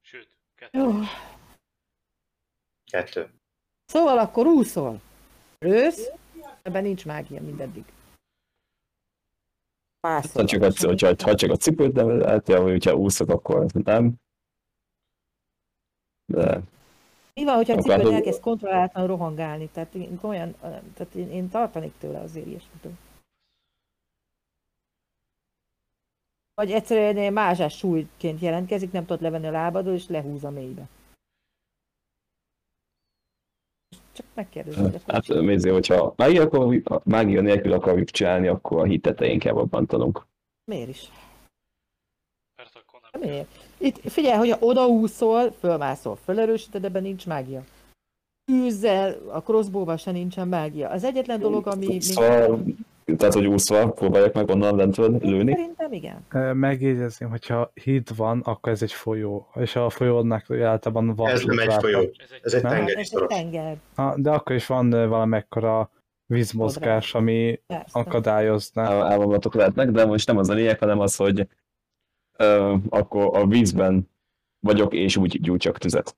Sőt, 0.00 0.28
kettő. 0.54 0.78
Jó. 0.78 0.92
Kettő. 2.90 3.30
Szóval 3.84 4.18
akkor 4.18 4.46
úszol. 4.46 5.00
Ősz, 5.58 6.10
ebben 6.62 6.82
nincs 6.82 7.06
mágia 7.06 7.40
mindeddig. 7.40 7.84
Pászol. 10.00 10.42
Ha 10.42 10.48
csak 10.48 10.62
a, 10.62 10.70
hogyha, 10.86 11.14
ha 11.24 11.34
csak 11.34 11.50
a 11.50 11.56
cipőt 11.56 11.92
nem 11.92 12.18
látja, 12.18 12.60
vagy 12.60 12.70
hogyha 12.70 12.94
úszok, 12.94 13.28
akkor 13.28 13.66
nem. 13.72 14.14
De 16.32 16.60
Mi 17.34 17.44
van, 17.44 17.54
hogyha 17.54 17.74
a 17.74 17.80
cipőd 17.80 18.02
hát- 18.02 18.12
elkezd 18.12 18.40
kontrolláltan 18.40 19.06
rohangálni? 19.06 19.68
Tehát 19.68 19.94
én 19.94 20.18
komolyan, 20.20 20.54
tehát 20.94 21.14
én, 21.14 21.30
én 21.30 21.48
tartanék 21.48 21.92
tőle 21.98 22.20
azért 22.20 22.46
ilyesmitől. 22.46 22.92
Vagy 26.58 26.70
egyszerűen 26.70 27.16
egy 27.16 27.32
mázsás 27.32 27.76
súlyként 27.76 28.40
jelentkezik, 28.40 28.92
nem 28.92 29.06
tudod 29.06 29.22
levenni 29.22 29.46
a 29.46 29.50
lábadról, 29.50 29.94
és 29.94 30.08
lehúz 30.08 30.44
a 30.44 30.50
mélybe. 30.50 30.88
Csak 34.12 34.26
megkérdezem. 34.34 34.82
hogy 34.82 35.02
hát 35.06 35.28
akkor- 35.28 35.42
nézzé, 35.42 35.70
hogyha 35.70 36.12
mágia, 36.16 36.42
akkor, 36.42 36.82
mágia 37.04 37.40
nélkül 37.40 37.72
akarjuk 37.72 38.08
csinálni, 38.10 38.46
akkor 38.46 38.78
a 38.80 38.84
hit 38.84 39.02
tetején 39.02 39.38
kell 39.38 39.54
abbantanunk. 39.54 40.26
Miért 40.70 40.88
is? 40.88 41.08
Mert 42.56 42.76
akkor 42.76 43.00
nem. 43.12 43.20
Miért? 43.20 43.48
Itt 43.78 43.98
figyelj, 44.10 44.36
hogyha 44.38 44.66
odaúszol, 44.66 45.52
fölmászol, 45.52 46.16
fölerősíted, 46.16 46.84
ebben 46.84 47.02
nincs 47.02 47.26
mágia. 47.26 47.64
Tűzzel, 48.44 49.28
a 49.28 49.42
crossbow 49.42 49.96
se 49.96 50.10
nincsen 50.10 50.48
mágia. 50.48 50.88
Az 50.88 51.04
egyetlen 51.04 51.40
dolog, 51.40 51.66
ami... 51.66 51.86
még- 51.86 52.02
Szóval, 52.02 52.64
tehát, 53.16 53.34
hogy 53.34 53.46
úszva 53.46 53.90
próbálják 53.90 54.34
meg 54.34 54.48
onnan 54.48 54.76
lentről 54.76 55.18
lőni. 55.20 55.52
Szerintem 55.52 55.92
igen. 55.92 56.56
Megjegyezném, 56.56 57.30
hogyha 57.30 57.72
híd 57.74 58.16
van, 58.16 58.40
akkor 58.40 58.72
ez 58.72 58.82
egy 58.82 58.92
folyó, 58.92 59.48
és 59.54 59.76
a 59.76 59.90
folyónak 59.90 60.50
általában 60.50 61.14
van... 61.14 61.30
Ez 61.30 61.42
nem 61.42 61.58
egy 61.58 61.72
folyó. 61.72 62.10
Ez 62.42 62.52
egy, 62.52 62.62
Nem? 62.62 62.72
tengeri 62.72 63.00
Ez 63.00 63.10
egy 63.12 63.26
tenger. 63.26 63.76
Ha, 63.94 64.14
de 64.16 64.30
akkor 64.30 64.56
is 64.56 64.66
van 64.66 64.90
valamekkora 64.90 65.90
vízmozgás, 66.26 67.14
ami 67.14 67.60
Persze. 67.66 67.98
akadályozná. 67.98 69.02
Álmodatok 69.02 69.54
lehetnek, 69.54 69.90
de 69.90 70.04
most 70.04 70.26
nem 70.26 70.36
az 70.36 70.48
a 70.48 70.54
lényeg, 70.54 70.78
hanem 70.78 71.00
az, 71.00 71.16
hogy 71.16 71.48
ö, 72.36 72.74
akkor 72.88 73.38
a 73.38 73.46
vízben 73.46 74.10
vagyok, 74.60 74.94
és 74.94 75.16
úgy 75.16 75.40
gyújtsak 75.40 75.78
tüzet. 75.78 76.16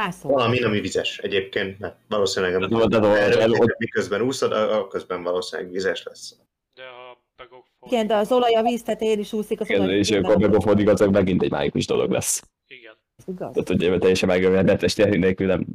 Mászol. 0.00 0.30
Valami, 0.32 0.62
ami 0.62 0.80
vizes 0.80 1.18
egyébként, 1.18 1.78
mert 1.78 1.96
valószínűleg 2.08 2.60
De- 2.60 2.86
de- 2.86 2.98
de- 2.98 3.06
el- 3.08 3.48
vizet, 3.48 3.78
miközben 3.78 4.20
úszod, 4.20 4.52
a- 4.52 4.78
a 4.78 4.88
közben 4.88 5.22
valószínűleg 5.22 5.70
vizes 5.72 6.02
lesz. 6.02 6.36
de 6.74 6.88
ha 6.88 7.22
begok 7.36 7.66
Igen, 7.86 8.06
de 8.06 8.14
az 8.16 8.32
olaj 8.32 8.54
a 8.54 8.62
víz 8.62 8.82
tetején 8.82 9.18
is 9.18 9.32
úszik, 9.32 9.60
az 9.60 9.68
Igen, 9.68 9.80
olaj 9.80 9.96
és 9.96 10.10
akkor 10.10 10.38
begofodik, 10.38 10.88
az 10.88 11.00
megint 11.00 11.42
egy 11.42 11.50
mágikus 11.50 11.86
dolog 11.86 12.10
lesz. 12.10 12.42
Igen. 12.66 12.96
Igaz. 13.26 13.52
Tehát, 13.52 13.68
hogy 13.68 13.98
teljesen 13.98 14.28
megölni, 14.28 14.70
a 14.70 14.76
testi 14.76 15.02
erő 15.02 15.16
nélkül 15.18 15.46
nem. 15.46 15.66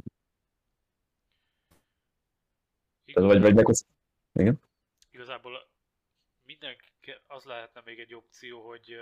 Igen. 3.05 3.25
Vagy, 3.25 3.41
vagy 3.41 3.53
meghoz... 3.53 3.85
Igazából 5.11 5.67
mindenki, 6.45 6.87
az 7.27 7.43
lehetne 7.43 7.81
még 7.85 7.99
egy 7.99 8.13
opció, 8.15 8.59
hogy 8.59 8.99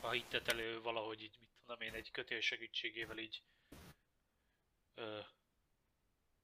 a 0.00 0.10
hittet 0.10 0.48
elő 0.48 0.80
valahogy 0.82 1.22
így, 1.22 1.36
mit 1.40 1.49
tudom 1.70 1.88
én, 1.88 1.94
egy 1.94 2.10
kötél 2.10 2.40
segítségével 2.40 3.18
így 3.18 3.42
ö, 4.94 5.18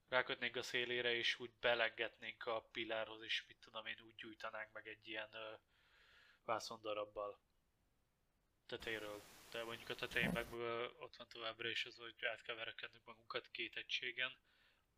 rákötnénk 0.08 0.56
a 0.56 0.62
szélére, 0.62 1.14
és 1.14 1.38
úgy 1.38 1.50
belengetnénk 1.60 2.46
a 2.46 2.68
pillárhoz, 2.72 3.22
és 3.22 3.44
mit 3.46 3.56
tudom 3.60 3.86
én, 3.86 3.96
úgy 4.06 4.14
gyújtanánk 4.14 4.72
meg 4.72 4.86
egy 4.86 5.08
ilyen 5.08 5.28
ö, 5.32 5.54
vászondarabbal 6.44 7.38
tetejéről. 8.66 9.22
De 9.50 9.64
mondjuk 9.64 9.88
a 9.88 9.94
tetején 9.94 10.30
meg 10.32 10.52
ö, 10.52 10.84
ott 10.98 11.16
van 11.16 11.28
továbbra 11.28 11.68
is 11.68 11.84
az, 11.84 11.96
hogy 11.96 12.24
át 12.32 12.42
kell 12.42 12.56
verekednünk 12.56 13.04
magunkat 13.04 13.48
két 13.50 13.76
egységen, 13.76 14.32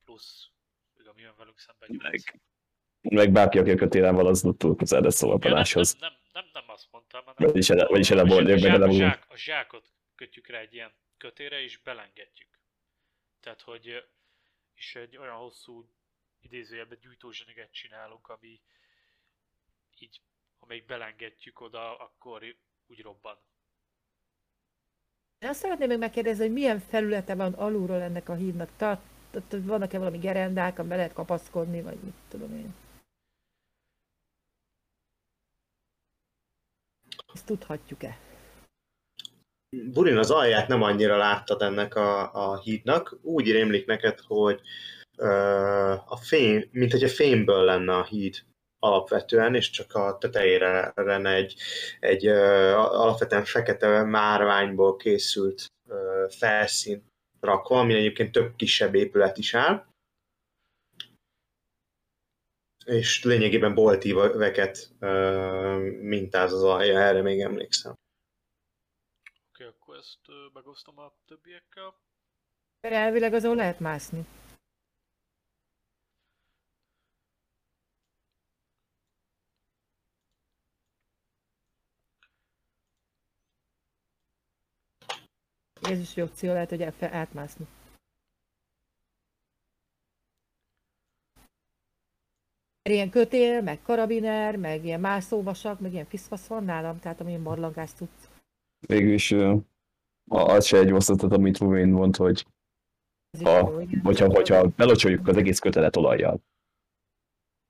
plusz 0.05 0.51
még 0.97 1.07
ami 1.07 1.21
jön 1.21 1.37
velünk 1.37 1.59
szembe 1.59 1.87
nyolc. 1.89 2.25
Meg, 3.01 3.33
bárki, 3.33 3.59
aki 3.59 3.71
a 3.71 3.75
kötélen 3.75 4.15
van, 4.15 4.27
az 4.27 4.49
túl 4.57 4.77
közel 4.77 5.01
lesz 5.01 5.17
szóval 5.17 5.39
Ja, 5.43 5.51
nem, 5.51 5.63
nem, 5.99 6.13
nem, 6.33 6.45
nem, 6.53 6.65
azt 6.67 6.89
mondtam, 6.91 7.25
hanem 7.25 7.51
Vagyis 7.51 7.71
ele, 7.71 7.87
vagyis 7.87 8.11
ele, 8.11 8.25
volt, 8.25 8.49
a, 8.83 8.91
zsák, 8.91 9.25
a 9.29 9.37
zsákot 9.37 9.98
kötjük 10.19 10.47
rá 10.47 10.59
egy 10.59 10.75
ilyen 10.75 10.93
kötére, 11.17 11.61
és 11.61 11.79
belengetjük. 11.79 12.59
Tehát, 13.41 13.61
hogy 13.61 14.09
és 14.75 14.95
egy 14.95 15.17
olyan 15.17 15.37
hosszú 15.37 15.89
idézőjelben 16.41 16.99
gyújtózseniget 17.01 17.73
csinálunk, 17.73 18.29
ami 18.29 18.61
így, 19.99 20.21
amelyik 20.59 20.87
belengetjük 20.87 21.61
oda, 21.61 21.99
akkor 21.99 22.57
úgy 22.87 23.01
robban. 23.01 23.39
Azt 25.39 25.61
szeretném 25.61 25.89
még 25.89 25.99
megkérdezni, 25.99 26.45
hogy 26.45 26.53
milyen 26.53 26.81
felülete 26.81 27.35
van 27.35 27.53
alulról 27.53 28.01
ennek 28.01 28.29
a 28.29 28.35
hídnak. 28.35 28.77
Tehát 28.77 29.03
vannak-e 29.51 29.99
valami 29.99 30.19
gerendák, 30.19 30.79
amiben 30.79 30.97
lehet 30.97 31.13
kapaszkodni, 31.13 31.83
vagy 31.83 32.01
mit 32.01 32.15
tudom 32.29 32.55
én. 32.55 32.75
Ezt 37.35 37.47
tudhatjuk-e? 37.47 38.28
Burin 39.77 40.17
az 40.17 40.31
alját 40.31 40.69
nem 40.69 40.83
annyira 40.83 41.17
láttad 41.17 41.63
ennek 41.63 41.95
a, 41.95 42.33
a 42.35 42.61
hídnak. 42.61 43.19
Úgy 43.23 43.53
rémlik 43.53 43.87
neked, 43.87 44.19
hogy 44.21 44.61
ö, 45.17 45.29
a 46.07 46.17
fém, 46.17 46.69
mint 46.71 46.93
hogy 46.93 47.05
a 47.05 47.09
fémből 47.09 47.65
lenne 47.65 47.97
a 47.97 48.05
híd 48.05 48.37
alapvetően, 48.79 49.55
és 49.55 49.71
csak 49.71 49.95
a 49.95 50.19
tetejére 50.19 50.93
lenne 50.95 51.35
egy, 51.35 51.55
egy 52.01 52.27
ö, 52.27 52.73
alapvetően 52.75 53.45
fekete 53.45 54.03
márványból 54.03 54.97
készült 54.97 55.67
ö, 55.89 56.27
felszín 56.29 57.07
rakva, 57.41 57.79
ami 57.79 57.95
egyébként 57.95 58.33
több 58.33 58.57
kisebb 58.57 58.95
épület 58.95 59.39
is 59.39 59.55
áll. 59.55 59.87
És 62.85 63.25
lényegében 63.25 63.75
boltíveket 63.75 64.95
mintáz 66.01 66.53
az 66.53 66.63
alja, 66.63 67.01
erre 67.01 67.23
még 67.23 67.41
emlékszem. 67.41 67.95
Ezt 69.99 70.53
megosztom 70.53 70.99
a 70.99 71.13
többiekkel. 71.27 71.95
Mert 72.81 72.95
elvileg 72.95 73.33
azon 73.33 73.57
lehet 73.57 73.81
mászni. 73.81 74.27
Ez 85.81 85.99
is 85.99 86.17
jó 86.17 86.25
opció 86.25 86.53
lehet, 86.53 86.69
hogy 86.69 86.83
átmászni. 87.01 87.67
Ilyen 92.83 93.11
kötél, 93.11 93.63
meg 93.63 93.83
karabiner, 93.83 94.57
meg 94.57 94.85
ilyen 94.85 95.01
mászóvasak, 95.01 95.81
meg 95.81 95.93
ilyen 95.93 96.07
fiszfasz 96.07 96.47
van 96.47 96.65
nálam, 96.65 96.99
tehát 96.99 97.21
amilyen 97.21 97.43
barlangás 97.43 97.95
tudsz. 97.95 98.31
Végülis 98.81 99.35
az 100.29 100.67
se 100.67 100.79
egy 100.79 100.93
osztatot, 100.93 101.33
amit 101.33 101.59
Ruvén 101.59 101.89
mond, 101.89 102.17
hogy 102.17 102.47
Ha- 103.43 103.85
hogyha, 104.03 104.27
hogyha 104.27 104.69
belocsoljuk 104.69 105.27
az 105.29 105.37
egész 105.37 105.59
kötelet 105.59 105.97
olajjal, 105.97 106.43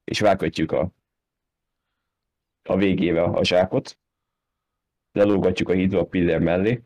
és 0.04 0.20
rákötjük 0.20 0.72
a 0.72 0.90
a 2.68 2.76
végével 2.76 3.34
a 3.34 3.44
zsákot, 3.44 3.98
lelógatjuk 5.12 5.68
a 5.68 5.72
hídra 5.72 6.00
a 6.00 6.06
pillér 6.06 6.40
mellé, 6.40 6.82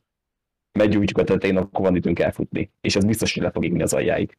meggyújtjuk 0.79 1.19
a 1.19 1.25
tetején, 1.25 1.57
akkor 1.57 1.81
van 1.81 1.97
időnk 1.97 2.19
elfutni. 2.19 2.73
És 2.81 2.97
ez 2.97 3.05
biztos, 3.05 3.35
hogy 3.35 3.43
le 3.43 3.51
fog 3.51 3.65
égni 3.65 3.83
az 3.83 3.93
aljáig. 3.93 4.39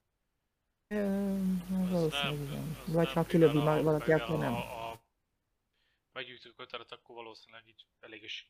Valószínűleg 0.88 2.10
nem- 2.22 2.44
igen. 2.44 2.76
Vagy 2.88 3.12
ha 3.14 3.24
kilövi 3.24 3.58
a- 3.58 3.82
valaki, 3.84 4.12
akkor 4.12 4.36
a- 4.36 4.38
nem. 4.38 4.54
A, 4.54 4.92
a 4.92 5.02
meggyújtó 6.14 6.50
kötelet, 6.58 6.92
akkor 6.92 7.16
valószínűleg 7.16 7.68
így 7.68 7.86
elég 8.00 8.24
is 8.24 8.48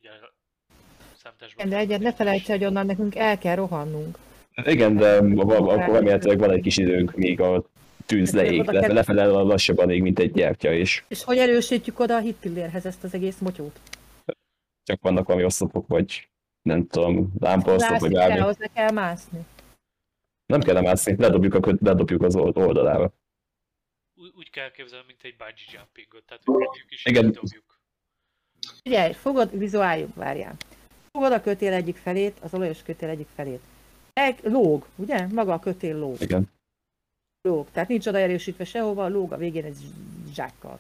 szemtesbe. 1.23 1.65
De 1.65 1.77
egyet 1.77 1.99
ne 1.99 2.13
felejts, 2.13 2.47
hogy 2.47 2.65
onnan 2.65 2.85
nekünk 2.85 3.15
el 3.15 3.37
kell 3.37 3.55
rohannunk. 3.55 4.17
Igen, 4.65 4.95
de 4.95 5.15
akkor 5.17 5.77
remélhetőleg 5.77 6.39
van 6.39 6.51
egy 6.51 6.61
kis 6.61 6.77
időnk, 6.77 7.15
míg 7.15 7.39
a 7.41 7.63
tűz 8.05 8.31
Hát, 8.31 8.41
leég, 8.41 8.63
kell- 8.65 8.93
lefele 8.93 9.25
lassabban 9.25 9.89
ég, 9.89 10.01
mint 10.01 10.19
egy 10.19 10.31
gyertya, 10.31 10.73
és 10.73 11.03
És 11.07 11.23
hogy 11.23 11.37
erősítjük 11.37 11.99
oda 11.99 12.15
a 12.15 12.19
hitpillérhez 12.19 12.85
ezt 12.85 13.03
az 13.03 13.13
egész 13.13 13.37
motyót? 13.39 13.79
csak 14.85 15.01
vannak 15.01 15.25
valami 15.27 15.45
oszlopok, 15.45 15.87
vagy 15.87 16.29
nem 16.61 16.87
tudom, 16.87 17.33
lámpaoszlop, 17.39 17.99
vagy 17.99 18.11
Mászni 18.11 18.17
kell, 18.17 18.27
bármi. 18.29 18.43
hozzá 18.45 18.65
kell 18.73 18.91
mászni. 18.91 19.45
Nem 20.45 20.61
kell 20.61 20.81
mászni, 20.81 21.15
ledobjuk, 21.17 21.53
a, 21.53 21.59
ledobjuk 21.81 22.21
az 22.21 22.35
old- 22.35 22.57
oldalára. 22.57 23.13
Úgy, 24.15 24.31
úgy 24.37 24.49
kell 24.49 24.71
képzelni, 24.71 25.05
mint 25.07 25.23
egy 25.23 25.35
bungee 25.37 25.79
jumpingot, 25.79 26.23
tehát 26.25 26.43
kezdjük 26.43 26.91
is, 26.91 27.05
Igen. 27.05 27.21
Igen. 27.23 27.33
dobjuk. 27.41 27.79
Figyelj, 28.83 29.13
fogod, 29.13 29.57
vizuáljuk, 29.57 30.15
várjál. 30.15 30.55
Fogod 31.17 31.31
a 31.31 31.41
kötél 31.41 31.73
egyik 31.73 31.95
felét, 31.95 32.37
az 32.41 32.53
olajos 32.53 32.83
kötél 32.83 33.09
egyik 33.09 33.27
felét. 33.35 33.61
Egy, 34.13 34.39
lóg, 34.43 34.85
ugye? 34.95 35.27
Maga 35.27 35.53
a 35.53 35.59
kötél 35.59 35.97
lóg. 35.97 36.21
Igen, 36.21 36.51
lóg. 37.41 37.67
Tehát 37.71 37.89
nincs 37.89 38.07
oda 38.07 38.17
erősítve 38.17 38.65
sehova, 38.65 39.07
lóg 39.07 39.31
a 39.31 39.37
végén 39.37 39.63
egy 39.63 39.77
zsákkal. 40.33 40.79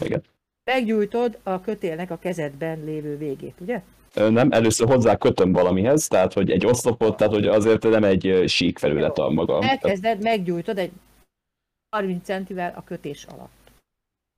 igen. 0.00 0.22
Meggyújtod 0.64 1.38
a 1.42 1.60
kötélnek 1.60 2.10
a 2.10 2.18
kezedben 2.18 2.84
lévő 2.84 3.16
végét, 3.16 3.60
ugye? 3.60 3.82
Nem, 4.14 4.52
először 4.52 4.88
hozzá 4.88 5.16
kötöm 5.16 5.52
valamihez, 5.52 6.08
tehát 6.08 6.32
hogy 6.32 6.50
egy 6.50 6.66
oszlopot, 6.66 7.16
tehát 7.16 7.32
hogy 7.32 7.46
azért 7.46 7.82
nem 7.82 8.04
egy 8.04 8.44
sík 8.46 8.78
felület 8.78 9.18
a 9.18 9.28
maga. 9.28 9.62
Elkezded, 9.62 10.22
meggyújtod 10.22 10.78
egy 10.78 10.92
30 11.90 12.24
centivel 12.24 12.72
a 12.76 12.84
kötés 12.84 13.24
alatt. 13.24 13.70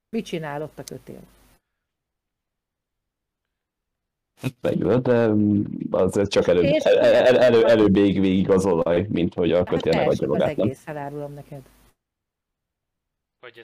Mit 0.08 0.24
csinál 0.24 0.62
ott 0.62 0.78
a 0.78 0.84
kötél? 0.84 1.20
Megöl, 4.60 5.00
de 5.00 5.26
mm, 5.26 5.62
azért 5.90 6.30
csak 6.30 6.48
elő, 6.48 6.62
el, 6.64 6.98
el, 6.98 7.38
elő, 7.38 7.64
előbb 7.64 7.96
ég 7.96 8.20
végig 8.20 8.50
az 8.50 8.66
olaj, 8.66 9.06
mint 9.08 9.34
hogy 9.34 9.52
a 9.52 9.56
hát 9.56 9.86
elsőbb 9.86 10.08
az 10.08 10.38
magát. 10.38 10.56
Nem? 10.56 10.66
egész, 10.66 10.82
elárulom 10.84 11.32
neked. 11.32 11.60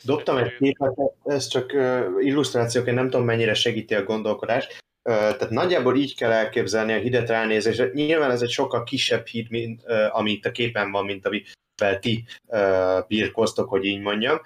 Dobtam 0.04 0.36
egy 0.36 0.56
képet, 0.56 0.94
ez 1.24 1.46
csak 1.46 1.72
ö, 1.72 2.20
illusztrációként 2.20 2.96
nem 2.96 3.10
tudom 3.10 3.26
mennyire 3.26 3.54
segíti 3.54 3.94
a 3.94 4.04
gondolkodást. 4.04 4.82
Tehát 5.02 5.50
nagyjából 5.50 5.96
így 5.96 6.16
kell 6.16 6.30
elképzelni 6.30 6.92
a 6.92 6.98
hidet 6.98 7.28
ránézésre. 7.28 7.90
Nyilván 7.92 8.30
ez 8.30 8.42
egy 8.42 8.50
sokkal 8.50 8.82
kisebb 8.82 9.26
híd, 9.26 9.50
mint 9.50 9.82
ami 10.10 10.30
itt 10.30 10.44
a 10.44 10.50
képen 10.50 10.90
van, 10.90 11.04
mint 11.04 11.26
amivel 11.26 11.98
ti 12.00 12.24
ö, 12.48 12.98
birkoztok, 13.08 13.68
hogy 13.68 13.84
így 13.84 14.00
mondjam. 14.00 14.40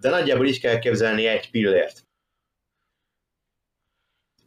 De 0.00 0.10
nagyjából 0.10 0.46
így 0.46 0.60
kell 0.60 0.72
elképzelni 0.72 1.26
egy 1.26 1.50
pillért. 1.50 2.05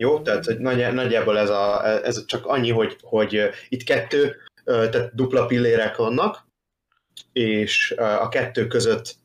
Jó, 0.02 0.20
tehát 0.22 0.46
hogy 0.46 0.60
nagy, 0.60 0.94
nagyjából 0.94 1.38
ez, 1.38 1.50
a, 1.50 1.86
ez 2.06 2.26
csak 2.26 2.46
annyi, 2.46 2.72
hogy, 2.72 2.98
hogy 3.02 3.50
itt 3.70 3.84
kettő, 3.84 4.36
tehát 4.64 5.16
dupla 5.16 5.46
pillérek 5.46 5.96
vannak, 5.96 6.48
és 7.32 7.92
a 7.98 8.30
kettő 8.30 8.68
között 8.68 9.16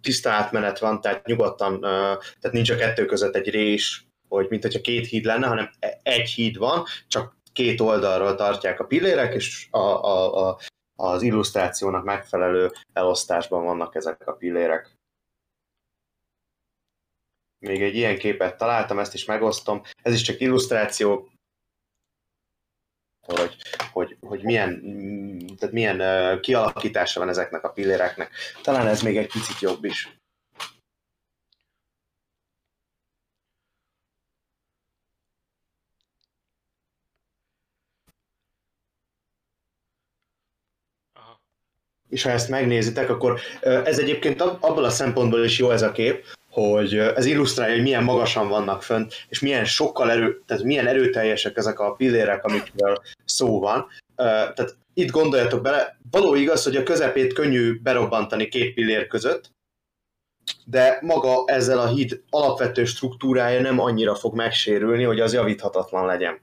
tiszta 0.00 0.30
átmenet 0.30 0.78
van, 0.78 1.00
tehát 1.00 1.26
nyugodtan, 1.26 1.80
tehát 1.80 2.52
nincs 2.52 2.70
a 2.70 2.76
kettő 2.76 3.04
között 3.04 3.36
egy 3.36 3.50
rés, 3.50 4.06
hogy 4.28 4.46
mint 4.48 4.62
hogyha 4.62 4.80
két 4.80 5.06
híd 5.06 5.24
lenne, 5.24 5.46
hanem 5.46 5.70
e- 5.78 6.00
egy 6.02 6.28
híd 6.28 6.56
van, 6.56 6.84
csak 7.08 7.36
két 7.52 7.80
oldalról 7.80 8.34
tartják 8.34 8.80
a 8.80 8.84
pillérek, 8.84 9.34
és 9.34 9.66
a, 9.70 9.78
a, 9.78 10.48
a, 10.48 10.58
az 10.96 11.22
illusztrációnak 11.22 12.04
megfelelő 12.04 12.70
elosztásban 12.92 13.64
vannak 13.64 13.94
ezek 13.94 14.26
a 14.26 14.32
pillérek. 14.32 14.90
Még 17.62 17.82
egy 17.82 17.96
ilyen 17.96 18.18
képet 18.18 18.56
találtam, 18.56 18.98
ezt 18.98 19.14
is 19.14 19.24
megosztom. 19.24 19.82
Ez 20.02 20.14
is 20.14 20.22
csak 20.22 20.40
illusztráció, 20.40 21.28
hogy, 23.26 23.56
hogy, 23.92 24.16
hogy 24.20 24.42
milyen, 24.42 24.82
mm, 24.84 25.38
tehát 25.58 25.74
milyen 25.74 26.40
kialakítása 26.40 27.20
van 27.20 27.28
ezeknek 27.28 27.64
a 27.64 27.68
pilléreknek. 27.68 28.30
Talán 28.62 28.86
ez 28.86 29.02
még 29.02 29.16
egy 29.16 29.26
picit 29.32 29.60
jobb 29.60 29.84
is. 29.84 30.16
Aha. 41.12 41.40
És 42.08 42.22
ha 42.22 42.30
ezt 42.30 42.48
megnézitek, 42.48 43.10
akkor 43.10 43.40
ez 43.60 43.98
egyébként 43.98 44.40
ab- 44.40 44.62
abból 44.64 44.84
a 44.84 44.90
szempontból 44.90 45.44
is 45.44 45.58
jó 45.58 45.70
ez 45.70 45.82
a 45.82 45.92
kép, 45.92 46.40
hogy 46.52 46.98
ez 46.98 47.24
illusztrálja, 47.24 47.74
hogy 47.74 47.82
milyen 47.82 48.04
magasan 48.04 48.48
vannak 48.48 48.82
fönt, 48.82 49.14
és 49.28 49.40
milyen 49.40 49.64
sokkal 49.64 50.10
erő, 50.10 50.42
tehát 50.46 50.62
milyen 50.62 50.86
erőteljesek 50.86 51.56
ezek 51.56 51.78
a 51.78 51.92
pillérek, 51.92 52.44
amikről 52.44 53.02
szó 53.24 53.60
van. 53.60 53.86
Tehát 54.16 54.76
itt 54.94 55.10
gondoljatok 55.10 55.62
bele, 55.62 55.98
való 56.10 56.34
igaz, 56.34 56.64
hogy 56.64 56.76
a 56.76 56.82
közepét 56.82 57.32
könnyű 57.32 57.80
berobbantani 57.80 58.48
két 58.48 58.74
pillér 58.74 59.06
között, 59.06 59.50
de 60.64 60.98
maga 61.00 61.42
ezzel 61.46 61.78
a 61.78 61.88
híd 61.88 62.22
alapvető 62.30 62.84
struktúrája 62.84 63.60
nem 63.60 63.80
annyira 63.80 64.14
fog 64.14 64.34
megsérülni, 64.34 65.02
hogy 65.02 65.20
az 65.20 65.32
javíthatatlan 65.32 66.06
legyen. 66.06 66.40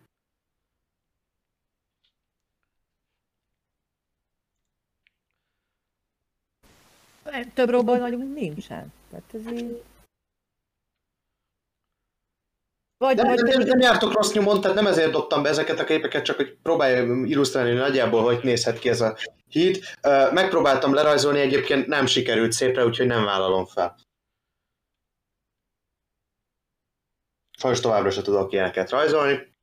Több 7.53 7.69
robban 7.69 7.99
vagyunk 7.99 8.33
nincsen. 8.35 8.93
Tehát 9.09 9.33
ez 9.33 9.53
így... 9.53 9.83
Vagy, 12.99 13.15
Nem, 13.15 13.27
vagy 13.27 13.43
nem, 13.43 13.61
nem, 13.61 13.79
jártok 13.79 14.13
rossz 14.13 14.33
nyomon, 14.33 14.61
tehát 14.61 14.75
nem 14.75 14.87
ezért 14.87 15.11
dobtam 15.11 15.43
be 15.43 15.49
ezeket 15.49 15.79
a 15.79 15.83
képeket, 15.83 16.23
csak 16.23 16.35
hogy 16.35 16.57
próbáljam 16.63 17.25
illusztrálni 17.25 17.71
nagyjából, 17.73 18.23
hogy 18.23 18.39
nézhet 18.43 18.79
ki 18.79 18.89
ez 18.89 19.01
a 19.01 19.17
híd. 19.47 19.79
Megpróbáltam 20.31 20.93
lerajzolni, 20.93 21.39
egyébként 21.39 21.87
nem 21.87 22.05
sikerült 22.05 22.51
szépre, 22.51 22.85
úgyhogy 22.85 23.05
nem 23.05 23.25
vállalom 23.25 23.65
fel. 23.65 23.95
Sajnos 27.57 27.79
továbbra 27.79 28.11
sem 28.11 28.23
tudok 28.23 28.51
ilyeneket 28.51 28.89
rajzolni. 28.89 29.53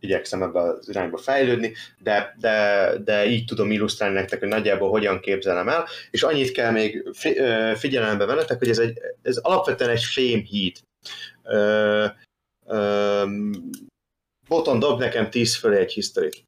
Igyekszem 0.00 0.42
ebbe 0.42 0.60
az 0.60 0.88
irányba 0.88 1.16
fejlődni, 1.16 1.72
de, 1.98 2.36
de, 2.38 2.88
de 3.04 3.26
így 3.26 3.44
tudom 3.44 3.70
illusztrálni 3.70 4.14
nektek, 4.14 4.38
hogy 4.38 4.48
nagyjából 4.48 4.90
hogyan 4.90 5.20
képzelem 5.20 5.68
el. 5.68 5.86
És 6.10 6.22
annyit 6.22 6.52
kell 6.52 6.70
még 6.70 7.10
figyelembe 7.74 8.24
vennetek, 8.24 8.58
hogy 8.58 8.68
ez, 8.68 8.78
egy, 8.78 8.98
ez 9.22 9.36
alapvetően 9.36 9.90
egy 9.90 10.04
fémhíd. 10.04 10.78
Öm, 12.66 13.70
Boton 14.48 14.78
dob 14.78 14.98
nekem 14.98 15.30
10 15.30 15.56
fölé 15.56 15.78
egy 15.78 15.92
history 15.92 16.44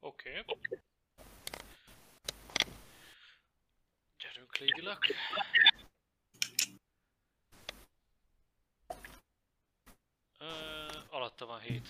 Oké. 0.00 0.42
Okay. 0.46 0.78
Gyerünk 4.18 4.56
légilak. 4.56 5.06
Ö, 10.38 10.44
alatta 11.10 11.46
van 11.46 11.60
7. 11.60 11.88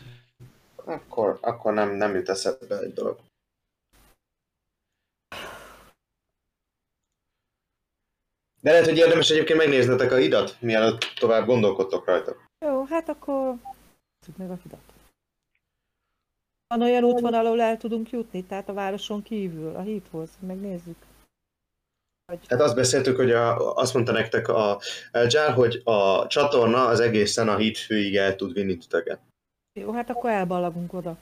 Akkor, 0.76 1.38
akkor 1.40 1.72
nem, 1.72 1.90
nem 1.90 2.14
jut 2.14 2.28
eszedbe 2.28 2.78
egy 2.78 2.92
dolog. 2.92 3.20
De 8.60 8.70
lehet, 8.70 8.86
hogy 8.86 8.96
érdemes 8.96 9.30
egyébként 9.30 9.58
megnéznetek 9.58 10.12
a 10.12 10.16
hidat, 10.16 10.56
mielőtt 10.60 11.12
tovább 11.18 11.46
gondolkodtok 11.46 12.06
rajta. 12.06 12.36
Jó, 12.58 12.84
hát 12.84 13.08
akkor... 13.08 13.54
Nézzük 14.20 14.36
meg 14.36 14.50
a 14.50 14.58
hidat. 14.62 14.80
Van 16.66 16.82
olyan 16.82 17.04
útvonal, 17.04 17.46
ahol 17.46 17.60
el 17.60 17.76
tudunk 17.76 18.10
jutni, 18.10 18.44
tehát 18.44 18.68
a 18.68 18.72
városon 18.72 19.22
kívül, 19.22 19.74
a 19.76 19.80
híthoz, 19.80 20.30
megnézzük. 20.40 20.96
Tehát 22.46 22.64
azt 22.64 22.74
beszéltük, 22.74 23.16
hogy 23.16 23.30
a, 23.30 23.74
azt 23.74 23.94
mondta 23.94 24.12
nektek 24.12 24.48
a 24.48 24.80
Elgyár, 25.10 25.52
hogy 25.52 25.80
a 25.84 26.26
csatorna 26.26 26.86
az 26.86 27.00
egészen 27.00 27.48
a 27.48 27.56
híd 27.56 27.76
főig 27.76 28.16
el 28.16 28.36
tud 28.36 28.52
vinni 28.52 28.76
titeket. 28.76 29.20
Jó, 29.72 29.92
hát 29.92 30.10
akkor 30.10 30.30
elballagunk 30.30 30.92
oda, 30.92 31.16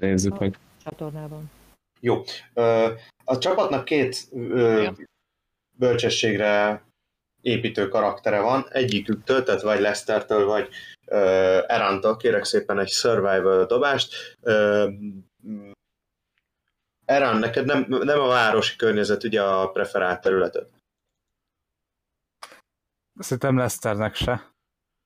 Nézzük 0.00 0.38
meg. 0.38 0.58
csatornában. 0.84 1.50
Ö, 2.54 2.92
A 3.24 3.38
csapatnak 3.38 3.84
két 3.84 4.28
bölcsességre 5.76 6.82
építő 7.40 7.88
karaktere 7.88 8.40
van, 8.40 8.66
egyiküktől, 8.70 9.42
tehát 9.42 9.62
vagy 9.62 9.80
Lestertől, 9.80 10.44
vagy 10.44 10.68
ö, 11.06 11.18
Erantól, 11.66 12.16
kérek 12.16 12.44
szépen 12.44 12.78
egy 12.78 12.88
survival 12.88 13.66
dobást. 13.66 14.36
M, 15.40 15.70
Eran, 17.04 17.38
neked 17.38 17.64
nem, 17.64 17.86
nem 17.88 18.20
a 18.20 18.26
városi 18.26 18.76
környezet, 18.76 19.24
ugye 19.24 19.42
a 19.42 19.70
preferált 19.70 20.20
területed. 20.20 20.66
Szerintem 23.18 23.56
Leicesternek 23.56 24.14
se. 24.14 24.52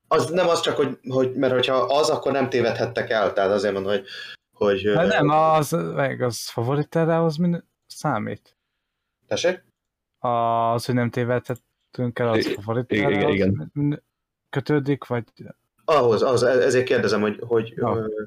Az 0.08 0.30
nem 0.30 0.48
az 0.48 0.60
csak, 0.60 0.76
hogy, 0.76 0.98
hogy 1.08 1.34
mert 1.34 1.52
hogyha 1.52 1.74
az, 1.74 2.08
akkor 2.08 2.32
nem 2.32 2.48
tévedhettek 2.48 3.10
el, 3.10 3.32
tehát 3.32 3.50
azért 3.50 3.72
mondom, 3.72 3.92
hogy, 3.92 4.06
hogy 4.56 4.82
De 4.82 5.06
nem, 5.06 5.28
az, 5.28 5.70
meg 5.70 6.20
az 6.20 6.48
favoriterre 6.48 7.22
az 7.22 7.36
mind 7.36 7.64
számít. 7.86 8.56
Tessék? 9.26 9.67
Az, 10.18 10.84
hogy 10.84 10.94
nem 10.94 11.10
tévedhetünk 11.10 12.18
el, 12.18 12.28
az 12.28 12.46
favoriterre 12.46 13.10
igen, 13.10 13.28
igen. 13.28 14.04
kötődik, 14.50 15.06
vagy 15.06 15.24
Ahhoz, 15.84 16.22
az, 16.22 16.42
ezért 16.42 16.84
kérdezem, 16.84 17.20
hogy, 17.20 17.38
hogy, 17.40 17.72
Ja. 17.76 17.96
ö, 17.96 18.22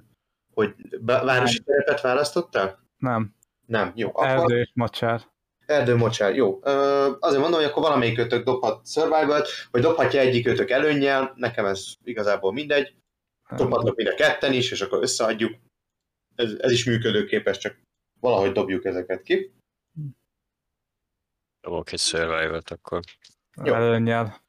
hogy 0.54 0.76
városi 1.02 1.60
terepet 1.60 2.02
választottál? 2.02 2.80
nem. 2.98 3.36
Nem, 3.66 3.92
jó. 3.96 4.10
Akkor 4.10 4.28
Erdő, 4.28 4.68
mocsár. 4.74 5.22
Erdő 5.66 5.96
mocsár, 5.96 6.36
jó. 6.36 6.60
Azért 7.20 7.42
mondom, 7.42 7.60
hogy 7.60 7.64
akkor 7.70 7.84
valamelyik 7.84 8.16
kötök 8.16 8.44
dobhat 8.44 8.88
survival 8.88 9.46
vagy 9.72 9.82
dobhatja 9.82 10.20
egyik 10.20 10.44
kötök 10.44 10.70
előnnyel, 10.70 11.34
nekem 11.36 11.66
ez 11.66 11.94
igazából 12.04 12.54
mindegy. 12.54 12.96
Dobhatnak 13.56 13.96
mind 13.96 14.10
a 14.10 14.14
ketten 14.14 14.54
is, 14.54 14.72
és 14.72 14.82
akkor 14.82 15.02
összeadjuk. 15.02 15.54
Ez, 16.36 16.54
ez 16.60 16.72
is 16.72 16.86
működőképes, 16.86 17.58
csak 17.58 17.80
valahogy 18.20 18.52
dobjuk 18.52 18.86
ezeket 18.86 19.22
ki. 19.22 19.54
Dobok 21.62 21.92
egy 21.92 22.00
survival 22.00 22.62
akkor. 22.66 23.02
Jó. 23.64 23.74
Előnyel. 23.74 24.42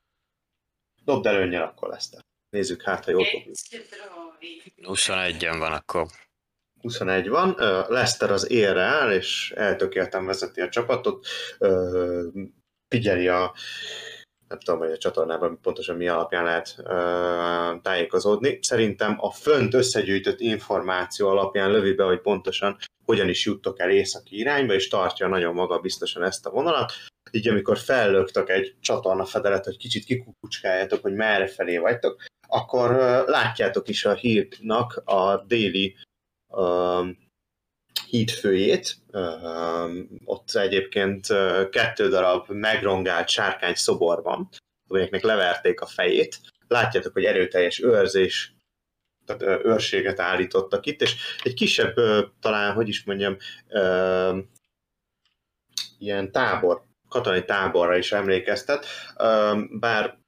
Dobd 1.05 1.27
előnnyel, 1.27 1.63
akkor 1.63 1.89
lesz. 1.89 2.11
Nézzük 2.51 2.83
hát, 2.83 3.05
ha 3.05 3.11
jól 3.11 3.25
dobjuk. 3.33 3.57
21-en 4.77 5.57
van 5.59 5.73
akkor. 5.73 6.07
21 6.81 7.29
van, 7.29 7.55
Ö, 7.59 7.83
Lester 7.89 8.31
az 8.31 8.51
élre 8.51 8.83
áll, 8.83 9.13
és 9.13 9.53
eltökélten 9.57 10.27
vezeti 10.27 10.61
a 10.61 10.69
csapatot, 10.69 11.27
Ö, 11.59 12.29
figyeli 12.89 13.29
a 13.29 13.55
nem 14.53 14.61
tudom, 14.61 14.81
hogy 14.81 14.91
a 14.91 14.99
csatornában 14.99 15.59
pontosan 15.63 15.97
mi 15.97 16.09
alapján 16.09 16.45
lehet 16.45 16.77
ö, 16.85 17.75
tájékozódni. 17.83 18.59
Szerintem 18.63 19.17
a 19.19 19.31
fönt 19.31 19.75
összegyűjtött 19.75 20.41
információ 20.41 21.29
alapján 21.29 21.71
lövi 21.71 21.93
be, 21.93 22.05
hogy 22.05 22.21
pontosan 22.21 22.77
hogyan 23.05 23.29
is 23.29 23.45
juttok 23.45 23.81
el 23.81 23.91
északi 23.91 24.39
irányba, 24.39 24.73
és 24.73 24.89
tartja 24.89 25.29
nagyon 25.29 25.55
maga 25.55 25.79
biztosan 25.79 26.23
ezt 26.23 26.47
a 26.47 26.51
vonalat. 26.51 26.93
Így 27.31 27.49
amikor 27.49 27.79
fellöktek 27.79 28.49
egy 28.49 28.75
csatornafedelet, 28.81 29.65
hogy 29.65 29.77
kicsit 29.77 30.05
kikukucskáljátok, 30.05 31.03
hogy 31.03 31.13
merre 31.13 31.47
felé 31.47 31.79
vagytok, 31.79 32.23
akkor 32.49 32.91
ö, 32.91 33.31
látjátok 33.31 33.89
is 33.89 34.05
a 34.05 34.15
hírnak 34.15 35.03
a 35.05 35.45
déli 35.47 35.97
hídfőjét. 38.09 38.97
Ott 40.25 40.51
egyébként 40.55 41.27
kettő 41.71 42.09
darab 42.09 42.49
megrongált 42.49 43.29
sárkány 43.29 43.75
szobor 43.75 44.23
van, 44.23 44.49
amelyeknek 44.89 45.23
leverték 45.23 45.81
a 45.81 45.87
fejét. 45.87 46.41
Látjátok, 46.69 47.13
hogy 47.13 47.25
erőteljes 47.25 47.81
őrzés, 47.81 48.55
tehát 49.25 49.65
őrséget 49.65 50.21
állítottak 50.21 50.87
itt, 50.87 51.01
és 51.01 51.17
egy 51.43 51.55
kisebb, 51.55 51.95
talán, 52.41 52.73
hogy 52.73 52.89
is 52.89 53.05
mondjam, 53.05 53.37
ilyen 55.99 56.33
tábor, 56.33 56.83
katonai 57.09 57.45
táborra 57.45 57.97
is 57.97 58.13
emlékeztet, 58.13 58.87
bár 59.71 60.19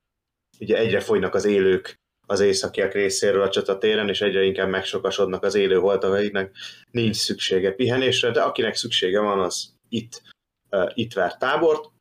ugye 0.59 0.77
egyre 0.77 1.01
folynak 1.01 1.35
az 1.35 1.45
élők 1.45 2.03
az 2.27 2.41
északiak 2.41 2.93
részéről 2.93 3.43
a 3.43 3.49
csatatéren, 3.49 4.09
és 4.09 4.21
egyre 4.21 4.43
inkább 4.43 4.69
megsokasodnak 4.69 5.43
az 5.43 5.55
élő 5.55 5.79
holtak, 5.79 6.13
akiknek 6.13 6.57
nincs 6.91 7.17
szüksége 7.17 7.73
pihenésre, 7.73 8.31
de 8.31 8.43
akinek 8.43 8.75
szüksége 8.75 9.21
van, 9.21 9.41
az 9.41 9.75
itt, 9.89 10.23
uh, 10.71 10.91
itt 10.95 11.13
ver 11.13 11.37
tábort. 11.37 11.93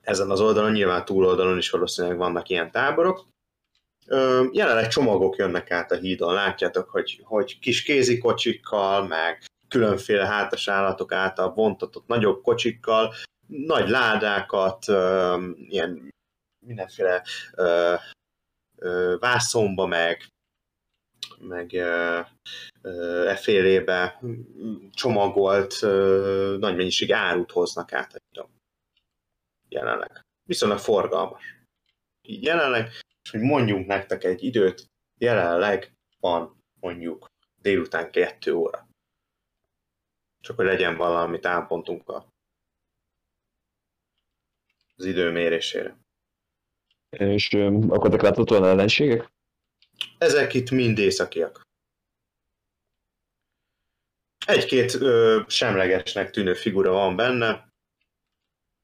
Ezen 0.00 0.30
az 0.30 0.40
oldalon, 0.40 0.72
nyilván 0.72 1.04
túloldalon 1.04 1.58
is 1.58 1.70
valószínűleg 1.70 2.16
vannak 2.16 2.48
ilyen 2.48 2.70
táborok. 2.70 3.26
Ö, 4.06 4.44
jelenleg 4.52 4.88
csomagok 4.88 5.36
jönnek 5.36 5.70
át 5.70 5.92
a 5.92 5.96
hídon, 5.96 6.34
látjátok, 6.34 6.90
hogy, 6.90 7.20
hogy 7.24 7.58
kis 7.58 7.82
kézikocsikkal, 7.82 9.06
meg 9.06 9.44
különféle 9.68 10.26
hátas 10.26 10.68
állatok 10.68 11.12
által 11.12 11.52
vontatott 11.52 12.06
nagyobb 12.06 12.42
kocsikkal, 12.42 13.14
nagy 13.46 13.88
ládákat, 13.88 14.88
ö, 14.88 15.36
ilyen 15.68 16.12
mindenféle 16.66 17.22
ö, 17.54 17.94
vászonba, 19.18 19.86
meg, 19.86 20.26
meg 21.38 21.74
efélébe 23.26 24.20
csomagolt 24.90 25.80
nagy 26.60 26.76
mennyiség 26.76 27.12
árut 27.12 27.50
hoznak 27.50 27.92
át. 27.92 28.22
Jelenleg. 29.68 30.20
Viszonylag 30.48 30.78
forgalmas. 30.78 31.42
Így 32.22 32.42
jelenleg, 32.42 32.88
és 33.22 33.30
hogy 33.30 33.40
mondjunk 33.40 33.86
nektek 33.86 34.24
egy 34.24 34.42
időt, 34.44 34.86
jelenleg 35.18 35.92
van 36.20 36.60
mondjuk 36.80 37.26
délután 37.60 38.10
kettő 38.10 38.52
óra. 38.52 38.88
Csak 40.40 40.56
hogy 40.56 40.64
legyen 40.64 40.96
valami 40.96 41.40
támpontunk 41.40 42.08
a, 42.08 42.28
az 44.96 45.04
idő 45.04 45.30
mérésére. 45.30 45.96
És 47.18 47.52
ö, 47.52 47.78
akartak 47.88 48.22
láthatóan 48.22 48.64
ellenségek? 48.64 49.32
Ezek 50.18 50.54
itt 50.54 50.70
mind 50.70 50.98
északiak. 50.98 51.62
Egy-két 54.46 54.94
ö, 54.94 55.40
semlegesnek 55.46 56.30
tűnő 56.30 56.54
figura 56.54 56.92
van 56.92 57.16
benne, 57.16 57.68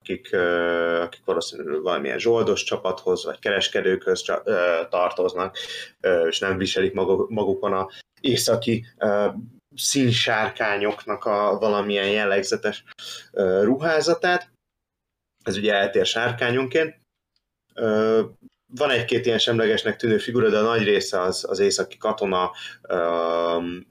akik, 0.00 0.32
ö, 0.32 1.00
akik 1.00 1.24
valószínűleg 1.24 1.82
valamilyen 1.82 2.18
zsoldos 2.18 2.64
csapathoz, 2.64 3.24
vagy 3.24 3.38
kereskedőkhöz 3.38 4.24
ö, 4.44 4.80
tartoznak, 4.88 5.56
ö, 6.00 6.28
és 6.28 6.38
nem 6.38 6.58
viselik 6.58 6.92
maguk, 6.92 7.30
magukon 7.30 7.72
a 7.72 7.88
északi 8.20 8.86
ö, 8.98 9.28
színsárkányoknak 9.76 11.24
a 11.24 11.58
valamilyen 11.58 12.10
jellegzetes 12.10 12.84
ö, 13.32 13.62
ruházatát. 13.62 14.50
Ez 15.44 15.56
ugye 15.56 15.74
eltér 15.74 16.06
sárkányonként. 16.06 16.99
Van 18.72 18.90
egy-két 18.90 19.26
ilyen 19.26 19.38
semlegesnek 19.38 19.96
tűnő 19.96 20.18
figura, 20.18 20.48
de 20.48 20.58
a 20.58 20.62
nagy 20.62 20.82
része 20.82 21.20
az, 21.20 21.44
az 21.48 21.58
északi 21.58 21.96
katona, 21.96 22.50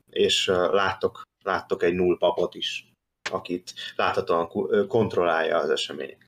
és 0.10 0.46
láttok, 0.72 1.22
láttok 1.44 1.84
egy 1.84 1.94
null 1.94 2.18
papot 2.18 2.56
is, 2.56 2.92
akit 3.32 3.74
láthatóan 3.96 4.48
kontrollálja 4.88 5.58
az 5.58 5.70
események. 5.70 6.26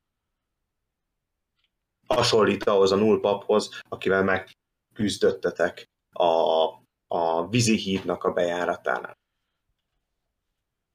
Hasonlít 2.07 2.63
ahhoz 2.63 2.91
a 2.91 2.95
null 2.95 3.19
paphoz, 3.19 3.81
akivel 3.89 4.23
megküzdöttetek 4.23 5.85
a, 6.11 6.65
a 7.07 7.47
vízi 7.49 7.75
hídnak 7.77 8.23
a 8.23 8.31
bejáratánál. 8.31 9.17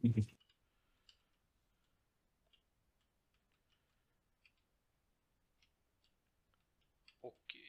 Oké. 7.21 7.69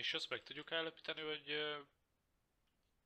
És 0.00 0.14
azt 0.14 0.28
meg 0.28 0.42
tudjuk 0.42 0.72
állapítani, 0.72 1.20
hogy 1.20 1.44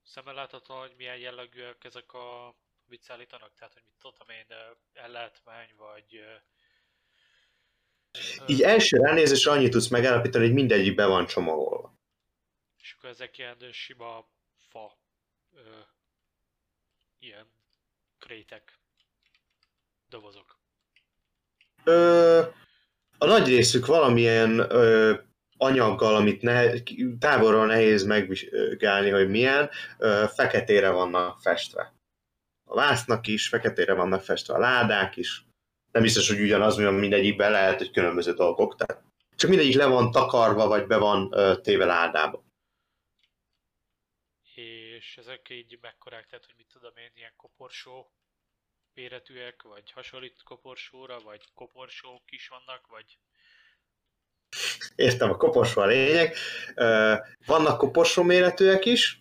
szemmel 0.02 0.34
látható, 0.34 0.78
hogy 0.78 0.94
milyen 0.96 1.16
jellegűek 1.16 1.84
ezek 1.84 2.12
a 2.12 2.54
mit 2.86 3.02
szállítanak? 3.02 3.54
Tehát, 3.54 3.72
hogy 3.72 3.82
mit 3.86 3.94
tudom 3.98 4.36
én, 4.36 4.56
ellátmány, 4.92 5.68
vagy... 5.76 6.24
Így 8.46 8.62
első 8.62 8.96
ránézésre 8.96 9.50
annyit 9.50 9.70
tudsz 9.70 9.88
megállapítani, 9.88 10.44
hogy 10.44 10.54
mindegyik 10.54 10.94
be 10.94 11.06
van 11.06 11.26
csomagolva. 11.26 11.98
És 12.78 12.94
akkor 12.96 13.10
ezek 13.10 13.38
ilyen 13.38 13.72
sima 13.72 14.28
fa, 14.68 14.98
ö, 15.52 15.80
ilyen 17.18 17.46
krétek, 18.18 18.78
dobozok. 20.08 20.58
Ö, 21.84 22.38
a 23.18 23.26
nagy 23.26 23.46
részük 23.46 23.86
valamilyen 23.86 24.58
ö, 24.58 25.14
anyaggal, 25.56 26.14
amit 26.16 26.42
ne, 26.42 26.72
távolról 27.18 27.66
nehéz 27.66 28.04
megvizsgálni, 28.04 29.10
hogy 29.10 29.28
milyen, 29.28 29.70
feketére 30.34 30.90
vannak 30.90 31.40
festve. 31.40 31.94
A 32.64 32.74
vásznak 32.74 33.26
is, 33.26 33.48
feketére 33.48 33.94
vannak 33.94 34.22
festve 34.22 34.54
a 34.54 34.58
ládák 34.58 35.16
is. 35.16 35.44
Nem 35.92 36.02
biztos, 36.02 36.28
hogy 36.28 36.40
ugyanaz, 36.40 36.76
mivel 36.76 36.92
mindegyikben 36.92 37.50
lehet, 37.50 37.78
hogy 37.78 37.90
különböző 37.90 38.32
dolgok. 38.32 38.76
Tehát 38.76 39.02
csak 39.36 39.50
mindegyik 39.50 39.76
le 39.76 39.86
van 39.86 40.10
takarva, 40.10 40.66
vagy 40.66 40.86
be 40.86 40.96
van 40.96 41.30
téve 41.62 41.84
ládába. 41.84 42.44
És 44.54 45.16
ezek 45.16 45.48
így 45.48 45.78
mekkorák, 45.80 46.26
tehát 46.26 46.44
hogy 46.44 46.54
mit 46.56 46.72
tudom 46.72 46.96
én, 46.96 47.10
ilyen 47.14 47.32
koporsó 47.36 48.12
méretűek, 48.94 49.62
vagy 49.62 49.90
hasonlít 49.90 50.42
koporsóra, 50.42 51.20
vagy 51.20 51.44
koporsók 51.54 52.22
is 52.30 52.48
vannak, 52.48 52.86
vagy 52.86 53.18
Értem, 54.94 55.30
a 55.30 55.36
koporsó 55.36 55.80
a 55.80 55.86
lényeg. 55.86 56.34
Vannak 57.46 57.78
koporsó 57.78 58.22
méretűek 58.22 58.84
is, 58.84 59.20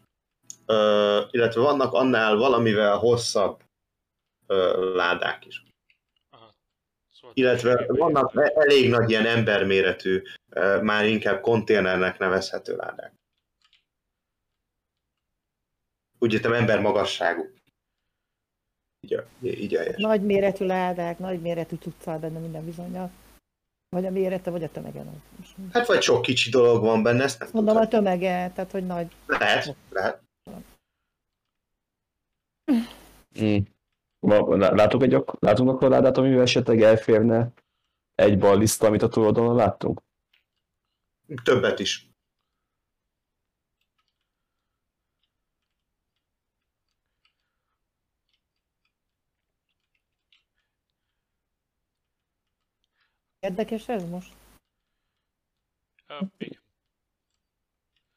illetve 1.32 1.62
vannak 1.62 1.94
annál 1.94 2.36
valamivel 2.36 2.98
hosszabb 2.98 3.62
ládák 4.96 5.46
is. 5.46 5.64
Aha. 6.30 6.54
Szóval 7.12 7.32
Illetve 7.34 7.86
vannak 7.88 8.36
e- 8.36 8.54
elég 8.56 8.90
nagy 8.90 9.10
ilyen 9.10 9.26
emberméretű, 9.26 10.22
már 10.82 11.06
inkább 11.06 11.42
konténernek 11.42 12.18
nevezhető 12.18 12.76
ládák. 12.76 13.14
Úgy 16.20 16.34
értem 16.34 16.54
ember 16.54 16.82
magasságú. 16.82 17.50
Így 19.00 19.24
így 19.42 19.76
helyes. 19.76 19.96
Nagy 19.98 20.22
méretű 20.22 20.66
ládák, 20.66 21.20
nagy 21.20 21.42
méretű 21.42 21.76
cuccal 21.76 22.18
benne 22.20 22.40
minden 22.40 22.66
bizonyal. 22.66 23.12
Vagy 23.94 24.06
a 24.06 24.10
mérete, 24.10 24.50
vagy 24.52 24.64
a 24.64 24.70
tömege. 24.70 25.04
Hát 25.72 25.88
vagy 25.88 26.02
sok 26.02 26.22
kicsi 26.22 26.50
dolog 26.50 26.82
van 26.82 27.04
benne, 27.04 27.24
ezt 27.24 27.40
nem 27.40 27.50
Mondom 27.54 27.76
a 27.78 27.88
tudom. 27.88 28.04
tömege, 28.04 28.52
tehát 28.52 28.72
hogy 28.72 28.86
nagy. 28.86 29.16
Lehet, 29.26 29.76
lehet. 29.90 30.22
Mm. 32.72 33.60
Látok 34.60 35.04
egy, 35.04 35.24
látunk 35.40 35.70
akkor 35.70 35.90
ládát, 35.90 36.18
amivel 36.18 36.42
esetleg 36.42 36.82
elférne 36.82 37.52
egy 38.16 38.38
ballista, 38.38 38.88
amit 38.88 39.02
a 39.02 39.08
túloldalon 39.08 39.56
láttunk? 39.56 40.02
Többet 41.44 41.80
is. 41.80 42.13
Érdekes 53.44 53.88
ez 53.88 54.10
most? 54.10 54.34
Ö, 56.08 56.20
igen. 56.38 56.62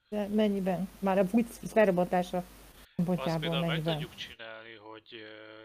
De 0.09 0.27
mennyiben? 0.29 0.89
Már 0.99 1.19
a 1.19 1.27
fújt 1.27 1.47
felrobbantása 1.47 2.37
Azt 2.37 2.47
szempontjából 2.97 3.41
például 3.41 3.67
meg 3.67 3.83
tudjuk 3.83 4.15
csinálni, 4.15 4.75
hogy 4.75 5.15
ö, 5.15 5.65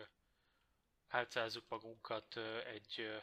álcázzuk 1.07 1.63
magunkat 1.69 2.37
egy, 2.73 2.95
ö, 2.97 3.17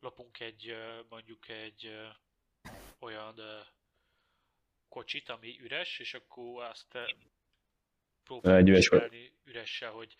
lopunk 0.00 0.40
egy, 0.40 0.68
ö, 0.68 1.00
mondjuk 1.08 1.48
egy 1.48 1.98
olyan 2.98 3.38
ö, 3.38 3.60
kocsit, 4.88 5.28
ami 5.28 5.60
üres, 5.60 5.98
és 5.98 6.14
akkor 6.14 6.62
azt 6.62 6.98
próbáljuk 8.24 8.78
csinálni 8.78 9.32
üressel, 9.44 9.90
hogy 9.90 10.16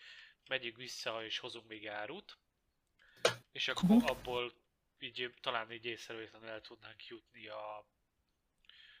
megyünk 0.47 0.75
vissza 0.77 1.25
és 1.25 1.37
hozunk 1.39 1.67
még 1.67 1.87
árut, 1.87 2.37
és 3.51 3.67
akkor 3.67 3.89
Mhm. 3.95 4.05
abból 4.05 4.53
így 5.03 5.33
talán 5.41 5.71
így 5.71 5.85
észrevétlenül 5.85 6.47
el 6.47 6.61
tudnánk 6.61 7.07
jutni 7.07 7.47
a, 7.47 7.85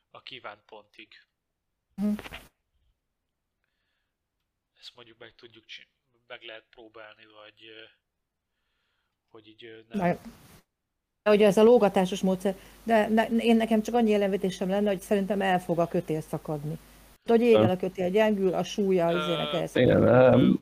a 0.09 0.21
kívánt 0.21 0.61
pontig. 0.65 1.07
Mhm. 1.95 2.17
Ezt 4.79 4.95
mondjuk 4.95 5.17
meg 5.17 5.35
tudjuk 5.35 5.65
csin- 5.65 5.87
meg 6.27 6.41
lehet 6.41 6.65
próbálni, 6.69 7.25
vagy 7.25 7.89
hogy 9.29 9.47
így 9.47 9.85
nem. 9.89 10.07
Na, 10.07 10.19
de 11.23 11.31
ugye 11.31 11.45
ez 11.45 11.57
a 11.57 11.63
lógatásos 11.63 12.21
módszer, 12.21 12.55
de 12.83 13.07
ne, 13.07 13.25
én 13.25 13.55
nekem 13.55 13.81
csak 13.81 13.95
annyi 13.95 14.09
jelenvetésem 14.09 14.69
lenne, 14.69 14.89
hogy 14.89 14.99
szerintem 14.99 15.41
el 15.41 15.59
fog 15.59 15.79
a 15.79 15.87
kötél 15.87 16.21
szakadni. 16.21 16.77
Hogy 17.29 17.41
égen 17.41 17.69
a 17.69 17.77
kötél 17.77 18.09
gyengül, 18.09 18.53
a 18.53 18.63
súlya 18.63 19.07
az 19.07 19.27
ének 19.27 19.53
elszakad. 19.53 19.81
Igen, 19.81 20.59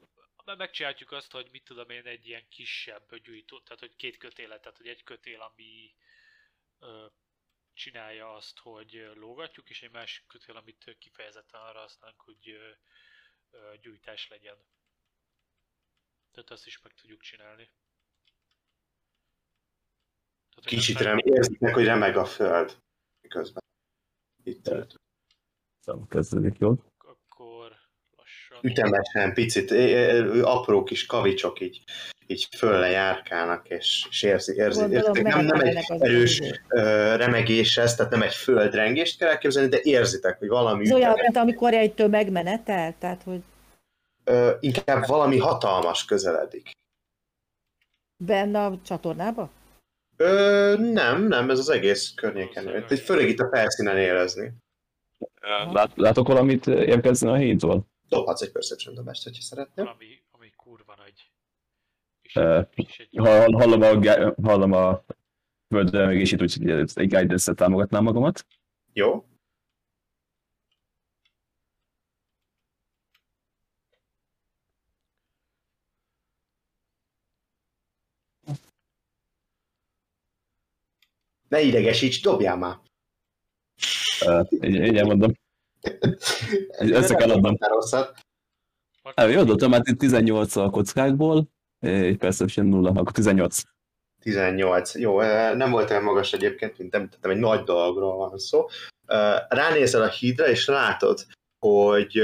Ö, 0.52 0.54
um, 0.54 0.58
me- 0.58 0.68
megcsináljuk 0.68 1.12
azt, 1.12 1.32
hogy 1.32 1.49
mit 1.52 1.64
tudom 1.64 1.89
én, 1.89 2.06
egy 2.06 2.28
ilyen 2.28 2.47
kisebb 2.49 3.16
gyújtó, 3.16 3.60
tehát 3.60 3.80
hogy 3.80 3.95
két 3.95 4.18
kötélet, 4.18 4.62
tehát 4.62 4.78
hogy 4.78 4.88
egy 4.88 5.04
kötél, 5.04 5.41
ami 5.41 5.95
ö, 6.80 7.06
csinálja 7.74 8.36
azt, 8.36 8.58
hogy 8.60 9.12
lógatjuk, 9.16 9.70
és 9.70 9.84
egy 9.84 9.91
másik 9.91 10.26
kötél, 10.28 10.56
amit 10.56 10.95
kifejezetten 10.99 11.62
arra 11.62 11.80
használunk, 11.80 12.22
hogy 12.22 12.49
ö, 12.49 12.70
ö, 13.52 13.74
gyújtás 13.82 14.28
legyen. 14.28 14.58
Tehát 16.32 16.49
azt 16.49 16.66
is 16.66 16.82
meg 16.82 16.93
tudjuk 16.93 17.22
csinálni. 17.22 17.72
Tehát, 20.49 20.70
Kicsit 20.70 20.95
aztán- 20.95 21.08
rem, 21.20 21.34
érzitek, 21.36 21.74
hogy 21.74 21.86
remeg 21.86 22.18
a 22.18 22.26
föld. 22.26 22.82
Miközben. 23.22 23.64
Itt 24.43 24.70
Szóval 25.80 26.08
kezdődik 26.08 26.58
jól. 26.58 26.93
Akkor. 26.97 27.80
Ütemesen, 28.62 29.34
picit, 29.34 29.72
apró 30.41 30.84
kis 30.84 31.06
kavicsok 31.06 31.60
így, 31.60 31.82
így 32.28 32.47
fölle 32.58 32.89
járkálnak, 32.89 33.70
és, 33.70 34.06
és 34.10 34.24
érzi, 34.24 34.56
érzi, 34.56 34.80
Gondolom, 34.80 35.16
érzitek. 35.16 35.34
Nem, 35.34 35.45
nem 35.45 35.60
egy 35.60 35.86
erős 35.99 36.41
remegés 37.18 37.78
ez, 37.78 37.95
tehát 37.95 38.12
nem 38.12 38.22
egy 38.22 38.34
földrengést 38.34 39.18
kell 39.18 39.30
elképzelni, 39.30 39.70
de 39.70 39.80
érzitek, 39.82 40.39
hogy 40.39 40.47
valami 40.47 40.86
Ez 40.86 40.91
olyan, 40.91 41.16
mint 41.22 41.38
amikor 41.38 41.74
egy 41.74 41.93
tömeg 41.93 42.32
menetel, 42.32 42.95
tehát 42.99 43.24
hogy 43.24 43.39
Ö, 44.24 44.52
inkább 44.60 45.08
valami 45.08 45.38
hatalmas 45.38 46.06
közeledik. 46.06 46.72
benne 48.18 48.66
a 48.66 48.80
csatornába? 48.86 49.49
Ö, 50.18 50.76
nem, 50.78 51.28
nem, 51.28 51.49
ez 51.49 51.60
az 51.60 51.70
egész 51.70 52.14
környéken. 52.16 52.86
Főleg 52.88 53.30
itt 53.30 53.39
a 53.39 53.49
felszínen 53.52 53.97
érezni. 53.97 54.52
Lát, 55.72 55.91
látok 55.95 56.28
valamit 56.28 56.68
érkezni 56.68 57.30
a 57.30 57.36
hídról? 57.36 57.86
Dobhatsz 58.12 58.41
egy 58.41 58.51
perception 58.51 58.95
dobást, 58.95 59.24
hogyha 59.24 59.41
szeretnél. 59.41 59.86
Valami, 59.86 60.24
ami 60.32 60.49
kurva 60.55 60.95
nagy. 60.95 61.32
És, 62.22 62.36
Ö, 62.36 62.62
és 62.76 62.99
egy 62.99 63.18
Hall- 63.18 63.53
Hallom 63.53 63.82
a, 63.82 64.34
hallom 64.47 64.72
a 64.72 65.03
földremegését, 65.68 66.41
úgyhogy 66.41 66.70
egy 66.70 66.93
guidance 67.09 67.53
támogatnám 67.53 68.03
magamat. 68.03 68.45
Jó. 68.93 69.26
Ne 81.47 81.62
idegesíts, 81.62 82.22
dobjál 82.22 82.57
már! 82.57 82.80
Uh, 84.26 84.47
így, 84.51 84.64
így 84.76 84.97
elmondom. 84.97 85.32
Össze 86.79 87.15
kell 87.15 87.32
adnom. 87.32 87.57
Jó, 89.29 89.43
dobtam 89.43 89.69
már 89.69 89.82
18 89.97 90.55
a 90.55 90.69
kockákból, 90.69 91.49
egy 91.79 92.17
perception 92.17 92.65
0, 92.65 92.89
akkor 92.89 93.11
18. 93.11 93.61
18. 94.19 94.95
Jó, 94.95 95.21
nem 95.53 95.71
volt 95.71 95.89
olyan 95.89 96.03
magas 96.03 96.34
egyébként, 96.34 96.77
mint 96.77 96.95
említettem, 96.95 97.32
egy 97.32 97.38
nagy 97.38 97.63
dologról 97.63 98.17
van 98.17 98.38
szó. 98.38 98.67
Ránézel 99.47 100.01
a 100.01 100.09
hídra, 100.09 100.47
és 100.47 100.67
látod, 100.67 101.25
hogy 101.65 102.17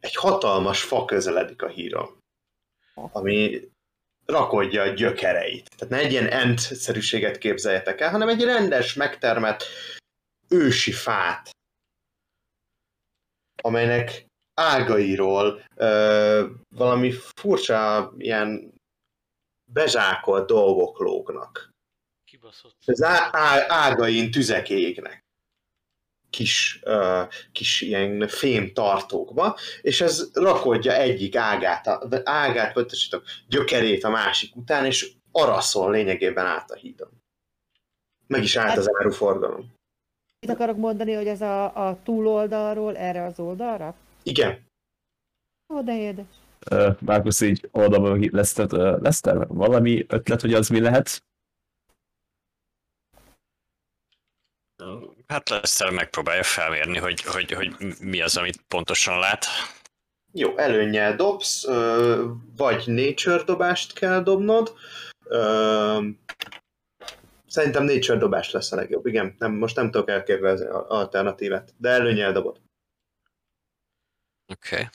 egy 0.00 0.14
hatalmas 0.14 0.82
fa 0.82 1.04
közeledik 1.04 1.62
a 1.62 1.68
híron, 1.68 2.18
ami 2.94 3.70
rakodja 4.26 4.82
a 4.82 4.86
gyökereit. 4.86 5.76
Tehát 5.76 5.94
ne 5.94 5.98
egy 6.00 6.12
ilyen 6.12 6.28
ent-szerűséget 6.28 7.38
képzeljetek 7.38 8.00
el, 8.00 8.10
hanem 8.10 8.28
egy 8.28 8.42
rendes, 8.42 8.94
megtermett 8.94 9.64
ősi 10.48 10.92
fát, 10.92 11.50
amelynek 13.62 14.26
ágairól 14.54 15.64
ö, 15.74 16.46
valami 16.68 17.12
furcsa 17.12 18.12
ilyen 18.18 18.74
bezsákolt 19.72 20.46
dolgok 20.46 20.98
lógnak. 20.98 21.70
kibaszott. 22.24 22.76
Az 22.86 23.02
á, 23.02 23.28
á, 23.32 23.64
ágain 23.68 24.30
tüzek 24.30 24.70
égnek. 24.70 25.24
Kis, 26.30 26.80
ö, 26.82 27.22
kis 27.52 27.80
ilyen 27.80 28.28
fém 28.28 28.72
tartókba, 28.72 29.58
és 29.80 30.00
ez 30.00 30.30
rakodja 30.34 30.92
egyik 30.92 31.36
ágát, 31.36 31.86
a, 31.86 32.08
ágát, 32.24 32.74
vagy 32.74 32.86
tessétek, 32.86 33.22
gyökerét 33.48 34.04
a 34.04 34.08
másik 34.08 34.56
után, 34.56 34.84
és 34.84 35.12
araszol 35.32 35.90
lényegében 35.90 36.46
át 36.46 36.70
a 36.70 36.74
hídon. 36.74 37.22
Meg 38.26 38.42
is 38.42 38.56
állt 38.56 38.76
az 38.76 38.90
áruforgalom. 38.98 39.75
Mit 40.46 40.54
akarok 40.54 40.76
mondani, 40.76 41.12
hogy 41.12 41.26
ez 41.26 41.40
a, 41.40 41.88
a 41.88 41.98
túloldalról 42.02 42.96
erre 42.96 43.24
az 43.24 43.38
oldalra? 43.38 43.94
Igen, 44.22 44.66
Ó, 45.74 45.82
de 45.82 45.98
édes. 45.98 46.26
Uh, 46.70 46.96
Márkusz 47.00 47.40
így 47.40 47.68
oldalba 47.70 48.16
Leszter, 48.30 48.72
uh, 48.72 49.00
Leszter, 49.00 49.46
valami 49.46 50.04
ötlet, 50.08 50.40
hogy 50.40 50.54
az 50.54 50.68
mi 50.68 50.80
lehet? 50.80 51.24
Hát 55.26 55.48
Lester 55.48 55.90
megpróbálja 55.90 56.42
felmérni, 56.42 56.98
hogy, 56.98 57.22
hogy, 57.22 57.52
hogy 57.52 57.74
mi 58.00 58.20
az, 58.20 58.36
amit 58.36 58.62
pontosan 58.68 59.18
lát. 59.18 59.46
Jó, 60.32 60.56
előnnyel 60.58 61.16
dobsz, 61.16 61.66
vagy 62.56 62.82
nature 62.86 63.42
dobást 63.42 63.92
kell 63.92 64.22
dobnod. 64.22 64.74
Szerintem 67.56 67.84
nature 67.84 68.18
dobás 68.18 68.50
lesz 68.50 68.72
a 68.72 68.76
legjobb, 68.76 69.06
igen. 69.06 69.34
Nem, 69.38 69.52
most 69.52 69.76
nem 69.76 69.90
tudok 69.90 70.08
elképzelni 70.08 70.66
alternatívát, 70.88 71.74
de 71.76 71.88
előnnyel 71.88 72.32
dobod. 72.32 72.60
Oké. 74.52 74.74
Okay. 74.74 74.86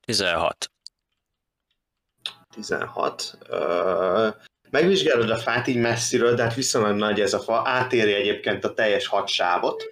Tizenhat. 0.00 0.70
16. 2.50 3.38
Ö, 3.48 4.28
megvizsgálod 4.70 5.30
a 5.30 5.36
fát 5.36 5.66
így 5.66 5.80
messziről, 5.80 6.34
de 6.34 6.42
hát 6.42 6.54
viszonylag 6.54 6.96
nagy 6.96 7.20
ez 7.20 7.34
a 7.34 7.40
fa, 7.40 7.62
átéri 7.64 8.12
egyébként 8.12 8.64
a 8.64 8.74
teljes 8.74 9.06
hadsávot, 9.06 9.82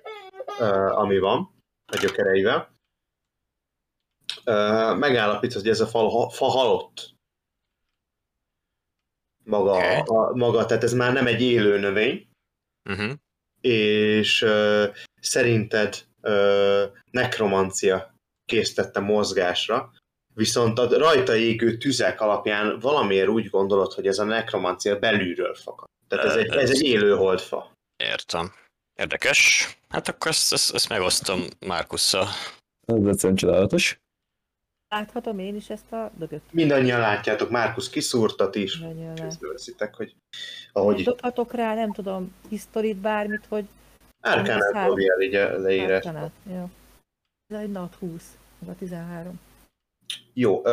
ö, 0.58 0.92
ami 0.92 1.18
van 1.18 1.54
a 1.86 1.96
gyökereivel. 1.96 2.79
Ö, 4.44 4.94
megállapítod, 4.94 5.60
hogy 5.60 5.70
ez 5.70 5.80
a 5.80 5.86
fa, 5.86 6.30
fa 6.30 6.44
halott. 6.44 7.14
Maga, 9.44 9.72
Oké. 9.72 10.02
a, 10.04 10.36
maga, 10.36 10.66
tehát 10.66 10.82
ez 10.84 10.92
már 10.92 11.12
nem 11.12 11.26
egy 11.26 11.42
élő 11.42 11.78
növény, 11.78 12.28
Uh-huh. 12.90 13.12
és 13.60 14.42
ö, 14.42 14.86
szerinted 15.20 16.04
ö, 16.20 16.84
nekromancia 17.10 18.14
késztette 18.44 19.00
mozgásra, 19.00 19.92
viszont 20.34 20.78
a 20.78 20.98
rajta 20.98 21.36
égő 21.36 21.76
tüzek 21.76 22.20
alapján 22.20 22.78
valamiért 22.78 23.28
úgy 23.28 23.50
gondolod, 23.50 23.92
hogy 23.92 24.06
ez 24.06 24.18
a 24.18 24.24
nekromancia 24.24 24.98
belülről 24.98 25.54
fakad. 25.54 25.88
Tehát 26.08 26.24
ez 26.24 26.36
egy, 26.36 26.48
ez 26.48 26.70
egy 26.70 26.82
élő 26.82 27.14
holdfa. 27.16 27.72
Értem. 27.96 28.52
Érdekes. 28.94 29.68
Hát 29.88 30.08
akkor 30.08 30.30
ezt, 30.30 30.52
ezt, 30.52 30.74
ezt 30.74 30.88
megosztom 30.88 31.40
Márkusszal. 31.66 32.26
Ez 32.86 33.06
egyszerűen 33.06 33.36
csodálatos. 33.36 33.99
Láthatom 34.95 35.38
én 35.38 35.55
is 35.55 35.70
ezt 35.70 35.93
a 35.93 36.11
dögöt. 36.14 36.43
Mindannyian 36.53 37.01
látjátok, 37.01 37.51
Márkusz 37.51 37.88
kiszúrtat 37.88 38.55
is, 38.55 38.78
Mindannyian 38.78 39.16
észreveszitek, 39.16 39.95
hogy 39.95 40.14
ahogy 40.72 41.03
Dobhatok 41.03 41.53
rá, 41.53 41.74
nem 41.74 41.93
tudom, 41.93 42.34
historit, 42.49 42.97
bármit, 42.97 43.47
hogy 43.49 43.64
Árkánát 44.20 44.86
dobja 44.86 45.12
el 45.12 45.20
így 45.20 45.34
a 45.34 45.59
leírás. 45.59 46.07
Árkanát. 46.07 46.32
Jó. 46.43 46.70
Ez 47.47 47.61
egy 47.61 47.70
nat 47.70 47.95
20, 47.95 48.36
meg 48.59 48.68
a 48.68 48.74
13. 48.74 49.41
Jó, 50.32 50.64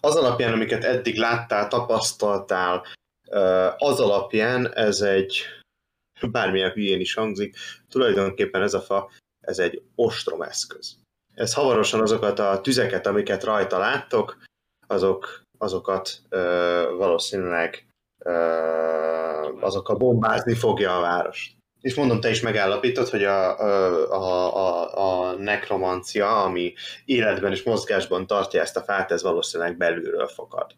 az 0.00 0.16
alapján, 0.16 0.52
amiket 0.52 0.84
eddig 0.84 1.16
láttál, 1.16 1.68
tapasztaltál, 1.68 2.86
az 3.76 4.00
alapján 4.00 4.74
ez 4.74 5.00
egy, 5.00 5.42
bármilyen 6.30 6.70
hülyén 6.70 7.00
is 7.00 7.14
hangzik, 7.14 7.56
tulajdonképpen 7.88 8.62
ez 8.62 8.74
a 8.74 8.80
fa, 8.80 9.10
ez 9.40 9.58
egy 9.58 9.82
ostromeszköz. 9.94 10.96
Ez 11.36 11.54
hamarosan 11.54 12.00
azokat 12.00 12.38
a 12.38 12.60
tüzeket, 12.60 13.06
amiket 13.06 13.44
rajta 13.44 13.78
láttok, 13.78 14.38
azok, 14.86 15.42
azokat 15.58 16.20
ö, 16.28 16.40
valószínűleg 16.98 17.86
ö, 18.18 18.32
azokkal 19.60 19.96
bombázni 19.96 20.54
fogja 20.54 20.96
a 20.96 21.00
várost. 21.00 21.54
És 21.80 21.94
mondom, 21.94 22.20
te 22.20 22.30
is 22.30 22.40
megállapítod, 22.40 23.08
hogy 23.08 23.24
a, 23.24 23.58
a, 23.58 24.56
a, 24.56 25.28
a, 25.28 25.34
nekromancia, 25.34 26.42
ami 26.42 26.74
életben 27.04 27.52
és 27.52 27.62
mozgásban 27.62 28.26
tartja 28.26 28.60
ezt 28.60 28.76
a 28.76 28.80
fát, 28.80 29.10
ez 29.10 29.22
valószínűleg 29.22 29.76
belülről 29.76 30.26
fakad. 30.26 30.74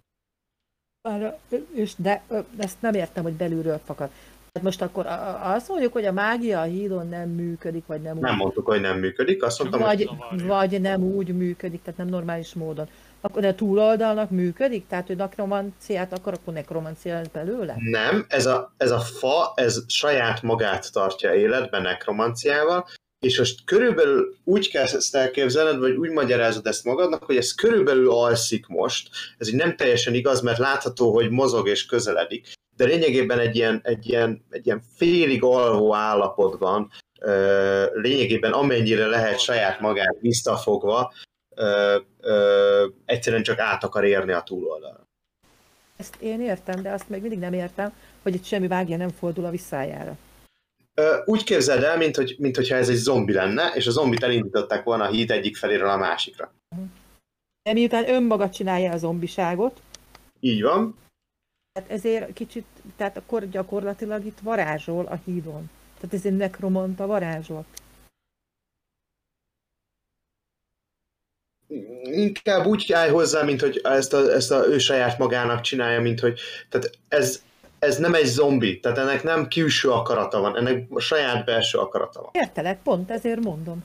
Arra, 1.09 1.39
és 1.75 1.93
de 1.97 2.23
ezt 2.59 2.81
nem 2.81 2.95
értem, 2.95 3.23
hogy 3.23 3.33
belülről 3.33 3.81
fakad. 3.85 4.11
Hát 4.59 4.67
most 4.67 4.83
akkor 4.83 5.07
azt 5.43 5.69
mondjuk, 5.69 5.93
hogy 5.93 6.05
a 6.05 6.13
mágia 6.13 6.61
a 6.61 6.65
hídon 6.65 7.09
nem 7.09 7.29
működik, 7.29 7.87
vagy 7.87 8.01
nem, 8.01 8.19
Nem 8.19 8.33
úgy, 8.33 8.39
mondtuk, 8.39 8.67
hogy 8.67 8.81
nem 8.81 8.99
működik, 8.99 9.43
azt 9.43 9.59
mondtam, 9.59 9.81
hogy 9.81 9.97
vagy, 9.97 10.07
zavarja. 10.07 10.47
vagy 10.47 10.81
nem 10.81 11.03
úgy 11.03 11.35
működik, 11.37 11.83
tehát 11.83 11.99
nem 11.99 12.09
normális 12.09 12.55
módon. 12.55 12.89
Akkor 13.21 13.43
de 13.43 13.49
a 13.49 13.55
túloldalnak 13.55 14.31
működik? 14.31 14.87
Tehát, 14.87 15.07
hogy 15.07 15.17
nekromanciát 15.17 16.13
akar, 16.13 16.33
akkor 16.33 16.53
nekromancia 16.53 17.15
lesz 17.15 17.27
belőle? 17.33 17.75
nem, 17.79 18.25
ez 18.29 18.47
a, 18.47 18.75
ez 18.77 18.91
a 18.91 18.99
fa, 18.99 19.53
ez 19.55 19.85
saját 19.87 20.43
magát 20.43 20.93
tartja 20.93 21.35
életben 21.35 21.83
nekromanciával, 21.83 22.87
és 23.21 23.39
most 23.39 23.65
körülbelül 23.65 24.37
úgy 24.45 24.71
kell 24.71 24.85
ezt 24.85 25.15
elképzelned, 25.15 25.79
vagy 25.79 25.97
úgy 25.97 26.11
magyarázod 26.11 26.67
ezt 26.67 26.85
magadnak, 26.85 27.25
hogy 27.25 27.37
ez 27.37 27.55
körülbelül 27.55 28.11
alszik 28.11 28.67
most. 28.67 29.09
Ez 29.39 29.49
így 29.49 29.55
nem 29.55 29.77
teljesen 29.77 30.15
igaz, 30.15 30.41
mert 30.41 30.59
látható, 30.59 31.13
hogy 31.13 31.31
mozog 31.31 31.69
és 31.69 31.87
közeledik, 31.87 32.47
de 32.79 32.85
lényegében 32.85 33.39
egy 33.39 33.57
ilyen, 33.57 33.81
egy 33.83 34.09
ilyen, 34.09 34.45
egy 34.51 34.67
ilyen 34.67 34.83
félig 34.97 35.43
alvó 35.43 35.95
állapotban, 35.95 36.91
lényegében 37.93 38.53
amennyire 38.53 39.07
lehet 39.07 39.39
saját 39.39 39.81
magát 39.81 40.17
visszafogva, 40.21 41.13
egyszerűen 43.05 43.43
csak 43.43 43.59
át 43.59 43.85
akar 43.85 44.05
érni 44.05 44.33
a 44.33 44.43
túloldalra. 44.43 45.07
Ezt 45.97 46.17
én 46.21 46.41
értem, 46.41 46.83
de 46.83 46.91
azt 46.91 47.09
még 47.09 47.21
mindig 47.21 47.39
nem 47.39 47.53
értem, 47.53 47.93
hogy 48.23 48.35
itt 48.35 48.45
semmi 48.45 48.67
vágja 48.67 48.97
nem 48.97 49.11
fordul 49.11 49.45
a 49.45 49.51
visszájára. 49.51 50.17
Úgy 51.25 51.45
képzeld 51.45 51.83
el, 51.83 51.97
mint, 51.97 52.17
hogy, 52.17 52.37
mint 52.39 52.57
hogyha 52.57 52.77
ez 52.77 52.89
egy 52.89 52.97
zombi 52.97 53.33
lenne, 53.33 53.73
és 53.75 53.87
a 53.87 53.91
zombit 53.91 54.23
elindították 54.23 54.85
volna 54.85 55.05
a 55.05 55.11
híd 55.11 55.31
egyik 55.31 55.57
feléről 55.57 55.89
a 55.89 55.97
másikra. 55.97 56.53
De 57.63 57.73
miután 57.73 58.09
önmaga 58.09 58.51
csinálja 58.51 58.93
a 58.93 58.97
zombiságot, 58.97 59.81
Így 60.41 60.63
van. 60.63 60.97
Tehát 61.79 61.93
ezért 61.93 62.33
kicsit, 62.33 62.65
tehát 62.97 63.17
akkor 63.17 63.49
gyakorlatilag 63.49 64.25
itt 64.25 64.39
varázsol 64.43 65.05
a 65.05 65.19
hídon. 65.25 65.71
Tehát 66.01 66.15
ez 66.15 66.25
egy 66.25 66.37
nekromanta 66.37 67.07
varázsol. 67.07 67.65
Inkább 72.03 72.67
úgy 72.67 72.93
állj 72.93 73.11
hozzá, 73.11 73.43
mint 73.43 73.61
hogy 73.61 73.81
ezt 73.85 74.13
a, 74.13 74.33
ezt 74.33 74.51
a 74.51 74.67
ő 74.67 74.79
saját 74.79 75.19
magának 75.19 75.61
csinálja, 75.61 76.01
mint 76.01 76.21
hogy 76.21 76.41
tehát 76.69 76.91
ez, 77.09 77.43
ez 77.79 77.99
nem 77.99 78.15
egy 78.15 78.27
zombi, 78.27 78.81
tehát 78.81 78.99
ennek 78.99 79.23
nem 79.23 79.49
külső 79.49 79.91
akarata 79.91 80.41
van, 80.41 80.57
ennek 80.57 80.87
a 80.91 81.01
saját 81.01 81.45
belső 81.45 81.79
akarata 81.79 82.21
van. 82.21 82.31
Értelek, 82.33 82.83
pont 82.83 83.11
ezért 83.11 83.41
mondom. 83.41 83.85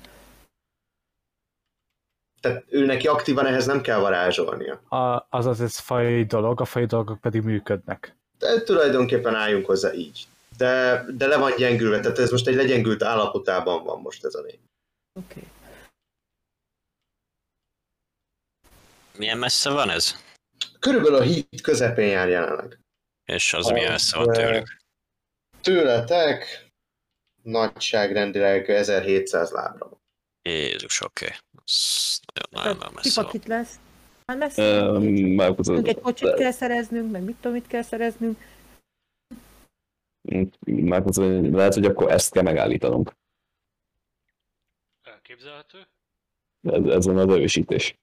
Tehát 2.43 2.63
ő 2.69 2.85
neki 2.85 3.07
aktívan 3.07 3.45
ehhez 3.45 3.65
nem 3.65 3.81
kell 3.81 3.99
varázsolnia. 3.99 4.73
A, 4.73 5.27
azaz 5.29 5.61
ez 5.61 5.77
fai 5.77 6.25
dolog, 6.25 6.61
a 6.61 6.65
fai 6.65 6.85
dolgok 6.85 7.21
pedig 7.21 7.41
működnek. 7.41 8.15
De 8.37 8.63
tulajdonképpen 8.63 9.35
álljunk 9.35 9.65
hozzá 9.65 9.93
így. 9.93 10.27
De, 10.57 11.05
de 11.09 11.27
le 11.27 11.37
van 11.37 11.55
gyengülve, 11.57 11.99
tehát 11.99 12.19
ez 12.19 12.31
most 12.31 12.47
egy 12.47 12.55
legyengült 12.55 13.03
állapotában 13.03 13.83
van 13.83 14.01
most 14.01 14.25
ez 14.25 14.35
a 14.35 14.41
név. 14.41 14.59
Oké. 15.19 15.25
Okay. 15.37 15.49
Milyen 19.17 19.37
messze 19.37 19.69
van 19.69 19.89
ez? 19.89 20.15
Körülbelül 20.79 21.17
a 21.17 21.21
híd 21.21 21.61
közepén 21.61 22.07
jár 22.07 22.29
jelenleg. 22.29 22.79
És 23.25 23.53
az 23.53 23.67
milyen 23.67 23.91
messze 23.91 24.17
van 24.17 24.33
tőlük? 24.33 24.77
Tőletek 25.61 26.67
nagyságrendileg 27.41 28.69
1700 28.69 29.51
lábra 29.51 29.87
van. 29.89 30.01
Jézus, 30.41 31.01
oké. 31.01 31.25
Okay. 31.25 31.37
Nagyon, 32.49 32.77
nagyon 32.77 32.93
messze 32.93 33.21
van. 33.21 33.31
Kipakit 33.31 33.47
lesz. 33.47 33.79
Hát 34.25 34.37
messze. 34.37 34.81
Márkusz, 35.35 35.67
Nekünk 35.67 35.87
egy 35.87 35.99
kocsit 35.99 36.33
kell 36.33 36.51
szereznünk, 36.51 37.11
meg 37.11 37.23
mit 37.23 37.35
tudom, 37.35 37.51
mit 37.51 37.67
kell 37.67 37.81
szereznünk. 37.81 38.37
Márkusz, 40.65 41.17
lehet, 41.17 41.73
hogy 41.73 41.85
akkor 41.85 42.11
ezt 42.11 42.31
kell 42.31 42.43
megállítanunk. 42.43 43.13
Elképzelhető? 45.01 45.87
Ez, 46.61 46.85
ez 46.85 47.05
van 47.05 47.17
az 47.17 47.29
erősítés. 47.29 47.95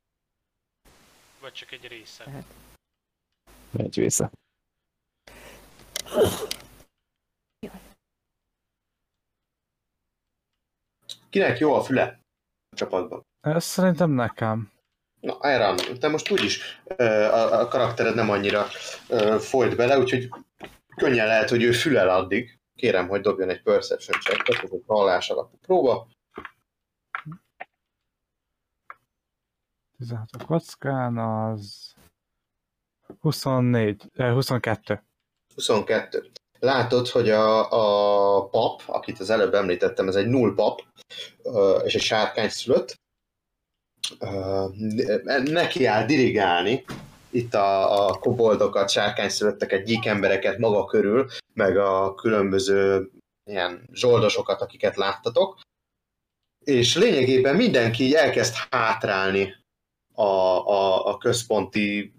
Vagy 1.40 1.52
csak 1.52 1.72
egy 1.72 1.86
része? 1.88 2.24
Tehát. 2.24 2.44
Megy 3.70 3.94
vissza. 3.94 4.30
Kinek 11.30 11.58
jó 11.58 11.74
a 11.74 11.82
füle 11.82 12.20
a 12.70 12.76
csapatban? 12.76 13.29
Ez 13.40 13.64
szerintem 13.64 14.10
nekem. 14.10 14.70
Na, 15.20 15.38
Iron, 15.42 15.76
te 15.98 16.08
most 16.08 16.30
úgyis 16.30 16.82
a, 16.96 17.60
a 17.60 17.68
karaktered 17.68 18.14
nem 18.14 18.30
annyira 18.30 18.66
folyt 19.38 19.76
bele, 19.76 19.98
úgyhogy 19.98 20.28
könnyen 20.96 21.26
lehet, 21.26 21.48
hogy 21.48 21.62
ő 21.62 21.72
fülel 21.72 22.08
addig. 22.08 22.58
Kérem, 22.76 23.08
hogy 23.08 23.20
dobjon 23.20 23.48
egy 23.48 23.62
perception 23.62 24.20
checket, 24.20 24.64
ez 24.64 24.70
egy 24.72 24.84
hallás 24.86 25.30
alapú 25.30 25.56
próba. 25.56 26.08
16 29.98 30.28
a 30.38 30.44
kockán, 30.44 31.18
az 31.18 31.94
24, 33.20 34.10
eh, 34.14 34.32
22. 34.32 35.02
22. 35.54 36.30
Látod, 36.58 37.08
hogy 37.08 37.30
a, 37.30 37.60
a 38.38 38.48
pap, 38.48 38.82
akit 38.86 39.20
az 39.20 39.30
előbb 39.30 39.54
említettem, 39.54 40.08
ez 40.08 40.14
egy 40.14 40.26
null 40.26 40.54
pap, 40.54 40.82
és 41.84 41.94
egy 41.94 42.02
sárkány 42.02 42.48
szülött, 42.48 43.00
neki 45.44 45.84
áll 45.84 46.06
dirigálni. 46.06 46.84
Itt 47.30 47.54
a, 47.54 48.06
a 48.06 48.18
koboldokat, 48.18 48.90
sárkányszülötteket, 48.90 49.84
gyík 49.84 50.06
embereket 50.06 50.58
maga 50.58 50.84
körül, 50.84 51.28
meg 51.54 51.76
a 51.76 52.14
különböző 52.14 53.10
ilyen 53.44 53.88
zsoldosokat, 53.92 54.60
akiket 54.60 54.96
láttatok, 54.96 55.60
és 56.64 56.96
lényegében 56.96 57.56
mindenki 57.56 58.04
így 58.04 58.14
elkezd 58.14 58.54
hátrálni 58.70 59.54
a, 60.14 60.22
a, 60.22 61.06
a 61.06 61.18
központi 61.18 62.14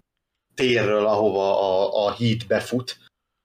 térről, 0.54 1.06
ahova 1.06 1.60
a, 1.60 2.06
a 2.06 2.12
híd 2.12 2.46
befut, 2.46 2.98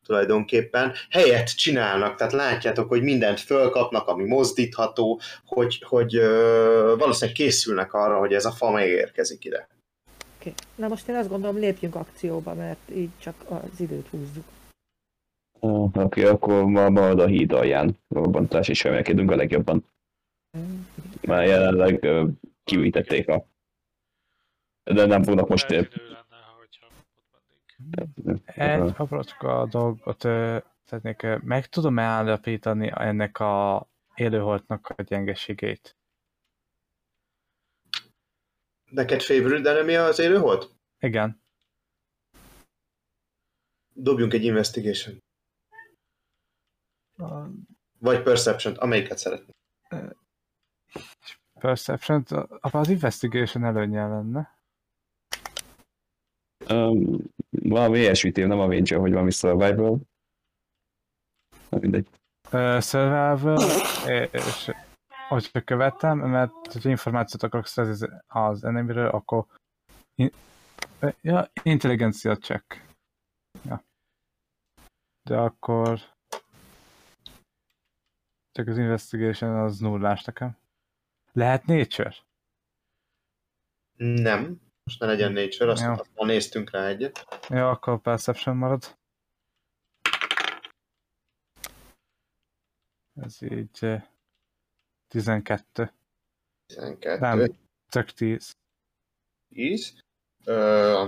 tulajdonképpen. 0.07 0.93
Helyet 1.09 1.55
csinálnak, 1.55 2.15
tehát 2.15 2.34
látjátok, 2.34 2.89
hogy 2.89 3.01
mindent 3.01 3.39
fölkapnak, 3.39 4.07
ami 4.07 4.23
mozdítható, 4.23 5.19
hogy, 5.45 5.84
hogy 5.85 6.15
ö, 6.15 6.95
valószínűleg 6.97 7.35
készülnek 7.35 7.93
arra, 7.93 8.19
hogy 8.19 8.34
ez 8.34 8.45
a 8.45 8.51
fa 8.51 8.71
megérkezik 8.71 9.45
ide. 9.45 9.67
Okay. 10.39 10.53
Na 10.75 10.88
most 10.88 11.07
én 11.07 11.15
azt 11.15 11.29
gondolom, 11.29 11.57
lépjünk 11.57 11.95
akcióba, 11.95 12.53
mert 12.53 12.79
így 12.95 13.09
csak 13.19 13.35
az 13.47 13.79
időt 13.79 14.07
húzzuk. 14.07 14.43
Oké, 15.59 15.99
okay, 16.01 16.23
akkor 16.23 16.65
ma 16.65 16.89
marad 16.89 17.19
a 17.19 17.25
híd 17.25 17.51
alján 17.51 17.97
robbantás, 18.07 18.67
és 18.67 18.85
emelkedünk 18.85 19.31
a 19.31 19.35
legjobban. 19.35 19.85
Már 21.21 21.45
jelenleg 21.47 22.07
kivítették 22.63 23.27
a... 23.27 23.45
De 24.84 25.05
nem 25.05 25.23
fognak 25.23 25.47
most... 25.47 25.71
ö, 25.71 25.75
Feltűnő 25.75 26.07
lenne, 26.07 26.43
hogyha 26.57 26.85
ott 26.85 27.27
mennénk. 27.31 27.76
Egy 28.45 28.93
aprócska 28.97 29.65
dolgot 29.65 30.23
ö, 30.23 30.57
meg 31.41 31.68
tudom-e 31.68 32.01
állapítani 32.03 32.91
ennek 32.95 33.39
a 33.39 33.88
élőholtnak 34.15 34.89
a 34.89 35.01
gyengeségét? 35.01 35.97
Neked 38.89 39.22
favorite 39.22 39.69
enemy 39.69 39.95
az 39.95 40.19
élő 40.19 40.39
volt? 40.39 40.76
Igen. 40.99 41.41
Dobjunk 43.93 44.34
egy 44.34 44.43
investigation. 44.43 45.18
A 47.18 47.47
Vagy 47.99 48.23
perception 48.23 48.76
amelyiket 48.76 49.18
szeretnél. 49.18 49.55
Perception, 51.59 52.26
az 52.61 52.89
investigation 52.89 53.64
előnye 53.64 54.07
lenne. 54.07 54.56
Um, 56.69 57.18
valami 57.49 57.98
ilyesmit 57.98 58.38
ér, 58.38 58.48
nem 58.48 58.60
a 58.60 58.68
Ranger, 58.68 58.99
hogy 58.99 59.11
valami 59.11 59.31
survival. 59.31 59.99
Na 61.69 61.77
mindegy. 61.80 62.07
Ö, 62.52 62.77
survival, 62.81 63.57
és 64.31 64.72
hogyha 65.27 65.61
követem, 65.61 66.18
mert 66.18 66.52
hogyha 66.73 66.89
információt 66.89 67.44
akarok 67.44 67.65
szerezni 67.65 68.07
az 68.27 68.64
enemyről, 68.64 69.07
akkor 69.07 69.45
in, 70.15 70.31
ja, 71.22 71.52
intelligencia 71.64 72.38
check. 72.38 72.85
Ja. 73.65 73.84
De 75.23 75.38
akkor 75.38 75.99
csak 78.52 78.68
az 78.68 78.77
investigation 78.77 79.56
az 79.56 79.80
nullás 79.80 80.23
nekem. 80.23 80.57
Lehet 81.31 81.65
nature? 81.65 82.15
Nem. 83.98 84.61
Most 84.88 84.99
ne 84.99 85.05
legyen 85.05 85.31
nature, 85.31 85.72
azt, 85.72 85.84
azt 85.84 86.09
ma 86.15 86.26
néztünk 86.26 86.72
rá 86.72 86.88
egyet. 86.88 87.27
Ja, 87.49 87.69
akkor 87.69 88.01
perception 88.01 88.55
marad. 88.55 88.97
Ez 93.22 93.41
így 93.41 93.77
eh, 93.80 94.03
12. 95.07 95.93
12. 96.68 97.19
Nem. 97.19 97.57
Csak 97.89 98.11
10. 98.11 98.51
10. 99.49 100.03
Ö, 100.45 101.07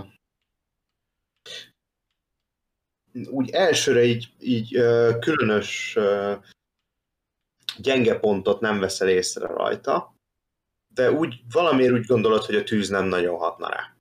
úgy 3.30 3.50
elsőre 3.50 4.04
így, 4.04 4.34
így 4.40 4.76
ö, 4.76 5.18
különös 5.20 5.96
ö, 5.96 6.36
gyenge 7.78 8.20
pontot 8.20 8.60
nem 8.60 8.80
veszel 8.80 9.10
észre 9.10 9.48
rajta, 9.48 10.19
de 10.94 11.12
úgy 11.12 11.44
valamiért 11.52 11.94
úgy 11.94 12.06
gondolod, 12.06 12.44
hogy 12.44 12.56
a 12.56 12.64
tűz 12.64 12.90
nem 12.90 13.06
nagyon 13.06 13.38
hatna 13.38 13.70
rá. 13.70 13.96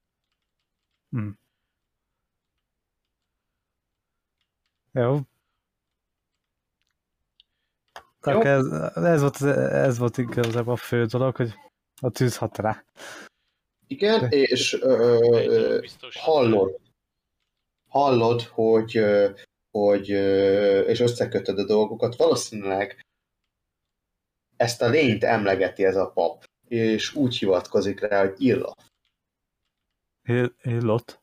Jó. 4.92 5.20
Akkor 8.20 8.46
ez, 8.46 8.66
ez, 8.94 9.20
volt, 9.20 9.42
ez 9.72 9.98
volt 9.98 10.18
igazából 10.18 10.72
a 10.72 10.76
fő 10.76 11.04
dolog, 11.04 11.36
hogy 11.36 11.54
a 12.00 12.10
tűz 12.10 12.36
hat 12.36 12.58
rá. 12.58 12.84
Igen, 13.86 14.20
De- 14.20 14.36
és 14.36 14.72
ö, 14.72 15.18
ö, 15.32 15.86
hallod, 16.12 16.80
hallod, 17.88 18.42
hogy, 18.42 19.04
hogy 19.70 20.08
és 20.88 21.00
összekötöd 21.00 21.58
a 21.58 21.64
dolgokat, 21.64 22.16
valószínűleg 22.16 23.06
ezt 24.56 24.82
a 24.82 24.88
lényt 24.88 25.24
emlegeti 25.24 25.84
ez 25.84 25.96
a 25.96 26.10
pap, 26.10 26.47
és 26.68 27.14
úgy 27.14 27.36
hivatkozik 27.36 28.00
rá, 28.00 28.26
hogy 28.26 28.40
Irlaf. 28.42 28.78
Élott. 30.22 31.20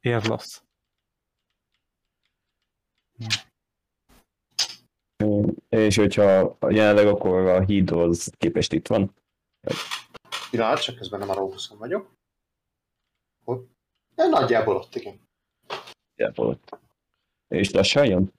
Irlaf. 0.00 0.60
Ö, 5.16 5.46
És 5.68 5.96
hogyha 5.96 6.58
jelenleg 6.68 7.06
akkor 7.06 7.46
a 7.46 7.64
hídhoz 7.64 8.30
képest 8.38 8.72
itt 8.72 8.86
van. 8.86 9.14
Pillanat, 10.50 10.82
csak 10.82 10.96
közben 10.96 11.18
nem 11.18 11.30
a 11.30 11.34
Robuszon 11.34 11.78
vagyok. 11.78 12.10
Ott. 13.44 13.70
De 14.14 14.26
nagyjából 14.26 14.76
ott, 14.76 14.94
igen. 14.94 15.20
Nagyjából 16.16 16.46
ott. 16.46 16.78
És 17.48 17.70
lassan 17.70 18.06
jön? 18.06 18.32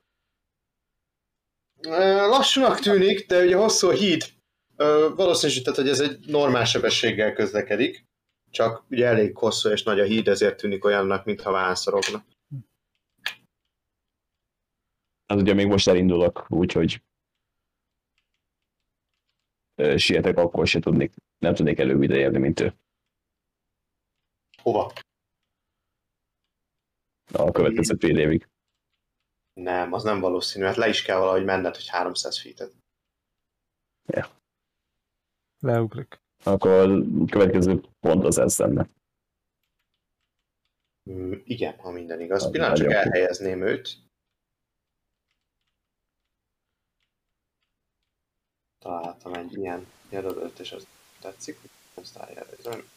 Lassúnak 2.30 2.80
tűnik, 2.80 3.28
de 3.28 3.44
ugye 3.44 3.56
hosszú 3.56 3.88
a 3.88 3.94
híd. 3.94 4.24
Valószínűsített, 5.16 5.76
hogy 5.76 5.88
ez 5.88 6.00
egy 6.00 6.26
normál 6.28 6.66
sebességgel 6.66 7.34
közlekedik. 7.34 8.06
Csak 8.50 8.84
ugye 8.90 9.06
elég 9.06 9.38
hosszú 9.38 9.70
és 9.70 9.84
nagy 9.84 10.00
a 10.00 10.04
híd, 10.04 10.28
ezért 10.28 10.58
tűnik 10.58 10.86
olyannak, 10.86 11.26
mintha 11.26 11.52
vászorogna. 11.52 12.26
Az 15.26 15.42
ugye 15.42 15.54
még 15.54 15.68
most 15.68 15.88
elindulok, 15.88 16.46
úgyhogy 16.50 17.04
sietek, 19.96 20.38
akkor 20.38 20.68
se 20.68 20.80
tudnék, 20.80 21.14
nem 21.38 21.54
tudnék 21.54 21.80
előbb 21.80 22.02
ideérni, 22.02 22.38
mint 22.38 22.60
ő. 22.60 22.74
Hova? 24.62 24.94
A 27.34 27.52
következő 27.52 27.96
fél 28.00 28.18
évig. 28.18 28.48
Nem, 29.54 29.94
az 29.94 30.04
nem 30.04 30.20
valószínű. 30.20 30.66
Hát 30.66 30.76
le 30.76 30.88
is 30.88 31.02
kell 31.02 31.18
valahogy 31.18 31.44
menned, 31.44 31.76
hogy 31.76 31.88
300 31.88 32.42
feet 32.42 32.60
Leugrik. 35.64 36.22
Akkor 36.44 36.70
a 36.70 37.26
következő 37.30 37.82
pont 38.00 38.24
az 38.24 38.38
ez 38.38 38.58
lenne. 38.58 38.90
Mm, 41.12 41.34
igen, 41.44 41.80
ha 41.80 41.92
minden 41.92 42.22
igaz. 42.22 42.44
Az 42.44 42.52
Pillanat, 42.52 42.78
csak 42.78 42.92
elhelyezném 42.92 43.62
őt. 43.62 43.98
Találtam 48.80 49.34
egy 49.34 49.58
ilyen 49.58 49.88
jelölőt, 50.10 50.60
és 50.60 50.72
az 50.72 50.88
tetszik, 51.20 51.60
hogy 51.60 51.70
ezt 52.04 52.18
eljelölöm. 52.18 52.90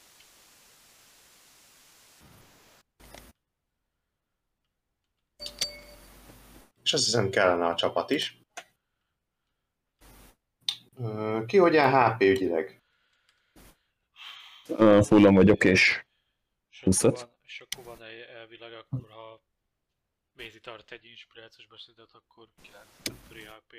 És 6.82 6.92
azt 6.92 7.04
hiszem 7.04 7.30
kellene 7.30 7.66
a 7.66 7.74
csapat 7.74 8.10
is. 8.10 8.45
Ki 11.46 11.56
hogy 11.58 11.76
áll 11.76 12.12
HP 12.14 12.20
ügyileg? 12.20 12.80
Ö, 14.68 15.00
Fullon 15.06 15.34
vagyok, 15.34 15.64
és 15.64 16.04
Huszat. 16.82 17.30
van, 17.74 17.84
van 17.84 18.02
egy 18.02 18.20
elvileg, 18.38 18.72
akkor 18.72 19.10
ha 19.10 19.40
Mézi 20.36 20.60
tart 20.60 20.92
egy 20.92 21.04
inspirációs 21.04 21.66
beszédet, 21.68 22.08
akkor 22.12 22.46
9 22.62 22.84
free 23.28 23.48
HP. 23.50 23.74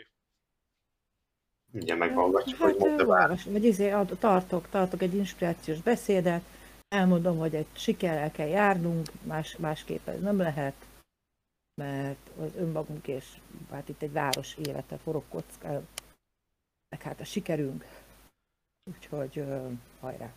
Mindjárt 1.72 1.99
meghallgatjuk, 1.99 2.60
hogy 2.60 2.69
Hát, 2.72 2.80
mondta 2.80 3.03
ö, 3.03 3.07
bár. 3.07 3.22
olvas, 3.22 3.44
vagy 3.44 3.64
izé, 3.65 3.89
ad- 3.89 4.18
tartok, 4.19 4.69
tartok 4.69 5.02
egy 5.02 5.14
inspirációs 5.15 5.81
beszédet, 5.81 6.44
elmondom, 6.88 7.38
hogy 7.38 7.56
egy 7.56 7.68
sikerrel 7.76 8.31
kell 8.31 8.48
járnunk, 8.48 9.07
más, 9.23 9.56
másképp 9.57 10.07
ez 10.07 10.19
nem 10.22 10.38
lehet, 10.38 10.76
mert 11.81 12.30
az 12.39 12.56
önmagunk 12.56 13.07
és 13.07 13.26
hát 13.72 13.89
itt 13.89 14.02
egy 14.02 14.11
város 14.11 14.56
élete 14.56 14.98
forog 14.98 15.23
kockán, 15.30 15.88
meg 16.89 17.01
hát 17.01 17.19
a 17.19 17.23
sikerünk. 17.23 17.85
Úgyhogy 18.84 19.38
ö, 19.38 19.72
hajrá. 19.99 20.34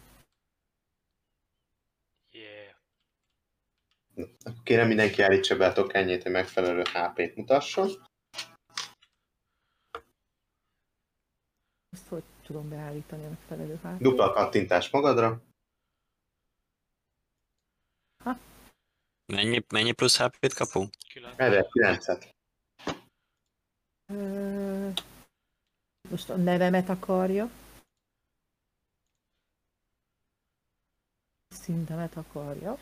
Yeah. 2.31 2.75
Akkor 4.17 4.63
kérem 4.63 4.87
mindenki 4.87 5.23
állítsa 5.23 5.57
be 5.57 5.67
a 5.67 5.73
tokenjét, 5.73 6.23
hogy 6.23 6.33
megfelelő 6.33 6.83
HP-t 6.83 7.37
mutasson. 7.37 7.89
Ezt 11.91 12.09
hogy 12.09 12.23
tudom 12.43 12.69
beállítani 12.69 13.25
a 13.25 13.29
megfelelő 13.29 13.79
hát? 13.83 14.01
Dupla 14.01 14.33
kattintás 14.33 14.91
magadra. 14.91 15.43
Mennyi, 19.27 19.65
mennyi 19.69 19.93
plusz 19.93 20.19
HP-t 20.19 20.55
kapunk? 20.55 20.95
9. 21.09 21.39
Erre 21.39 21.67
9-et. 21.73 22.31
Ö, 24.07 24.91
Most 26.11 26.31
a 26.31 26.37
nevemet 26.37 26.89
akarja. 26.89 27.51
Szintemet 31.49 32.17
akarja. 32.17 32.79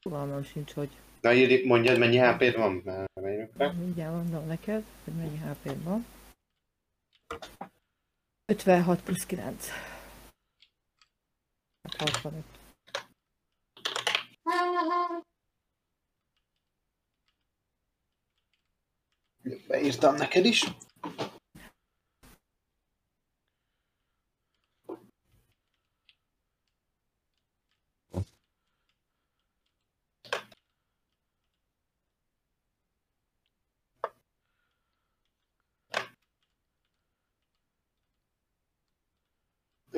Fogalmam 0.00 0.42
sincs, 0.42 0.72
hogy 0.72 0.90
Na 1.20 1.32
írj, 1.32 1.66
mondjad, 1.66 1.98
mennyi 1.98 2.18
HP-d 2.18 2.56
van? 2.56 2.82
Rá. 3.54 3.70
mindjárt 3.72 4.14
mondom 4.14 4.46
neked, 4.46 4.84
hogy 5.04 5.14
mennyi 5.14 5.36
hp 5.36 5.82
van. 5.82 6.06
56 8.44 9.02
plusz 9.02 9.26
9. 9.26 9.68
Hát 11.82 11.94
65. 11.96 12.44
Beírtam 19.68 20.14
neked 20.14 20.44
is. 20.44 20.64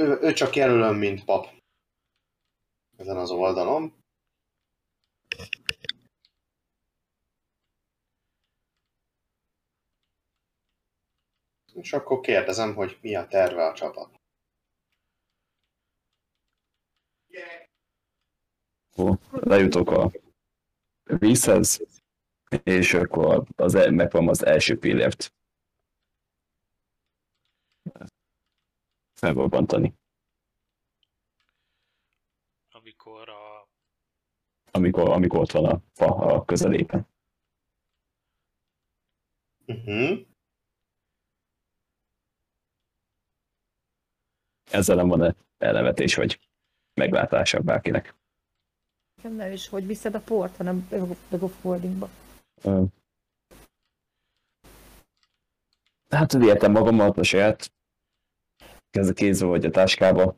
Ő, 0.05 0.19
ő 0.21 0.33
csak 0.33 0.55
jelölöm, 0.55 0.97
mint 0.97 1.25
pap. 1.25 1.47
Ezen 2.97 3.17
az 3.17 3.31
oldalon. 3.31 4.03
És 11.73 11.93
akkor 11.93 12.21
kérdezem, 12.21 12.75
hogy 12.75 12.99
mi 13.01 13.15
a 13.15 13.27
terve 13.27 13.67
a 13.67 13.75
csapat. 13.75 14.21
Lejutok 19.31 19.91
a 19.91 20.11
vízhez, 21.03 21.81
és 22.63 22.95
akkor 22.95 23.45
az, 23.57 23.75
el- 23.75 23.91
megvan 23.91 24.29
az 24.29 24.45
első 24.45 24.79
pillért 24.79 25.33
felbobbantani, 29.25 29.95
Amikor 32.71 33.29
a... 33.29 33.69
amikor, 34.71 35.09
amikor 35.09 35.41
ott 35.41 35.51
van 35.51 35.65
a 35.65 35.83
fa 35.93 36.07
a 36.17 36.45
közelében. 36.45 37.07
Uh-huh. 39.67 40.19
Ezzel 44.71 44.97
nem 44.97 45.09
van-e 45.09 45.35
elnevetés 45.59 46.15
vagy 46.15 46.41
meglátása 46.95 47.61
bárkinek. 47.61 48.15
Nem 49.23 49.53
is, 49.53 49.69
hogy 49.69 49.87
viszed 49.87 50.15
a 50.15 50.21
port, 50.21 50.57
hanem 50.57 50.89
meg 51.31 51.43
a 51.43 51.49
foldingba. 51.49 52.09
Ö, 52.63 52.85
Hát 56.11 56.33
vihetem 56.33 56.73
magammal 56.73 57.11
a 57.11 57.23
saját 57.23 57.74
kez 58.95 59.13
kézbe 59.13 59.47
vagy 59.47 59.65
a 59.65 59.71
táskába. 59.71 60.37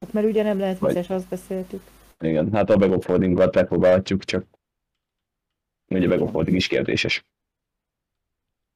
Hát 0.00 0.12
mert 0.12 0.26
ugye 0.26 0.42
nem 0.42 0.58
lehet 0.58 0.78
Vagy- 0.78 0.94
vizes, 0.94 1.10
azt 1.10 1.28
beszéltük. 1.28 1.82
Igen, 2.20 2.52
hát 2.52 2.70
a 2.70 2.76
backfoldingot 2.76 3.54
megpróbálhatjuk, 3.54 4.24
csak 4.24 4.46
ugye 5.88 6.14
a 6.14 6.18
backfolding 6.18 6.56
is 6.56 6.66
kérdéses. 6.66 7.24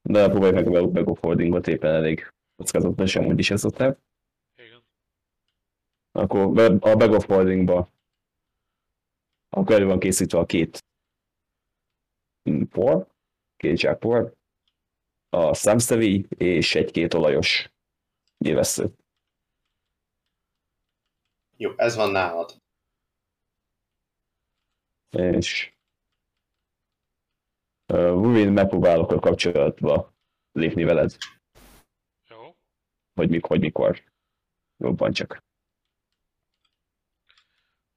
De 0.01 0.29
próbáljuk 0.29 0.69
meg 0.69 0.75
a 0.75 0.87
backfoldingot 0.87 1.67
éppen 1.67 1.93
elég 1.93 2.33
kockázatos, 2.55 3.15
amúgy 3.15 3.39
is 3.39 3.51
ez 3.51 3.63
a 3.63 3.69
terv. 3.69 3.93
Igen. 4.55 4.81
Akkor 6.11 6.59
a 6.79 6.95
backfoldingba 6.95 7.89
akkor 9.49 9.75
elő 9.75 9.85
van 9.85 9.99
készítve 9.99 10.39
a 10.39 10.45
két 10.45 10.83
por, 12.69 13.07
két 13.57 13.77
zsák 13.77 13.97
por, 13.97 14.33
a 15.29 15.53
szemszevi 15.53 16.25
és 16.37 16.75
egy-két 16.75 17.13
olajos 17.13 17.71
nyilvessző. 18.37 18.93
Jó, 21.61 21.73
ez 21.75 21.95
van 21.95 22.11
nálad. 22.11 22.61
és 25.09 25.73
Wuvin 27.85 28.51
megpróbálok 28.51 29.11
a 29.11 29.19
kapcsolatba 29.19 30.13
lépni 30.51 30.83
veled, 30.83 31.17
Jó. 32.27 32.57
hogy, 33.13 33.29
mik, 33.29 33.45
hogy 33.45 33.59
mikor 33.59 34.03
robban 34.77 35.13
csak. 35.13 35.43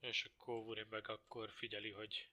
És 0.00 0.24
akkor 0.24 0.54
Wurin 0.54 0.86
meg 0.90 1.08
akkor 1.08 1.50
figyeli, 1.50 1.90
hogy 1.90 2.30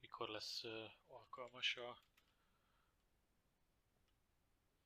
mikor 0.00 0.28
lesz 0.28 0.62
alkalmas 1.06 1.76
a 1.76 2.02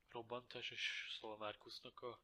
robbantás, 0.08 0.70
és 0.70 1.06
szól 1.20 1.36
Márkusznak 1.36 2.00
a 2.00 2.20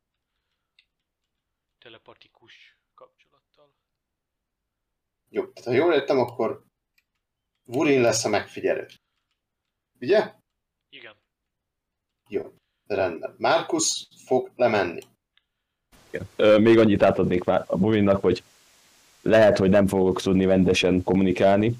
telepatikus 1.84 2.76
kapcsolattal. 2.94 3.74
Jó, 5.28 5.46
tehát 5.46 5.64
ha 5.64 5.84
jól 5.84 5.94
értem, 5.94 6.18
akkor 6.18 6.64
Wurin 7.64 8.00
lesz 8.00 8.24
a 8.24 8.28
megfigyelő. 8.28 8.86
Ugye? 10.00 10.32
Igen, 10.88 11.14
Jó, 12.28 12.52
rendben. 12.86 13.34
Markus 13.38 14.08
fog 14.26 14.50
lemenni. 14.56 15.02
Ö, 16.36 16.58
Még 16.58 16.78
annyit 16.78 17.02
átadnék 17.02 17.44
már 17.44 17.64
a 17.66 17.76
Wuvinnak, 17.76 18.20
hogy 18.22 18.42
lehet, 19.22 19.58
hogy 19.58 19.70
nem 19.70 19.86
fogok 19.86 20.20
tudni 20.20 20.44
rendesen 20.44 21.02
kommunikálni, 21.02 21.76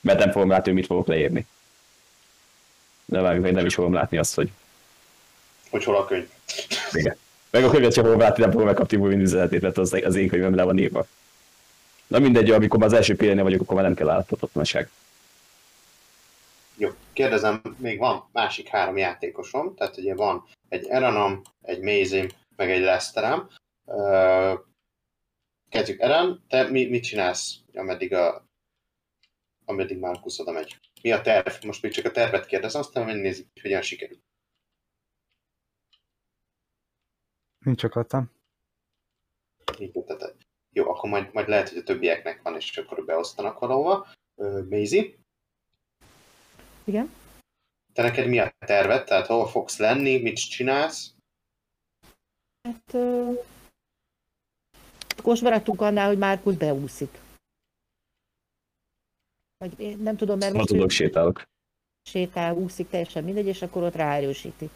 mert 0.00 0.18
nem 0.18 0.30
fogom 0.30 0.48
látni, 0.48 0.64
hogy 0.64 0.74
mit 0.74 0.86
fogok 0.86 1.06
leírni. 1.06 1.46
De 3.04 3.20
várjuk, 3.20 3.44
hogy 3.44 3.54
nem 3.54 3.66
is 3.66 3.74
fogom 3.74 3.92
látni 3.92 4.18
azt, 4.18 4.34
hogy 4.34 4.50
Hogy 5.70 5.84
hol 5.84 5.96
a 5.96 6.04
könyv. 6.04 6.30
Igen. 6.92 7.16
Meg 7.52 7.64
a 7.64 7.70
könyvet 7.70 7.92
sem 7.92 8.04
fogom 8.04 8.18
látni, 8.18 8.42
nem 8.42 8.50
fogom 8.50 8.66
megkapni 8.66 8.96
Wuvin 8.96 9.20
üzenetét, 9.20 9.60
mert 9.60 9.78
az, 9.78 9.92
az 9.92 10.14
én 10.14 10.28
könyvem 10.28 10.54
le 10.54 10.62
van 10.62 10.78
írva. 10.78 11.06
Na 12.06 12.18
mindegy, 12.18 12.50
amikor 12.50 12.78
már 12.78 12.88
az 12.88 12.94
első 12.94 13.16
pillérnél 13.16 13.44
vagyok, 13.44 13.60
akkor 13.60 13.74
már 13.74 13.84
nem 13.84 13.94
kell 13.94 14.06
láthatatlanság. 14.06 14.90
Jó, 16.76 16.90
kérdezem, 17.12 17.62
még 17.78 17.98
van 17.98 18.28
másik 18.32 18.68
három 18.68 18.96
játékosom, 18.96 19.74
tehát 19.74 19.96
ugye 19.96 20.14
van 20.14 20.44
egy 20.68 20.86
Eranom, 20.86 21.42
egy 21.62 21.80
Mézim, 21.80 22.28
meg 22.56 22.70
egy 22.70 22.82
Lesterem. 22.82 23.48
Kezdjük, 25.68 26.00
Eren, 26.00 26.44
te 26.48 26.62
mi, 26.70 26.84
mit 26.84 27.02
csinálsz, 27.02 27.54
ameddig, 27.74 28.14
a, 28.14 28.46
ameddig 29.64 29.98
Markus 29.98 30.38
oda 30.38 30.52
megy? 30.52 30.78
Mi 31.02 31.12
a 31.12 31.20
terv? 31.20 31.64
Most 31.64 31.82
még 31.82 31.92
csak 31.92 32.04
a 32.04 32.10
tervet 32.10 32.46
kérdezem, 32.46 32.80
aztán 32.80 33.04
megnézzük, 33.04 33.46
hogy 33.52 33.62
hogyan 33.62 33.82
sikerül. 33.82 34.18
Nincs 37.62 37.84
akartam. 37.84 38.30
Így 39.78 39.92
tehát, 39.92 40.36
Jó, 40.72 40.88
akkor 40.90 41.10
majd, 41.10 41.32
majd 41.32 41.48
lehet, 41.48 41.68
hogy 41.68 41.78
a 41.78 41.82
többieknek 41.82 42.42
van, 42.42 42.56
és 42.56 42.76
akkor 42.76 43.04
beosztanak 43.04 43.58
valahova. 43.58 44.06
Maisie, 44.68 45.04
Igen? 46.84 47.10
te 47.92 48.02
neked 48.02 48.26
mi 48.26 48.38
a 48.38 48.52
terved? 48.58 49.04
Tehát 49.04 49.26
hova 49.26 49.46
fogsz 49.46 49.78
lenni, 49.78 50.18
mit 50.18 50.48
csinálsz? 50.48 51.14
Hát... 52.62 52.94
Ö... 52.94 53.32
Most 55.24 55.42
maradtunk 55.42 55.80
annál, 55.80 56.06
hogy 56.08 56.18
Márkusz 56.18 56.54
beúszik. 56.54 57.18
Vagy 59.56 59.80
én 59.80 59.98
nem 59.98 60.16
tudom, 60.16 60.38
mert 60.38 60.52
most 60.52 60.66
tudok, 60.66 60.90
sétálok. 60.90 61.42
sétál, 62.02 62.54
úszik, 62.54 62.88
teljesen 62.88 63.24
mindegy, 63.24 63.46
és 63.46 63.62
akkor 63.62 63.82
ott 63.82 63.94
ráerősíti. 63.94 64.70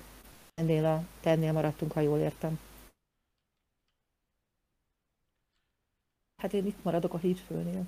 Ennél 0.54 0.84
a 0.84 1.02
tennél 1.20 1.52
maradtunk, 1.52 1.92
ha 1.92 2.00
jól 2.00 2.18
értem. 2.18 2.58
Hát 6.36 6.52
én 6.52 6.66
itt 6.66 6.82
maradok 6.82 7.14
a 7.14 7.18
hídfőnél. 7.18 7.86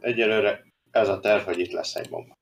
Egyelőre 0.00 0.66
ez 0.90 1.08
a 1.08 1.20
terv, 1.20 1.44
hogy 1.44 1.58
itt 1.58 1.70
lesz 1.70 1.94
egy 1.94 2.08
bomba. 2.08 2.34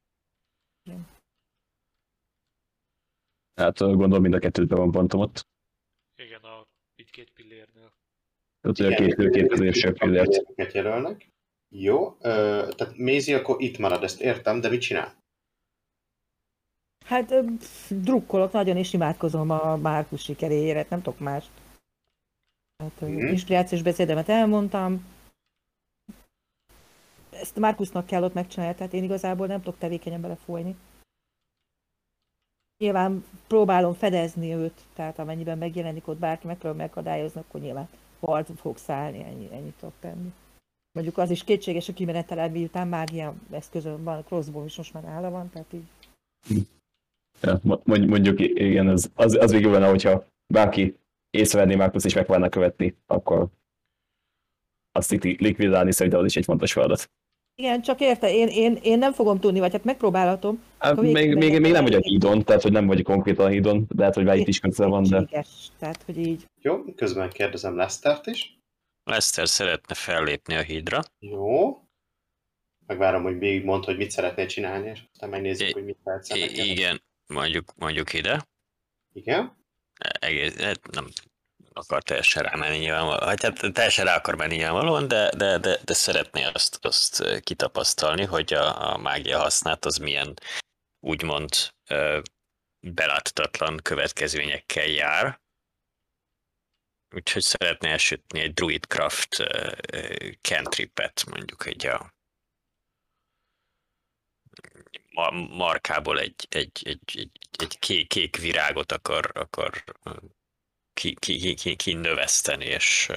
Hát 3.55 3.79
gondolom 3.79 4.23
mind 4.23 4.35
a 4.35 4.39
kettőt 4.39 4.69
be 4.69 4.77
van 4.77 4.91
pontom 4.91 5.21
ott. 5.21 5.47
igen, 6.17 6.43
a 6.43 6.67
itt 6.95 7.11
két 7.11 7.33
pillérnél. 7.33 7.93
Tehát 8.61 8.77
hogy 8.77 8.93
a 8.93 8.97
két, 8.97 9.31
két 9.31 9.49
középső 9.49 9.93
pillért. 9.93 10.73
Jelölnek. 10.73 11.29
Jó, 11.69 12.17
ö, 12.21 12.69
tehát 12.77 12.97
Mézi 12.97 13.35
akkor 13.35 13.61
itt 13.63 13.79
marad, 13.79 14.03
ezt 14.03 14.21
értem, 14.21 14.61
de 14.61 14.69
mit 14.69 14.81
csinál? 14.81 15.20
Hát 17.11 17.35
drukkolok 17.89 18.53
nagyon, 18.53 18.77
és 18.77 18.93
imádkozom 18.93 19.51
a 19.51 19.77
Márkusz 19.77 20.23
sikeréért, 20.23 20.91
nem 20.91 21.03
tudok 21.03 21.19
mást. 21.19 21.51
Hát, 22.83 23.01
Mhm. 23.01 23.11
mm. 23.11 23.27
inspirációs 23.27 23.83
beszédemet 23.83 24.29
elmondtam. 24.29 25.07
Ezt 27.31 27.57
Márkusznak 27.57 28.07
kell 28.07 28.23
ott 28.23 28.35
megcsinálni, 28.35 28.75
tehát 28.75 28.93
én 28.93 29.03
igazából 29.03 29.47
nem 29.47 29.63
tudok 29.63 29.79
tevékenyen 29.79 30.21
belefolyni. 30.21 30.77
Nyilván 32.79 33.25
próbálom 33.47 33.95
fedezni 33.95 34.55
őt, 34.55 34.81
tehát 34.95 35.19
amennyiben 35.19 35.59
megjelenik 35.59 36.09
ott 36.09 36.19
bárki, 36.19 36.47
megpróbálom 36.47 36.79
megakadályozni, 36.79 37.41
akkor 37.41 37.61
nyilván 37.61 37.89
harcba 38.21 38.55
fog 38.55 38.77
szállni, 38.77 39.23
ennyi, 39.23 39.49
ennyit 39.53 39.75
tudok 39.79 39.95
tenni. 40.01 40.33
Mondjuk 40.93 41.19
az 41.19 41.31
is 41.31 41.45
kétséges 41.45 41.89
a 41.89 41.93
kimenetelem, 41.93 42.53
miután 42.53 42.89
mágia 42.89 43.35
eszközön 43.51 44.03
van, 44.05 44.25
crossbow 44.25 44.65
is 44.65 44.77
most 44.77 44.93
már 44.93 45.03
nála 45.03 45.31
van, 45.31 45.51
tehát 45.51 45.73
így 45.73 45.87
Ja, 47.41 47.61
mo- 47.63 47.87
mondj- 47.87 48.07
mondjuk 48.07 48.41
igen, 48.41 48.89
az, 48.89 49.11
az, 49.15 49.37
az 49.41 49.51
végül 49.53 49.71
van, 49.71 49.89
hogyha 49.89 50.27
bárki 50.47 50.97
észrevenné 51.31 51.75
Márkusz 51.75 52.05
és 52.05 52.15
megpróbálna 52.15 52.49
követni, 52.49 52.97
akkor 53.07 53.47
azt 54.93 55.11
li- 55.11 55.37
likvidálni 55.41 55.93
szerintem 55.93 56.21
az 56.21 56.27
is 56.27 56.37
egy 56.37 56.45
fontos 56.45 56.73
feladat. 56.73 57.11
Igen, 57.55 57.83
csak 57.83 58.01
érte, 58.01 58.33
én, 58.35 58.49
én, 58.49 58.79
én 58.83 58.99
nem 58.99 59.13
fogom 59.13 59.41
tudni, 59.41 59.59
vagy 59.59 59.73
hát 59.73 59.85
megpróbálhatom. 59.85 60.63
Hát, 60.79 61.01
még, 61.01 61.13
még, 61.13 61.37
még 61.37 61.61
nem 61.61 61.75
el. 61.75 61.83
vagy 61.83 61.95
a 61.95 61.99
hídon, 62.01 62.45
tehát 62.45 62.63
hogy 62.63 62.73
nem 62.73 62.87
vagy 62.87 63.03
konkrétan 63.03 63.51
hídon, 63.51 63.85
de 63.89 63.95
lehet, 63.97 64.15
hogy 64.15 64.25
már 64.25 64.37
itt 64.37 64.47
is 64.47 64.61
közel 64.61 64.89
van, 64.89 65.03
de 65.03 65.45
Tehát, 65.79 66.03
hogy 66.03 66.19
így. 66.19 66.47
Jó, 66.61 66.85
közben 66.85 67.31
kérdezem 67.31 67.77
Lesztert 67.77 68.27
is. 68.27 68.59
Lester 69.05 69.49
szeretne 69.49 69.95
fellépni 69.95 70.55
a 70.55 70.61
hídra. 70.63 71.01
Jó. 71.19 71.79
Megvárom, 72.87 73.23
hogy 73.23 73.39
végig 73.39 73.65
mondd, 73.65 73.85
hogy 73.85 73.97
mit 73.97 74.11
szeretnél 74.11 74.47
csinálni, 74.47 74.89
és 74.89 75.01
aztán 75.13 75.29
megnézzük, 75.31 75.69
I- 75.69 75.73
hogy 75.73 75.85
mit 75.85 75.99
lehet 76.05 76.27
igen, 76.69 77.03
mondjuk, 77.31 77.73
mondjuk 77.77 78.13
ide. 78.13 78.49
Igen. 79.13 79.59
Egész, 80.21 80.61
hát 80.61 80.91
nem 80.91 81.09
akar 81.73 82.03
teljesen 82.03 82.43
rámenni 82.43 82.79
nyilvánvalóan, 82.79 83.25
vagy 83.25 83.43
hát 83.43 83.73
teljesen 83.73 84.05
rá 84.05 84.17
akar 84.17 84.35
menni 84.35 84.57
nyilvánvalóan, 84.57 85.09
de, 85.09 85.31
de, 85.37 85.59
de, 85.59 85.79
de 85.85 85.95
szeretné 85.95 86.45
azt, 86.45 86.85
azt 86.85 87.41
kitapasztalni, 87.41 88.25
hogy 88.25 88.53
a, 88.53 88.93
a 88.93 88.97
mágia 88.97 89.39
használat 89.39 89.85
az 89.85 89.97
milyen 89.97 90.35
úgymond 91.01 91.49
ö, 91.89 92.21
beláthatatlan 92.81 93.77
következményekkel 93.83 94.87
jár. 94.87 95.41
Úgyhogy 97.15 97.43
szeretné 97.43 97.91
elsütni 97.91 98.41
egy 98.41 98.53
Druidcraft 98.53 99.39
ö, 99.39 99.73
cantripet, 100.41 101.25
mondjuk 101.31 101.67
egy 101.67 101.87
a 101.87 102.15
markából 105.49 106.21
egy, 106.21 106.47
egy, 106.49 106.83
egy, 106.83 107.01
egy, 107.19 107.31
egy 107.59 107.79
kék, 107.79 108.09
kék 108.09 108.37
virágot 108.37 108.93
akar, 108.93 109.31
akar 109.35 109.85
ki, 110.93 111.15
ki, 111.15 111.55
ki, 111.55 111.77
ki, 111.77 111.93
növeszteni, 111.93 112.65
és, 112.65 113.09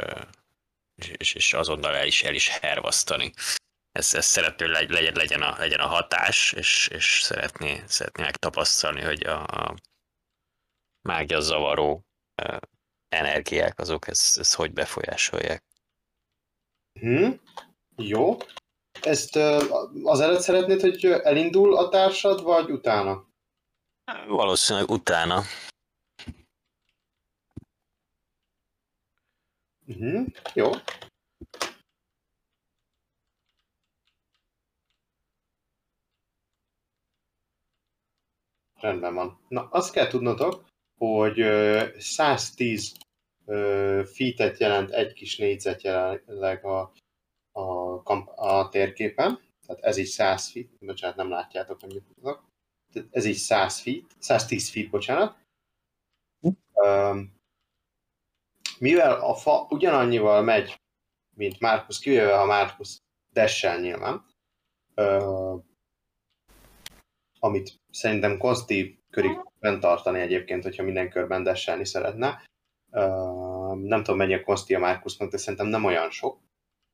és, 0.95 1.33
és 1.33 1.53
azonnal 1.53 1.95
el 1.95 2.07
is, 2.07 2.23
el 2.23 2.33
is 2.33 2.47
hervasztani. 2.47 3.33
Ez, 3.91 4.13
ez 4.13 4.25
szeretné, 4.25 4.65
hogy 4.65 4.73
legy- 4.73 4.89
legyen, 4.89 5.13
legyen, 5.13 5.41
a, 5.41 5.57
legyen 5.57 5.79
a 5.79 5.87
hatás, 5.87 6.51
és, 6.51 6.87
és 6.87 7.19
szeretné, 7.21 7.83
szeretné 7.87 8.23
megtapasztalni, 8.23 9.01
hogy 9.01 9.23
a, 9.23 9.43
a 9.43 9.75
mágia 11.01 11.39
zavaró 11.39 12.05
energiák, 13.09 13.79
azok 13.79 14.07
ezt, 14.07 14.37
ezt 14.37 14.53
hogy 14.53 14.73
befolyásolják. 14.73 15.63
Hm. 16.99 17.31
Jó. 17.95 18.37
Ezt 19.01 19.35
az 20.03 20.19
előtt 20.19 20.39
szeretnéd, 20.39 20.81
hogy 20.81 21.05
elindul 21.05 21.77
a 21.77 21.89
társad, 21.89 22.43
vagy 22.43 22.71
utána? 22.71 23.27
Valószínűleg 24.27 24.89
utána. 24.89 25.41
Uh-huh. 29.87 30.25
Jó. 30.53 30.69
Rendben 38.79 39.13
van. 39.13 39.39
Na, 39.47 39.67
azt 39.69 39.93
kell 39.93 40.07
tudnotok, 40.07 40.65
hogy 40.97 41.39
ö, 41.39 41.87
110 41.97 42.93
ö, 43.45 44.01
feet-et 44.13 44.59
jelent 44.59 44.89
egy 44.91 45.13
kis 45.13 45.37
négyzet 45.37 45.81
jelenleg 45.81 46.65
a, 46.65 46.91
a, 47.53 48.01
kamp- 48.03 48.31
a 48.35 48.69
térképen. 48.69 49.39
Tehát 49.65 49.83
ez 49.83 49.97
így 49.97 50.05
100 50.05 50.51
feet. 50.51 50.67
Bocsánat, 50.79 51.15
nem 51.15 51.29
látjátok, 51.29 51.79
hogy 51.81 51.93
mit. 51.93 52.03
Tehát 52.93 53.09
Ez 53.11 53.25
így 53.25 53.35
100 53.35 53.79
feet. 53.79 54.15
110 54.19 54.69
feet, 54.69 54.89
bocsánat. 54.89 55.37
Öm, 56.73 57.33
mivel 58.79 59.21
a 59.21 59.33
fa 59.35 59.67
ugyanannyival 59.69 60.41
megy, 60.41 60.81
mint 61.35 61.59
Markus, 61.59 61.99
kivéve 61.99 62.39
a 62.39 62.45
Markus 62.45 62.97
dessel 63.33 63.79
nyilván, 63.79 64.25
ö, 64.93 65.55
amit 67.39 67.81
szerintem 67.91 68.37
konsztív 68.37 68.97
körig 69.09 69.39
fenntartani 69.59 70.19
egyébként, 70.19 70.63
hogyha 70.63 70.83
minden 70.83 71.09
körben 71.09 71.43
desselni 71.43 71.85
szeretne. 71.85 72.45
Ö, 72.91 72.99
nem 73.75 74.03
tudom, 74.03 74.17
mennyi 74.17 74.33
a 74.33 74.43
konszti 74.43 74.75
a 74.75 74.79
Markusnak, 74.79 75.31
de 75.31 75.37
szerintem 75.37 75.67
nem 75.67 75.83
olyan 75.83 76.09
sok. 76.09 76.39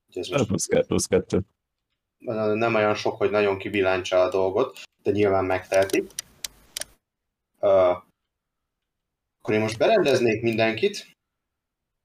Úgyhogy 0.10 0.24
ez 0.24 0.30
most 0.30 0.46
plusz, 0.48 0.66
ke- 0.66 0.86
plusz 0.86 1.06
kettő. 1.06 1.42
nem 2.54 2.76
olyan 2.76 2.96
sok, 2.96 3.18
hogy 3.18 3.30
nagyon 3.30 3.58
kibiláncsa 3.58 4.22
a 4.22 4.30
dolgot, 4.30 4.80
de 5.04 5.12
nyilván 5.12 5.46
megteheti. 5.46 6.08
Uh, 7.60 7.98
akkor 9.40 9.54
én 9.54 9.60
most 9.60 9.78
berendeznék 9.78 10.42
mindenkit. 10.42 11.18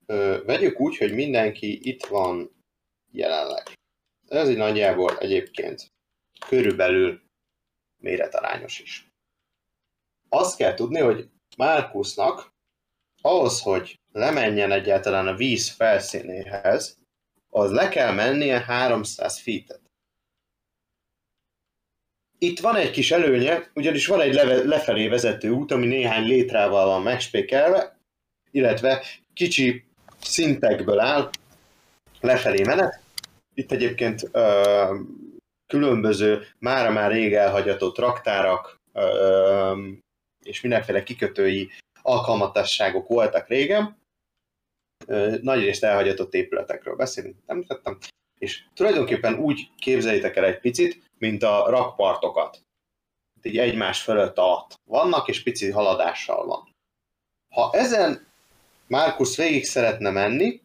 Uh, 0.07 0.45
vegyük 0.45 0.81
úgy, 0.81 0.97
hogy 0.97 1.15
mindenki 1.15 1.89
itt 1.89 2.07
van 2.07 2.51
jelenleg. 3.11 3.73
Ez 4.29 4.49
így 4.49 4.57
nagyjából 4.57 5.19
egyébként 5.19 5.87
körülbelül 6.49 7.23
méretarányos 8.03 8.81
is. 8.81 9.09
Azt 10.29 10.57
kell 10.57 10.75
tudni, 10.75 11.01
hogy 11.01 11.29
Márkusznak 11.57 12.53
ahhoz, 13.23 13.61
hogy 13.61 14.01
lemenjen 14.13 14.73
egyáltalán 14.73 15.27
a 15.27 15.35
víz 15.35 15.71
felszínéhez, 15.71 17.04
az 17.55 17.71
le 17.71 17.89
kell 17.89 18.13
mennie 18.13 18.61
300 18.61 19.41
feet 19.41 19.83
itt 22.45 22.61
van 22.61 22.77
egy 22.77 22.91
kis 22.91 23.11
előnye, 23.11 23.71
ugyanis 23.75 24.07
van 24.07 24.21
egy 24.21 24.35
leve, 24.35 24.65
lefelé 24.65 25.09
vezető 25.09 25.51
út, 25.51 25.71
ami 25.73 25.87
néhány 25.87 26.27
létrával 26.27 26.87
van 26.87 27.03
megspékelve, 27.03 27.99
illetve 28.51 29.05
kicsi 29.35 29.85
szintekből 30.21 30.99
áll 30.99 31.31
lefelé 32.21 32.63
menet. 32.63 33.01
Itt 33.55 33.73
egyébként 33.73 34.29
ö, 34.33 34.95
különböző, 35.67 36.47
mára 36.59 36.91
már 36.91 37.11
rég 37.11 37.35
elhagyatott 37.35 37.99
raktárak 37.99 38.81
ö, 38.93 39.83
és 40.43 40.61
mindenféle 40.61 41.03
kikötői 41.03 41.71
alkalmatosságok 42.03 43.09
voltak 43.09 43.49
régen. 43.49 43.97
Nagyrészt 45.41 45.85
elhagyatott 45.85 46.35
épületekről 46.35 46.97
beszélünk, 46.97 47.37
említettem. 47.47 47.99
És 48.39 48.65
tulajdonképpen 48.75 49.35
úgy 49.35 49.71
képzeljétek 49.79 50.37
el 50.37 50.45
egy 50.45 50.61
picit, 50.61 51.11
mint 51.19 51.43
a 51.43 51.67
rakpartokat. 51.69 52.63
Így 53.43 53.59
egymás 53.59 54.03
fölött 54.03 54.39
alatt 54.39 54.75
vannak, 54.85 55.29
és 55.29 55.43
pici 55.43 55.71
haladással 55.71 56.47
van. 56.47 56.75
Ha 57.55 57.71
ezen 57.73 58.27
Márkusz 58.87 59.37
végig 59.37 59.65
szeretne 59.65 60.11
menni, 60.11 60.63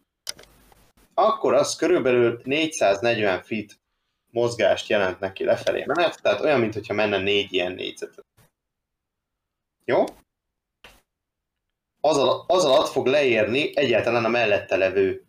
akkor 1.14 1.54
az 1.54 1.76
körülbelül 1.76 2.40
440 2.44 3.42
feet 3.42 3.78
mozgást 4.30 4.88
jelent 4.88 5.20
neki 5.20 5.44
lefelé 5.44 5.84
menet, 5.84 6.22
tehát 6.22 6.40
olyan, 6.40 6.60
mintha 6.60 6.94
menne 6.94 7.18
négy 7.18 7.52
ilyen 7.52 7.72
négyzetet. 7.72 8.24
Jó? 9.84 10.04
Az 12.00 12.16
alatt, 12.16 12.50
az 12.50 12.64
alatt 12.64 12.88
fog 12.88 13.06
leérni 13.06 13.76
egyáltalán 13.76 14.24
a 14.24 14.28
mellette 14.28 14.76
levő 14.76 15.24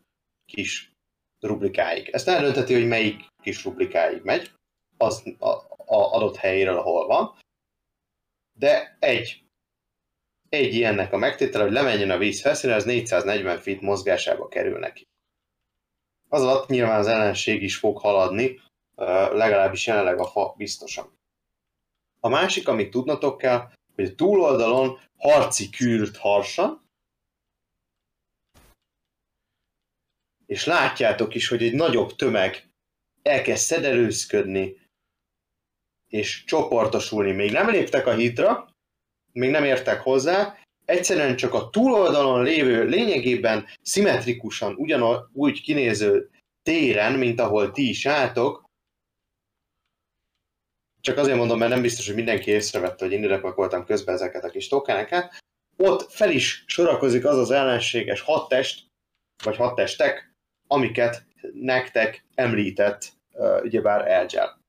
kis 0.45 0.91
rublikáig. 1.39 2.09
Ezt 2.09 2.27
eldöntheti, 2.27 2.73
hogy 2.73 2.87
melyik 2.87 3.27
kis 3.41 3.63
rublikáig 3.63 4.21
megy, 4.23 4.51
az 4.97 5.23
a, 5.39 5.49
a 5.85 6.13
adott 6.13 6.35
helyéről, 6.35 6.77
ahol 6.77 7.07
van. 7.07 7.39
De 8.57 8.97
egy, 8.99 9.43
egy 10.49 10.73
ilyennek 10.73 11.13
a 11.13 11.17
megtétele, 11.17 11.63
hogy 11.63 11.73
lemenjen 11.73 12.11
a 12.11 12.17
víz 12.17 12.41
felszínre, 12.41 12.75
az 12.75 12.85
440 12.85 13.57
feet 13.59 13.81
mozgásába 13.81 14.47
kerül 14.47 14.79
neki. 14.79 15.03
Az 16.29 16.41
alatt 16.41 16.67
nyilván 16.67 16.99
az 16.99 17.07
ellenség 17.07 17.61
is 17.61 17.77
fog 17.77 17.97
haladni, 17.97 18.59
legalábbis 19.31 19.87
jelenleg 19.87 20.19
a 20.19 20.25
fa 20.25 20.53
biztosan. 20.57 21.19
A 22.19 22.29
másik, 22.29 22.67
amit 22.67 22.91
tudnotok 22.91 23.37
kell, 23.37 23.71
hogy 23.95 24.05
a 24.05 24.15
túloldalon 24.15 24.99
harci 25.17 25.69
kürt 25.69 26.17
harsan, 26.17 26.89
és 30.45 30.65
látjátok 30.65 31.35
is, 31.35 31.47
hogy 31.47 31.63
egy 31.63 31.73
nagyobb 31.73 32.15
tömeg 32.15 32.69
elkezd 33.21 33.63
szedelőzködni, 33.63 34.79
és 36.07 36.43
csoportosulni. 36.43 37.31
Még 37.31 37.51
nem 37.51 37.69
léptek 37.69 38.07
a 38.07 38.13
hídra, 38.13 38.75
még 39.31 39.49
nem 39.49 39.63
értek 39.63 40.01
hozzá, 40.01 40.57
egyszerűen 40.85 41.35
csak 41.35 41.53
a 41.53 41.69
túloldalon 41.69 42.43
lévő, 42.43 42.85
lényegében 42.85 43.65
szimmetrikusan 43.81 44.75
ugyanúgy 44.75 45.61
kinéző 45.61 46.29
téren, 46.63 47.13
mint 47.13 47.39
ahol 47.39 47.71
ti 47.71 47.89
is 47.89 48.05
álltok, 48.05 48.60
csak 51.01 51.17
azért 51.17 51.37
mondom, 51.37 51.57
mert 51.57 51.71
nem 51.71 51.81
biztos, 51.81 52.05
hogy 52.05 52.15
mindenki 52.15 52.51
észrevette, 52.51 53.05
hogy 53.05 53.13
én 53.13 53.23
ide 53.23 53.39
pakoltam 53.39 53.85
közben 53.85 54.15
ezeket 54.15 54.43
a 54.43 54.49
kis 54.49 54.67
tokeneket, 54.67 55.33
ott 55.77 56.11
fel 56.11 56.31
is 56.31 56.63
sorakozik 56.67 57.25
az 57.25 57.37
az 57.37 57.51
ellenséges 57.51 58.21
hat 58.21 58.47
test, 58.47 58.85
vagy 59.43 59.55
hat 59.55 59.75
testek, 59.75 60.33
amiket 60.67 61.25
nektek 61.53 62.25
említett 62.35 63.13
uh, 63.33 63.61
ugyebár 63.63 64.07
Elgel. 64.07 64.59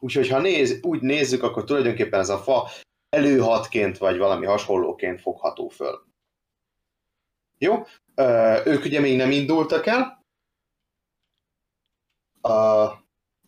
Úgyhogy 0.00 0.28
ha 0.28 0.38
néz, 0.38 0.78
úgy 0.82 1.00
nézzük, 1.00 1.42
akkor 1.42 1.64
tulajdonképpen 1.64 2.20
ez 2.20 2.28
a 2.28 2.38
fa 2.38 2.68
előhatként, 3.08 3.98
vagy 3.98 4.18
valami 4.18 4.46
hasonlóként 4.46 5.20
fogható 5.20 5.68
föl. 5.68 6.06
Jó? 7.58 7.86
Ö, 8.14 8.60
ők 8.64 8.84
ugye 8.84 9.00
még 9.00 9.16
nem 9.16 9.30
indultak 9.30 9.86
el. 9.86 10.24
A, 12.40 12.86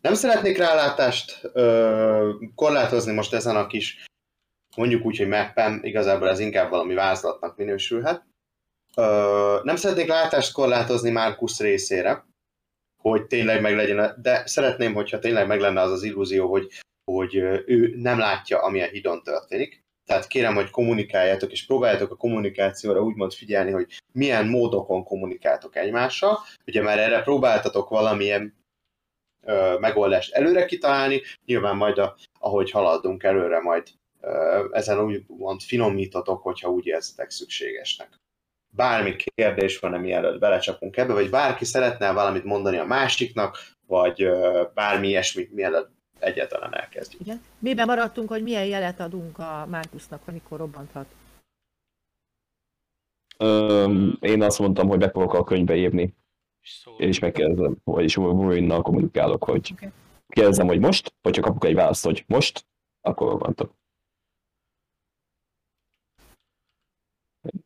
nem 0.05 0.13
szeretnék 0.13 0.57
rálátást 0.57 1.49
ö, 1.53 2.33
korlátozni 2.55 3.13
most 3.13 3.33
ezen 3.33 3.55
a 3.55 3.67
kis, 3.67 4.05
mondjuk 4.77 5.05
úgy, 5.05 5.17
hogy 5.17 5.27
mappen, 5.27 5.79
igazából 5.83 6.29
ez 6.29 6.39
inkább 6.39 6.69
valami 6.69 6.93
vázlatnak 6.93 7.57
minősülhet. 7.57 8.25
Ö, 8.95 9.59
nem 9.63 9.75
szeretnék 9.75 10.07
látást 10.07 10.53
korlátozni 10.53 11.09
Márkusz 11.09 11.59
részére, 11.59 12.25
hogy 13.01 13.25
tényleg 13.25 13.61
meg 13.61 13.75
legyen, 13.75 14.21
de 14.21 14.45
szeretném, 14.45 14.93
hogyha 14.93 15.19
tényleg 15.19 15.47
meg 15.47 15.59
lenne 15.59 15.81
az 15.81 15.91
az 15.91 16.03
illúzió, 16.03 16.49
hogy, 16.49 16.67
hogy 17.11 17.35
ő 17.65 17.93
nem 17.95 18.19
látja, 18.19 18.63
ami 18.63 18.81
a 18.81 18.87
hidon 18.87 19.23
történik. 19.23 19.83
Tehát 20.07 20.27
kérem, 20.27 20.55
hogy 20.55 20.69
kommunikáljátok, 20.69 21.51
és 21.51 21.65
próbáljátok 21.65 22.11
a 22.11 22.15
kommunikációra 22.15 23.01
úgymond 23.01 23.33
figyelni, 23.33 23.71
hogy 23.71 24.01
milyen 24.11 24.47
módokon 24.47 25.03
kommunikáltok 25.03 25.75
egymással. 25.75 26.37
Ugye 26.65 26.81
már 26.81 26.99
erre 26.99 27.21
próbáltatok 27.21 27.89
valamilyen 27.89 28.64
megoldást 29.79 30.33
előre 30.33 30.65
kitalálni, 30.65 31.21
nyilván 31.45 31.75
majd, 31.75 31.97
a, 31.97 32.15
ahogy 32.39 32.71
haladunk 32.71 33.23
előre, 33.23 33.59
majd 33.59 33.87
ezen 34.71 34.99
úgymond 34.99 35.61
finomítatok, 35.61 36.41
hogyha 36.41 36.69
úgy 36.69 36.85
érzitek 36.85 37.29
szükségesnek. 37.29 38.09
Bármi 38.69 39.15
kérdés 39.15 39.79
van, 39.79 39.99
mielőtt 39.99 40.39
belecsapunk 40.39 40.97
ebbe, 40.97 41.13
vagy 41.13 41.29
bárki 41.29 41.65
szeretne 41.65 42.11
valamit 42.11 42.43
mondani 42.43 42.77
a 42.77 42.85
másiknak, 42.85 43.57
vagy 43.87 44.29
bármi 44.73 45.07
ilyesmit, 45.07 45.53
mielőtt 45.53 45.89
egyáltalán 46.19 46.75
elkezdjük. 46.75 47.21
Igen. 47.21 47.41
Miben 47.59 47.85
maradtunk, 47.85 48.29
hogy 48.29 48.43
milyen 48.43 48.65
jelet 48.65 48.99
adunk 48.99 49.39
a 49.39 49.67
Márkusznak, 49.69 50.21
amikor 50.25 50.57
robbanthat? 50.57 51.05
Öm, 53.37 54.17
én 54.19 54.41
azt 54.41 54.59
mondtam, 54.59 54.87
hogy 54.87 54.97
be 54.97 55.09
fogok 55.09 55.33
a 55.33 55.43
könyvbe 55.43 55.75
írni, 55.75 56.13
És 56.65 56.71
szól. 56.71 56.99
és 56.99 57.19
megkérdezem, 57.19 57.77
vagyis 57.83 58.17
Wolverine-nal 58.17 58.81
kommunikálok, 58.81 59.43
hogy 59.43 59.69
Oké. 59.73 59.91
kérdezem, 60.27 60.67
hogy 60.67 60.79
most, 60.79 61.13
hogyha 61.21 61.41
kapok 61.41 61.65
egy 61.65 61.75
választ, 61.75 62.03
hogy 62.03 62.23
most, 62.27 62.67
akkor 63.01 63.29
robbantok. 63.29 63.73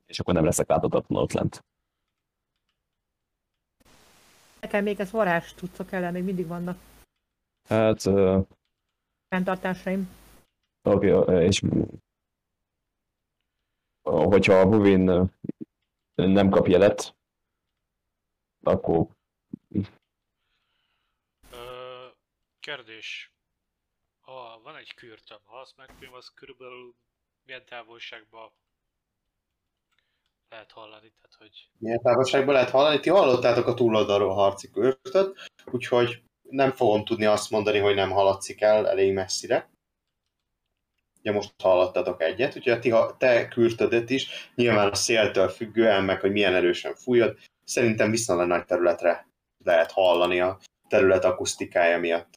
És 0.06 0.20
akkor 0.20 0.34
nem 0.34 0.44
leszek 0.44 0.68
láthatatlan 0.68 1.22
ott 1.22 1.32
lent. 1.32 1.66
Nekem 4.62 4.84
még 4.84 5.00
ez 5.00 5.12
varázs 5.12 5.54
tudszok 5.54 5.92
ellen, 5.92 6.14
még 6.14 6.24
mindig 6.24 6.48
vannak 6.48 6.78
Hát, 7.70 8.06
ö, 8.06 8.40
fenntartásaim. 9.28 10.10
oké, 10.84 11.12
okay, 11.12 11.46
és 11.46 11.62
hogyha 14.02 14.54
a 14.54 14.66
Wolverine 14.66 15.30
nem 16.14 16.50
kap 16.50 16.68
jelet, 16.68 17.18
akkor 18.64 19.08
Ö, 21.52 22.08
kérdés. 22.60 23.32
Ha 24.22 24.60
van 24.64 24.76
egy 24.76 24.94
kürtöm, 24.94 25.40
ha 25.44 25.60
azt 25.60 25.78
megfilm, 25.78 26.14
az 26.14 26.32
körülbelül 26.34 26.96
milyen 27.46 27.66
távolságban 27.66 28.52
lehet 30.50 30.72
hallani, 30.72 31.12
tehát 31.22 31.36
hogy 31.38 31.70
Milyen 31.78 32.02
távolságban 32.02 32.54
lehet 32.54 32.70
hallani? 32.70 33.00
Ti 33.00 33.10
hallottátok 33.10 33.68
a 33.68 33.74
túloldalról 33.74 34.34
harci 34.34 34.70
körtöt, 34.70 35.52
úgyhogy 35.66 36.24
nem 36.42 36.72
fogom 36.72 37.06
tudni 37.06 37.26
azt 37.26 37.50
mondani, 37.50 37.78
hogy 37.80 37.96
nem 37.96 38.12
haladszik 38.12 38.62
el 38.62 38.88
elég 38.88 39.14
messzire. 39.14 39.70
Ugye 41.20 41.32
most 41.32 41.62
hallottatok 41.62 42.22
egyet, 42.22 42.56
úgyhogy 42.56 42.74
a 42.74 42.80
ti, 42.80 42.90
ha- 42.90 43.18
te 43.18 43.48
kürtödet 43.48 44.10
is, 44.10 44.52
nyilván 44.56 44.90
a 44.90 44.96
széltől 44.96 45.50
függően, 45.50 46.04
meg 46.04 46.20
hogy 46.20 46.32
milyen 46.32 46.56
erősen 46.56 46.96
fújod, 46.96 47.40
szerintem 47.70 48.12
viszonylag 48.12 48.48
nagy 48.48 48.66
területre 48.66 49.28
lehet 49.64 49.92
hallani 49.92 50.40
a 50.40 50.60
terület 50.88 51.26
akusztikája 51.26 52.00
miatt. 52.00 52.34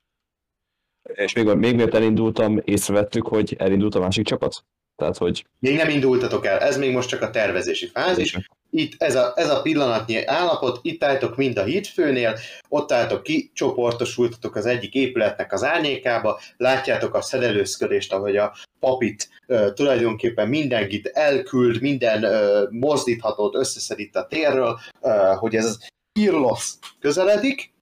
és 1.03 1.33
még, 1.33 1.45
még 1.47 1.75
mielőtt 1.75 1.95
elindultam, 1.95 2.61
észrevettük, 2.65 3.27
hogy 3.27 3.57
elindult 3.59 3.95
a 3.95 4.01
másik 4.01 4.27
csapat. 4.27 4.65
Tehát, 4.97 5.17
hogy 5.17 5.45
Még 5.59 5.77
nem 5.77 5.89
indultatok 5.89 6.47
el, 6.47 6.59
ez 6.59 6.79
még 6.79 6.93
most 6.93 7.09
csak 7.09 7.23
a 7.23 7.31
tervezési 7.31 7.87
fázis, 7.87 8.37
itt 8.75 9.03
ez 9.03 9.15
a, 9.15 9.33
ez 9.37 9.51
a 9.51 9.63
pillanatnyi 9.63 10.25
állapot, 10.25 10.79
itt 10.83 11.05
álltok 11.05 11.37
mind 11.37 11.59
a 11.59 11.63
hídfőnél, 11.63 12.39
ott 12.69 12.93
álltok 12.93 13.23
ki, 13.23 13.51
csoportosultatok 13.55 14.57
az 14.57 14.67
egyik 14.67 14.95
épületnek 14.95 15.53
az 15.53 15.65
árnyékába, 15.65 16.41
látjátok 16.57 17.15
a 17.15 17.21
szedelőzködést, 17.21 18.13
ahogy 18.13 18.37
a 18.37 18.55
papit 18.81 19.29
ö, 19.47 19.73
tulajdonképpen 19.73 20.49
mindenkit 20.49 21.07
elküld, 21.07 21.81
minden 21.81 22.23
ö, 22.23 22.65
mozdíthatót 22.71 23.55
összeszed 23.55 23.99
itt 23.99 24.17
a 24.17 24.27
térről, 24.27 24.79
ö, 25.01 25.33
hogy 25.39 25.55
ez 25.55 25.65
az 25.65 25.87
Irlos 26.13 26.73
közeledik, 27.01 27.73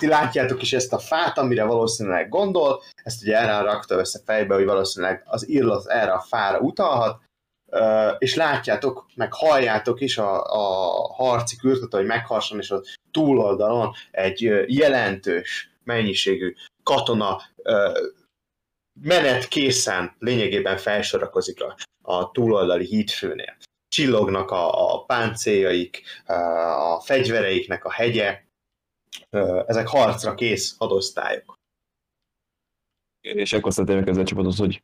ti 0.00 0.06
látjátok 0.06 0.62
is 0.62 0.72
ezt 0.72 0.92
a 0.92 0.98
fát, 0.98 1.38
amire 1.38 1.64
valószínűleg 1.64 2.28
gondol, 2.28 2.82
ezt 3.02 3.22
ugye 3.22 3.36
erre 3.36 3.60
rakta 3.60 3.94
össze 3.94 4.20
fejbe, 4.24 4.54
hogy 4.54 4.64
valószínűleg 4.64 5.22
az 5.26 5.48
Irlos 5.48 5.84
erre 5.86 6.12
a 6.12 6.20
fára 6.20 6.58
utalhat, 6.58 7.20
és 8.18 8.34
látjátok, 8.34 9.06
meg 9.14 9.32
halljátok 9.32 10.00
is 10.00 10.18
a, 10.18 10.42
a 10.42 11.12
harci 11.12 11.56
kürtöt, 11.56 11.94
hogy 11.94 12.06
meghasson, 12.06 12.58
és 12.58 12.70
a 12.70 12.82
túloldalon 13.10 13.92
egy 14.10 14.40
jelentős 14.66 15.70
mennyiségű 15.84 16.54
katona 16.82 17.42
menet 19.00 19.48
készen 19.48 20.16
lényegében 20.18 20.76
felsorakozik 20.76 21.62
a, 21.62 21.76
a 22.02 22.30
túloldali 22.30 22.84
hídfőnél. 22.84 23.56
Csillognak 23.88 24.50
a, 24.50 24.94
a 24.94 25.04
páncéljaik, 25.04 26.02
a 26.94 27.00
fegyvereiknek 27.00 27.84
a 27.84 27.92
hegye, 27.92 28.40
ezek 29.66 29.86
harcra 29.86 30.34
kész 30.34 30.76
hadosztályok. 30.78 31.58
és 33.20 33.52
akkor 33.52 33.72
szeretném 33.72 33.96
megkezdeni 33.96 34.26
a 34.26 34.30
csapatot, 34.30 34.56
hogy 34.56 34.82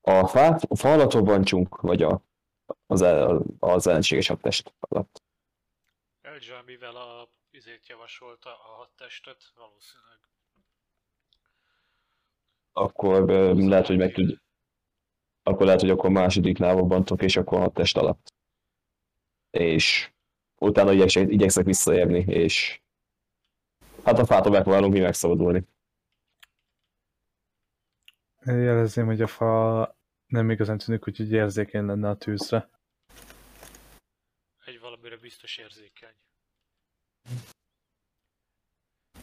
a 0.00 0.26
fát, 0.26 0.62
a 0.62 0.76
fa 0.76 0.92
alatt 0.92 1.12
robbantsunk, 1.12 1.80
vagy 1.80 2.02
a, 2.02 2.22
az, 2.86 3.02
el, 3.02 3.42
az 3.58 3.86
ellenséges 3.86 4.26
hadtest 4.26 4.74
alatt. 4.78 5.22
Elgya, 6.20 6.62
mivel 6.66 6.96
a 6.96 7.28
izét 7.50 7.86
javasolta 7.88 8.50
a 8.50 8.74
hat 8.76 8.90
testet, 8.96 9.52
valószínűleg 9.54 10.18
Akkor 12.72 13.30
ö, 13.30 13.68
lehet, 13.68 13.86
hogy 13.86 13.96
meg 13.96 14.12
tud, 14.12 14.38
akkor 15.42 15.64
lehet, 15.66 15.80
hogy 15.80 15.90
akkor 15.90 16.10
másodiknál 16.10 16.74
robbantok, 16.74 17.22
és 17.22 17.36
akkor 17.36 17.58
a 17.58 17.60
hadtest 17.60 17.96
alatt. 17.96 18.32
És 19.50 20.12
utána 20.58 20.92
igyekszek, 20.92 21.30
igyekszek 21.30 21.64
visszaérni, 21.64 22.18
és 22.18 22.80
hát 24.06 24.18
a 24.18 24.26
fától 24.26 24.52
megpróbálunk 24.52 24.92
mi 24.92 25.00
megszabadulni. 25.00 25.68
Jelezném, 28.44 29.06
hogy 29.06 29.20
a 29.20 29.26
fa 29.26 29.98
nem 30.26 30.50
igazán 30.50 30.78
tűnik, 30.78 31.04
hogy 31.04 31.20
így 31.20 31.32
érzékeny 31.32 31.84
lenne 31.84 32.08
a 32.08 32.16
tűzre. 32.16 32.70
egy 34.64 34.80
valamire 34.80 35.16
biztos 35.16 35.56
érzékeny. 35.56 36.14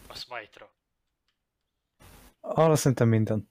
A 0.07 0.13
smite-ra. 0.15 0.73
Arra 2.39 2.75
szerintem 2.75 3.07
minden. 3.07 3.49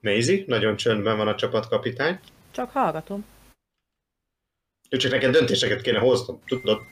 Maisie, 0.00 0.44
nagyon 0.46 0.76
csöndben 0.76 1.16
van 1.16 1.28
a 1.28 1.34
csapatkapitány. 1.34 2.20
Csak 2.50 2.70
hallgatom. 2.70 3.24
Ő 4.90 4.96
csak 4.96 5.10
neked 5.10 5.32
döntéseket 5.32 5.80
kéne 5.80 5.98
hoznom, 5.98 6.42
tudod? 6.44 6.82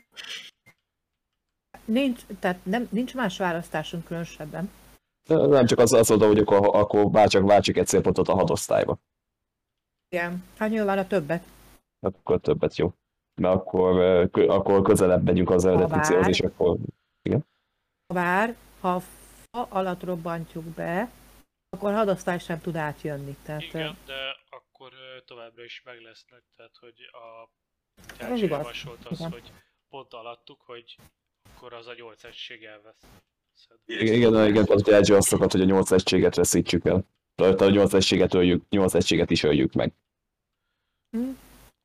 Nincs, 1.86 2.20
tehát 2.38 2.64
nem, 2.64 2.88
nincs 2.90 3.14
más 3.14 3.38
választásunk 3.38 4.04
különösebben. 4.04 4.70
Nem 5.28 5.66
csak 5.66 5.78
az, 5.78 5.92
az 5.92 6.10
oda, 6.10 6.26
hogy 6.26 6.38
akkor, 6.38 6.58
akkor 6.72 7.10
bárcsak 7.10 7.42
váltsuk 7.46 7.76
egy 7.76 7.86
célpontot 7.86 8.28
a 8.28 8.34
hadosztályba. 8.34 8.98
Igen. 10.08 10.44
Hát 10.58 10.70
nyilván 10.70 10.98
a 10.98 11.06
többet. 11.06 11.44
Akkor 12.00 12.40
többet 12.40 12.76
jó. 12.76 12.92
Mert 13.40 13.54
akkor, 13.54 14.00
akkor 14.34 14.82
közelebb 14.82 15.24
megyünk 15.24 15.50
az 15.50 15.64
eredeti 15.64 15.90
bár- 15.90 16.04
célhoz, 16.04 16.28
és 16.28 16.40
akkor 16.40 16.76
Bár, 18.14 18.56
ha 18.80 18.94
a 18.94 19.00
fa 19.00 19.62
alatt 19.68 20.02
robbantjuk 20.02 20.64
be, 20.64 21.10
akkor 21.68 21.92
a 21.92 21.96
hadosztály 21.96 22.38
sem 22.38 22.60
tud 22.60 22.76
átjönni. 22.76 23.36
Tehát, 23.42 23.62
Igen, 23.62 23.96
de 24.06 24.36
akkor 24.50 24.92
továbbra 25.24 25.64
is 25.64 25.82
meg 25.84 26.00
lesznek, 26.00 26.42
tehát 26.56 26.76
hogy 26.76 26.94
a 27.12 27.48
igaz. 28.34 28.40
javasolt 28.40 29.04
az, 29.04 29.18
Igen. 29.18 29.30
hogy 29.30 29.52
pont 29.88 30.12
alattuk, 30.12 30.60
hogy 30.60 30.96
akkor 31.56 31.72
az 31.72 31.86
a 31.86 31.94
8 31.94 32.24
egység 32.24 32.64
elvesz. 32.64 33.06
igen, 33.84 34.14
igen, 34.14 34.46
igen 34.46 34.64
az 34.68 34.88
Elgyo 34.88 35.16
azt 35.16 35.28
szokott, 35.28 35.52
hogy 35.52 35.60
a 35.60 35.64
8 35.64 35.90
egységet 35.90 36.34
veszítsük 36.34 36.84
el. 36.84 37.04
Tehát 37.34 37.60
a 37.60 37.70
8 37.70 37.92
egységet, 37.92 38.34
öljük, 38.34 38.68
8 38.68 38.94
egységet 38.94 39.30
is 39.30 39.42
öljük 39.42 39.72
meg. 39.72 39.92
Hm. 41.10 41.30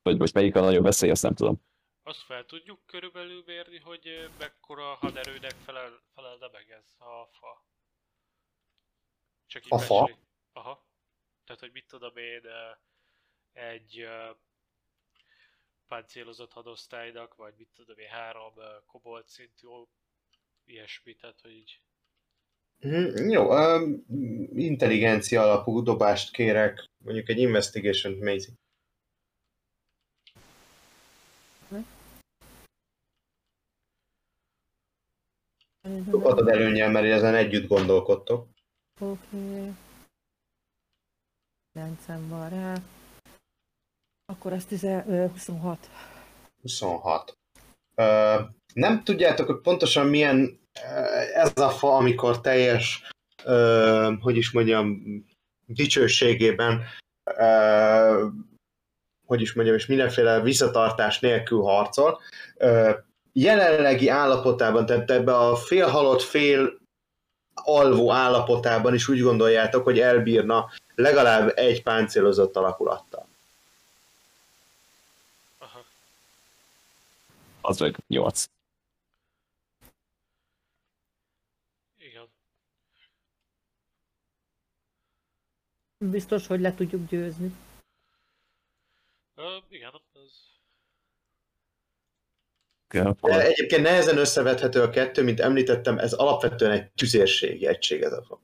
Vagy 0.02 0.18
most 0.18 0.34
melyik 0.34 0.56
a 0.56 0.62
nagyobb 0.62 0.84
veszély, 0.84 1.10
azt 1.10 1.24
nem 1.24 1.34
tudom. 1.34 1.62
Azt 2.04 2.22
fel 2.22 2.46
tudjuk 2.46 2.86
körülbelül 2.86 3.44
mérni, 3.46 3.80
hogy 3.80 4.08
ö, 4.08 4.28
mekkora 4.40 4.84
haderőnek 4.84 5.56
felel, 5.66 6.02
felel 6.16 6.38
de 6.38 6.50
meg 6.52 6.70
ez 6.70 6.96
a 6.98 7.26
fa. 7.32 7.66
Csak 9.46 9.64
A 9.68 9.78
fa? 9.78 10.12
Aha. 10.54 10.86
Tehát, 11.46 11.62
hogy 11.62 11.72
mit 11.74 11.88
tudom 11.88 12.18
én, 12.18 12.46
ö, 12.46 12.70
egy 13.54 14.00
ö, 14.00 14.30
páncélozott 15.92 16.52
hadosztálynak, 16.52 17.36
vagy 17.36 17.54
mit 17.58 17.70
tudom 17.76 17.98
én, 17.98 18.08
három 18.08 18.54
kobolt 18.86 19.28
szintű, 19.28 19.68
ilyesmi, 20.66 21.14
tehát, 21.16 21.42
hogy 21.42 21.52
így 21.52 21.82
Mhm, 22.84 23.30
Jó, 23.30 23.50
um, 23.50 24.06
intelligencia 24.56 25.42
alapú 25.42 25.84
dobást 25.84 26.32
kérek, 26.32 26.90
mondjuk 26.98 27.30
egy 27.30 27.38
investigation 27.40 28.18
Maisie. 28.18 28.54
Adod 36.12 36.48
előnyel, 36.48 36.92
mert 36.92 37.06
ezen 37.06 37.36
együtt 37.36 37.68
gondolkodtok. 37.68 38.48
Oké. 39.00 39.72
9 41.74 42.06
van 42.06 42.50
rá. 42.50 42.76
Akkor 44.32 44.54
az 44.54 44.66
10, 44.66 44.84
ö, 44.84 45.26
26. 45.32 45.90
26. 46.62 47.38
Ö, 47.96 48.36
nem 48.74 49.04
tudjátok, 49.04 49.46
hogy 49.46 49.60
pontosan 49.62 50.08
milyen 50.08 50.60
ez 51.34 51.52
a 51.56 51.70
fa, 51.70 51.96
amikor 51.96 52.42
teljes, 52.42 53.12
ö, 53.44 54.14
hogy 54.22 54.38
is 54.38 54.52
mondjam, 54.52 55.02
dicsőségében, 55.66 56.82
ö, 57.24 58.28
hogy 59.26 59.42
is 59.42 59.54
mondjam, 59.54 59.78
és 59.78 59.86
mindenféle 59.86 60.42
visszatartás 60.42 61.20
nélkül 61.20 61.62
harcol. 61.62 62.20
Ö, 62.58 62.92
jelenlegi 63.34 64.08
állapotában, 64.08 64.86
tehát 64.86 65.12
ebbe 65.12 65.38
a 65.38 65.56
fél 65.56 65.88
halott, 65.88 66.22
fél 66.22 66.80
alvó 67.54 68.12
állapotában 68.12 68.94
is 68.94 69.08
úgy 69.08 69.22
gondoljátok, 69.22 69.84
hogy 69.84 70.00
elbírna 70.00 70.70
legalább 70.96 71.52
egy 71.56 71.84
páncélozott 71.84 72.56
alakulattal. 72.56 73.28
Aha. 75.58 75.84
Az 77.72 77.80
meg 77.80 77.98
8. 78.08 78.46
Igen. 81.98 82.28
Biztos, 85.98 86.48
hogy 86.48 86.60
le 86.60 86.74
tudjuk 86.74 87.08
győzni. 87.08 87.52
Ö, 89.36 89.58
igen, 89.70 89.92
De 92.88 93.02
akkor 93.02 93.32
egyébként 93.32 93.82
nehezen 93.82 94.18
összevethető 94.18 94.82
a 94.82 94.90
kettő, 94.90 95.24
mint 95.24 95.40
említettem, 95.40 95.98
ez 95.98 96.14
alapvetően 96.14 96.72
egy 96.72 96.92
tüzérségi 96.92 97.68
egység 97.68 98.02
ez 98.02 98.14
a 98.14 98.24
fa. 98.24 98.42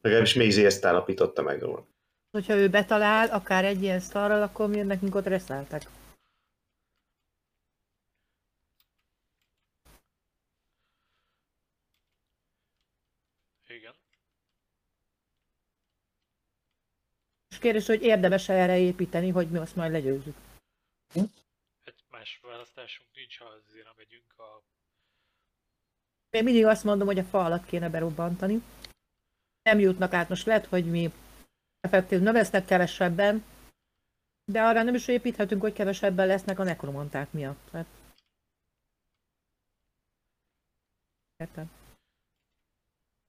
Legalábbis 0.00 0.34
Maisie 0.34 0.66
ezt 0.66 0.84
állapította 0.84 1.42
meg 1.42 1.62
róla. 1.62 1.93
Hogyha 2.34 2.54
ő 2.54 2.68
betalál, 2.68 3.28
akár 3.28 3.64
egy 3.64 3.82
ilyen 3.82 4.00
szarral, 4.00 4.42
akkor 4.42 4.68
mi 4.68 4.80
nekünk 4.80 5.14
ott 5.14 5.26
reszeltek. 5.26 5.82
Igen. 13.68 13.94
És 17.48 17.58
kérdés, 17.58 17.86
hogy 17.86 18.02
érdemes 18.02 18.48
erre 18.48 18.78
építeni, 18.78 19.30
hogy 19.30 19.48
mi 19.50 19.58
azt 19.58 19.76
majd 19.76 19.92
legyőzzük. 19.92 20.36
Egy 21.84 22.04
más 22.10 22.40
választásunk 22.42 23.08
nincs, 23.14 23.38
ha 23.38 23.44
azért 23.44 23.84
nem 23.84 23.94
megyünk 23.96 24.38
a... 24.38 24.62
Én 26.30 26.44
mindig 26.44 26.66
azt 26.66 26.84
mondom, 26.84 27.06
hogy 27.06 27.18
a 27.18 27.24
falat 27.24 27.64
kéne 27.64 27.90
berobbantani. 27.90 28.62
Nem 29.62 29.78
jutnak 29.78 30.12
át, 30.12 30.28
most 30.28 30.46
lehet, 30.46 30.66
hogy 30.66 30.90
mi 30.90 31.12
effektív 31.84 32.20
nem 32.20 32.34
lesznek 32.34 32.64
kevesebben, 32.64 33.44
de 34.44 34.62
arra 34.62 34.82
nem 34.82 34.94
is 34.94 35.08
építhetünk, 35.08 35.60
hogy 35.60 35.72
kevesebben 35.72 36.26
lesznek 36.26 36.58
a 36.58 36.64
nekromanták 36.64 37.32
miatt. 37.32 37.70
Hát... 37.72 37.86
Értem. 41.36 41.70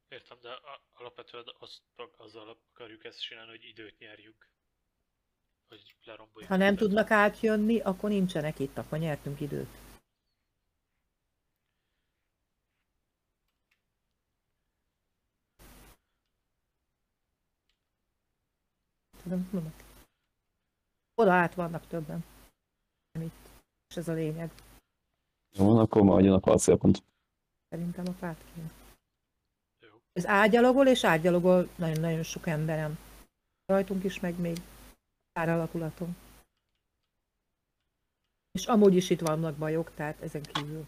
Értem, 0.08 0.38
de 0.42 0.50
alapvetően 0.94 1.44
azt, 1.60 1.82
azzal 2.18 2.58
akarjuk 2.74 3.06
ezt 3.06 3.22
csinálni, 3.22 3.50
hogy 3.50 3.64
időt 3.64 4.00
nyerjünk. 4.00 4.50
Hogy 5.68 5.96
leromboljuk. 6.04 6.52
Ha 6.52 6.58
nem 6.58 6.76
tudnak 6.76 7.12
átjönni, 7.12 7.80
akkor 7.80 8.10
nincsenek 8.10 8.60
itt, 8.60 8.78
akkor 8.78 8.98
nyertünk 8.98 9.40
időt. 9.42 9.70
Tudom, 19.26 19.50
tudom. 19.50 19.74
Oda 21.14 21.34
át 21.34 21.54
vannak 21.54 21.88
többen. 21.88 22.24
Nem 23.12 23.24
itt. 23.24 23.50
És 23.90 23.98
ez 23.98 24.08
a 24.08 24.14
lényeg. 24.14 24.52
Jó, 25.58 25.78
akkor 25.78 26.02
ma 26.02 26.16
adjanak 26.16 26.46
a 26.46 26.58
célpont. 26.58 27.04
Szerintem 27.70 28.06
a 28.08 28.14
fát 28.14 28.44
kéne. 28.54 28.72
Ez 30.14 30.26
ágyalogol 30.26 30.88
és 30.88 31.04
ágyalogol 31.04 31.70
nagyon-nagyon 31.76 32.24
sok 32.24 32.48
emberem. 32.48 32.98
Rajtunk 33.66 34.04
is, 34.04 34.20
meg 34.20 34.40
még 34.40 34.58
pár 35.32 35.50
alakulaton. 35.50 36.16
És 38.52 38.66
amúgy 38.66 38.96
is 38.96 39.10
itt 39.10 39.20
vannak 39.20 39.58
bajok, 39.58 39.94
tehát 39.94 40.22
ezen 40.22 40.42
kívül. 40.42 40.86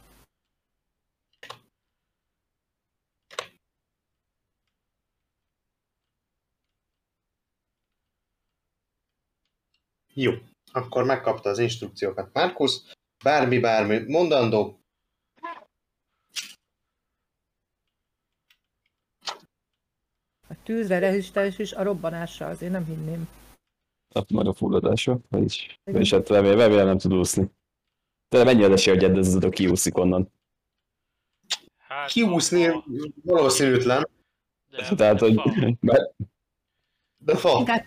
Jó, 10.20 10.34
akkor 10.72 11.04
megkapta 11.04 11.50
az 11.50 11.60
instrukciókat 11.60 12.34
Markus. 12.34 12.82
Bármi, 13.24 13.60
bármi 13.60 14.00
mondandó. 14.08 14.80
A 20.48 20.64
tűzre 20.64 21.00
rezisztens 21.00 21.60
is, 21.60 21.74
a 21.74 21.84
robbanásra 21.84 22.48
azért 22.48 22.72
nem 22.72 22.86
hinném. 22.86 23.30
Hát 24.14 24.30
majd 24.30 24.48
a 24.48 24.54
fulladásra, 24.54 25.20
vagyis, 25.30 25.80
vagyis 25.84 26.12
hát 26.12 26.30
remélem, 26.30 26.58
remélem 26.58 26.86
nem 26.86 26.98
tud 26.98 27.14
úszni. 27.14 27.52
De 28.30 28.44
mennyi 28.44 28.64
az 28.64 28.72
esély, 28.72 28.94
hogy 28.94 29.04
eddezzed, 29.04 29.50
kiúszik 29.50 29.98
onnan. 29.98 30.32
Hát, 31.78 32.10
Kiúszni 32.12 32.64
ha- 32.64 32.86
valószínűtlen, 33.24 34.10
de 34.70 34.96
Tehát, 34.96 35.20
hogy 35.20 35.34
fa. 35.34 35.78
bár, 35.80 36.12
de 37.18 37.36
fa. 37.36 37.58
Inkább 37.60 37.86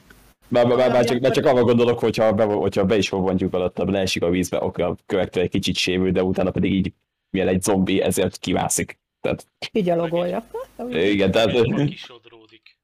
bár, 0.51 0.69
bár, 0.69 0.93
bár, 0.93 1.05
csak, 1.05 1.21
bár 1.21 1.33
csak 1.33 1.45
arra 1.47 1.65
gondolok, 1.65 1.99
hogyha 1.99 2.33
be, 2.33 2.45
hogyha 2.45 2.85
be 2.85 2.97
is 2.97 3.11
robbantjuk 3.11 3.55
alatt, 3.55 3.79
leesik 3.79 4.23
a 4.23 4.31
vízbe, 4.31 4.57
akkor 4.57 4.85
a 4.85 4.97
következő 5.07 5.45
egy 5.45 5.51
kicsit 5.51 5.77
sérül, 5.77 6.11
de 6.11 6.23
utána 6.23 6.51
pedig 6.51 6.73
így, 6.73 6.93
milyen 7.31 7.49
egy 7.49 7.63
zombi, 7.63 8.01
ezért 8.01 8.37
kivászik. 8.37 8.99
Tehát, 9.21 9.47
kigyalogolja. 9.59 10.47
igen, 10.89 11.31
tehát... 11.31 11.51
Kisodródik. 11.87 12.79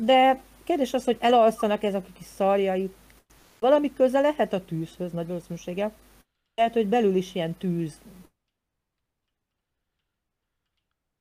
De 0.00 0.42
kérdés 0.64 0.92
az, 0.92 1.04
hogy 1.04 1.16
elalszanak 1.20 1.82
ezek 1.82 2.06
a 2.08 2.12
kis 2.12 2.26
szarjai. 2.26 2.90
Valami 3.58 3.92
köze 3.92 4.20
lehet 4.20 4.52
a 4.52 4.64
tűzhöz, 4.64 5.12
nagy 5.12 5.26
valószínűséggel. 5.26 5.92
Lehet, 6.54 6.72
hogy 6.72 6.86
belül 6.86 7.14
is 7.14 7.34
ilyen 7.34 7.54
tűz 7.54 8.00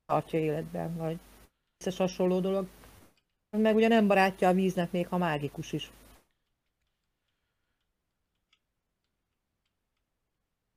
tartja 0.06 0.40
életben, 0.40 0.98
vagy 0.98 1.18
összes 1.82 1.98
hasonló 1.98 2.40
dolog. 2.40 2.68
Meg 3.50 3.76
ugye 3.76 3.88
nem 3.88 4.08
barátja 4.08 4.48
a 4.48 4.54
víznek, 4.54 4.92
még 4.92 5.08
ha 5.08 5.18
mágikus 5.18 5.74
is. 5.74 5.92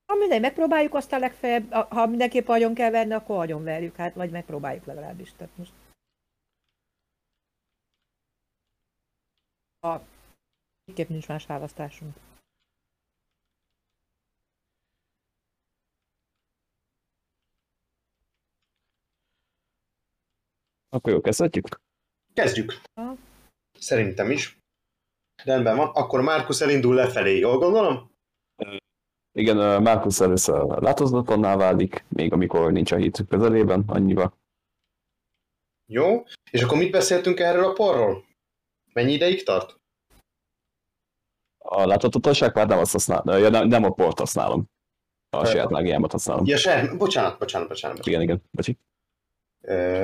Ha 0.06 0.14
mindegy, 0.14 0.40
megpróbáljuk, 0.40 0.94
aztán 0.94 1.20
legfeljebb, 1.20 1.70
ha 1.70 2.06
mindenképp 2.06 2.48
agyon 2.48 2.74
kell 2.74 2.90
verni, 2.90 3.12
akkor 3.12 3.38
agyon 3.38 3.64
verjük, 3.64 3.96
hát, 3.96 4.14
vagy 4.14 4.30
megpróbáljuk 4.30 4.84
legalábbis. 4.84 5.32
Tehát 5.36 5.56
most 5.56 5.72
a 9.80 10.00
Kép 10.94 11.08
nincs 11.08 11.28
más 11.28 11.46
választásunk. 11.46 12.16
Akkor 20.94 21.12
jó, 21.12 21.20
kezdhetjük? 21.20 21.80
Kezdjük. 22.34 22.80
Szerintem 23.78 24.30
is. 24.30 24.58
Rendben 25.44 25.76
van. 25.76 25.88
Akkor 25.88 26.20
Markus 26.20 26.60
elindul 26.60 26.94
lefelé, 26.94 27.38
jól 27.38 27.58
gondolom? 27.58 28.12
Igen, 29.32 29.56
ö, 29.56 29.78
Markus 29.78 30.20
először 30.20 30.82
látozatlanná 30.82 31.56
válik, 31.56 32.04
még 32.08 32.32
amikor 32.32 32.72
nincs 32.72 32.92
a 32.92 32.96
hit 32.96 33.24
közelében, 33.28 33.84
annyiba. 33.86 34.36
Jó. 35.86 36.24
És 36.50 36.62
akkor 36.62 36.78
mit 36.78 36.90
beszéltünk 36.90 37.40
erről 37.40 37.64
a 37.64 37.72
porról? 37.72 38.24
Mennyi 38.92 39.12
ideig 39.12 39.42
tart? 39.42 39.76
A 41.58 41.86
láthatatlanság 41.86 42.54
már 42.54 42.66
nem 42.66 42.78
azt 42.78 42.92
használom, 42.92 43.38
ja, 43.38 43.48
nem, 43.48 43.68
nem 43.68 43.84
a 43.84 43.90
port 43.90 44.18
használom. 44.18 44.64
A 45.36 45.44
saját 45.44 45.70
mágiámat 45.70 46.12
használom. 46.12 46.46
Ja, 46.46 46.56
se, 46.56 46.94
bocsánat, 46.96 47.38
bocsánat, 47.38 47.68
bocsánat. 47.68 48.06
Igen, 48.06 48.20
igen, 48.20 48.42
bocsi. 48.50 48.78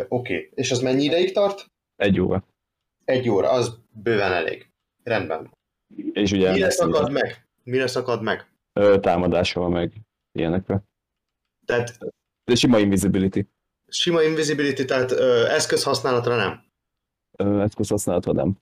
Oké, 0.09 0.51
és 0.55 0.71
az 0.71 0.81
mennyi 0.81 1.03
ideig 1.05 1.33
tart? 1.33 1.67
Egy 1.97 2.21
óra. 2.21 2.45
Egy 3.05 3.29
óra, 3.29 3.51
az 3.51 3.79
bőven 3.93 4.33
elég. 4.33 4.71
Rendben. 5.03 5.51
És 6.13 6.33
ugye 6.33 6.53
Mire 6.53 6.71
szakad 6.71 7.11
meg? 7.13 7.47
Mire 7.63 7.87
szakad 7.87 8.23
meg? 8.23 8.49
ö, 8.73 8.97
támadással 9.01 9.69
meg 9.69 9.93
ilyenekre. 10.33 10.83
Tehát 11.67 11.99
De 12.45 12.55
sima 12.55 12.79
invisibility. 12.79 13.41
sima 13.89 14.23
invisibility, 14.23 14.85
tehát 14.85 15.11
ö, 15.11 15.47
eszközhasználatra 15.47 16.37
nem. 16.37 16.65
Ö, 17.37 17.61
Eszköz 17.63 18.05
nem. 18.05 18.59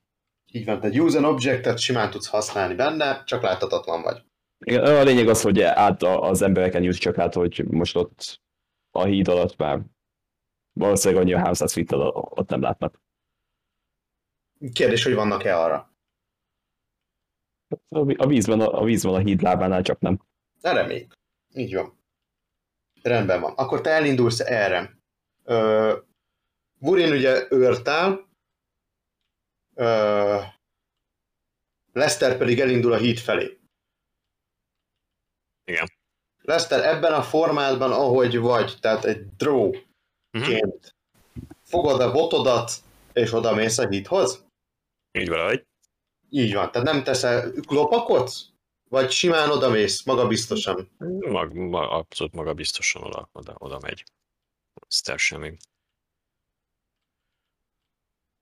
Így 0.52 0.64
van, 0.64 0.80
tehát 0.80 0.96
use 0.96 1.18
an 1.18 1.24
object-et 1.24 1.78
simán 1.78 2.10
tudsz 2.10 2.26
használni 2.28 2.74
benne, 2.74 3.22
csak 3.24 3.42
láthatatlan 3.42 4.02
vagy. 4.02 4.22
Igen, 4.58 4.84
a 4.84 5.02
lényeg 5.02 5.28
az, 5.28 5.42
hogy 5.42 5.60
át 5.60 6.02
az 6.02 6.42
embereken 6.42 6.82
jut 6.82 6.96
csak 6.98 7.18
át, 7.18 7.34
hogy 7.34 7.64
most 7.70 7.96
ott 7.96 8.40
a 8.90 9.04
híd 9.04 9.28
alatt 9.28 9.56
már 9.56 9.80
valószínűleg 10.78 11.22
annyi 11.22 11.32
a 11.32 11.38
300 11.38 11.72
feet 11.72 11.92
ott 11.92 12.48
nem 12.48 12.60
látnak. 12.60 13.00
Kérdés, 14.72 15.04
hogy 15.04 15.14
vannak-e 15.14 15.58
arra? 15.58 15.92
A 18.16 18.26
vízben 18.26 18.60
a, 18.60 18.80
a, 18.80 18.84
vízben 18.84 19.14
a 19.14 19.18
híd 19.18 19.42
lábánál 19.42 19.82
csak 19.82 20.00
nem. 20.00 20.20
Erre 20.60 20.86
még. 20.86 21.12
Így 21.54 21.74
van. 21.74 21.98
Rendben 23.02 23.40
van. 23.40 23.52
Akkor 23.54 23.80
te 23.80 23.90
elindulsz 23.90 24.40
erre. 24.40 24.98
Ö, 25.44 25.96
Burin 26.78 27.12
ugye 27.12 27.46
őrtál, 27.50 28.28
ö, 29.74 30.40
Lester 31.92 32.36
pedig 32.36 32.60
elindul 32.60 32.92
a 32.92 32.96
híd 32.96 33.18
felé. 33.18 33.58
Igen. 35.64 35.86
Lester 36.42 36.84
ebben 36.84 37.12
a 37.12 37.22
formádban, 37.22 37.92
ahogy 37.92 38.38
vagy, 38.38 38.76
tehát 38.80 39.04
egy 39.04 39.26
draw-ként, 39.36 39.87
Mhm. 40.30 40.68
fogod 41.62 42.00
a 42.00 42.12
botodat, 42.12 42.72
és 43.12 43.32
oda 43.32 43.54
mész 43.54 43.78
a 43.78 43.88
hídhoz? 43.88 44.46
Így 45.12 45.28
valahogy. 45.28 45.66
Így 46.30 46.54
van. 46.54 46.70
Tehát 46.70 46.86
nem 46.92 47.02
teszel 47.02 47.52
lopakot? 47.68 48.32
Vagy 48.88 49.10
simán 49.10 49.50
oda 49.50 49.68
mész, 49.68 50.04
maga 50.04 50.26
biztosan? 50.26 50.90
Mag, 51.20 51.52
ma, 51.52 51.90
abszolút 51.90 52.32
maga 52.32 52.54
biztosan 52.54 53.02
oda, 53.02 53.28
oda, 53.32 53.54
oda 53.58 53.78
megy. 53.82 54.04
Ezt 54.88 55.18
semmi. 55.18 55.56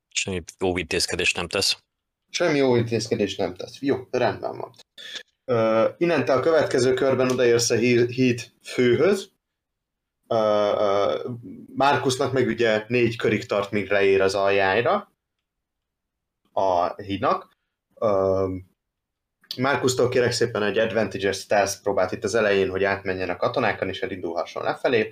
Semmi 0.09 0.43
óvintézkedés 0.65 1.33
nem 1.33 1.49
tesz. 1.49 1.83
Semmi 2.31 2.59
jó 2.59 2.77
intézkedés 2.77 3.37
nem 3.37 3.55
tesz. 3.55 3.81
Jó, 3.81 4.07
rendben 4.11 4.59
van. 4.59 4.73
Uh, 5.45 5.95
innentől 5.99 6.37
a 6.37 6.41
következő 6.41 6.95
körben 6.95 7.31
odaérsz 7.31 7.71
a 7.71 7.75
hí- 7.75 8.11
híd 8.11 8.53
főhöz. 8.63 9.31
Uh, 10.29 10.39
uh, 10.39 11.37
Márkusznak 11.77 12.33
meg 12.33 12.47
ugye 12.47 12.85
négy 12.89 13.17
körig 13.17 13.47
tart, 13.47 13.71
míg 13.71 13.91
leér 13.91 14.21
az 14.21 14.35
aljára 14.35 15.13
a 16.53 16.95
hídnak. 17.03 17.57
Márkusztól 19.57 20.09
kérek 20.09 20.33
szépen 20.33 20.63
egy 20.63 20.79
Advantages 20.79 21.39
Stealth 21.39 21.83
próbát 21.83 22.13
itt 22.13 22.25
az 22.25 22.35
elején, 22.35 22.71
hogy 22.71 22.85
átmenjen 22.85 23.31
a 23.31 23.37
katonákon, 23.37 23.89
és 23.89 24.01
elindulhasson 24.01 24.63
lefelé. 24.63 25.09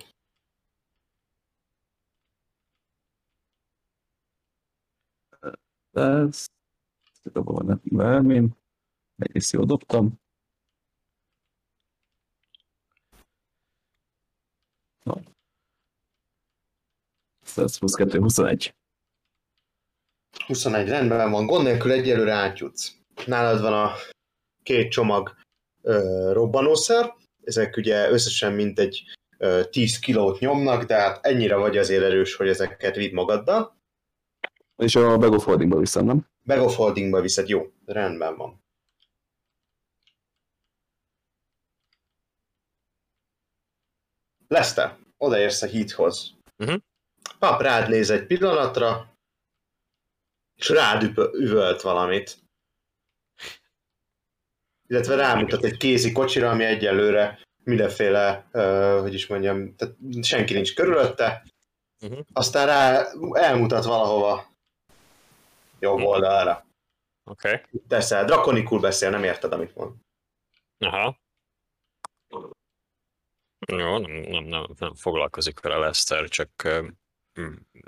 Ez... 5.91 6.45
Dobom 7.23 7.69
a 7.69 7.79
vermén. 7.83 8.57
Egyrészt 9.17 9.51
jól 9.51 9.65
dobtam. 9.65 10.19
Na. 15.03 15.34
Ez 17.57 17.77
plusz 17.77 17.93
2, 17.93 18.19
21. 18.19 18.73
21 20.47 20.87
rendben 20.87 21.31
van, 21.31 21.45
gond 21.45 21.63
nélkül 21.63 21.91
egyelőre 21.91 22.33
átjutsz. 22.33 22.91
Nálad 23.25 23.61
van 23.61 23.73
a 23.73 23.91
két 24.63 24.91
csomag 24.91 25.35
ö, 25.81 26.29
robbanószer, 26.33 27.13
ezek 27.43 27.77
ugye 27.77 28.09
összesen 28.09 28.53
mintegy 28.53 29.03
ö, 29.37 29.61
10 29.69 29.99
kilót 29.99 30.39
nyomnak, 30.39 30.83
de 30.83 30.95
hát 30.95 31.25
ennyire 31.25 31.55
vagy 31.55 31.77
azért 31.77 32.03
erős, 32.03 32.35
hogy 32.35 32.47
ezeket 32.47 32.95
vidd 32.95 33.13
magaddal. 33.13 33.77
És 34.77 34.95
a 34.95 35.17
Bag 35.17 35.33
of 35.33 35.43
Holdingba 35.43 35.79
viszem, 35.79 36.05
nem? 36.05 36.27
Bag 36.43 36.61
of 36.61 36.75
Holdingba 36.75 37.21
viszed, 37.21 37.49
jó, 37.49 37.71
rendben 37.85 38.37
van. 38.37 38.63
Lester, 44.47 44.97
odaérsz 45.17 45.61
a 45.61 45.65
híthoz. 45.65 46.33
Mhm. 46.57 46.75
Pap 47.39 47.61
rád 47.61 47.89
néz 47.89 48.09
egy 48.09 48.25
pillanatra, 48.25 49.13
és 50.55 50.69
rád 50.69 51.03
üvölt 51.33 51.81
valamit. 51.81 52.37
Illetve 54.87 55.15
rámutat 55.15 55.63
egy 55.63 55.77
kézi 55.77 56.11
kocsira, 56.11 56.49
ami 56.49 56.63
egyelőre 56.63 57.39
mindenféle, 57.63 58.45
uh, 58.51 58.99
hogy 59.01 59.13
is 59.13 59.27
mondjam, 59.27 59.75
tehát 59.75 59.95
senki 60.21 60.53
nincs 60.53 60.73
körülötte. 60.75 61.43
Mhm. 61.99 62.19
Aztán 62.33 62.65
rá 62.65 63.07
elmutat 63.33 63.83
valahova 63.85 64.47
jobb 65.79 65.97
Mhm. 65.97 66.05
oldalra. 66.07 66.65
Oké. 67.23 67.47
Okay. 67.53 67.81
Teszel, 67.87 68.25
drakonikul 68.25 68.79
beszél, 68.79 69.09
nem 69.09 69.23
érted, 69.23 69.51
amit 69.53 69.75
mond. 69.75 69.95
Aha. 70.77 71.17
Jó, 73.67 73.97
nem, 73.97 74.11
nem, 74.11 74.43
nem, 74.43 74.65
nem 74.77 74.93
foglalkozik 74.95 75.59
vele 75.59 75.77
Lester, 75.77 76.27
csak 76.27 76.49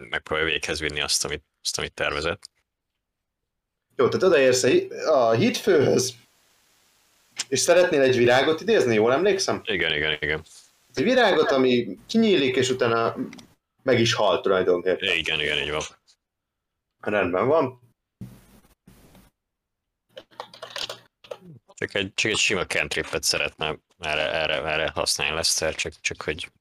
megpróbálja 0.09 0.51
véghez 0.51 0.79
vinni 0.79 1.01
azt, 1.01 1.25
amit, 1.25 1.43
azt, 1.61 1.77
amit 1.77 1.93
tervezett. 1.93 2.49
Jó, 3.95 4.07
tehát 4.07 4.23
odaérsz 4.23 4.63
a, 5.05 5.31
hitfőhöz, 5.31 6.15
és 7.47 7.59
szeretnél 7.59 8.01
egy 8.01 8.17
virágot 8.17 8.61
idézni, 8.61 8.93
jól 8.93 9.13
emlékszem? 9.13 9.61
Igen, 9.65 9.93
igen, 9.93 10.17
igen. 10.19 10.43
Egy 10.93 11.03
virágot, 11.03 11.51
ami 11.51 11.97
kinyílik, 12.07 12.55
és 12.55 12.69
utána 12.69 13.15
meg 13.83 13.99
is 13.99 14.13
hal 14.13 14.41
tulajdonképpen. 14.41 15.17
Igen, 15.17 15.39
igen, 15.39 15.57
így 15.57 15.71
van. 15.71 15.83
Rendben 16.99 17.47
van. 17.47 17.79
Csak 21.73 21.93
egy, 21.93 22.13
csak 22.13 22.31
egy 22.31 22.37
sima 22.37 22.65
cantripet 22.65 23.23
szeretne 23.23 23.79
erre, 23.99 24.31
erre, 24.31 24.63
erre 24.63 24.89
használni 24.89 25.35
Lester, 25.35 25.75
csak, 25.75 25.93
csak 26.01 26.21
hogy 26.21 26.51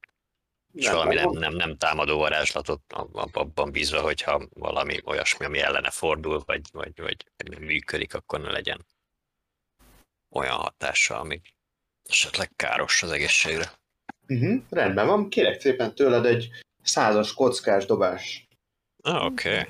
és 0.77 0.85
Nem, 0.85 0.93
valami 0.93 1.15
nem, 1.15 1.29
nem. 1.31 1.53
nem, 1.53 1.77
támadó 1.77 2.17
varázslatot 2.17 2.81
ab- 2.93 3.15
ab- 3.15 3.35
abban 3.35 3.71
bízva, 3.71 4.01
hogyha 4.01 4.47
valami 4.53 4.99
olyasmi, 5.05 5.45
ami 5.45 5.59
ellene 5.59 5.89
fordul, 5.89 6.43
vagy, 6.45 6.61
vagy, 6.71 6.91
vagy 7.01 7.25
nem 7.45 7.61
működik, 7.63 8.13
akkor 8.13 8.41
ne 8.41 8.51
legyen 8.51 8.85
olyan 10.29 10.55
hatása, 10.55 11.19
ami 11.19 11.41
esetleg 12.09 12.51
káros 12.55 13.03
az 13.03 13.11
egészségre. 13.11 13.71
Uh-huh, 14.27 14.61
rendben 14.69 15.07
van, 15.07 15.29
kérek 15.29 15.59
szépen 15.61 15.95
tőled 15.95 16.25
egy 16.25 16.49
százas 16.83 17.33
kockás 17.33 17.85
dobás. 17.85 18.47
Ah, 19.03 19.25
oké. 19.25 19.49
Okay. 19.49 19.65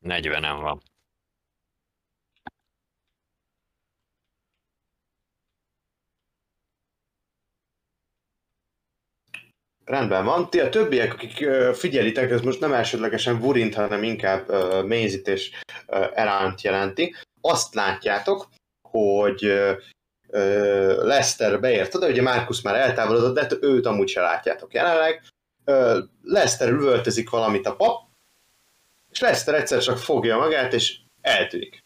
Negyvenem 0.00 0.60
van. 0.60 0.82
Rendben 9.84 10.24
van. 10.24 10.50
Ti 10.50 10.60
a 10.60 10.68
többiek, 10.68 11.12
akik 11.12 11.48
figyelitek, 11.74 12.30
ez 12.30 12.40
most 12.40 12.60
nem 12.60 12.72
elsődlegesen 12.72 13.38
Vurint, 13.38 13.74
hanem 13.74 14.02
inkább 14.02 14.48
uh, 14.48 14.84
Mézit 14.84 15.28
és 15.28 15.50
uh, 15.86 16.10
Eránt 16.14 16.60
jelenti. 16.60 17.14
Azt 17.40 17.74
látjátok, 17.74 18.48
hogy 18.88 19.44
uh, 19.44 19.76
Lester 21.02 21.60
beért 21.60 21.94
oda, 21.94 22.08
ugye 22.08 22.22
Markus 22.22 22.62
már 22.62 22.74
eltávolodott, 22.74 23.34
de 23.34 23.56
őt 23.60 23.86
amúgy 23.86 24.08
se 24.08 24.20
látjátok 24.20 24.74
jelenleg. 24.74 25.22
Lester 26.22 26.68
üvöltözik 26.68 27.30
valamit 27.30 27.66
a 27.66 27.76
pap, 27.76 28.09
és 29.10 29.20
Lester 29.20 29.54
egyszer 29.54 29.82
csak 29.82 29.98
fogja 29.98 30.36
magát, 30.36 30.72
és 30.72 30.98
eltűnik. 31.20 31.84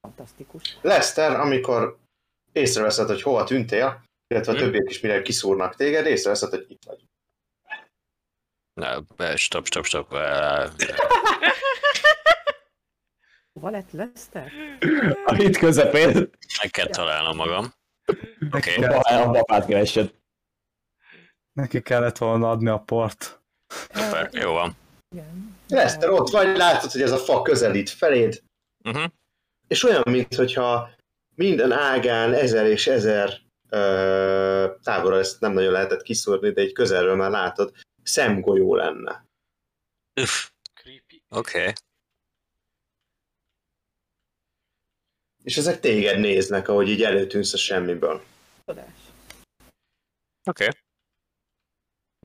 Fantasztikus. 0.00 0.76
Lester, 0.80 1.40
amikor 1.40 1.98
észreveszed, 2.52 3.06
hogy 3.08 3.22
hova 3.22 3.44
tűntél, 3.44 4.02
illetve 4.26 4.52
a 4.52 4.54
Mhm. 4.54 4.64
többiek 4.64 4.90
is 4.90 5.00
mire 5.00 5.22
kiszúrnak 5.22 5.74
téged, 5.76 6.06
észreveszed, 6.06 6.50
hogy 6.50 6.66
itt 6.68 6.84
vagy. 6.84 7.04
Ne, 8.74 8.98
be- 9.16 9.36
stop, 9.36 9.66
stop, 9.66 9.84
stop. 9.84 10.08
Hova 13.52 13.70
lett 13.70 13.90
Lester? 13.90 14.52
A 15.24 15.34
hit 15.34 15.56
közepén. 15.58 16.12
Meg 16.62 16.70
kell 16.70 16.86
találnom 16.86 17.36
magam. 17.36 17.72
Oké, 18.52 18.76
Neki, 18.76 18.94
A 19.14 19.30
papát 19.30 19.66
keresett. 19.66 20.14
Neki 21.60 21.82
kellett 21.82 22.18
volna 22.18 22.50
adni 22.50 22.68
a 22.68 22.78
port. 22.78 23.40
szuper, 23.68 24.28
jó 24.32 24.52
van. 24.52 24.76
Igen. 25.14 25.56
Lester, 25.68 26.10
ott 26.10 26.30
vagy, 26.30 26.56
látod, 26.56 26.90
hogy 26.90 27.02
ez 27.02 27.10
a 27.12 27.16
fa 27.18 27.42
közelít 27.42 27.90
feléd, 27.90 28.42
Uh-huh. 28.84 29.10
és 29.68 29.82
olyan, 29.84 30.02
mintha 30.10 30.90
minden 31.34 31.72
ágán 31.72 32.32
ezer 32.34 32.66
és 32.66 32.86
ezer 32.86 33.38
ö, 33.68 34.72
távolra 34.82 35.18
ezt 35.18 35.40
nem 35.40 35.52
nagyon 35.52 35.72
lehetett 35.72 36.02
kiszúrni, 36.02 36.50
de 36.52 36.60
egy 36.60 36.72
közelről 36.72 37.16
már 37.16 37.30
látod, 37.30 37.72
szemgolyó 38.02 38.74
lenne. 38.74 39.24
Uff, 40.20 40.48
Creepy. 40.74 41.22
oké. 41.28 41.72
És 45.42 45.56
ezek 45.56 45.80
téged 45.80 46.18
néznek, 46.18 46.68
ahogy 46.68 46.88
így 46.88 47.02
előtűnsz 47.02 47.52
a 47.52 47.56
semmiből. 47.56 48.22
Csodás. 48.66 48.90
Oké. 50.48 50.68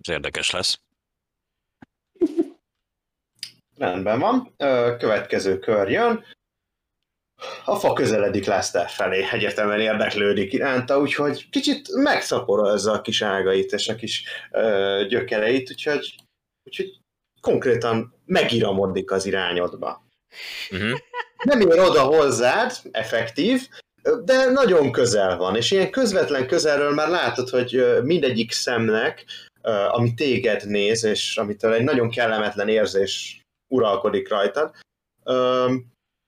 Ez 0.06 0.14
érdekes 0.14 0.52
lesz. 0.52 0.80
Rendben 3.78 4.20
van. 4.20 4.54
Következő 4.98 5.60
kör 5.60 5.90
jön. 5.90 6.24
A 7.66 7.76
fa 7.76 7.94
közeledik 7.94 8.46
Lester 8.46 8.90
felé, 8.90 9.28
egyértelműen 9.32 9.80
érdeklődik 9.80 10.54
iránta, 10.54 11.00
úgyhogy 11.00 11.50
kicsit 11.50 11.88
megszaporozza 11.92 12.92
a 12.92 13.02
kis 13.02 13.22
ágait 13.22 13.72
és 13.72 13.88
a 13.88 13.96
kis 13.96 14.24
ö, 14.52 15.06
gyökereit, 15.10 15.70
úgyhogy, 15.70 16.16
úgyhogy 16.64 17.00
konkrétan 17.42 18.22
megiramodik 18.26 19.12
az 19.12 19.26
irányodba. 19.26 20.08
Uh-huh. 20.72 21.00
Nem 21.44 21.62
ér 21.62 21.80
oda 21.80 22.02
hozzád, 22.02 22.72
effektív, 22.92 23.68
de 24.24 24.46
nagyon 24.46 24.92
közel 24.92 25.38
van, 25.38 25.56
és 25.56 25.72
ilyen 25.72 25.92
közvetlen 25.92 26.48
közelről 26.48 26.94
már 26.94 27.10
látod, 27.10 27.50
hogy 27.50 27.86
mindegyik 28.04 28.52
szemnek, 28.52 29.26
ami 29.66 30.14
téged 30.14 30.68
néz, 30.68 31.04
és 31.04 31.38
amitől 31.38 31.74
egy 31.74 31.84
nagyon 31.84 32.10
kellemetlen 32.10 32.70
érzés 32.70 33.42
uralkodik 33.68 34.30
rajtad, 34.30 34.76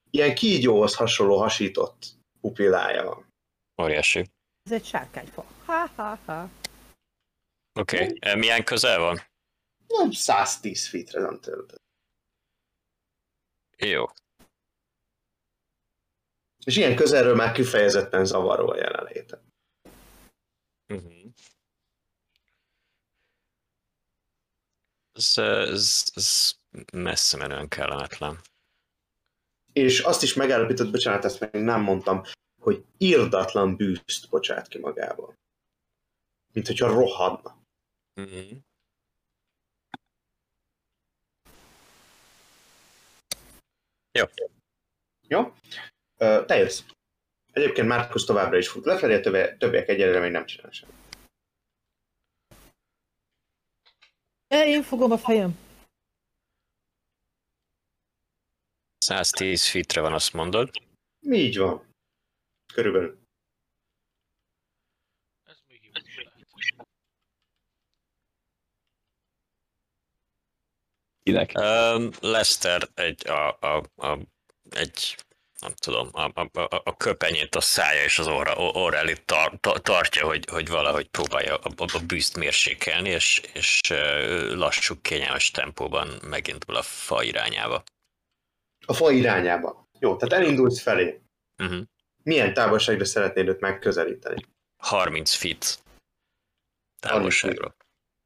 ilyen 0.10 0.36
kígyóhoz 0.36 0.96
hasonló 0.96 1.38
hasított 1.38 2.06
pupillája 2.42 3.04
van. 3.04 3.30
Óriási. 3.82 4.30
Ez 4.64 4.72
egy 4.72 4.86
sárkányfa. 4.86 5.46
Ha-ha-ha. 5.66 6.50
Oké. 7.80 8.04
Okay. 8.04 8.36
Milyen 8.40 8.64
közel 8.64 9.00
van? 9.00 9.20
Nem 9.88 10.12
110 10.12 10.88
feetre 10.88 11.22
nem 11.22 11.40
tőled. 11.40 11.76
Jó. 13.78 14.06
És 16.66 16.78
ilyen 16.78 16.96
közelről 16.96 17.36
már 17.36 17.52
kifejezetten 17.52 18.26
zavaró 18.26 18.70
a 18.70 18.78
jelenléte. 18.78 19.42
Uh-huh. 20.94 21.14
Ez, 25.18 25.38
ez, 25.38 26.04
ez 26.14 26.54
messze 26.94 27.38
menően 27.38 27.68
kellemetlen. 27.68 28.40
És 29.74 30.00
azt 30.00 30.24
is 30.24 30.34
megállapított, 30.34 30.92
bocsánat, 30.92 31.26
ezt 31.26 31.40
még 31.40 31.64
nem 31.64 31.82
mondtam, 31.82 32.24
hogy 32.62 32.86
irdatlan 32.98 33.76
bűzt 33.76 34.30
bocsát 34.30 34.68
ki 34.68 34.78
magából. 34.80 35.34
Mint 36.54 36.68
hogyha 36.68 36.88
rohadna. 36.88 37.58
Uh-huh. 38.16 38.58
Jó. 44.12 44.26
Jó? 45.28 45.54
Ö, 46.18 46.44
te 46.46 46.58
jössz. 46.58 46.84
Egyébként 47.52 47.88
Márkusz 47.88 48.26
továbbra 48.26 48.58
is 48.58 48.68
fut 48.68 48.86
lefelé, 48.86 49.16
a 49.16 49.20
többi- 49.20 49.58
többiek 49.58 49.88
egyelőre 49.88 50.20
még 50.20 50.32
nem 50.32 50.46
csinál 50.46 50.72
semmit. 50.72 51.07
Én 54.48 54.84
fogom 54.84 55.12
a 55.12 55.18
fejem. 55.18 55.58
110 58.98 59.70
feetre 59.70 60.02
van, 60.02 60.14
azt 60.14 60.34
mondod. 60.34 60.70
Így 61.20 61.58
van. 61.58 61.94
Körülbelül. 62.74 63.20
Ez 65.44 65.58
még 65.68 65.84
jó 65.84 65.92
is 66.04 66.24
lehet. 66.24 66.88
Kinek? 71.24 71.52
Um, 71.56 72.12
Lester 72.20 72.90
egy, 72.94 73.28
a, 73.28 73.60
a, 73.60 73.84
a, 73.96 74.20
egy 74.70 75.26
nem 75.62 75.74
tudom, 75.74 76.10
a, 76.12 76.32
a, 76.34 76.50
a, 76.54 76.82
a 76.84 76.98
köpenyét 76.98 77.56
a 77.56 77.62
szája 77.62 78.04
és 78.04 78.20
az 78.20 78.28
orra, 78.28 78.56
orra 78.56 78.98
elé 78.98 79.14
tar, 79.14 79.54
tar, 79.60 79.82
tartja, 79.82 80.26
hogy, 80.26 80.46
hogy 80.52 80.68
valahogy 80.68 81.08
próbálja 81.08 81.56
a, 81.56 81.72
a, 81.78 81.86
a 81.94 82.00
bűzt 82.08 82.38
mérsékelni, 82.38 83.10
és, 83.10 83.42
és 83.54 83.80
lassú, 84.54 85.02
kényelmes 85.02 85.52
tempóban 85.52 86.08
megindul 86.24 86.76
a 86.76 86.82
fa 86.82 87.24
irányába. 87.24 87.84
A 88.86 88.94
fa 88.94 89.12
irányába. 89.12 89.88
Jó, 90.00 90.16
tehát 90.16 90.44
elindulsz 90.44 90.82
felé. 90.82 91.22
Uh-huh. 91.64 91.84
Milyen 92.24 92.54
távolságra 92.54 93.06
szeretnéd 93.06 93.48
őt 93.48 93.60
megközelíteni? 93.60 94.46
30 94.78 95.34
feet 95.34 95.84
távolságról. 97.00 97.76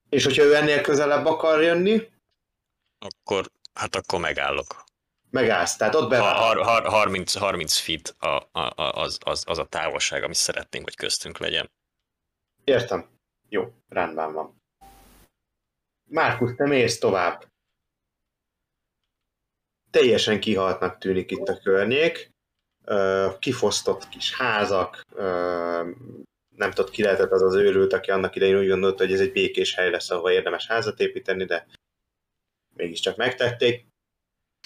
És 0.10 0.24
hogyha 0.24 0.44
ő 0.44 0.56
ennél 0.56 0.82
közelebb 0.82 1.26
akar 1.26 1.62
jönni, 1.62 2.10
Akkor, 3.06 3.52
hát 3.74 3.96
akkor 3.96 4.20
megállok. 4.20 4.84
Megállsz. 5.32 5.76
Tehát 5.76 5.96
ott 5.96 6.10
beváll. 6.10 6.36
har, 6.36 6.58
har, 6.58 6.86
30, 6.86 7.34
30 7.34 7.78
feet 7.78 8.16
a, 8.20 8.60
a, 8.60 8.74
az, 8.76 9.18
az, 9.24 9.44
az 9.48 9.58
a 9.58 9.66
távolság, 9.66 10.24
ami 10.24 10.34
szeretnénk, 10.34 10.86
hogy 10.86 10.96
köztünk 10.96 11.38
legyen. 11.38 11.72
Értem. 12.64 13.10
Jó, 13.50 13.74
rendben 13.90 14.34
van. 14.34 14.62
Márkusz, 16.10 16.56
te 16.56 16.68
mész 16.68 17.00
tovább. 17.00 17.50
Teljesen 19.92 20.40
kihaltnak 20.40 20.98
tűnik 20.98 21.32
itt 21.32 21.48
a 21.48 21.60
környék. 21.60 22.30
Kifosztott 23.40 24.10
kis 24.10 24.36
házak, 24.36 25.02
nem 26.56 26.72
tudod, 26.72 26.90
ki 26.90 27.04
lehetett 27.04 27.32
az 27.32 27.42
az 27.42 27.56
őrült, 27.56 27.94
aki 27.94 28.12
annak 28.12 28.36
idején 28.36 28.58
úgy 28.58 28.68
gondolta, 28.68 29.04
hogy 29.04 29.14
ez 29.14 29.20
egy 29.20 29.32
békés 29.32 29.76
hely 29.76 29.90
lesz, 29.90 30.10
ahol 30.10 30.32
érdemes 30.32 30.68
házat 30.68 31.00
építeni, 31.00 31.46
de 31.46 31.68
mégiscsak 32.74 33.16
megtették. 33.16 33.91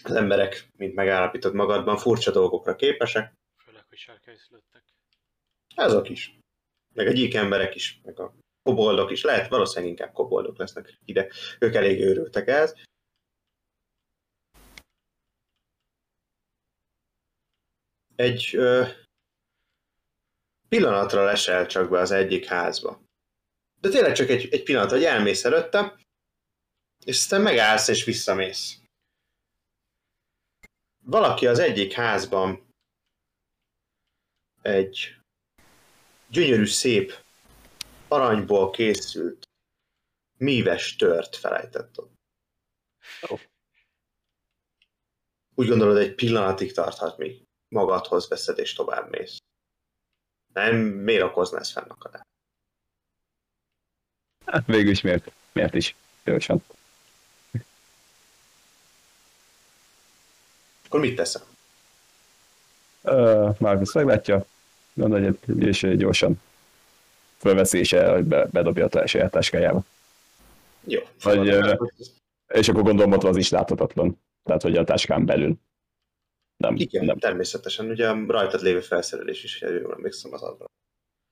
Az 0.04 0.16
emberek, 0.16 0.70
mint 0.78 0.96
megállapított 0.96 1.54
magadban, 1.54 1.98
furcsa 1.98 2.32
dolgokra 2.32 2.76
képesek. 2.76 3.34
Főleg, 3.64 3.86
hogy 3.90 3.98
sárkányszülöttek. 3.98 4.84
Azok 5.76 6.10
is. 6.10 6.38
Meg 6.94 7.08
a 7.08 7.12
gyík 7.12 7.34
emberek 7.34 7.76
is, 7.76 8.00
meg 8.04 8.20
a 8.20 8.36
koboldok 8.64 9.12
is. 9.12 9.24
Lehet, 9.24 9.50
valószínűleg 9.50 9.90
inkább 9.90 10.14
koboldok 10.14 10.58
lesznek 10.58 11.00
ide. 11.06 11.32
Ők 11.60 11.76
elég 11.76 12.02
őrültek 12.02 12.48
ez. 12.48 12.74
Egy 18.16 18.50
ö, 18.56 18.88
pillanatra 20.70 21.24
lesel 21.24 21.66
csak 21.66 21.90
be 21.90 22.00
az 22.00 22.12
egyik 22.12 22.46
házba. 22.46 23.02
De 23.82 23.90
tényleg 23.90 24.14
csak 24.14 24.30
egy, 24.30 24.48
egy 24.52 24.64
pillanat, 24.64 24.90
hogy 24.90 25.04
elmész 25.04 25.46
előtte, 25.46 26.00
és 27.06 27.18
aztán 27.18 27.42
megállsz 27.42 27.88
és 27.88 28.04
visszamész. 28.04 28.85
Valaki 31.08 31.48
az 31.48 31.60
egyik 31.60 31.94
házban 31.94 32.74
egy 34.62 35.16
gyönyörű, 36.28 36.66
szép, 36.66 37.24
aranyból 38.08 38.70
készült, 38.70 39.48
míves 40.38 40.96
tört 40.96 41.36
felejtett 41.36 42.00
ott. 42.00 42.14
Úgy 45.56 45.68
gondolod, 45.68 45.98
egy 45.98 46.16
pillanatig 46.16 46.74
tarthat, 46.74 47.18
míg 47.18 47.44
magadhoz 47.68 48.28
veszed 48.28 48.58
és 48.58 48.74
tovább 48.74 49.10
mész. 49.10 49.38
Nem, 50.54 50.76
miért 50.76 51.24
okozna 51.24 51.60
ez 51.60 51.72
fennakadást? 51.72 52.28
Hát 54.46 54.66
végül 54.66 54.92
is 54.92 55.02
miért? 55.02 55.32
Miért 55.52 55.74
is? 55.74 55.96
Gyorsan. 56.24 56.64
Akkor 60.96 61.08
mit 61.08 61.18
teszem? 61.18 61.42
Uh, 63.02 63.60
Marcus 63.60 63.94
meglátja, 63.94 64.46
gondolja, 64.94 65.34
és 65.60 65.88
gyorsan 65.98 66.42
fölveszi 67.38 67.78
és 67.78 67.94
el, 67.94 68.24
be, 68.24 68.46
bedobja 68.46 68.86
a 68.86 69.08
saját 69.08 69.32
táskájába. 69.32 69.84
Jó. 70.84 71.00
Vagy, 71.00 71.50
fogadom. 71.50 71.90
És 72.48 72.70
akkor 72.70 72.84
gondolom 72.84 73.12
ott 73.12 73.24
az 73.24 73.38
is 73.38 73.50
láthatatlan. 73.50 74.22
Tehát, 74.44 74.62
hogy 74.62 74.78
a 74.78 74.84
táskán 74.84 75.26
belül. 75.26 75.56
Nem, 76.58 76.76
Igen, 76.76 77.06
nem. 77.06 77.18
természetesen. 77.18 77.90
Ugye 77.90 78.10
a 78.10 78.26
rajtad 78.28 78.62
lévő 78.62 78.80
felszerelés 78.80 79.44
is, 79.44 79.60
ha 79.60 79.70
jól 79.70 79.94
emlékszem 79.94 80.34
az 80.34 80.42
adra. 80.42 80.66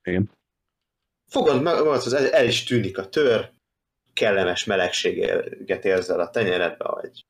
Igen. 0.04 0.32
Fogod 1.32 1.62
magad, 1.62 1.88
az 1.88 2.14
el, 2.14 2.48
is 2.48 2.64
tűnik 2.64 2.98
a 2.98 3.10
tör, 3.10 3.52
kellemes 4.14 4.64
melegséget 4.64 5.86
érzel 5.86 6.20
a 6.20 6.30
tenyeredbe, 6.30 6.86
hogy 6.86 7.24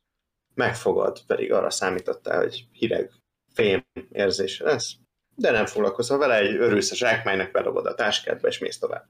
megfogad, 0.54 1.26
pedig 1.26 1.52
arra 1.52 1.70
számítottál, 1.70 2.38
hogy 2.38 2.68
hideg 2.72 3.12
fém 3.54 3.86
érzése 4.10 4.64
lesz. 4.64 4.96
De 5.36 5.52
nem 5.52 5.66
foglalkozol 5.66 6.18
vele, 6.18 6.36
egy 6.36 6.56
örülsz 6.56 6.92
a 6.92 6.96
zsákmánynak, 6.96 7.52
bedobod 7.52 7.86
a 7.86 7.96
táskádba, 7.96 8.48
és 8.48 8.58
mész 8.60 8.80
tovább. 8.80 9.08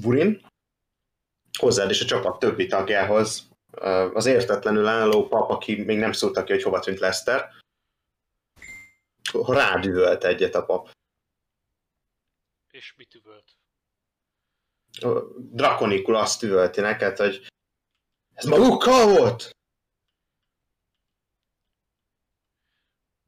Burin, 0.00 0.46
hozzád 1.58 1.90
és 1.90 2.00
a 2.00 2.04
csapat 2.04 2.38
többi 2.38 2.66
tagjához, 2.66 3.48
az 4.14 4.26
értetlenül 4.26 4.86
álló 4.86 5.28
pap, 5.28 5.50
aki 5.50 5.84
még 5.84 5.98
nem 5.98 6.12
szólta 6.12 6.44
ki, 6.44 6.52
hogy 6.52 6.62
hova 6.62 6.80
tűnt 6.80 6.98
Lester, 6.98 7.50
rád 9.32 10.24
egyet 10.24 10.54
a 10.54 10.64
pap. 10.64 10.90
És 12.70 12.94
mit 12.96 13.14
üvölt? 13.14 13.55
Drakonikul 15.36 16.16
azt 16.16 16.42
üvölti 16.42 16.80
neked, 16.80 17.16
hogy 17.16 17.46
ez 18.34 18.44
magukkal 18.44 19.06
volt? 19.18 19.56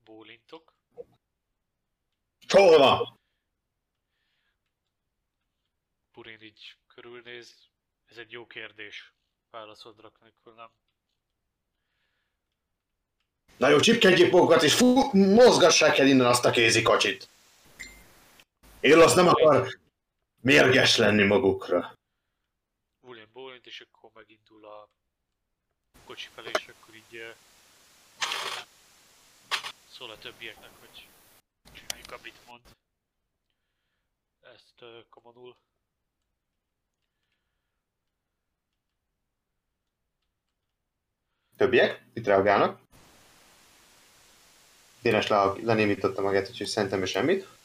Bólintok? 0.05 0.74
Hol 2.49 2.78
van? 2.78 3.19
Purin 6.12 6.40
így 6.43 6.77
körülnéz. 6.95 7.55
Ez 8.11 8.16
egy 8.16 8.31
jó 8.31 8.47
kérdés. 8.47 9.12
Válaszolt 9.51 9.97
Draknikul, 9.97 10.55
nem? 10.55 10.70
Na 13.57 13.69
jó, 13.69 13.81
csipkedjék 13.81 14.32
magukat, 14.32 14.62
és 14.62 14.74
fú, 14.74 15.11
mozgassák 15.12 15.99
el 15.99 16.07
innen 16.07 16.27
azt 16.27 16.45
a 16.45 16.51
kézikacsit. 16.51 17.28
Illos 18.81 19.15
nem 19.15 19.28
akar 19.28 19.78
mérges 20.48 20.96
lenni 20.96 21.24
magukra. 21.24 21.92
William 23.00 23.28
bólint, 23.32 23.66
és 23.66 23.80
akkor 23.80 24.10
megindul 24.14 24.66
a 24.66 24.88
kocsi 26.04 26.28
felé, 26.34 26.50
és 26.58 26.68
akkor 26.68 26.94
így 26.94 27.16
eh, 27.16 27.34
szól 29.90 30.10
a 30.10 30.18
többieknek, 30.18 30.70
hogy 30.78 31.06
csináljuk, 31.72 32.12
amit 32.12 32.46
mond. 32.46 32.60
Ezt 34.40 34.80
uh, 34.80 35.04
kamonul. 35.10 35.56
Többiek 41.56 42.04
itt 42.12 42.26
reagálnak. 42.26 42.80
Dénes 45.02 45.26
le, 45.26 45.52
lenémította 45.62 46.22
magát, 46.22 46.48
úgyhogy 46.48 46.66
szerintem 46.66 47.04
semmit. 47.04 47.57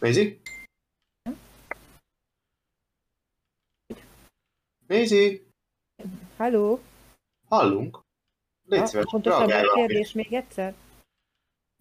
Maisie? 0.00 0.38
Maisie? 4.86 5.40
Halló? 6.36 6.80
Hallunk? 7.48 8.00
Légy 8.64 8.86
szíves, 8.86 9.04
Pontosan 9.10 9.50
a 9.50 9.72
kérdés 9.74 10.12
még 10.12 10.32
egyszer? 10.32 10.74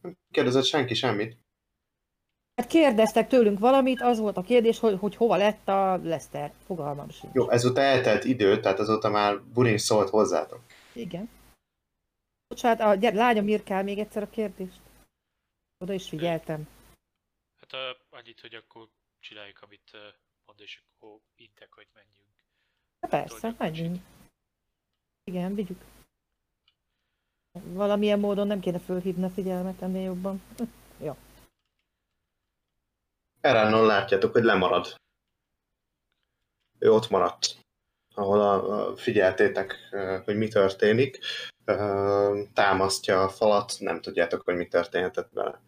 Nem 0.02 0.18
kérdezett 0.32 0.64
senki 0.64 0.94
semmit. 0.94 1.38
Hát 2.56 2.68
kérdeztek 2.68 3.28
tőlünk 3.28 3.60
valamit, 3.60 4.02
az 4.02 4.20
volt 4.20 4.38
a 4.38 4.42
kérdés, 4.42 4.80
hogy, 4.80 4.98
hogy 5.00 5.16
hova 5.16 5.36
lett 5.36 5.68
a 5.68 5.98
Lester. 5.98 6.54
Fogalmam 6.66 7.10
sincs. 7.10 7.34
Jó, 7.34 7.50
ezóta 7.50 7.82
eltelt 7.82 8.24
idő, 8.24 8.60
tehát 8.60 8.80
azóta 8.80 9.10
már 9.10 9.42
Burin 9.42 9.78
szólt 9.78 10.10
hozzátok. 10.10 10.62
Igen. 10.94 11.30
Bocsánat, 12.48 12.80
a 12.80 12.96
gyere, 12.96 13.16
lányom 13.16 13.48
írkál 13.48 13.84
még 13.84 14.00
egyszer 14.00 14.24
a 14.24 14.30
kérdést. 14.30 14.80
Oda 15.78 15.94
is 15.94 16.10
figyeltem. 16.10 16.68
Hát 17.68 17.96
uh, 17.96 18.20
annyit, 18.20 18.40
hogy 18.40 18.56
akkor 18.56 18.88
csináljuk, 19.20 19.62
amit 19.62 19.92
uh, 19.94 20.00
mond, 20.46 20.60
és 20.60 20.82
akkor 20.84 21.20
intek, 21.36 21.74
hogy 21.74 21.88
menjünk. 21.94 22.30
Hát 23.00 23.10
persze, 23.10 23.48
a 23.48 23.56
menjünk. 23.58 23.98
Igen, 25.24 25.56
vigyük. 25.56 25.82
Valamilyen 27.52 28.20
módon 28.20 28.48
nem 28.48 28.60
kéne 28.60 28.80
fölhívni 28.80 29.24
a 29.24 29.30
figyelmet 29.30 29.82
ennél 29.82 30.04
jobban. 30.04 30.42
Erannon 33.42 33.86
látjátok, 33.86 34.32
hogy 34.32 34.44
lemarad. 34.44 34.96
Ő 36.80 36.92
ott 36.92 37.10
maradt, 37.10 37.58
ahol 38.16 38.42
a, 38.42 38.90
a 38.90 38.96
figyeltétek, 38.96 39.90
hogy 40.26 40.38
mi 40.38 40.48
történik. 40.48 41.20
Támasztja 42.54 43.24
a 43.24 43.30
falat, 43.30 43.76
nem 43.80 44.02
tudjátok, 44.02 44.42
hogy 44.44 44.56
mi 44.56 44.68
történhetett 44.68 45.32
vele. 45.32 45.62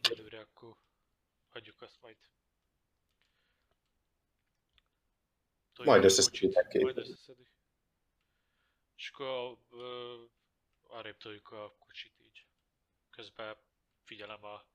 Egyelőre 0.00 0.40
akkor 0.40 0.76
hagyjuk 1.48 1.82
azt 1.82 2.00
majd. 2.00 2.16
Toljuk 5.72 5.92
Majd 5.92 6.02
a 6.02 6.06
összeszeditek 6.06 6.64
kocsit, 6.64 6.82
Majd 6.82 6.94
két. 6.94 7.04
összeszedik. 7.04 7.52
És 8.96 9.10
akkor 9.10 9.58
uh, 9.70 10.30
arrébb 10.82 11.16
toljuk 11.16 11.50
a 11.50 11.76
kocsit 11.78 12.20
így. 12.20 12.46
Közben 13.10 13.56
figyelem 14.04 14.44
a 14.44 14.66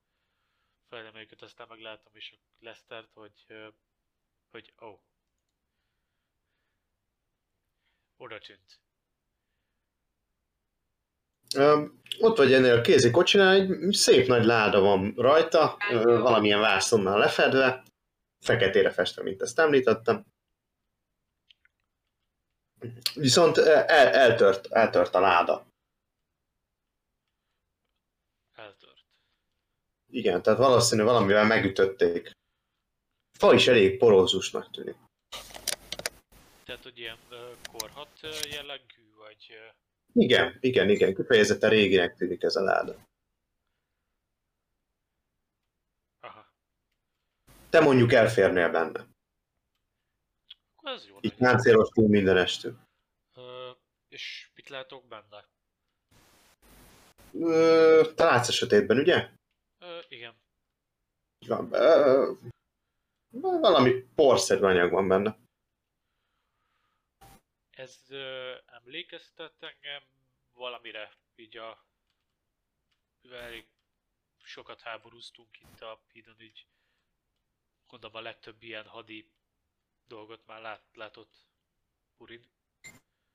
fejleményeket, 0.88 1.42
aztán 1.42 1.68
meglátom 1.68 2.16
is 2.16 2.32
a 2.32 2.36
Lestert, 2.58 3.12
hogy, 3.12 3.44
uh, 3.48 3.74
hogy 4.50 4.74
ó. 4.80 4.86
Oh. 4.86 5.00
Oda 8.16 8.38
tűnt. 8.38 8.80
Ott 12.20 12.36
vagy 12.36 12.52
ennél 12.52 12.74
a 12.74 12.80
kézi 12.80 13.10
kocsinál, 13.10 13.54
egy 13.54 13.92
szép 13.92 14.26
nagy 14.26 14.44
láda 14.44 14.80
van 14.80 15.14
rajta, 15.16 15.76
valamilyen 16.02 16.60
vászonnal 16.60 17.18
lefedve, 17.18 17.82
feketére 18.44 18.90
festve, 18.90 19.22
mint 19.22 19.42
ezt 19.42 19.58
említettem. 19.58 20.24
Viszont 23.14 23.58
el, 23.58 24.12
eltört, 24.12 24.66
eltört 24.66 25.14
a 25.14 25.20
láda. 25.20 25.66
Eltört. 28.54 29.04
Igen, 30.10 30.42
tehát 30.42 30.58
valószínű 30.58 31.02
valamivel 31.02 31.44
megütötték. 31.44 32.30
Fa 33.38 33.54
is 33.54 33.66
elég 33.66 33.98
porózusnak 33.98 34.70
tűnik. 34.70 34.96
Tehát, 36.64 36.82
hogy 36.82 36.98
ilyen 36.98 37.18
korhat 37.72 38.20
jellegű, 38.50 39.14
vagy 39.16 39.58
Igen, 40.14 40.56
igen, 40.60 40.88
igen, 40.88 41.14
kifejezetten 41.14 41.70
réginek 41.70 42.14
tűnik 42.16 42.42
ez 42.42 42.56
a 42.56 42.62
láda. 42.62 42.96
aha. 46.20 46.46
Te 47.70 47.80
mondjuk 47.80 48.12
elférnél 48.12 48.70
benne. 48.70 49.06
Akkor 50.76 50.92
ez 50.92 51.06
jó. 51.06 51.14
Legyen. 51.20 51.38
páncélos 51.38 51.88
túl 51.88 52.08
mindenestül. 52.08 52.78
Ö, 53.36 53.70
és 54.08 54.50
mit 54.54 54.68
látok 54.68 55.06
benne? 55.06 55.48
Ö, 57.34 58.12
Te 58.14 58.24
látsz 58.24 58.48
a 58.48 58.52
sötétben, 58.52 58.98
ugye? 58.98 59.28
Ö, 59.78 59.98
igen. 60.08 60.34
Így 61.38 61.48
Van, 61.48 61.72
ö, 61.72 62.32
valami 63.40 63.92
porszerű 64.14 64.62
anyag 64.62 64.90
van 64.90 65.08
benne. 65.08 65.36
Ez 67.82 68.04
ö, 68.08 68.54
emlékeztet 68.66 69.54
engem 69.60 70.02
valamire, 70.54 71.12
így 71.36 71.56
a... 71.56 71.86
Elég 73.30 73.66
sokat 74.42 74.80
háborúztunk 74.80 75.60
itt 75.60 75.80
a 75.80 76.02
hídon, 76.12 76.40
így 76.40 76.66
gondolom 77.86 78.16
a 78.16 78.20
legtöbb 78.20 78.62
ilyen 78.62 78.86
hadi 78.86 79.30
dolgot 80.06 80.46
már 80.46 80.60
lát, 80.60 80.82
látott 80.94 81.34
Purin. 82.16 82.44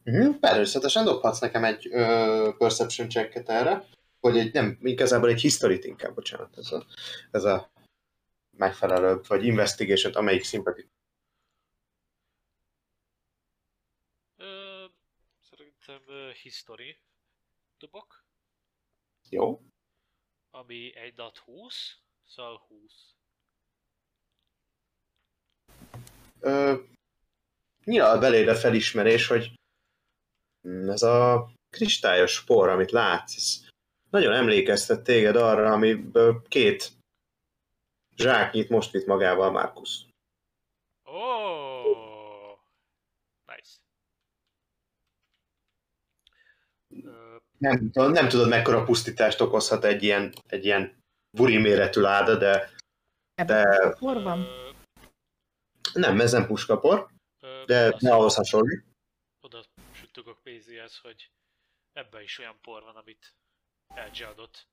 Uh-huh. 0.06 0.40
Természetesen 0.40 1.06
dobhatsz 1.06 1.40
nekem 1.40 1.64
egy 1.64 1.88
ö, 1.88 2.54
perception 2.58 3.10
checket 3.10 3.50
erre, 3.50 3.86
vagy 4.20 4.38
egy, 4.38 4.54
nem, 4.54 4.78
igazából 4.82 5.30
egy 5.30 5.42
history 5.42 5.80
inkább, 5.82 6.14
bocsánat, 6.16 6.58
ez 6.58 6.72
a, 6.72 6.86
ez 7.32 7.44
a 7.44 7.72
megfelelőbb, 8.58 9.28
vagy 9.28 9.46
investigation 9.46 10.14
amelyik 10.14 10.44
szimpatikus. 10.44 10.96
Ö, 14.40 14.86
szerintem 15.88 16.34
history 16.34 17.00
dobok, 17.78 18.26
Jó. 19.30 19.62
ami 20.50 20.96
egy 20.96 21.14
dat 21.14 21.38
20, 21.38 21.98
szóval 22.26 22.58
20. 22.58 23.16
Ö, 26.40 26.82
nyilván 27.84 28.20
beléd 28.20 28.48
a 28.48 28.56
felismerés, 28.56 29.28
hogy 29.28 29.54
mm, 30.68 30.90
ez 30.90 31.04
a 31.04 31.50
kristályos 31.70 32.32
spor, 32.32 32.70
amit 32.70 32.92
látsz, 32.92 33.36
ez 33.36 33.70
nagyon 34.10 34.34
emlékeztet 34.34 35.04
téged 35.04 35.36
arra, 35.36 35.72
amiből 35.72 36.42
két 36.48 36.92
zsáknyit 38.16 38.70
most 38.70 38.92
vitt 38.92 39.06
magával 39.06 39.52
Markus. 39.52 40.06
Oh, 41.04 42.60
nice. 43.46 43.86
Ö, 46.90 47.38
Nem, 47.58 47.90
nem 47.94 48.28
tudod, 48.28 48.48
mekkora 48.48 48.84
pusztítást 48.84 49.42
okozhat 49.42 49.84
egy 49.84 50.04
ilyen, 50.04 50.34
egy 50.48 50.66
ilyen 50.66 51.04
buri 51.38 51.58
méretű 51.58 52.02
láda, 52.02 52.36
de 52.36 52.76
Ebben 53.36 53.94
hol 53.98 54.22
van? 54.22 54.40
Ö, 54.40 54.70
Nem, 55.94 56.20
ez 56.20 56.32
nem 56.32 56.46
puskapor, 56.46 57.08
ö, 57.42 57.64
de 57.66 57.86
azt 57.86 58.02
ne 58.02 58.14
ahhoz 58.14 58.36
hasonlít. 58.36 58.86
oda 59.42 59.64
sütök 59.92 60.38
Pézihez, 60.44 60.98
hogy 60.98 61.32
ebben 61.94 62.22
is 62.22 62.40
olyan 62.40 62.60
por 62.62 62.84
van, 62.84 62.96
amit 62.96 63.34
Edge 63.96 64.28
adott. 64.28 64.68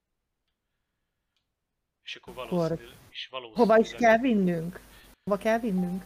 És 2.02 2.16
akkor 2.16 2.34
valószínűleg 2.34 2.96
is 3.10 3.26
valószínűleg... 3.26 3.66
Hova 3.66 3.78
is 3.78 3.90
kell 3.90 4.18
vinnünk? 4.18 4.80
Hova 5.24 5.38
kell 5.38 5.58
vinnünk? 5.58 6.04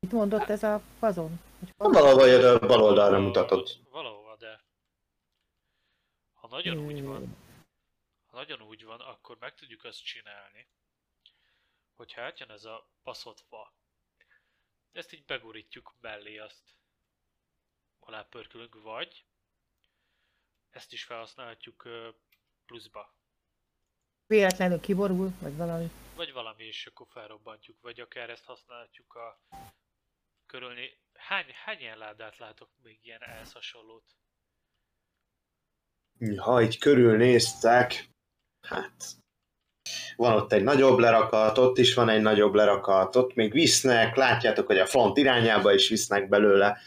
Mit 0.00 0.12
mondott 0.12 0.48
ez 0.48 0.62
a 0.62 0.82
fazon? 0.98 1.40
Valahol 1.76 2.26
jön 2.26 2.44
a 2.56 2.66
bal 2.66 2.82
oldalra 2.82 3.18
mutatott. 3.18 3.78
Nagyon 6.50 6.78
úgy 6.78 7.02
van, 7.02 7.36
ha 8.26 8.36
nagyon 8.36 8.62
úgy 8.62 8.84
van, 8.84 9.00
akkor 9.00 9.38
meg 9.38 9.54
tudjuk 9.54 9.84
azt 9.84 10.04
csinálni, 10.04 10.68
hogyha 11.94 12.22
átjön 12.22 12.50
ez 12.50 12.64
a 12.64 12.90
baszott 13.02 13.40
fa, 13.40 13.74
ezt 14.92 15.12
így 15.12 15.24
begurítjuk 15.24 15.94
mellé 16.00 16.38
azt, 16.38 16.74
alá 17.98 18.22
pörkölünk, 18.22 18.82
vagy 18.82 19.24
ezt 20.70 20.92
is 20.92 21.04
felhasználhatjuk 21.04 21.88
pluszba, 22.66 23.14
Véletlenül 24.26 24.80
kiborul, 24.80 25.32
vagy 25.40 25.56
valami. 25.56 25.90
vagy 26.14 26.32
valami, 26.32 26.64
és 26.64 26.86
akkor 26.86 27.06
felrobbantjuk, 27.10 27.80
vagy 27.80 28.00
akár 28.00 28.30
ezt 28.30 28.44
használhatjuk 28.44 29.14
a 29.14 29.40
körülni. 30.46 31.00
Hány, 31.12 31.50
hány 31.64 31.80
ilyen 31.80 31.98
ládát 31.98 32.36
látok 32.38 32.70
még 32.82 33.04
ilyen 33.04 33.22
ehhez 33.22 33.52
hasonlót? 33.52 34.14
Ha 36.36 36.62
így 36.62 36.78
körülnéztek, 36.78 38.08
hát 38.68 39.12
van 40.16 40.32
ott 40.32 40.52
egy 40.52 40.62
nagyobb 40.62 40.98
lerakat, 40.98 41.58
ott 41.58 41.78
is 41.78 41.94
van 41.94 42.08
egy 42.08 42.22
nagyobb 42.22 42.54
lerakat, 42.54 43.16
ott 43.16 43.34
még 43.34 43.52
visznek, 43.52 44.16
látjátok, 44.16 44.66
hogy 44.66 44.78
a 44.78 44.86
front 44.86 45.16
irányába 45.16 45.72
is 45.72 45.88
visznek 45.88 46.28
belőle. 46.28 46.80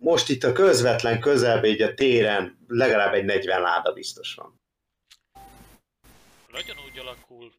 Most 0.00 0.28
itt 0.28 0.42
a 0.42 0.52
közvetlen 0.52 1.20
közelben, 1.20 1.70
így 1.70 1.82
a 1.82 1.94
téren 1.94 2.64
legalább 2.66 3.12
egy 3.14 3.24
40 3.24 3.60
láda 3.60 3.92
biztos 3.92 4.34
van. 4.34 4.60
Nagyon 6.48 6.78
úgy 6.78 6.98
alakul, 6.98 7.52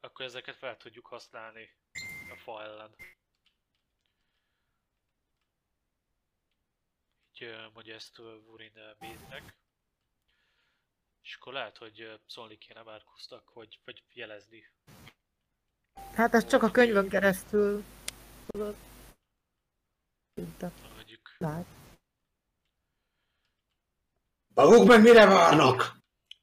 akkor 0.00 0.24
ezeket 0.24 0.56
fel 0.56 0.76
tudjuk 0.76 1.06
használni 1.06 1.68
a 2.32 2.36
fa 2.36 2.62
ellen. 2.62 2.94
Így 7.32 7.54
mondja 7.72 7.94
ezt 7.94 8.16
Vurin 8.16 8.72
Béznek. 8.98 9.63
És 11.24 11.36
akkor 11.40 11.52
lehet, 11.52 11.78
hogy 11.78 12.20
szólni 12.26 12.58
kéne 12.58 12.82
Márkusznak, 12.82 13.52
vagy, 13.52 13.80
vagy 13.84 14.02
jelezni. 14.12 14.64
Hát 16.14 16.34
ez 16.34 16.46
csak 16.46 16.62
a 16.62 16.70
könyvön 16.70 17.08
keresztül. 17.08 17.84
tudod. 18.46 18.74
Mondjuk, 20.94 21.34
lát. 21.38 21.66
Maguk 24.54 24.86
meg 24.86 25.02
mire 25.02 25.26
várnak? 25.26 25.96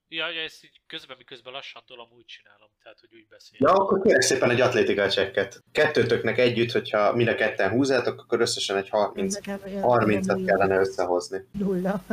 ja, 0.08 0.30
ja, 0.30 0.42
ezt 0.42 0.64
így 0.64 0.82
közben, 0.88 1.18
miközben 1.18 1.54
lassan 1.54 1.84
tolom, 1.86 2.12
úgy 2.12 2.26
csinálom, 2.26 2.70
tehát, 2.84 3.00
hogy 3.00 3.14
úgy 3.14 3.28
beszél. 3.28 3.60
Ja, 3.62 3.72
akkor 3.72 4.02
kérek 4.02 4.22
szépen 4.22 4.50
egy 4.50 4.62
atlétika 4.62 5.10
csekket. 5.10 5.64
Kettőtöknek 5.72 6.38
együtt, 6.38 6.72
hogyha 6.72 7.16
mind 7.16 7.28
a 7.30 7.36
ketten 7.36 7.70
húzátok, 7.70 8.20
akkor 8.22 8.42
összesen 8.42 8.78
egy 8.78 8.90
30, 8.90 9.34
Nekem 9.34 9.62
olyan- 9.64 9.84
30-at 9.84 10.34
olyan 10.36 10.46
kellene 10.46 10.80
összehozni. 10.80 11.48
Nulla. 11.52 12.04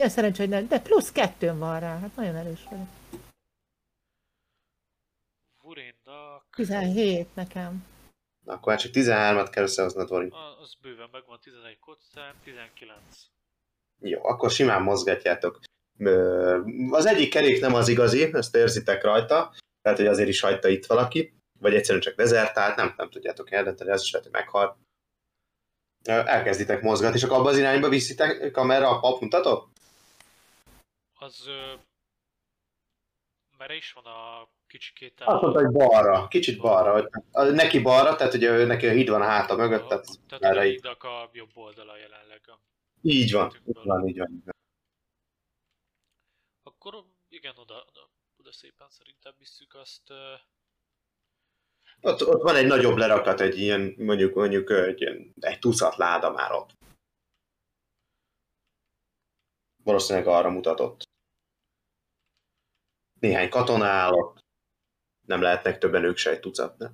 Ilyen 0.00 0.12
szerencsé, 0.12 0.42
hogy 0.42 0.50
nem. 0.50 0.68
De 0.68 0.80
plusz 0.80 1.12
kettőn 1.12 1.58
van 1.58 1.80
rá. 1.80 1.98
Hát 1.98 2.16
nagyon 2.16 2.36
erős 2.36 2.64
vagyok. 2.70 2.86
Vurinnak... 5.62 6.44
17 6.56 7.34
nekem. 7.34 7.86
Na, 8.44 8.52
akkor 8.52 8.72
már 8.72 8.80
csak 8.80 8.92
13-at 8.94 9.48
kell 9.50 9.62
összehoznod, 9.62 10.08
Dori. 10.08 10.32
Az 10.60 10.74
bőven 10.82 11.08
megvan, 11.12 11.38
11 11.42 11.78
kocán, 11.78 12.34
19. 12.44 12.98
Jó, 13.98 14.24
akkor 14.24 14.50
simán 14.50 14.82
mozgatjátok. 14.82 15.60
Az 16.90 17.06
egyik 17.06 17.30
kerék 17.30 17.60
nem 17.60 17.74
az 17.74 17.88
igazi, 17.88 18.34
ezt 18.34 18.56
érzitek 18.56 19.02
rajta, 19.02 19.54
tehát 19.82 19.98
hogy 19.98 20.06
azért 20.06 20.28
is 20.28 20.40
hagyta 20.40 20.68
itt 20.68 20.86
valaki, 20.86 21.34
vagy 21.58 21.74
egyszerűen 21.74 22.02
csak 22.02 22.14
dezertált, 22.14 22.76
nem, 22.76 22.94
nem 22.96 23.10
tudjátok 23.10 23.52
eldönteni, 23.52 23.90
ez 23.90 24.02
is 24.02 24.12
lehet, 24.12 24.28
hogy 24.30 24.40
meghal. 24.40 24.78
Ö, 26.08 26.12
Elkezditek 26.12 26.82
mozgatni, 26.82 27.16
és 27.16 27.24
akkor 27.24 27.38
abba 27.38 27.48
az 27.48 27.58
irányba 27.58 27.88
viszitek 27.88 28.50
kamera 28.50 28.88
a 28.88 29.00
pap 29.00 29.20
mutatott? 29.20 29.69
Az... 31.20 31.46
Ö, 31.46 31.74
merre 33.56 33.74
is 33.74 33.92
van 33.92 34.04
a 34.04 34.48
kicsikét 34.66 35.20
Azt 35.20 35.42
mondta, 35.42 35.60
hogy 35.60 35.72
balra, 35.72 36.28
kicsit 36.28 36.60
balra, 36.60 36.92
hogy 36.92 37.08
neki 37.54 37.80
balra, 37.80 38.16
tehát 38.16 38.34
ugye 38.34 38.50
ő- 38.50 38.66
neki 38.66 38.86
a 38.86 38.90
híd 38.90 39.08
van 39.08 39.20
a 39.22 39.24
háta 39.24 39.56
mögött, 39.56 39.88
tehát 39.88 40.06
tehát 40.28 40.44
erre 40.44 40.60
a 40.60 40.62
hídnak 40.62 41.02
a 41.02 41.30
jobb 41.32 41.50
oldala 41.54 41.96
jelenleg. 41.96 42.48
A- 42.48 42.60
Így 43.02 43.32
van, 43.32 43.54
így 43.66 43.74
van, 43.84 44.08
így 44.08 44.18
van. 44.18 44.30
így 44.32 44.44
van. 44.44 44.54
Akkor 46.62 47.04
igen, 47.28 47.56
oda, 47.56 47.84
oda, 47.88 48.10
oda 48.36 48.52
szépen 48.52 48.90
szerintem 48.90 49.34
visszük 49.38 49.74
azt. 49.74 50.10
Ott, 52.00 52.26
ott 52.26 52.42
van 52.42 52.56
egy 52.56 52.66
nagyobb 52.66 52.96
lerakat, 52.96 53.40
egy 53.40 53.58
ilyen, 53.58 53.94
mondjuk, 53.98 54.34
mondjuk 54.34 54.70
egy, 54.70 55.02
egy 55.40 55.58
tucat 55.58 55.96
láda 55.96 56.30
már 56.30 56.52
ott. 56.52 56.70
Valószínűleg 59.84 60.28
arra 60.28 60.50
mutatott. 60.50 61.08
Néhány 63.20 63.48
katona 63.48 63.86
áll 63.86 64.12
ott. 64.12 64.44
Nem 65.26 65.40
lehetnek 65.40 65.78
többen 65.78 66.04
ők 66.04 66.16
se 66.16 66.30
egy 66.30 66.40
tucat, 66.40 66.78
ne? 66.78 66.90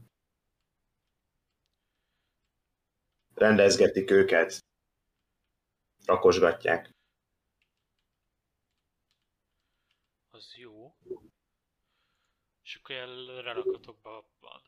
Rendezgetik 3.35 4.11
őket. 4.11 4.65
Rakosgatják. 6.05 6.95
Az 10.31 10.55
jó. 10.57 10.97
És 12.63 12.75
akkor 12.75 12.95
el 12.97 13.43
relakatokban 13.43 14.25
van. 14.41 14.63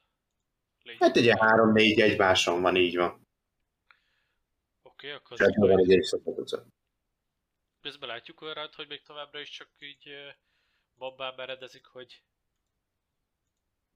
Lényeg. 0.82 1.02
Hát 1.02 1.16
ugye 1.16 1.36
három-négy 1.38 2.00
egymáson 2.00 2.62
van, 2.62 2.76
így 2.76 2.96
van. 2.96 3.26
Oké, 4.82 5.10
akkor 5.10 5.36
Tehát 5.36 5.56
az 5.56 6.20
tucat. 6.24 6.66
közben 7.80 8.08
látjuk 8.08 8.40
olyan, 8.40 8.70
hogy 8.74 8.88
még 8.88 9.02
továbbra 9.02 9.40
is 9.40 9.50
csak 9.50 9.70
így 9.78 10.10
bombán 10.98 11.34
meredezik, 11.34 11.86
hogy... 11.86 12.22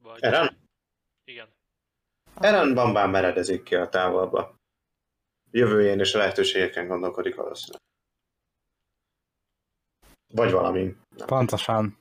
Vagy... 0.02 0.22
Eren? 0.22 0.68
Igen. 1.24 1.48
Eren 2.34 2.74
bambán 2.74 3.10
meredezik 3.10 3.62
ki 3.62 3.74
a 3.74 3.88
távolba. 3.88 4.54
Jövőjén 5.50 5.98
és 5.98 6.14
a 6.14 6.18
lehetőségeken 6.18 6.86
gondolkodik 6.86 7.34
valószínűleg. 7.34 7.82
Vagy 10.34 10.50
valami. 10.50 10.96
Nem. 11.16 11.26
Pontosan. 11.26 11.98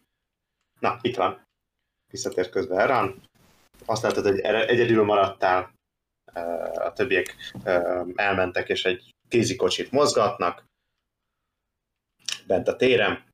Na, 0.79 0.99
itt 1.01 1.15
van. 1.15 1.43
Visszatért 2.11 2.49
közben 2.49 2.79
Eren. 2.79 3.29
Azt 3.85 4.01
látod, 4.03 4.25
hogy 4.25 4.39
egyedül 4.39 5.03
maradtál. 5.03 5.73
A 6.73 6.93
többiek 6.93 7.35
elmentek, 8.15 8.69
és 8.69 8.85
egy 8.85 9.09
kézikocsit 9.27 9.91
mozgatnak. 9.91 10.65
Bent 12.47 12.67
a 12.67 12.75
téren. 12.75 13.30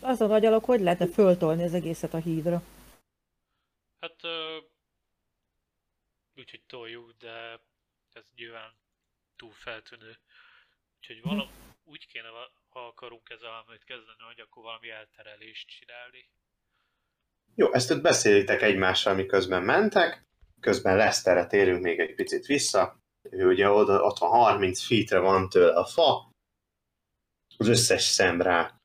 Most 0.00 0.12
azon 0.12 0.30
agyalok, 0.30 0.64
hogy 0.64 0.80
lehetne 0.80 1.06
föltolni 1.06 1.62
az 1.62 1.74
egészet 1.74 2.14
a 2.14 2.18
hídra. 2.18 2.62
Hát... 4.00 4.24
Ö, 4.24 4.58
úgyhogy 6.34 6.62
toljuk, 6.66 7.12
de 7.18 7.60
ez 8.12 8.24
nyilván 8.34 8.70
túl 9.36 9.52
feltűnő. 9.52 10.18
Úgyhogy 10.96 11.22
valami 11.22 11.50
úgy 11.84 12.06
kéne, 12.06 12.28
ha 12.68 12.86
akarunk 12.86 13.30
ezzel 13.30 13.50
valamit 13.50 13.84
kezdeni, 13.84 14.22
hogy 14.26 14.40
akkor 14.40 14.62
valami 14.62 14.90
elterelést 14.90 15.68
csinálni. 15.68 16.28
Jó, 17.54 17.72
ezt 17.72 17.90
ott 17.90 18.02
beszélitek 18.02 18.62
egymással, 18.62 19.14
miközben 19.14 19.62
mentek. 19.62 20.26
Közben 20.60 20.96
Leszterre 20.96 21.46
térünk 21.46 21.82
még 21.82 21.98
egy 21.98 22.14
picit 22.14 22.46
vissza. 22.46 22.98
Ő 23.22 23.46
ugye 23.46 23.68
oda, 23.68 24.02
ott 24.02 24.18
van 24.18 24.30
30 24.30 24.82
feetre 24.82 25.18
van 25.18 25.48
tőle 25.48 25.72
a 25.72 25.84
fa. 25.84 26.30
Az 27.56 27.68
összes 27.68 28.02
szem 28.02 28.42
rá 28.42 28.77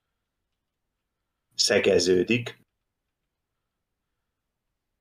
szegeződik. 1.56 2.62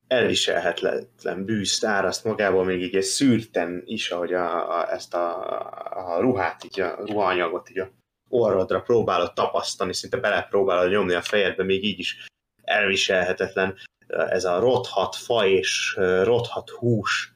Elviselhetetlen 0.06 1.44
bűzt 1.44 1.84
áraszt 1.84 2.24
magából, 2.24 2.64
még 2.64 2.82
így 2.82 2.96
egy 2.96 3.02
szűrten 3.02 3.82
is, 3.84 4.10
ahogy 4.10 4.32
a, 4.32 4.78
a, 4.78 4.92
ezt 4.92 5.14
a, 5.14 6.14
a 6.14 6.20
ruhát, 6.20 6.64
így 6.64 6.80
a 6.80 6.94
ruhaanyagot 6.94 7.70
így 7.70 7.78
a 7.78 7.90
orrodra 8.28 8.80
próbálod 8.80 9.32
tapasztani, 9.32 9.94
szinte 9.94 10.16
belepróbálod 10.16 10.90
nyomni 10.90 11.14
a 11.14 11.22
fejedbe, 11.22 11.64
még 11.64 11.84
így 11.84 11.98
is 11.98 12.26
elviselhetetlen 12.62 13.78
ez 14.06 14.44
a 14.44 14.58
rothat 14.58 15.16
fa 15.16 15.46
és 15.46 15.94
rothat 16.22 16.70
hús 16.70 17.34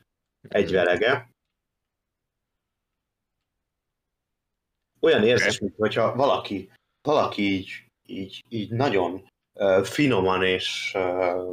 egyvelege. 0.48 1.30
Olyan 5.00 5.24
érzés, 5.24 5.58
mintha 5.58 6.14
valaki, 6.14 6.72
valaki 7.02 7.42
így, 7.42 7.85
így, 8.06 8.44
így 8.48 8.70
nagyon 8.70 9.30
ö, 9.52 9.80
finoman 9.84 10.42
és 10.42 10.92
ö, 10.94 11.52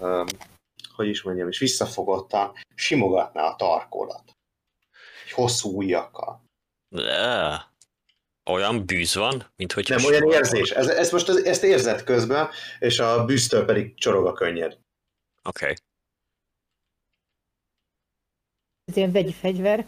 ö, 0.00 0.24
hogy 0.94 1.08
is 1.08 1.22
mondjam, 1.22 1.48
és 1.48 1.58
visszafogottan 1.58 2.52
simogatná 2.74 3.42
a 3.42 3.56
tarkólat. 3.56 4.32
Egy 5.24 5.32
hosszú 5.32 5.76
ujjakkal. 5.76 6.44
Olyan 8.50 8.86
bűz 8.86 9.14
van, 9.14 9.52
mint 9.56 9.72
hogy... 9.72 9.88
Nem, 9.88 10.04
olyan 10.04 10.30
érzés. 10.30 10.70
Ez, 10.70 10.86
ez 10.86 11.10
most 11.10 11.28
az, 11.28 11.44
ezt 11.44 11.62
érzed 11.62 12.04
közben, 12.04 12.48
és 12.78 12.98
a 12.98 13.24
bűztől 13.24 13.64
pedig 13.64 13.94
csorog 13.94 14.26
a 14.26 14.32
könnyed. 14.32 14.78
Oké. 15.42 15.64
Okay. 15.64 15.74
Ez 18.84 18.96
ilyen 18.96 19.12
vegyi 19.12 19.32
fegyver. 19.32 19.86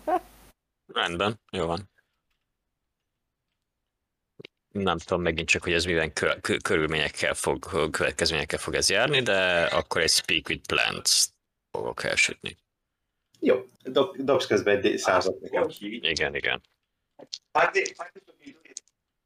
Rendben, 0.92 1.40
jó 1.50 1.66
van. 1.66 1.90
Nem 4.82 4.98
tudom 4.98 5.22
megint 5.22 5.48
csak, 5.48 5.62
hogy 5.62 5.72
ez 5.72 5.84
kö- 6.12 6.62
körülményekkel 6.62 7.34
fog, 7.34 7.90
következményekkel 7.90 8.58
fog 8.58 8.74
ez 8.74 8.90
járni, 8.90 9.20
de 9.22 9.64
akkor 9.64 10.00
egy 10.00 10.10
Speak 10.10 10.48
with 10.48 10.66
Plants 10.66 11.24
fogok 11.70 12.04
elsütni. 12.04 12.56
Jó, 13.40 13.64
dob, 13.82 14.16
dobsz 14.16 14.46
közben 14.46 14.82
egy 14.82 14.98
százat 14.98 15.40
nekem. 15.40 15.68
Igen, 15.80 16.34
igen. 16.34 16.60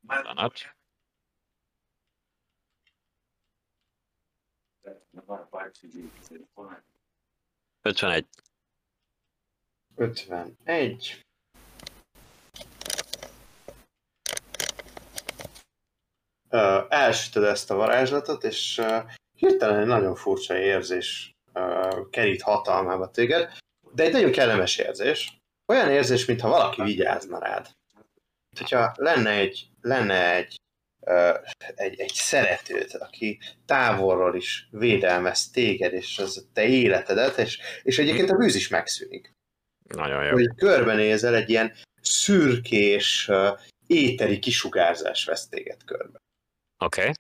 Pillanat. 0.07 0.77
Ötvenegy. 7.83 8.27
51. 9.97 11.27
Ö, 16.53 16.81
elsütöd 16.89 17.45
ezt 17.45 17.71
a 17.71 17.75
varázslatot, 17.75 18.45
és 18.45 18.81
hirtelen 19.37 19.81
egy 19.81 19.87
nagyon 19.87 20.15
furcsa 20.15 20.59
érzés 20.59 21.33
kerít 22.11 22.43
hatalmába 22.43 23.11
téged, 23.11 23.53
de 23.95 24.03
egy 24.03 24.13
nagyon 24.13 24.31
kellemes 24.31 24.79
érzés. 24.79 25.39
Olyan 25.67 25.91
érzés, 25.91 26.25
mintha 26.25 26.49
valaki 26.49 26.83
vigyázna 26.83 27.39
rád. 27.39 27.69
Hogyha 28.59 28.93
lenne 28.97 29.31
egy, 29.31 29.67
lenne 29.81 30.35
egy, 30.35 30.57
egy, 31.75 32.01
egy 32.01 32.13
szeretőd, 32.15 32.97
aki 32.99 33.41
távolról 33.67 34.37
is 34.37 34.69
védelmez 34.71 35.51
téged, 35.51 35.93
és 35.93 36.19
az 36.19 36.39
a 36.39 36.51
te 36.53 36.65
életedet, 36.65 37.39
és, 37.39 37.59
és 37.83 37.99
egyébként 37.99 38.31
a 38.31 38.37
bűz 38.37 38.55
is 38.55 38.69
megszűnik 38.69 39.33
Nagyon 39.89 40.25
jó. 40.25 40.31
hogy 40.31 40.55
körbenézel, 40.57 41.35
egy 41.35 41.51
ilyen 41.51 41.73
szürkés, 42.01 43.29
uh, 43.29 43.59
éteri 43.87 44.39
kisugárzás 44.39 45.25
vesz 45.25 45.49
téged 45.49 45.85
körbe. 45.85 46.19
Oké. 46.85 47.01
Okay. 47.01 47.13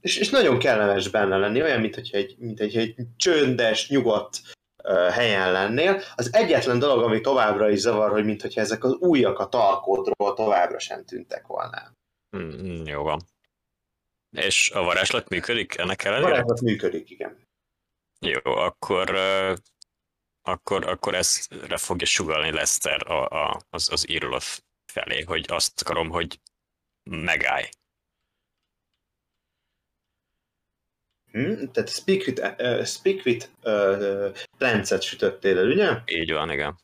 És, 0.00 0.16
és 0.16 0.30
nagyon 0.30 0.58
kellemes 0.58 1.08
benne 1.08 1.36
lenni, 1.36 1.62
olyan, 1.62 1.80
mint 1.80 1.94
hogy 1.94 2.10
egy, 2.12 2.36
mint 2.38 2.60
egy, 2.60 2.76
egy 2.76 2.96
csöndes, 3.16 3.88
nyugodt 3.88 4.40
uh, 4.84 5.08
helyen 5.08 5.52
lennél. 5.52 6.02
Az 6.14 6.34
egyetlen 6.34 6.78
dolog, 6.78 7.02
ami 7.02 7.20
továbbra 7.20 7.70
is 7.70 7.78
zavar, 7.78 8.10
hogy 8.10 8.24
mint 8.24 8.42
hogyha 8.42 8.60
ezek 8.60 8.84
az 8.84 8.92
újak 8.92 9.38
a 9.38 9.48
tarkódról 9.48 10.34
továbbra 10.34 10.78
sem 10.78 11.04
tűntek 11.04 11.46
volna. 11.46 11.92
Mm, 12.36 12.86
jó 12.86 13.02
van. 13.02 13.20
És 14.36 14.70
a 14.70 14.82
varázslat 14.82 15.28
működik 15.28 15.78
ennek 15.78 16.00
A 16.04 16.06
ellenére? 16.06 16.30
varázslat 16.30 16.60
működik, 16.60 17.10
igen. 17.10 17.46
Jó, 18.20 18.40
akkor, 18.44 19.18
akkor, 20.42 20.86
akkor 20.86 21.14
ezre 21.14 21.76
fogja 21.76 22.06
sugalni 22.06 22.52
Lester 22.52 23.10
a, 23.10 23.28
a, 23.28 23.60
az, 23.70 23.92
az 23.92 24.10
írulaf 24.10 24.60
felé, 24.92 25.22
hogy 25.22 25.44
azt 25.48 25.80
akarom, 25.80 26.08
hogy 26.08 26.40
megállj. 27.10 27.68
Hm? 31.30 31.64
Tehát 31.72 31.88
Speak 31.88 32.26
with, 32.26 32.60
uh, 32.60 32.84
speak 32.84 33.24
with 33.24 33.48
uh, 33.62 34.36
Plants-et 34.58 35.02
sütöttél 35.02 35.58
el, 35.58 35.66
ugye? 35.66 36.02
Így 36.06 36.32
van, 36.32 36.50
igen. 36.50 36.78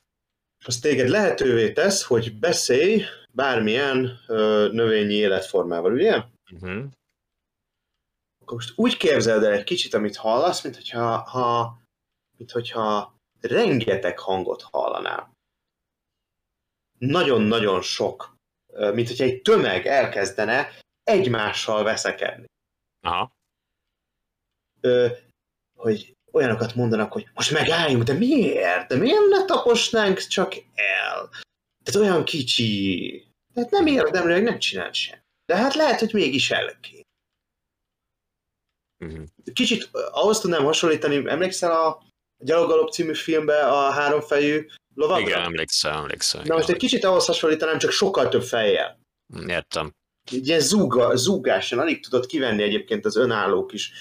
az 0.65 0.79
téged 0.79 1.09
lehetővé 1.09 1.73
tesz, 1.73 2.05
hogy 2.05 2.39
beszélj 2.39 3.03
bármilyen 3.33 4.21
ö, 4.27 4.69
növényi 4.73 5.15
életformával, 5.15 5.93
ugye? 5.93 6.23
Uh-huh. 6.53 6.85
Akkor 8.43 8.57
most 8.57 8.73
úgy 8.77 8.97
képzeld 8.97 9.43
el 9.43 9.53
egy 9.53 9.65
kicsit, 9.65 9.95
amit 9.95 10.17
hallasz, 10.17 10.63
mint 10.63 10.75
hogyha, 10.75 11.17
ha, 11.17 11.79
mint 12.37 12.51
hogyha 12.51 13.15
rengeteg 13.41 14.19
hangot 14.19 14.63
hallanál. 14.63 15.33
Nagyon-nagyon 16.99 17.83
sok. 17.83 18.35
Mint 18.93 19.09
hogyha 19.09 19.25
egy 19.25 19.43
tömeg 19.43 19.87
elkezdene 19.87 20.69
egymással 21.03 21.85
veszekedni. 21.85 22.47
Aha. 23.01 23.33
Hogy 25.79 26.13
olyanokat 26.33 26.75
mondanak, 26.75 27.13
hogy 27.13 27.29
most 27.35 27.51
megálljunk, 27.51 28.03
de 28.03 28.13
miért? 28.13 28.89
De 28.89 28.97
miért 28.97 29.29
ne 29.29 29.45
taposnánk 29.45 30.19
csak 30.19 30.55
el? 30.75 31.31
Tehát 31.85 32.01
olyan 32.01 32.25
kicsi. 32.25 33.27
Tehát 33.55 33.71
nem 33.71 33.87
érdemli, 33.87 34.33
hogy 34.33 34.43
nem 34.43 34.59
csinál 34.59 34.93
sem. 34.93 35.19
De 35.47 35.57
hát 35.57 35.75
lehet, 35.75 36.01
hogy 36.01 36.13
mégis 36.13 36.51
el 36.51 36.81
kéne. 36.81 37.03
Uh-huh. 39.05 39.25
Kicsit 39.53 39.89
ö, 39.93 40.07
ahhoz 40.11 40.41
tudnám 40.41 40.65
hasonlítani, 40.65 41.29
emlékszel 41.29 41.71
a 41.71 42.03
Gyalogalop 42.45 42.91
című 42.91 43.15
filmbe 43.15 43.67
a 43.67 43.91
háromfejű 43.91 44.67
lovagra? 44.95 45.27
Igen, 45.27 45.43
emlékszem, 45.43 45.95
emlékszem. 45.97 46.43
Na 46.45 46.55
most 46.55 46.69
egy 46.69 46.77
kicsit 46.77 47.05
ahhoz 47.05 47.27
hasonlítanám, 47.27 47.79
csak 47.79 47.91
sokkal 47.91 48.29
több 48.29 48.43
fejjel. 48.43 48.99
Értem. 49.47 49.93
Egy 50.33 50.49
ilyen 50.49 50.61
zúga, 50.61 51.17
zúgáson, 51.17 51.79
alig 51.79 52.03
tudod 52.03 52.27
kivenni 52.27 52.63
egyébként 52.63 53.05
az 53.05 53.17
önálló 53.17 53.67
kis 53.67 53.93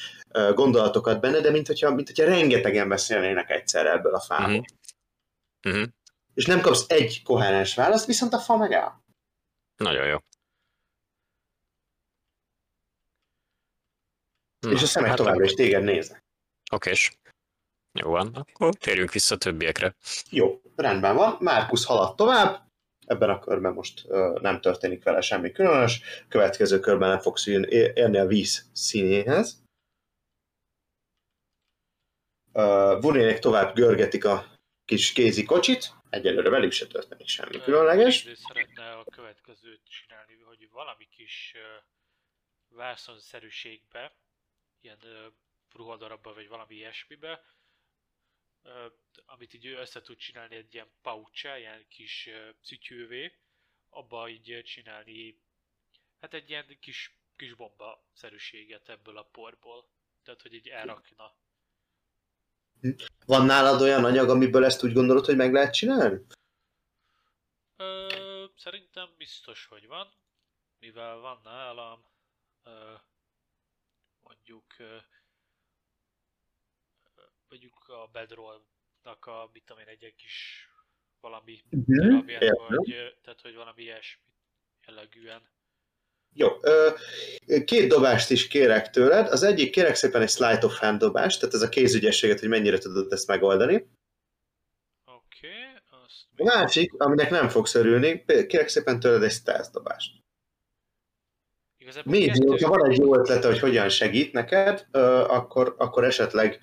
gondolatokat 0.55 1.19
benne, 1.19 1.39
de 1.39 1.51
mint 1.51 1.67
hogyha, 1.67 1.93
mint 1.93 2.07
hogyha 2.07 2.25
rengetegen 2.25 2.89
beszélnének 2.89 3.49
egyszerre 3.49 3.91
ebből 3.91 4.13
a 4.13 4.19
fából. 4.19 4.65
Mhm. 5.61 5.73
Uh-huh. 5.73 5.87
És 6.33 6.45
nem 6.45 6.61
kapsz 6.61 6.85
egy 6.87 7.23
koherens 7.23 7.75
választ, 7.75 8.05
viszont 8.05 8.33
a 8.33 8.39
fa 8.39 8.57
megáll. 8.57 8.91
Nagyon 9.77 10.05
jó. 10.05 10.17
és 14.71 14.81
a 14.81 14.85
szemek 14.85 15.09
hát 15.09 15.17
továbbra 15.17 15.43
is 15.43 15.53
téged 15.53 15.83
néznek. 15.83 16.23
Okés. 16.71 17.17
Jó 17.99 18.09
van, 18.09 18.27
akkor 18.33 18.75
térjünk 18.75 19.11
vissza 19.11 19.37
többiekre. 19.37 19.95
Jó, 20.29 20.61
rendben 20.75 21.15
van. 21.15 21.37
Márkusz 21.39 21.85
halad 21.85 22.15
tovább. 22.15 22.71
Ebben 23.05 23.29
a 23.29 23.39
körben 23.39 23.73
most 23.73 24.05
ö, 24.07 24.37
nem 24.41 24.61
történik 24.61 25.03
vele 25.03 25.21
semmi 25.21 25.51
különös. 25.51 26.01
Következő 26.27 26.79
körben 26.79 27.09
nem 27.09 27.19
fogsz 27.19 27.45
érni 27.45 28.17
a 28.17 28.25
víz 28.25 28.69
színéhez. 28.73 29.62
Vurinék 33.01 33.39
tovább 33.39 33.75
görgetik 33.75 34.25
a 34.25 34.45
kis 34.85 35.13
kézi 35.13 35.43
kocsit. 35.43 35.93
Egyelőre 36.09 36.49
velük 36.49 36.71
se 36.71 36.87
történik 36.87 37.27
semmi 37.27 37.61
különleges. 37.61 38.25
Ő 38.25 38.35
szeretne 38.35 38.91
a 38.91 39.03
következőt 39.03 39.81
csinálni, 39.89 40.33
hogy 40.45 40.69
valami 40.69 41.07
kis 41.07 41.55
vászonszerűségbe, 42.69 44.15
ilyen 44.81 44.99
ruhadarabba 45.71 46.33
vagy 46.33 46.47
valami 46.47 46.75
ilyesmibe, 46.75 47.43
amit 49.25 49.53
így 49.53 49.65
ő 49.65 49.75
össze 49.75 50.01
tud 50.01 50.17
csinálni 50.17 50.55
egy 50.55 50.73
ilyen 50.73 50.91
pouch 51.01 51.43
ilyen 51.43 51.85
kis 51.87 52.29
szütyővé, 52.61 53.31
abba 53.89 54.29
így 54.29 54.61
csinálni 54.63 55.41
hát 56.19 56.33
egy 56.33 56.49
ilyen 56.49 56.77
kis, 56.79 57.17
kis 57.35 57.53
bomba 57.53 58.05
szerűséget 58.13 58.89
ebből 58.89 59.17
a 59.17 59.23
porból. 59.23 59.89
Tehát, 60.23 60.41
hogy 60.41 60.53
így 60.53 60.67
elrakna. 60.67 61.35
Van 63.25 63.45
nálad 63.45 63.81
olyan 63.81 64.05
anyag, 64.05 64.29
amiből 64.29 64.65
ezt 64.65 64.83
úgy 64.83 64.93
gondolod, 64.93 65.25
hogy 65.25 65.35
meg 65.35 65.53
lehet 65.53 65.73
csinálni? 65.73 66.25
Ö, 67.77 68.07
szerintem 68.55 69.09
biztos, 69.17 69.65
hogy 69.65 69.87
van, 69.87 70.13
mivel 70.79 71.17
van 71.17 71.39
nálam 71.43 72.05
ö, 72.63 72.93
mondjuk 74.21 74.65
ö, 74.77 74.97
mondjuk 77.53 77.87
a 77.87 78.07
bedrollnak 78.11 79.25
a, 79.25 79.49
mit 79.53 79.63
tudom 79.65 79.81
én, 79.81 79.87
egy 79.87 80.01
ilyen 80.01 80.15
kis 80.15 80.67
valami 81.19 81.63
darabját, 81.69 82.41
értem. 82.41 82.65
vagy, 82.67 83.19
tehát 83.21 83.41
hogy 83.41 83.55
valami 83.55 83.81
ilyesmi 83.81 84.33
jellegűen. 84.85 85.49
Jó, 86.33 86.49
két 87.65 87.87
dobást 87.87 88.29
is 88.29 88.47
kérek 88.47 88.89
tőled. 88.89 89.27
Az 89.27 89.43
egyik 89.43 89.71
kérek 89.71 89.95
szépen 89.95 90.21
egy 90.21 90.29
slide 90.29 90.65
of 90.65 90.79
hand 90.79 90.99
dobást, 90.99 91.39
tehát 91.39 91.55
ez 91.55 91.61
a 91.61 91.69
kézügyességet, 91.69 92.39
hogy 92.39 92.49
mennyire 92.49 92.77
tudod 92.77 93.11
ezt 93.11 93.27
megoldani. 93.27 93.75
Oké, 95.05 95.47
okay, 95.47 96.05
azt 96.05 96.27
A 96.37 96.43
másik, 96.43 96.93
aminek 96.97 97.29
nem 97.29 97.49
fogsz 97.49 97.75
örülni, 97.75 98.23
kérek 98.25 98.67
szépen 98.67 98.99
tőled 98.99 99.23
egy 99.23 99.31
stealth 99.31 99.71
dobást. 99.71 100.21
Igazából 101.77 102.13
Még, 102.13 102.47
hogyha 102.47 102.69
van 102.69 102.89
egy 102.89 102.97
jó 102.97 103.15
ötlete, 103.15 103.47
hogy 103.47 103.59
hogyan 103.59 103.89
segít 103.89 104.33
neked, 104.33 104.87
akkor, 105.27 105.75
akkor 105.77 106.03
esetleg 106.03 106.59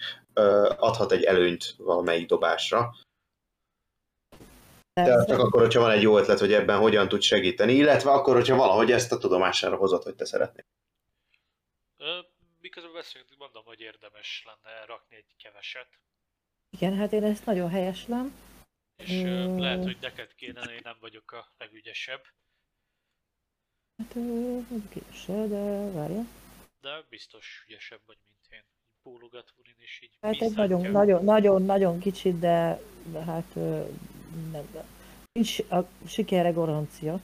adhat 0.77 1.13
egy 1.13 1.23
előnyt 1.23 1.75
valamelyik 1.77 2.27
dobásra. 2.27 2.95
De 4.93 5.25
csak 5.25 5.39
akkor, 5.39 5.61
hogyha 5.61 5.81
van 5.81 5.91
egy 5.91 6.03
jó 6.03 6.19
ötlet, 6.19 6.39
hogy 6.39 6.53
ebben 6.53 6.79
hogyan 6.79 7.09
tud 7.09 7.23
segíteni, 7.23 7.73
illetve 7.73 8.11
akkor, 8.11 8.35
hogyha 8.35 8.57
valahogy 8.57 8.93
ezt 8.93 9.13
a 9.13 9.19
tudomására 9.19 9.77
hozod, 9.77 10.03
hogy 10.03 10.15
te 10.15 10.25
szeretnél. 10.25 10.65
Miközben 12.61 12.93
beszélünk, 12.93 13.29
mondom, 13.39 13.65
hogy 13.65 13.81
érdemes 13.81 14.45
lenne 14.47 14.85
rakni 14.87 15.17
egy 15.17 15.35
keveset. 15.43 15.89
Igen, 16.71 16.97
hát 16.97 17.13
én 17.13 17.25
ezt 17.25 17.47
nagyon 17.47 17.71
helyeslem. 17.71 18.35
És 18.97 19.11
Mm. 19.23 19.59
lehet, 19.59 19.83
hogy 19.83 19.97
neked 20.01 20.35
kéne, 20.35 20.61
én 20.75 20.81
nem 20.83 20.97
vagyok 21.01 21.33
a 21.33 21.47
legügyesebb, 21.59 22.23
Hát, 23.99 24.15
mondjuk 24.15 24.95
én 24.95 25.13
se, 25.13 25.47
de 25.47 25.91
várja. 25.91 26.25
de 26.81 27.05
biztos 27.09 27.65
ügyesebb 27.67 28.01
vagy, 28.07 28.17
mint 28.29 28.47
én. 28.51 28.63
Bólogat 29.03 29.53
Urin, 29.57 29.75
és 29.79 30.01
így 30.03 30.19
Hát 30.21 30.41
egy 30.41 30.55
nagyon, 30.55 30.91
nagyon, 30.91 31.25
nagyon, 31.25 31.63
nagyon 31.63 31.99
kicsit, 31.99 32.39
de, 32.39 32.81
de 33.05 33.21
hát 33.25 33.57
de. 34.73 34.85
Nincs 35.33 35.59
a 35.59 35.89
sikerre 36.07 36.51
garancia. 36.51 37.21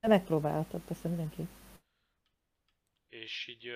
De 0.00 0.08
megpróbáltad, 0.08 0.80
persze 0.80 1.08
mindenki. 1.08 1.48
És 3.08 3.46
így 3.46 3.72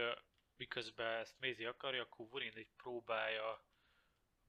miközben 0.57 1.21
ezt 1.21 1.41
Mézi 1.41 1.65
akarja, 1.65 2.03
akkor 2.03 2.27
Urin 2.31 2.59
így 2.59 2.73
próbálja 2.77 3.63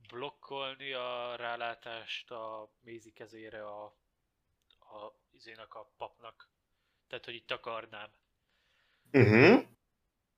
blokkolni 0.08 0.94
a 0.94 1.36
rálátást 1.36 2.32
a 2.32 2.72
Mézi 2.80 3.12
kezére 3.12 3.66
a, 3.66 3.84
a 4.80 5.14
izének 5.32 5.76
a 5.76 5.92
papnak. 5.98 6.50
Tehát, 7.08 7.26
hogy 7.26 7.36
itt 7.36 7.48
takarnám. 7.48 8.10
Uh-huh. 9.12 9.69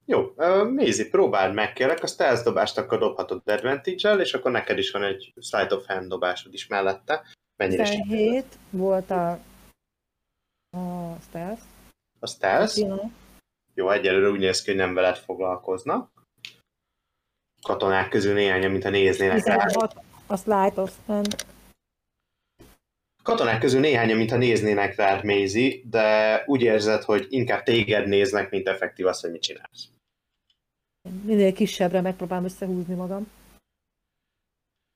Jó, 0.05 0.33
uh, 0.35 0.69
Mézi, 0.69 1.09
próbáld 1.09 1.53
meg 1.53 1.73
kérlek, 1.73 2.03
a 2.03 2.07
stealth 2.07 2.43
dobást 2.43 2.77
akkor 2.77 2.99
dobhatod 2.99 3.41
advantage 3.45 4.15
és 4.15 4.33
akkor 4.33 4.51
neked 4.51 4.77
is 4.77 4.91
van 4.91 5.03
egy 5.03 5.33
sleight 5.41 5.71
of 5.71 5.85
hand 5.87 6.07
dobásod 6.07 6.53
is 6.53 6.67
mellette. 6.67 7.23
Mennyire 7.55 7.85
sikerült? 7.85 8.09
17 8.09 8.45
volt 8.69 9.11
a, 9.11 9.31
a 10.77 11.15
stealth. 11.27 11.61
A 12.19 12.27
stealth? 12.27 12.73
Pillanat. 12.73 13.11
Jó, 13.73 13.89
egyelőre 13.89 14.29
úgy 14.29 14.39
néz 14.39 14.61
ki, 14.61 14.69
hogy 14.69 14.79
nem 14.79 14.93
veled 14.93 15.17
foglalkoznak. 15.17 16.11
Katonák 17.61 18.09
közül 18.09 18.33
néhányan, 18.33 18.71
mintha 18.71 18.89
néznének 18.89 19.45
rá. 19.45 19.65
16 19.65 19.95
a 20.27 20.37
slide 20.37 20.81
of 20.81 20.93
hand. 21.05 21.45
Katonák 23.23 23.59
közül 23.59 23.79
néhányan, 23.79 24.17
mintha 24.17 24.37
néznének 24.37 24.95
rád, 24.95 25.23
Mézi, 25.23 25.83
de 25.89 26.43
úgy 26.45 26.61
érzed, 26.61 27.03
hogy 27.03 27.27
inkább 27.29 27.63
téged 27.63 28.07
néznek, 28.07 28.49
mint 28.49 28.67
effektív 28.67 29.05
az, 29.05 29.21
hogy 29.21 29.31
mit 29.31 29.41
csinálsz. 29.41 29.89
Minél 31.23 31.53
kisebbre 31.53 32.01
megpróbálom 32.01 32.45
összehúzni 32.45 32.95
magam. 32.95 33.31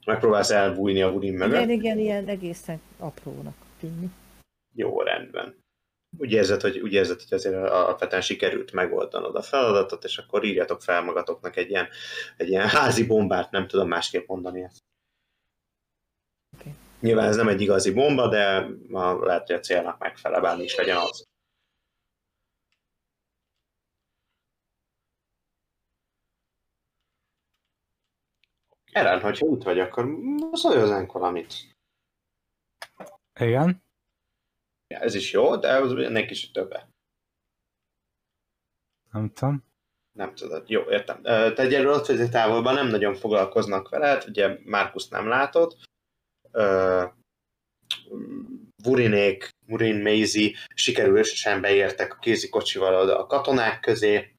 Megpróbálsz 0.05 0.49
elbújni 0.49 1.01
a 1.01 1.11
budim 1.11 1.35
mögött. 1.35 1.55
Igen, 1.55 1.69
igen, 1.69 1.99
ilyen 1.99 2.27
egészen 2.27 2.81
aprónak 2.97 3.55
tűnni. 3.79 4.09
Jó, 4.75 5.01
rendben. 5.01 5.55
Úgy 6.17 6.31
érzed, 6.31 6.61
hogy, 6.61 6.79
úgy 6.79 6.93
érzed, 6.93 7.21
hogy 7.21 7.33
azért 7.33 7.55
alapvetően 7.55 8.21
sikerült 8.21 8.71
megoldanod 8.71 9.35
a 9.35 9.41
feladatot, 9.41 10.03
és 10.03 10.17
akkor 10.17 10.43
írjatok 10.43 10.81
fel 10.81 11.01
magatoknak 11.01 11.55
egy 11.55 11.69
ilyen, 11.69 11.87
egy 12.37 12.49
ilyen 12.49 12.67
házi 12.67 13.05
bombát, 13.05 13.51
nem 13.51 13.67
tudom 13.67 13.87
másképp 13.87 14.27
mondani 14.27 14.61
ezt. 14.63 14.83
Nyilván 16.99 17.27
ez 17.27 17.35
nem 17.35 17.47
egy 17.47 17.61
igazi 17.61 17.93
bomba, 17.93 18.27
de 18.27 18.67
lehet, 19.19 19.47
hogy 19.47 19.55
a 19.55 19.59
célnak 19.59 19.99
megfelel, 19.99 20.41
bármi 20.41 20.63
is 20.63 20.75
legyen 20.75 20.97
az. 20.97 21.23
Eren, 28.91 29.21
hogyha 29.21 29.45
úgy 29.45 29.63
vagy, 29.63 29.79
akkor 29.79 30.05
szólj 30.51 30.79
hozzánk 30.79 31.11
valamit. 31.11 31.53
Igen. 33.39 33.83
Ja, 34.87 34.99
ez 34.99 35.15
is 35.15 35.31
jó, 35.31 35.55
de 35.55 35.75
az 35.75 35.91
ennek 35.91 36.29
is 36.29 36.51
többe. 36.51 36.89
Nem 39.11 39.33
tudom. 39.33 39.63
Nem 40.11 40.35
tudod. 40.35 40.69
Jó, 40.69 40.81
értem. 40.89 41.21
Te 41.21 41.57
egyelőre 41.57 41.95
ott 41.95 42.05
vagy 42.05 42.29
távolban, 42.29 42.73
nem 42.73 42.87
nagyon 42.87 43.15
foglalkoznak 43.15 43.89
veled, 43.89 44.23
ugye 44.27 44.59
Márkusz 44.63 45.07
nem 45.07 45.27
látod. 45.27 45.77
Vurinék, 48.83 49.49
Murin, 49.65 50.01
Maisie 50.01 50.57
sikerül 50.73 51.23
sem 51.23 51.61
beértek 51.61 52.13
a 52.13 52.19
kézikocsival 52.19 52.95
oda 52.95 53.19
a 53.19 53.25
katonák 53.25 53.79
közé. 53.79 54.35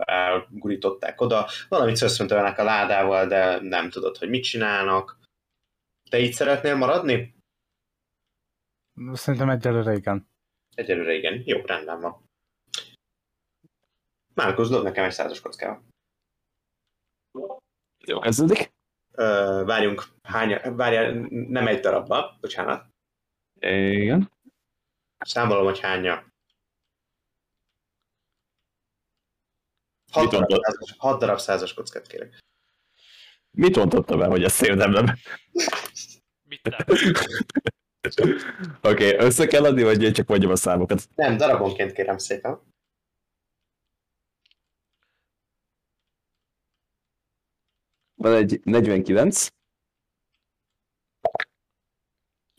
Elgurították 0.00 1.20
oda. 1.20 1.48
Valamit 1.68 1.96
szöszöntenek 1.96 2.58
a 2.58 2.64
ládával, 2.64 3.26
de 3.26 3.60
nem 3.60 3.90
tudod, 3.90 4.16
hogy 4.16 4.28
mit 4.28 4.44
csinálnak. 4.44 5.18
Te 6.10 6.18
így 6.18 6.32
szeretnél 6.32 6.76
maradni? 6.76 7.34
Szerintem 9.12 9.50
egyelőre 9.50 9.92
igen. 9.94 10.28
Egyelőre 10.74 11.14
igen. 11.14 11.42
Jó, 11.44 11.60
rendben 11.64 12.00
van. 12.00 12.24
Márkusz, 14.34 14.68
dob 14.68 14.82
nekem 14.82 15.04
egy 15.04 15.12
százas 15.12 15.40
kockával. 15.40 15.84
Jó, 18.06 18.18
kezdődik. 18.18 18.74
Várjunk, 19.64 20.04
hány, 20.22 20.60
várjál, 20.76 21.12
nem 21.30 21.66
egy 21.66 21.80
darabba, 21.80 22.36
bocsánat. 22.40 22.86
Igen. 23.60 24.30
Számolom, 25.18 25.64
hogy 25.64 25.80
hánya. 25.80 26.24
Hat 30.12 30.22
Mit 30.22 30.30
darab, 30.30 30.62
százas, 30.62 31.18
darab 31.18 31.38
százas 31.38 31.74
kockát 31.74 32.06
kérek. 32.06 32.38
Mit 33.50 33.76
mondtad 33.76 34.18
be, 34.18 34.26
hogy 34.26 34.44
ezt 34.44 34.62
érdemlem? 34.62 35.06
Mit 36.42 36.62
nem? 36.62 36.96
Oké, 38.80 39.14
okay, 39.14 39.26
össze 39.26 39.46
kell 39.46 39.64
adni, 39.64 39.82
vagy 39.82 40.02
én 40.02 40.12
csak 40.12 40.26
mondjam 40.26 40.50
a 40.50 40.56
számokat? 40.56 41.08
Nem, 41.14 41.36
darabonként 41.36 41.92
kérem 41.92 42.18
szépen. 42.18 42.60
Van 48.26 48.34
egy 48.34 48.60
49, 48.64 49.48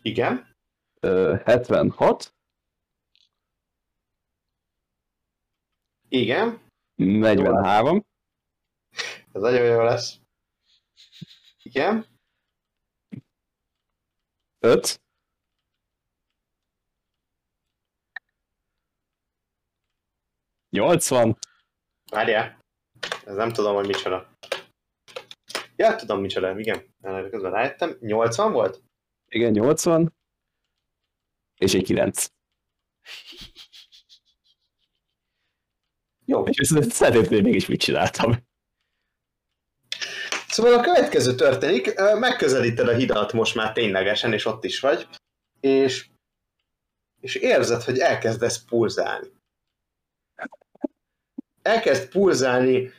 Igen. 0.02 0.56
ö, 0.99 1.35
76, 1.45 2.35
Igen. 6.10 6.61
43, 6.95 8.06
Ez 9.31 9.41
nagyon 9.41 9.65
jó 9.65 9.81
lesz. 9.84 10.19
Igen. 11.64 12.06
5, 14.60 15.02
Nyolcvan, 20.69 21.38
Várjál. 22.11 22.60
Ez 23.26 23.35
nem 23.35 23.52
tudom, 23.52 23.76
hogy 23.76 23.88
micsoda. 23.88 24.35
Ja, 25.77 25.95
tudom 25.95 26.21
micsoda, 26.21 26.59
igen. 26.59 26.95
Közben 27.29 27.51
rájöttem. 27.51 27.97
80 27.99 28.51
volt? 28.51 28.81
igen, 29.29 29.51
80, 29.51 30.15
és 31.57 31.73
egy 31.73 31.83
9. 31.83 32.27
Jó. 36.25 36.43
És 36.43 36.73
szeretném, 36.89 37.25
hogy 37.25 37.43
mégis 37.43 37.67
mit 37.67 37.79
csináltam. 37.79 38.45
Szóval 40.47 40.73
a 40.73 40.81
következő 40.81 41.35
történik, 41.35 41.93
megközelíted 41.95 42.87
a 42.87 42.95
hidat 42.95 43.33
most 43.33 43.55
már 43.55 43.73
ténylegesen, 43.73 44.33
és 44.33 44.45
ott 44.45 44.63
is 44.63 44.79
vagy, 44.79 45.07
és, 45.59 46.09
és 47.19 47.35
érzed, 47.35 47.81
hogy 47.81 47.99
elkezdesz 47.99 48.63
pulzálni. 48.65 49.31
Elkezd 51.61 52.09
pulzálni 52.09 52.91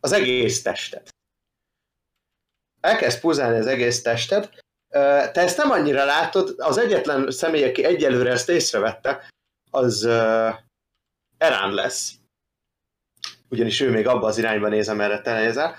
az 0.00 0.12
egész 0.12 0.62
tested. 0.62 1.08
Elkezd 2.80 3.20
pulzálni 3.20 3.58
az 3.58 3.66
egész 3.66 4.02
tested. 4.02 4.50
Te 4.88 5.32
ezt 5.34 5.56
nem 5.56 5.70
annyira 5.70 6.04
látod, 6.04 6.54
az 6.56 6.78
egyetlen 6.78 7.30
személy, 7.30 7.64
aki 7.64 7.84
egyelőre 7.84 8.30
ezt 8.30 8.48
észrevette, 8.48 9.28
az 9.70 10.04
uh, 10.04 10.54
Erán 11.38 11.74
lesz. 11.74 12.12
Ugyanis 13.48 13.80
ő 13.80 13.90
még 13.90 14.06
abba 14.06 14.26
az 14.26 14.38
irányba 14.38 14.68
néz, 14.68 14.88
amerre 14.88 15.20
te 15.20 15.40
nézel. 15.40 15.76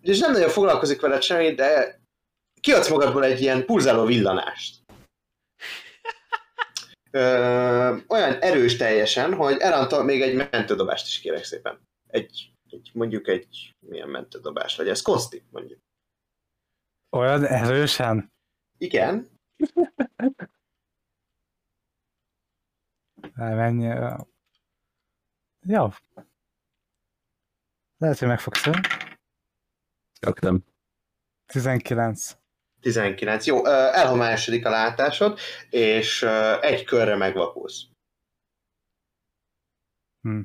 És 0.00 0.18
nem 0.18 0.32
nagyon 0.32 0.48
foglalkozik 0.48 1.00
veled 1.00 1.22
semmi, 1.22 1.54
de 1.54 2.00
kiadsz 2.60 2.88
magadból 2.88 3.24
egy 3.24 3.40
ilyen 3.40 3.64
pulzáló 3.64 4.04
villanást. 4.04 4.80
Olyan 8.08 8.38
erős 8.40 8.76
teljesen, 8.76 9.34
hogy 9.34 9.56
Erantól 9.58 10.04
még 10.04 10.22
egy 10.22 10.34
mentődobást 10.34 11.06
is 11.06 11.20
kérek 11.20 11.44
szépen. 11.44 11.80
Egy, 12.08 12.51
egy 12.72 12.90
mondjuk 12.94 13.28
egy 13.28 13.74
milyen 13.78 14.08
mentődobás 14.08 14.76
legyen, 14.76 14.92
ez 14.92 15.02
Kosti, 15.02 15.42
mondjuk. 15.50 15.80
Olyan 17.10 17.44
erősen? 17.44 18.32
Igen, 18.78 19.30
Mennyi... 23.34 23.94
Jó. 25.66 25.88
Lehet, 27.98 28.18
hogy 28.18 28.28
meg 28.28 28.40
fogsz 28.40 28.64
jönni. 28.64 28.80
Csak 30.12 30.40
nem. 30.40 30.64
19. 31.46 32.36
19. 32.80 33.46
Jó, 33.46 33.66
elhomályosodik 33.66 34.66
a 34.66 34.70
látásod, 34.70 35.38
és 35.70 36.22
egy 36.60 36.84
körre 36.84 37.16
megvakulsz. 37.16 37.86
Hm. 40.20 40.40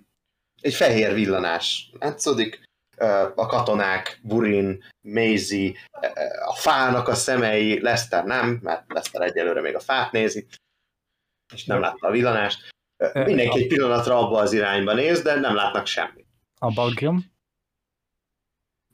Egy 0.61 0.73
fehér 0.73 1.13
villanás 1.13 1.91
látszódik, 1.99 2.65
a 3.35 3.45
katonák, 3.45 4.19
Burin, 4.23 4.83
ö, 5.01 5.69
a 6.45 6.53
fának 6.55 7.07
a 7.07 7.15
szemei, 7.15 7.81
Lester 7.81 8.25
nem, 8.25 8.59
mert 8.61 8.93
Lester 8.93 9.21
egyelőre 9.21 9.61
még 9.61 9.75
a 9.75 9.79
fát 9.79 10.11
nézi, 10.11 10.47
és 11.53 11.65
nem 11.65 11.79
látta 11.79 12.07
a 12.07 12.11
villanást. 12.11 12.69
Mindenki 13.13 13.59
egy 13.59 13.67
pillanatra 13.67 14.17
abba 14.17 14.39
az 14.39 14.53
irányba 14.53 14.93
néz, 14.93 15.21
de 15.21 15.39
nem 15.39 15.55
látnak 15.55 15.85
semmit. 15.85 16.27
A 16.59 16.73
bagyom? 16.73 17.35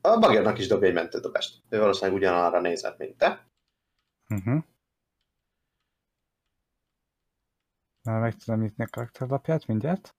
A 0.01 0.19
bagérnak 0.19 0.57
is 0.59 0.67
dobja 0.67 0.87
egy 0.87 0.93
mentődobást. 0.93 1.61
Ő 1.69 1.79
valószínűleg 1.79 2.15
ugyanarra 2.15 2.59
nézett, 2.59 2.97
mint 2.97 3.17
te. 3.17 3.47
Uh-huh. 4.29 4.63
Már 8.01 8.21
meg 8.21 8.35
tudom 8.35 8.61
nyitni 8.61 8.83
a 8.83 8.87
karakterlapját 8.87 9.65
mindjárt. 9.65 10.15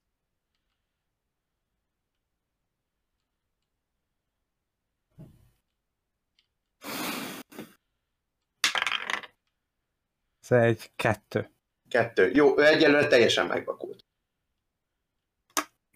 Ez 10.49 10.57
egy 10.57 10.91
kettő. 10.95 11.49
Kettő. 11.89 12.31
Jó, 12.33 12.59
ő 12.59 12.65
egyelőre 12.65 13.07
teljesen 13.07 13.47
megvakult. 13.47 14.05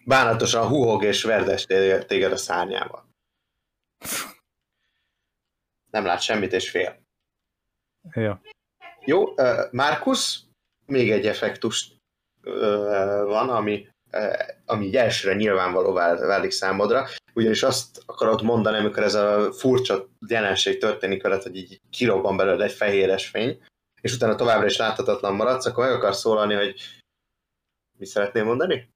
Bánatosan 0.04 0.66
huhog 0.66 1.04
és 1.04 1.22
verdes 1.22 1.64
téged 2.06 2.32
a 2.32 2.36
szárnyával. 2.36 3.08
Nem 5.90 6.04
lát 6.04 6.20
semmit 6.20 6.52
és 6.52 6.70
fél. 6.70 7.02
Jó. 8.14 8.32
Jó, 9.04 9.34
Markus, 9.70 10.40
még 10.86 11.10
egy 11.10 11.26
effektus 11.26 11.92
van, 13.24 13.48
ami, 13.48 13.88
ami 14.64 14.86
így 14.86 14.96
elsőre 14.96 15.34
nyilvánvaló 15.34 15.92
vál- 15.92 16.20
válik 16.20 16.50
számodra, 16.50 17.08
ugyanis 17.34 17.62
azt 17.62 18.02
akarod 18.06 18.42
mondani, 18.42 18.76
amikor 18.78 19.02
ez 19.02 19.14
a 19.14 19.52
furcsa 19.52 20.08
jelenség 20.26 20.78
történik 20.78 21.22
veled, 21.22 21.42
hogy 21.42 21.56
így 21.56 21.80
kirobban 21.90 22.36
belőle 22.36 22.64
egy 22.64 22.72
fehéres 22.72 23.28
fény, 23.28 23.62
és 24.00 24.14
utána 24.14 24.34
továbbra 24.34 24.66
is 24.66 24.76
láthatatlan 24.76 25.34
maradsz, 25.34 25.66
akkor 25.66 25.84
meg 25.84 25.94
akarsz 25.94 26.18
szólalni, 26.18 26.54
hogy 26.54 26.80
mi 27.98 28.06
szeretném 28.06 28.44
mondani? 28.44 28.90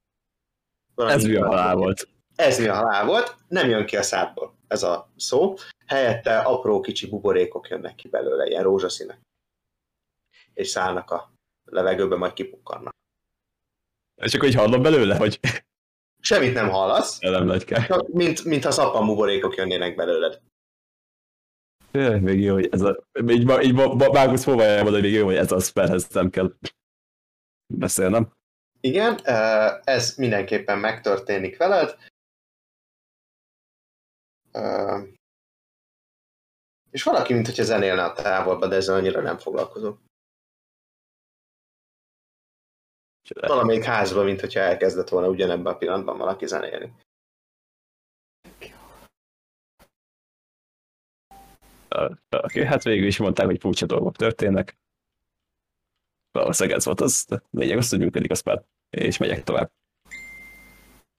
Valami 0.95 1.15
Ez 1.15 1.25
mi 1.25 1.35
a 1.35 1.47
halál 1.47 1.75
volt? 1.75 2.09
Ez 2.37 2.59
mi 2.59 2.67
a 2.67 2.75
halál 2.75 3.05
volt, 3.05 3.37
nem 3.49 3.69
jön 3.69 3.87
ki 3.87 3.97
a 3.97 4.03
szádból 4.03 4.55
ez 4.75 4.83
a 4.83 5.13
szó, 5.17 5.55
helyette 5.87 6.39
apró 6.39 6.81
kicsi 6.81 7.09
buborékok 7.09 7.69
jönnek 7.69 7.95
ki 7.95 8.09
belőle, 8.09 8.47
ilyen 8.47 8.63
rózsaszínek. 8.63 9.21
És 10.55 10.69
szállnak 10.69 11.11
a 11.11 11.33
levegőbe, 11.65 12.17
majd 12.17 12.33
kipukkannak. 12.33 12.93
Csak 14.15 14.41
hogy 14.41 14.55
hallom 14.55 14.83
belőle, 14.83 15.17
hogy 15.17 15.41
Semmit 16.21 16.55
nem 16.55 16.69
hallasz, 16.69 17.19
nem 17.19 17.45
nagy 17.45 17.65
kell. 17.65 17.87
csak 17.87 18.09
mint, 18.09 18.45
mintha 18.45 18.71
szappan 18.71 19.07
buborékok 19.07 19.55
jönnének 19.55 19.95
belőled. 19.95 20.41
Még 22.21 22.41
jó, 22.41 22.55
hogy 22.55 22.69
ez 22.73 22.81
a... 22.81 23.05
Így, 23.29 23.63
így 23.63 23.75
Mágus 24.13 24.43
próbálja 24.43 24.77
elmondani, 24.77 25.03
még 25.03 25.13
jó, 25.13 25.25
hogy 25.25 25.37
ez 25.37 25.53
a 25.53 25.61
spellhez 25.61 26.09
nem 26.09 26.31
kell 26.31 26.57
beszélnem. 27.75 28.33
Igen, 28.81 29.21
ez 29.85 30.17
mindenképpen 30.17 30.79
megtörténik 30.79 31.57
veled. 31.57 31.99
És 36.91 37.03
valaki, 37.03 37.33
mint 37.33 37.47
hogyha 37.47 37.63
zenélne 37.63 38.05
a 38.05 38.13
távolba, 38.13 38.67
de 38.67 38.77
ezzel 38.77 38.97
annyira 38.97 39.21
nem 39.21 39.39
foglalkozom. 39.39 40.03
Valamelyik 43.41 43.85
házban, 43.85 44.25
mint 44.25 44.41
hogyha 44.41 44.61
elkezdett 44.61 45.09
volna 45.09 45.29
ugyanebben 45.29 45.73
a 45.73 45.77
pillanatban 45.77 46.19
valaki 46.19 46.47
zenélni. 46.47 46.93
Oké, 52.31 52.65
hát 52.65 52.83
végül 52.83 53.07
is 53.07 53.19
mondták, 53.19 53.47
hogy 53.47 53.61
furcsa 53.61 53.87
dolgok 53.87 54.17
történnek. 54.17 54.77
Valószínűleg 56.33 56.79
ez 56.79 56.85
volt 56.85 57.01
az, 57.01 57.25
de 57.29 57.43
lényeg 57.51 57.79
az, 57.79 57.91
hogy 57.91 57.99
működik 57.99 58.31
a 58.31 58.35
spell. 58.35 58.65
És 58.91 59.17
megyek 59.17 59.45
tovább. 59.45 59.71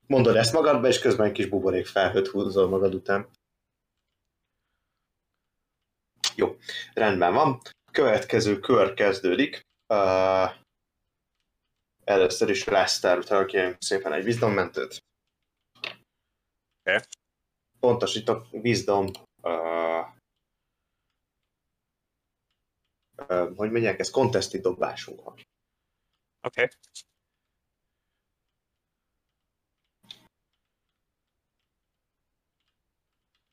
Mondod 0.07 0.35
ezt 0.35 0.53
magadba, 0.53 0.87
és 0.87 0.99
közben 0.99 1.25
egy 1.25 1.31
kis 1.31 1.45
buborék 1.45 1.85
felhőt 1.85 2.27
húzol 2.27 2.67
magad 2.67 2.93
után. 2.93 3.29
Jó, 6.35 6.57
rendben 6.93 7.33
van. 7.33 7.61
Következő 7.91 8.59
kör 8.59 8.93
kezdődik. 8.93 9.61
Uh, 9.87 10.51
először 12.03 12.49
is 12.49 12.63
Lester, 12.63 13.17
utána 13.17 13.45
kérünk 13.45 13.75
szépen 13.79 14.13
egy 14.13 14.23
wisdom-mentőt. 14.23 15.03
Oké. 16.83 16.99
Pontosítok, 17.79 18.47
uh, 18.51 20.05
hogy 23.55 23.71
mondják, 23.71 23.99
ez 23.99 24.09
contesti 24.09 24.59
dobásunk 24.59 25.23
van. 25.23 25.33
Oké. 25.33 25.47
Okay. 26.41 26.67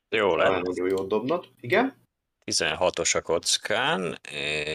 Jó 0.08 0.36
lett. 0.36 0.62
Nagyon 0.62 0.88
jót 0.88 1.08
dobnod. 1.08 1.48
Igen? 1.60 2.00
16-os 2.44 3.16
a 3.16 3.22
kockán, 3.22 4.18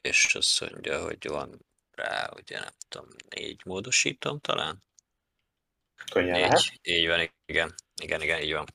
és 0.02 0.36
azt 0.36 0.72
mondja, 0.72 1.04
hogy 1.04 1.28
van 1.28 1.66
rá, 1.92 2.30
ugye 2.36 2.60
nem 2.60 2.74
tudom, 2.88 3.10
négy 3.36 3.62
módosítom 3.66 4.40
talán? 4.40 4.84
Könnyen 6.12 6.40
lehet. 6.40 6.52
Négy, 6.52 6.98
így 6.98 7.08
van, 7.08 7.30
igen. 7.46 7.76
Igen, 8.02 8.22
igen, 8.22 8.42
így 8.42 8.54
van. 8.54 8.66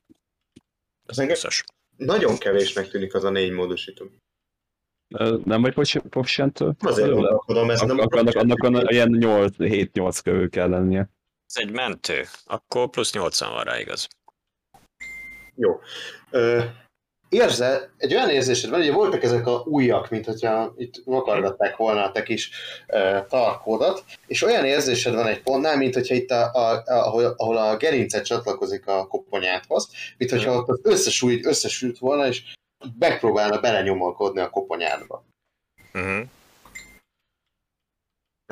Engem 1.16 1.36
20-as. 1.36 1.64
nagyon 1.96 2.38
kevésnek 2.38 2.88
tűnik 2.88 3.14
az 3.14 3.24
a 3.24 3.30
négy 3.30 3.50
módosító. 3.50 4.10
Nem 5.44 5.62
vagy 5.62 6.00
proficientől? 6.10 6.74
Azért 6.80 7.10
gondolkodom, 7.10 7.70
ezt 7.70 7.86
nem 7.86 7.98
Ak- 7.98 8.14
annak, 8.14 8.34
annak, 8.34 8.62
annak 8.62 8.90
ilyen 8.90 9.08
8, 9.08 9.54
7-8 9.58 10.18
körül 10.24 10.50
kell 10.50 10.68
lennie. 10.68 11.08
Ez 11.46 11.62
egy 11.62 11.72
mentő, 11.72 12.24
akkor 12.44 12.90
plusz 12.90 13.12
80 13.12 13.52
van 13.52 13.64
rá, 13.64 13.78
igaz? 13.78 14.08
Jó. 15.54 15.80
Ö, 16.30 16.60
érzel, 17.28 17.90
egy 17.96 18.14
olyan 18.14 18.30
érzésed 18.30 18.70
van, 18.70 18.80
ugye 18.80 18.92
voltak 18.92 19.22
ezek 19.22 19.46
a 19.46 19.62
újak, 19.66 20.10
mint 20.10 20.26
hogyha 20.26 20.74
itt 20.76 20.94
vakargatták 21.04 21.76
volna 21.76 22.04
a 22.04 22.12
te 22.12 22.22
kis 22.22 22.50
tarkódat, 23.28 24.04
és 24.26 24.42
olyan 24.42 24.64
érzésed 24.64 25.14
van 25.14 25.26
egy 25.26 25.42
pontnál, 25.42 25.76
mint 25.76 25.94
hogyha 25.94 26.14
itt, 26.14 26.30
a, 26.30 26.50
a, 26.52 26.70
a, 26.70 26.82
ahol, 26.86 27.34
ahol 27.36 27.56
a 27.56 27.76
gerincet 27.76 28.24
csatlakozik 28.24 28.86
a 28.86 29.06
koponyádhoz, 29.06 29.90
mint 30.18 30.30
hogyha 30.30 30.56
ott 30.56 30.68
az 30.68 30.80
összes 30.82 31.22
új 31.22 31.40
összesült 31.44 31.98
volna, 31.98 32.26
és 32.26 32.42
megpróbálna 32.98 33.60
belenyomolkodni 33.60 34.40
a 34.40 34.50
koponyádba. 34.50 35.24
Uh-huh. 35.94 36.26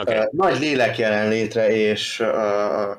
Oké, 0.01 0.15
Ö, 0.16 0.24
Nagy 0.31 0.59
lélek 0.59 0.98
jelenlétre 0.98 1.70
és 1.70 2.20
ö, 2.20 2.93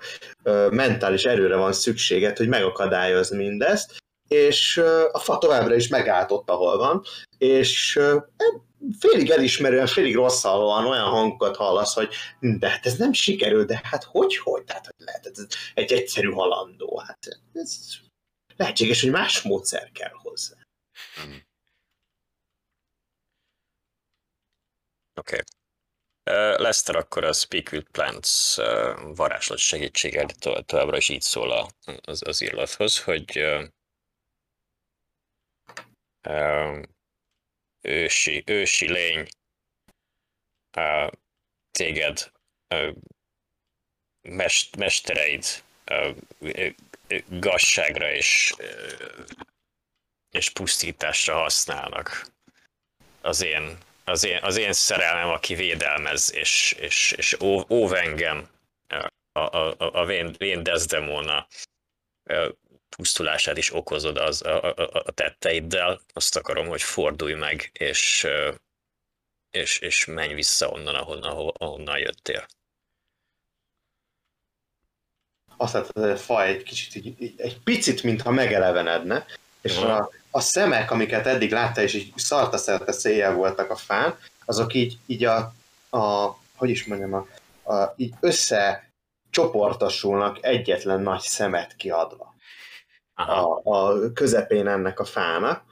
ö, 0.43 0.69
mentális 0.71 1.23
erőre 1.23 1.55
van 1.55 1.73
szükséged, 1.73 2.37
hogy 2.37 2.47
megakadályozni 2.47 3.37
mindezt, 3.37 3.97
és 4.29 4.77
ö, 4.77 5.07
a 5.11 5.19
fa 5.19 5.37
továbbra 5.37 5.75
is 5.75 5.87
megállt 5.87 6.31
ott, 6.31 6.49
ahol 6.49 6.77
van, 6.77 7.03
és 7.37 7.95
ö, 7.95 8.17
félig 8.99 9.29
elismerően, 9.29 9.87
félig 9.87 10.15
rosszallóan 10.15 10.85
olyan 10.85 11.07
hangokat 11.09 11.55
hallasz, 11.55 11.93
hogy 11.93 12.13
"Hm, 12.39 12.57
de 12.57 12.69
hát 12.69 12.85
ez 12.85 12.97
nem 12.97 13.13
sikerül, 13.13 13.65
de 13.65 13.81
hát 13.83 14.03
hogy, 14.03 14.37
hogy, 14.37 14.63
tehát 14.63 14.85
hogy 14.85 15.05
lehet, 15.05 15.25
ez 15.25 15.45
egy 15.73 15.91
egyszerű 15.91 16.29
halandó, 16.29 16.97
hát 17.07 17.39
ez 17.53 17.77
lehetséges, 18.57 19.01
hogy 19.01 19.11
más 19.11 19.41
módszer 19.41 19.89
kell 19.91 20.11
hozzá. 20.13 20.55
Oké. 25.13 25.39
Uh, 26.29 26.59
Lester 26.59 26.95
akkor 26.95 27.23
a 27.23 27.33
Speak 27.33 27.71
with 27.71 27.89
Plants 27.91 28.57
uh, 28.57 29.15
varázslat 29.15 29.57
segítséggel 29.57 30.25
to- 30.25 30.65
továbbra 30.65 30.97
is 30.97 31.09
így 31.09 31.21
szól 31.21 31.71
az, 32.01 32.21
az 32.27 32.41
illathoz, 32.41 33.03
hogy 33.03 33.39
uh, 33.39 33.63
uh, 36.27 36.81
ősi, 37.81 38.43
ősi 38.45 38.91
lény 38.91 39.27
uh, 40.77 41.11
téged 41.71 42.31
mest, 44.21 44.75
mestereid 44.75 45.45
uh, 45.91 46.17
gazságra 47.27 48.11
és, 48.11 48.55
és 50.31 50.49
pusztításra 50.49 51.35
használnak. 51.35 52.27
Az 53.21 53.41
én, 53.41 53.77
az 54.03 54.23
én, 54.23 54.39
az 54.41 54.57
én 54.57 54.73
szerelmem, 54.73 55.29
aki 55.29 55.55
védelmez 55.55 56.33
és, 56.33 56.75
és, 56.79 57.11
és 57.11 57.37
óv 57.69 57.93
engem 57.93 58.49
a, 59.31 59.39
a, 59.39 59.75
a, 59.77 60.05
vén, 60.37 60.63
Desdemona 60.63 61.47
pusztulását 62.95 63.57
is 63.57 63.73
okozod 63.73 64.17
az, 64.17 64.41
a, 64.45 64.63
a, 64.63 65.03
a 65.05 65.11
tetteiddel, 65.11 66.01
azt 66.13 66.35
akarom, 66.35 66.67
hogy 66.67 66.81
fordulj 66.81 67.33
meg, 67.33 67.69
és, 67.73 68.27
és, 69.51 69.79
és 69.79 70.05
menj 70.05 70.33
vissza 70.33 70.69
onnan, 70.69 70.95
ahonnan, 70.95 71.47
ahonnan 71.57 71.97
jöttél. 71.97 72.45
azt 75.61 75.73
látod, 75.73 76.03
hogy 76.03 76.09
a 76.09 76.17
fa 76.17 76.43
egy 76.43 76.63
kicsit, 76.63 77.05
így, 77.05 77.33
egy 77.37 77.59
picit, 77.63 78.03
mintha 78.03 78.31
megelevenedne, 78.31 79.25
és 79.61 79.77
a, 79.77 80.09
a 80.31 80.39
szemek, 80.39 80.91
amiket 80.91 81.25
eddig 81.25 81.51
látta, 81.51 81.81
és 81.81 81.93
így 81.93 82.13
szarta 82.15 82.57
szerte 82.57 82.91
széjjel 82.91 83.33
voltak 83.35 83.69
a 83.69 83.75
fán, 83.75 84.17
azok 84.45 84.73
így, 84.73 84.97
így 85.05 85.23
a, 85.23 85.53
a, 85.89 86.35
hogy 86.55 86.69
is 86.69 86.85
mondjam, 86.85 87.13
a, 87.13 87.27
a, 87.73 87.93
így 87.97 88.13
össze 88.19 88.89
csoportosulnak 89.29 90.37
egyetlen 90.41 91.01
nagy 91.01 91.21
szemet 91.21 91.75
kiadva 91.75 92.35
Aha. 93.13 93.61
a, 93.63 93.71
a 93.71 94.11
közepén 94.13 94.67
ennek 94.67 94.99
a 94.99 95.05
fának, 95.05 95.63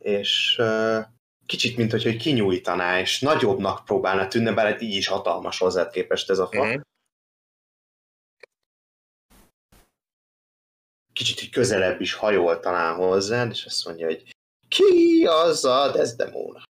és 0.00 0.56
uh, 0.58 1.04
kicsit, 1.46 1.76
mint 1.76 1.90
hogy 1.90 2.16
kinyújtaná, 2.16 3.00
és 3.00 3.20
nagyobbnak 3.20 3.84
próbálna 3.84 4.28
tűnni, 4.28 4.54
bár 4.54 4.82
így 4.82 4.94
is 4.94 5.06
hatalmas 5.06 5.58
hozzád 5.58 5.90
képest 5.90 6.30
ez 6.30 6.38
a 6.38 6.46
fa. 6.46 6.64
Mhm. 6.64 6.80
Kicsit 11.14 11.42
így 11.42 11.50
közelebb 11.50 12.00
is 12.00 12.12
hajol 12.12 12.60
talán 12.60 12.94
hozzád, 12.94 13.50
és 13.50 13.64
azt 13.64 13.84
mondja, 13.84 14.06
hogy 14.06 14.36
ki 14.68 15.24
az 15.28 15.64
a 15.64 15.90
Desdemona? 15.90 16.62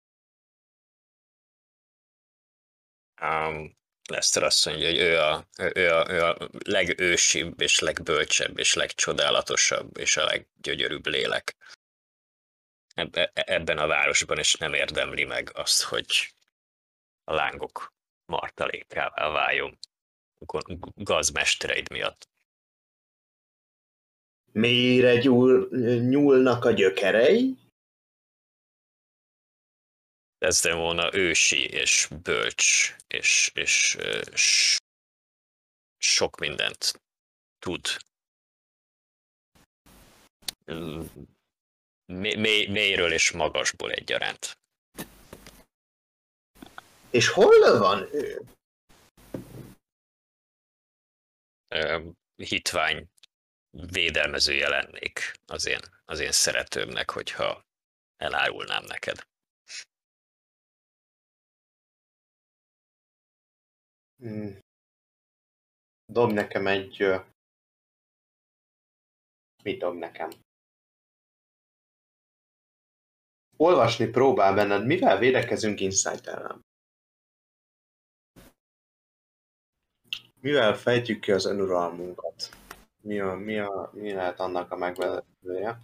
Um, 3.22 3.76
Lester 4.08 4.42
azt 4.42 4.66
mondja, 4.66 4.88
hogy 4.88 4.98
ő 4.98 5.18
a, 5.18 5.46
ő, 5.56 5.94
a, 5.94 6.10
ő 6.10 6.22
a 6.22 6.48
legősibb, 6.64 7.60
és 7.60 7.78
legbölcsebb, 7.78 8.58
és 8.58 8.74
legcsodálatosabb, 8.74 9.96
és 9.96 10.16
a 10.16 10.24
leggyönyörűbb 10.24 11.06
lélek 11.06 11.56
ebbe, 12.94 13.30
ebben 13.34 13.78
a 13.78 13.86
városban, 13.86 14.38
és 14.38 14.54
nem 14.54 14.74
érdemli 14.74 15.24
meg 15.24 15.50
azt, 15.54 15.82
hogy 15.82 16.34
a 17.24 17.34
lángok 17.34 17.92
martalékává 18.26 19.28
váljon 19.28 19.78
gazmestereid 20.94 21.90
miatt. 21.90 22.31
Mélyre 24.52 25.18
gyúl, 25.18 25.68
nyúlnak 26.08 26.64
a 26.64 26.70
gyökerei? 26.70 27.56
Desdemona 30.38 31.14
ősi 31.14 31.64
és 31.64 32.08
bölcs, 32.22 32.96
és, 33.08 33.50
és, 33.54 33.96
és 34.32 34.76
sok 35.98 36.38
mindent 36.38 37.02
tud. 37.58 37.86
Mély, 42.04 42.34
mély, 42.34 42.66
mélyről 42.66 43.12
és 43.12 43.30
magasból 43.30 43.92
egyaránt. 43.92 44.58
És 47.10 47.28
hol 47.28 47.78
van 47.78 48.08
ő? 48.14 48.42
Hitvány 52.36 53.11
védelmezője 53.72 54.68
lennék 54.68 55.32
az 55.46 55.66
én, 55.66 55.80
az 56.04 56.20
én 56.20 56.32
szeretőmnek, 56.32 57.10
hogyha 57.10 57.64
elárulnám 58.16 58.84
neked. 58.84 59.26
Hmm. 64.16 64.58
Dob 66.04 66.32
nekem 66.32 66.66
egy... 66.66 67.02
ö, 67.02 67.20
Mit 69.62 69.78
dob 69.78 69.96
nekem? 69.96 70.30
Olvasni 73.56 74.06
próbál 74.06 74.54
benned, 74.54 74.86
mivel 74.86 75.18
védekezünk 75.18 75.80
Insight 75.80 76.26
ellen? 76.26 76.64
Mivel 80.40 80.74
fejtjük 80.76 81.20
ki 81.20 81.32
az 81.32 81.44
önuralmunkat? 81.44 82.61
Mi, 83.02 83.20
a, 83.20 83.34
mi, 83.34 83.58
a, 83.58 83.90
mi 83.92 84.12
lehet 84.12 84.40
annak 84.40 84.70
a 84.70 84.76
megvezetője? 84.76 85.78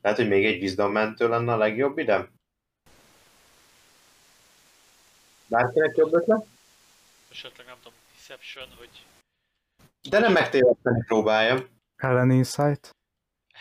Lehet, 0.00 0.18
hogy 0.18 0.28
még 0.28 0.44
egy 0.44 0.60
vízdommentő 0.60 1.28
lenne 1.28 1.52
a 1.52 1.56
legjobb 1.56 1.98
ide? 1.98 2.30
Bárkinek 5.46 5.96
jobb 5.96 6.12
ötlet? 6.12 6.46
Esetleg 7.30 7.66
nem 7.66 7.76
tudom, 7.82 7.98
Deception, 8.16 8.68
hogy 8.78 9.06
De 10.08 10.18
nem 10.18 10.32
megtéveszteni 10.32 11.04
próbálja. 11.06 11.68
Ellen 11.96 12.30
Insight. 12.30 12.96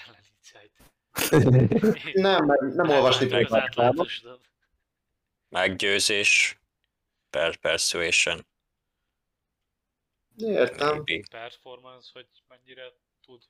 ellen 0.05 0.21
insight. 0.35 2.13
Nem, 2.13 2.45
mert 2.45 2.61
nem 2.61 2.89
olvasni 2.89 3.33
átlátásodon. 3.33 4.39
Meggyőzés, 5.49 6.59
per 7.29 7.55
persuasion, 7.55 8.45
Értem. 10.41 11.03
Performance, 11.29 12.09
hogy 12.13 12.27
mennyire 12.47 12.93
tud 13.21 13.43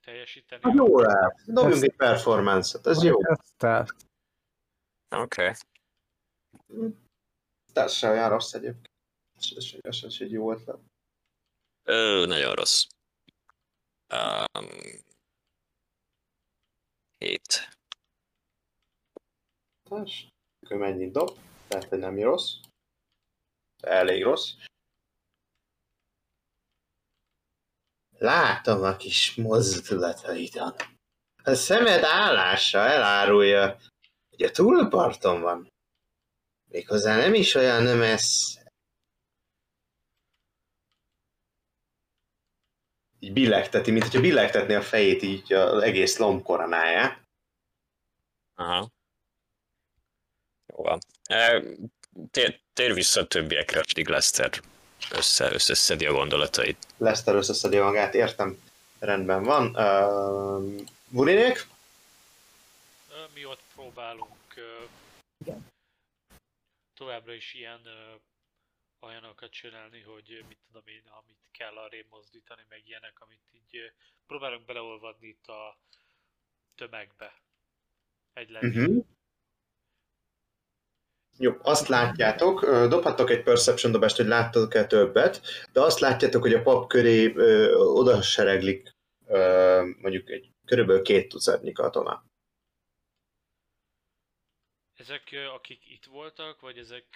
teljesíteni. 0.00 0.62
Hát 0.62 0.74
jó 0.74 0.98
rá. 0.98 1.34
Dobjunk 1.46 1.72
Ez- 1.74 1.82
egy 1.82 1.96
performance-et, 1.96 2.86
ez 2.86 3.02
jó. 3.02 3.16
Oké. 3.16 3.92
Okay. 5.10 5.52
Ez 7.72 7.92
se 7.92 8.10
olyan 8.10 8.28
rossz 8.28 8.52
egyébként. 8.52 8.90
Ez, 9.38 9.74
ez, 9.80 10.02
ez 10.02 10.16
egy 10.20 10.30
jó 10.30 10.52
ötlet. 10.52 10.78
Ö, 11.82 12.24
nagyon 12.26 12.54
rossz. 12.54 12.86
Um, 14.14 14.68
hét. 17.18 17.68
Tás. 19.88 20.28
Akkor 20.64 20.76
mennyit 20.76 21.12
dob? 21.12 21.38
Tehát, 21.68 21.90
nem 21.90 22.18
rossz. 22.18 22.54
Elég 23.82 24.22
rossz. 24.22 24.52
Látom 28.22 28.82
a 28.82 28.96
kis 28.96 29.34
mozdulataidon. 29.34 30.74
A 31.42 31.54
szemed 31.54 32.04
állása 32.04 32.78
elárulja, 32.78 33.76
hogy 34.30 34.42
a 34.42 34.50
túlparton 34.50 35.40
van. 35.40 35.72
Méghozzá 36.64 37.16
nem 37.16 37.34
is 37.34 37.54
olyan 37.54 37.96
messze. 37.96 38.72
Így 43.18 43.32
billegteti, 43.32 43.90
mint 43.90 44.02
hogyha 44.04 44.20
billegtetné 44.20 44.74
a 44.74 44.82
fejét 44.82 45.22
így 45.22 45.52
az 45.52 45.82
egész 45.82 46.18
lombkoronáját. 46.18 47.22
Aha. 48.54 48.90
Jó 50.66 50.82
van. 50.82 50.98
Tér, 52.30 52.60
tér 52.72 52.94
vissza 52.94 53.20
a 53.20 53.26
többiekre, 53.26 53.78
addig 53.80 54.08
Lester 54.08 54.60
össze, 55.10 55.52
összeszedi 55.52 56.06
a 56.06 56.12
gondolatait. 56.12 56.86
Lester 56.96 57.34
összeszedi 57.34 57.78
magát, 57.78 58.14
értem. 58.14 58.62
Rendben 58.98 59.42
van. 59.42 59.76
Uh, 59.76 60.86
Burinék? 61.08 61.66
Mi 63.34 63.44
ott 63.44 63.62
próbálunk 63.74 64.54
Igen. 65.38 65.66
továbbra 66.94 67.34
is 67.34 67.54
ilyen 67.54 67.80
ö, 67.86 68.14
olyanokat 69.06 69.50
csinálni, 69.50 70.00
hogy 70.00 70.44
mit 70.48 70.58
tudom 70.66 70.82
én, 70.86 71.02
amit 71.20 71.38
kell 71.50 71.76
arrébb 71.76 72.06
mozdítani, 72.10 72.62
meg 72.68 72.82
ilyenek, 72.86 73.20
amit 73.20 73.42
így 73.52 73.76
ö, 73.76 73.86
próbálunk 74.26 74.64
beleolvadni 74.64 75.26
itt 75.26 75.46
a 75.46 75.76
tömegbe. 76.74 77.40
Egy 78.32 78.50
lenni. 78.50 78.78
Uh-huh. 78.78 79.06
Jó, 81.38 81.52
azt 81.62 81.88
látjátok, 81.88 82.60
dobhattok 82.64 83.30
egy 83.30 83.42
perception 83.42 83.92
dobást, 83.92 84.16
hogy 84.16 84.26
láttatok-e 84.26 84.86
többet, 84.86 85.40
de 85.72 85.80
azt 85.80 85.98
látjátok, 85.98 86.42
hogy 86.42 86.54
a 86.54 86.62
pap 86.62 86.88
köré 86.88 87.32
ö, 87.36 87.74
oda 87.74 88.22
sereglik 88.22 88.96
ö, 89.26 89.82
mondjuk 90.00 90.30
egy 90.30 90.50
körülbelül 90.64 91.02
két 91.02 91.28
tucatnyi 91.28 91.72
katona. 91.72 92.24
Ezek, 94.96 95.34
akik 95.54 95.90
itt 95.90 96.04
voltak, 96.04 96.60
vagy 96.60 96.78
ezek 96.78 97.06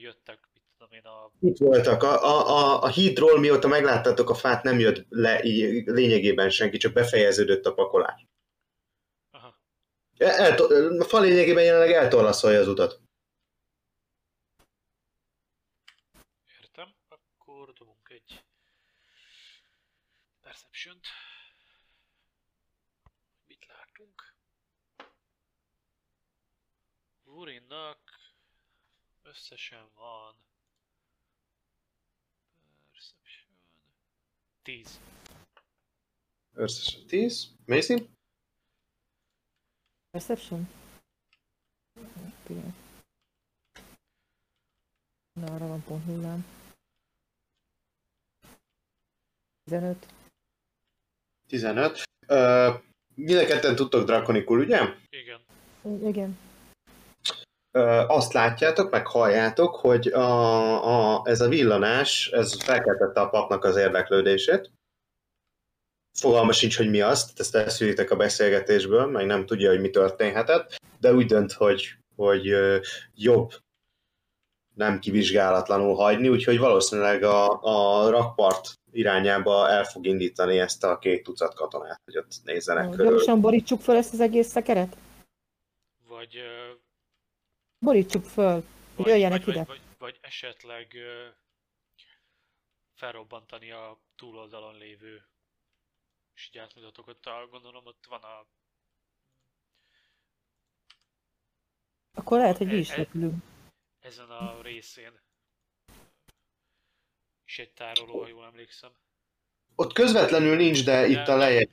jöttek, 0.00 0.48
mit 0.54 0.62
tudom 0.78 0.92
én, 0.92 1.04
a... 1.04 1.30
Itt 1.40 1.58
voltak. 1.58 2.02
A, 2.02 2.24
a, 2.24 2.48
a, 2.48 2.82
a 2.82 2.88
hídról, 2.88 3.38
mióta 3.38 3.68
megláttátok 3.68 4.30
a 4.30 4.34
fát, 4.34 4.62
nem 4.62 4.78
jött 4.78 5.06
le 5.08 5.42
így, 5.42 5.86
lényegében 5.86 6.50
senki, 6.50 6.76
csak 6.76 6.92
befejeződött 6.92 7.64
a 7.64 7.74
pakolás. 7.74 8.26
Aha. 9.30 9.58
El, 10.16 10.56
a 10.98 11.04
fa 11.04 11.20
lényegében 11.20 11.64
jelenleg 11.64 11.90
eltorlaszolja 11.90 12.60
az 12.60 12.68
utat. 12.68 13.00
Értem. 16.60 16.94
Akkor 17.08 17.72
dobunk 17.72 18.08
egy 18.10 18.44
Perception-t. 20.54 21.06
Mit 23.46 23.66
látunk? 23.66 24.34
Vurinnak 27.22 27.98
összesen 29.22 29.90
van 29.94 30.36
Perception 32.90 33.56
10. 34.62 35.00
Összesen 36.52 37.06
10. 37.06 37.50
Macy? 37.66 38.08
Perception? 40.10 40.68
Pillanat. 42.44 42.74
Na, 45.32 45.54
arra 45.54 45.66
van 45.66 45.82
pont 45.82 46.06
nullám. 46.06 46.44
15. 49.64 50.23
15. 51.54 52.02
Ö, 52.26 52.70
mind 53.14 53.38
a 53.38 53.44
ketten 53.44 53.74
tudtok 53.74 54.04
drakonikul, 54.04 54.58
ugye? 54.58 54.80
Igen. 55.10 55.40
Igen. 56.04 56.38
Ö, 57.70 57.80
azt 58.06 58.32
látjátok, 58.32 58.90
meg 58.90 59.06
halljátok, 59.06 59.74
hogy 59.74 60.06
a, 60.06 61.14
a, 61.16 61.22
ez 61.24 61.40
a 61.40 61.48
villanás, 61.48 62.28
ez 62.28 62.62
felkeltette 62.62 63.20
a 63.20 63.28
papnak 63.28 63.64
az 63.64 63.76
érdeklődését. 63.76 64.72
Fogalma 66.18 66.52
sincs, 66.52 66.76
hogy 66.76 66.90
mi 66.90 67.00
az, 67.00 67.20
tehát 67.20 67.40
ezt 67.40 67.54
elszűritek 67.54 68.10
a 68.10 68.16
beszélgetésből, 68.16 69.06
meg 69.06 69.26
nem 69.26 69.46
tudja, 69.46 69.70
hogy 69.70 69.80
mi 69.80 69.90
történhetett, 69.90 70.76
de 71.00 71.12
úgy 71.12 71.26
dönt, 71.26 71.52
hogy, 71.52 71.98
hogy 72.16 72.54
jobb 73.14 73.52
nem 74.74 74.98
kivizsgálatlanul 74.98 75.94
hagyni, 75.94 76.28
úgyhogy 76.28 76.58
valószínűleg 76.58 77.22
a, 77.22 77.62
a 77.62 78.10
rakpart 78.10 78.78
irányába 78.92 79.68
el 79.68 79.84
fog 79.84 80.06
indítani 80.06 80.58
ezt 80.58 80.84
a 80.84 80.98
két 80.98 81.22
tucat 81.22 81.54
katonát, 81.54 82.00
hogy 82.04 82.16
ott 82.16 82.32
nézzenek 82.44 82.90
körül. 82.90 83.06
Gyorsan 83.08 83.40
borítsuk 83.40 83.80
föl 83.80 83.96
ezt 83.96 84.12
az 84.12 84.20
egész 84.20 84.48
szekeret? 84.48 84.96
Vagy, 86.08 86.36
ö, 86.36 86.72
Borítsuk 87.78 88.24
föl, 88.24 88.64
vagy, 88.96 89.06
jöjjenek 89.06 89.44
vagy, 89.44 89.54
ide. 89.54 89.64
vagy, 89.64 89.66
vagy, 89.76 89.96
vagy 89.98 90.18
esetleg 90.20 90.86
ö, 90.94 91.26
felrobbantani 92.94 93.70
a 93.70 93.98
túloldalon 94.16 94.78
lévő 94.78 95.22
és 96.34 96.48
így 96.48 96.58
átmutatok 96.58 97.06
ott, 97.06 97.26
a, 97.26 97.48
gondolom 97.50 97.86
ott 97.86 98.06
van 98.08 98.20
a 98.22 98.46
Akkor 102.14 102.38
lehet, 102.38 102.56
hogy 102.56 102.66
mi 102.66 102.72
E- 102.74 102.78
is 102.78 102.90
e- 102.90 102.96
repülünk. 102.96 103.42
Ezen 104.04 104.30
a 104.30 104.62
részén 104.62 105.20
is 107.46 107.58
egy 107.58 107.72
tároló, 107.72 108.20
ha 108.20 108.28
jól 108.28 108.44
emlékszem. 108.44 108.90
Ott 109.74 109.92
közvetlenül 109.92 110.56
nincs, 110.56 110.84
de 110.84 111.06
itt 111.06 111.28
a 111.28 111.36
lejjebb 111.36 111.70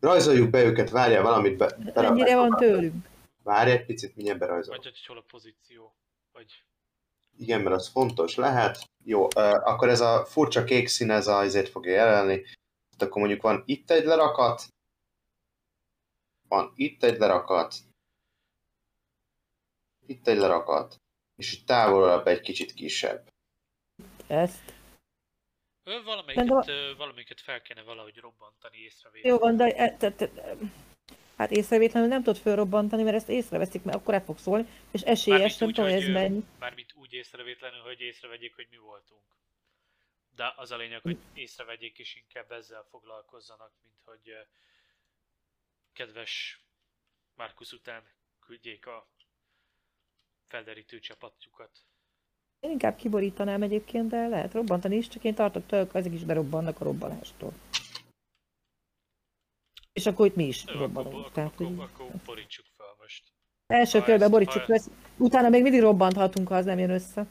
Rajzoljuk 0.00 0.50
be 0.50 0.64
őket, 0.64 0.90
várjál 0.90 1.22
valamit 1.22 1.56
be. 1.56 1.66
Ennyire 1.94 2.36
van 2.36 2.50
tőlünk. 2.50 3.08
Várj 3.42 3.70
egy 3.70 3.84
picit, 3.84 4.16
mindjárt 4.16 4.40
berajzolok. 4.40 4.82
Vagy 4.82 4.92
hogy 4.92 5.06
hol 5.06 5.16
a 5.16 5.24
pozíció. 5.28 5.94
Vagy 6.32 6.64
Igen, 7.38 7.60
mert 7.60 7.76
az 7.76 7.88
fontos 7.88 8.34
lehet. 8.34 8.90
Jó, 9.04 9.28
akkor 9.34 9.88
ez 9.88 10.00
a 10.00 10.24
furcsa 10.24 10.64
kék 10.64 10.88
szín, 10.88 11.10
ez 11.10 11.26
a, 11.26 11.42
ezért 11.42 11.68
fogja 11.68 11.92
jelenni. 11.92 12.42
Tehát 12.42 13.02
akkor 13.02 13.20
mondjuk 13.20 13.42
van 13.42 13.62
itt 13.66 13.90
egy 13.90 14.04
lerakat, 14.04 14.66
van 16.48 16.72
itt 16.74 17.02
egy 17.02 17.18
lerakat, 17.18 17.74
itt 20.06 20.26
egy 20.26 20.36
lerakat, 20.36 21.00
és 21.36 21.52
itt 21.52 21.66
távolabb 21.66 22.26
egy 22.26 22.40
kicsit 22.40 22.72
kisebb. 22.72 23.28
Ezt. 24.26 24.74
Ö, 25.84 26.02
valamelyiket, 26.02 26.64
De- 26.64 26.72
ö, 26.72 26.96
valamelyiket 26.96 27.40
fel 27.40 27.62
kéne 27.62 27.82
valahogy 27.82 28.16
robbantani 28.16 28.78
észrevétve. 28.78 29.28
Jó 29.28 29.38
van, 29.38 29.56
de 29.56 29.76
e, 29.76 29.96
te, 29.96 30.12
te, 30.12 30.30
hát 31.36 31.50
észrevétlenül 31.50 32.08
nem 32.08 32.22
tudod 32.22 32.40
fölrobbantani, 32.40 33.02
mert 33.02 33.16
ezt 33.16 33.28
észreveszik, 33.28 33.82
mert 33.82 33.96
akkor 33.96 34.14
el 34.14 34.24
fog 34.24 34.38
szólni, 34.38 34.68
és 34.90 35.02
esélyes, 35.02 35.58
nem 35.58 35.72
tudom, 35.72 35.90
ez 35.90 36.06
mennyi. 36.06 36.44
Mármint 36.58 36.92
úgy 36.94 37.12
észrevétlenül, 37.12 37.80
hogy 37.80 38.00
észrevegyék, 38.00 38.54
hogy 38.54 38.66
mi 38.70 38.76
voltunk. 38.76 39.22
De 40.34 40.52
az 40.56 40.70
a 40.70 40.76
lényeg, 40.76 41.00
hogy 41.00 41.18
észrevegyék 41.34 41.98
és 41.98 42.14
inkább 42.14 42.52
ezzel 42.52 42.86
foglalkozzanak, 42.90 43.72
mint 43.82 44.00
hogy 44.04 44.46
kedves 45.92 46.60
Markus 47.34 47.72
után 47.72 48.02
küldjék 48.40 48.86
a 48.86 49.08
felderítő 50.56 50.98
csapatjukat. 50.98 51.70
Én 52.60 52.70
inkább 52.70 52.96
kiborítanám 52.96 53.62
egyébként, 53.62 54.08
de 54.08 54.28
lehet 54.28 54.52
robbantani 54.52 54.96
is, 54.96 55.08
csak 55.08 55.24
én 55.24 55.34
tartok 55.34 55.66
tőlük, 55.66 55.94
ezek 55.94 56.12
is 56.12 56.24
berobbannak 56.24 56.80
a 56.80 56.84
robbanástól. 56.84 57.52
És 59.92 60.06
akkor 60.06 60.26
itt 60.26 60.34
mi 60.34 60.44
is 60.46 60.64
Jó, 60.66 60.72
akkor, 60.74 60.80
robbanunk. 60.86 61.14
akkor, 61.14 61.30
Tehát, 61.32 61.52
akkor, 61.52 61.66
hogy 61.66 61.78
akkor 61.80 62.06
borítsuk 62.24 62.64
fel 62.76 62.94
most. 62.98 63.32
első 63.66 63.98
ha 63.98 64.04
körben 64.04 64.22
ezt- 64.22 64.30
borítsuk 64.30 64.62
fel, 64.62 64.74
ezt- 64.76 64.90
utána 65.18 65.48
még 65.48 65.62
mindig 65.62 65.80
robbanthatunk, 65.80 66.48
ha 66.48 66.54
az 66.54 66.64
nem 66.64 66.78
jön 66.78 66.90
össze. 66.90 67.26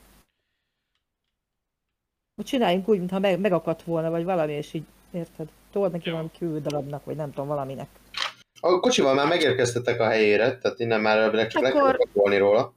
Hogy 2.35 2.45
csináljunk 2.45 2.87
úgy, 2.87 2.97
mintha 2.97 3.19
meg, 3.19 3.39
megakadt 3.39 3.83
volna, 3.83 4.09
vagy 4.09 4.23
valami, 4.23 4.53
és 4.53 4.73
így, 4.73 4.85
érted? 5.11 5.51
Told 5.71 5.91
neki 5.91 6.05
Jó. 6.07 6.11
valami 6.15 6.31
kődarabnak, 6.37 7.05
vagy 7.05 7.15
nem 7.15 7.29
tudom, 7.29 7.47
valaminek. 7.47 7.89
A 8.59 8.79
kocsival 8.79 9.13
már 9.13 9.27
megérkeztetek 9.27 9.99
a 9.99 10.05
helyére, 10.09 10.57
tehát 10.57 10.79
innen 10.79 11.01
már 11.01 11.33
le 11.33 11.41
Akkor- 11.41 11.71
kell 11.71 11.95
pakolni 11.97 12.37
róla. 12.37 12.73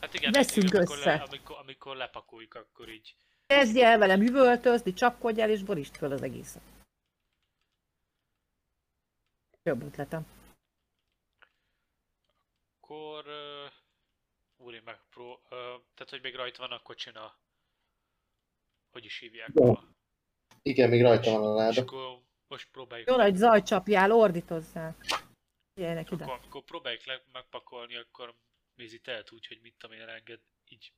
Hát 0.00 0.14
igen, 0.14 0.32
Veszünk 0.32 0.66
igen, 0.66 0.76
amikor, 0.76 0.96
össze. 0.96 1.14
Le, 1.14 1.22
amikor, 1.22 1.56
amikor 1.58 1.96
lepakoljuk, 1.96 2.54
akkor 2.54 2.88
így 2.88 3.16
Kezdj 3.46 3.82
el 3.82 3.98
velem 3.98 4.20
üvöltözni, 4.20 4.92
csapkodj 4.92 5.40
el, 5.40 5.50
és 5.50 5.62
borítsd 5.62 5.96
föl 5.96 6.12
az 6.12 6.22
egészet. 6.22 6.62
Jobb 9.62 9.82
ötletem. 9.82 10.26
Akkor... 12.80 13.26
Uh, 13.26 13.72
úr, 14.56 14.74
én 14.74 14.82
megpró... 14.84 15.32
Uh, 15.32 15.40
tehát, 15.94 16.10
hogy 16.10 16.22
még 16.22 16.34
rajta 16.34 16.68
van 16.68 16.78
a 16.78 16.82
kocsin 16.82 17.12
a... 17.12 17.36
Hogy 18.90 19.04
is 19.04 19.18
hívják? 19.18 19.50
Jó. 19.54 19.74
A, 19.74 19.84
Igen, 20.62 20.88
még 20.88 21.02
rajta 21.02 21.30
van 21.30 21.56
a 21.56 21.68
és 21.68 21.76
láda. 21.76 21.80
akkor 21.80 22.22
most 22.46 22.70
próbáljuk... 22.70 23.08
Jó 23.08 23.16
nagy 23.16 23.36
zaj 23.36 23.62
csapjál, 23.62 24.12
ordítozzák. 24.12 24.96
Jöjjenek 25.74 26.10
ide. 26.10 26.24
Akkor, 26.24 26.36
amikor 26.38 26.64
próbáljuk 26.64 27.04
le, 27.04 27.22
megpakolni, 27.32 27.96
akkor 27.96 28.34
Mézi 28.76 29.00
tehet 29.00 29.32
úgy, 29.32 29.46
hogy 29.46 29.58
mit 29.62 29.74
tudom 29.78 29.96
én 29.96 30.02
elenged, 30.02 30.40
így... 30.68 30.92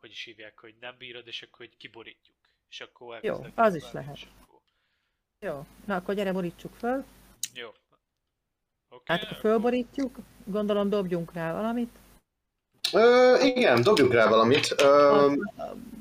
Hogy 0.00 0.10
is 0.10 0.24
hívják, 0.24 0.60
hogy 0.60 0.74
nem 0.80 0.94
bírod, 0.98 1.26
és 1.26 1.42
akkor 1.42 1.66
hogy 1.66 1.76
kiborítjuk. 1.76 2.36
És 2.68 2.80
akkor 2.80 3.18
Jó, 3.22 3.46
az 3.54 3.74
is 3.74 3.92
lehet. 3.92 4.18
Akkor... 4.42 4.60
Jó, 5.38 5.66
na 5.86 5.96
akkor 5.96 6.14
gyere, 6.14 6.32
borítsuk 6.32 6.74
föl. 6.74 7.04
Jó. 7.54 7.68
Oké, 8.88 9.12
Hát 9.12 9.22
akkor 9.22 9.36
fölborítjuk, 9.36 10.16
gondolom 10.44 10.88
dobjunk 10.88 11.32
rá 11.32 11.52
valamit. 11.52 11.98
Ö, 12.92 13.36
igen, 13.42 13.82
dobjuk 13.82 14.12
rá 14.12 14.28
valamit. 14.28 14.74
Ö, 14.80 15.32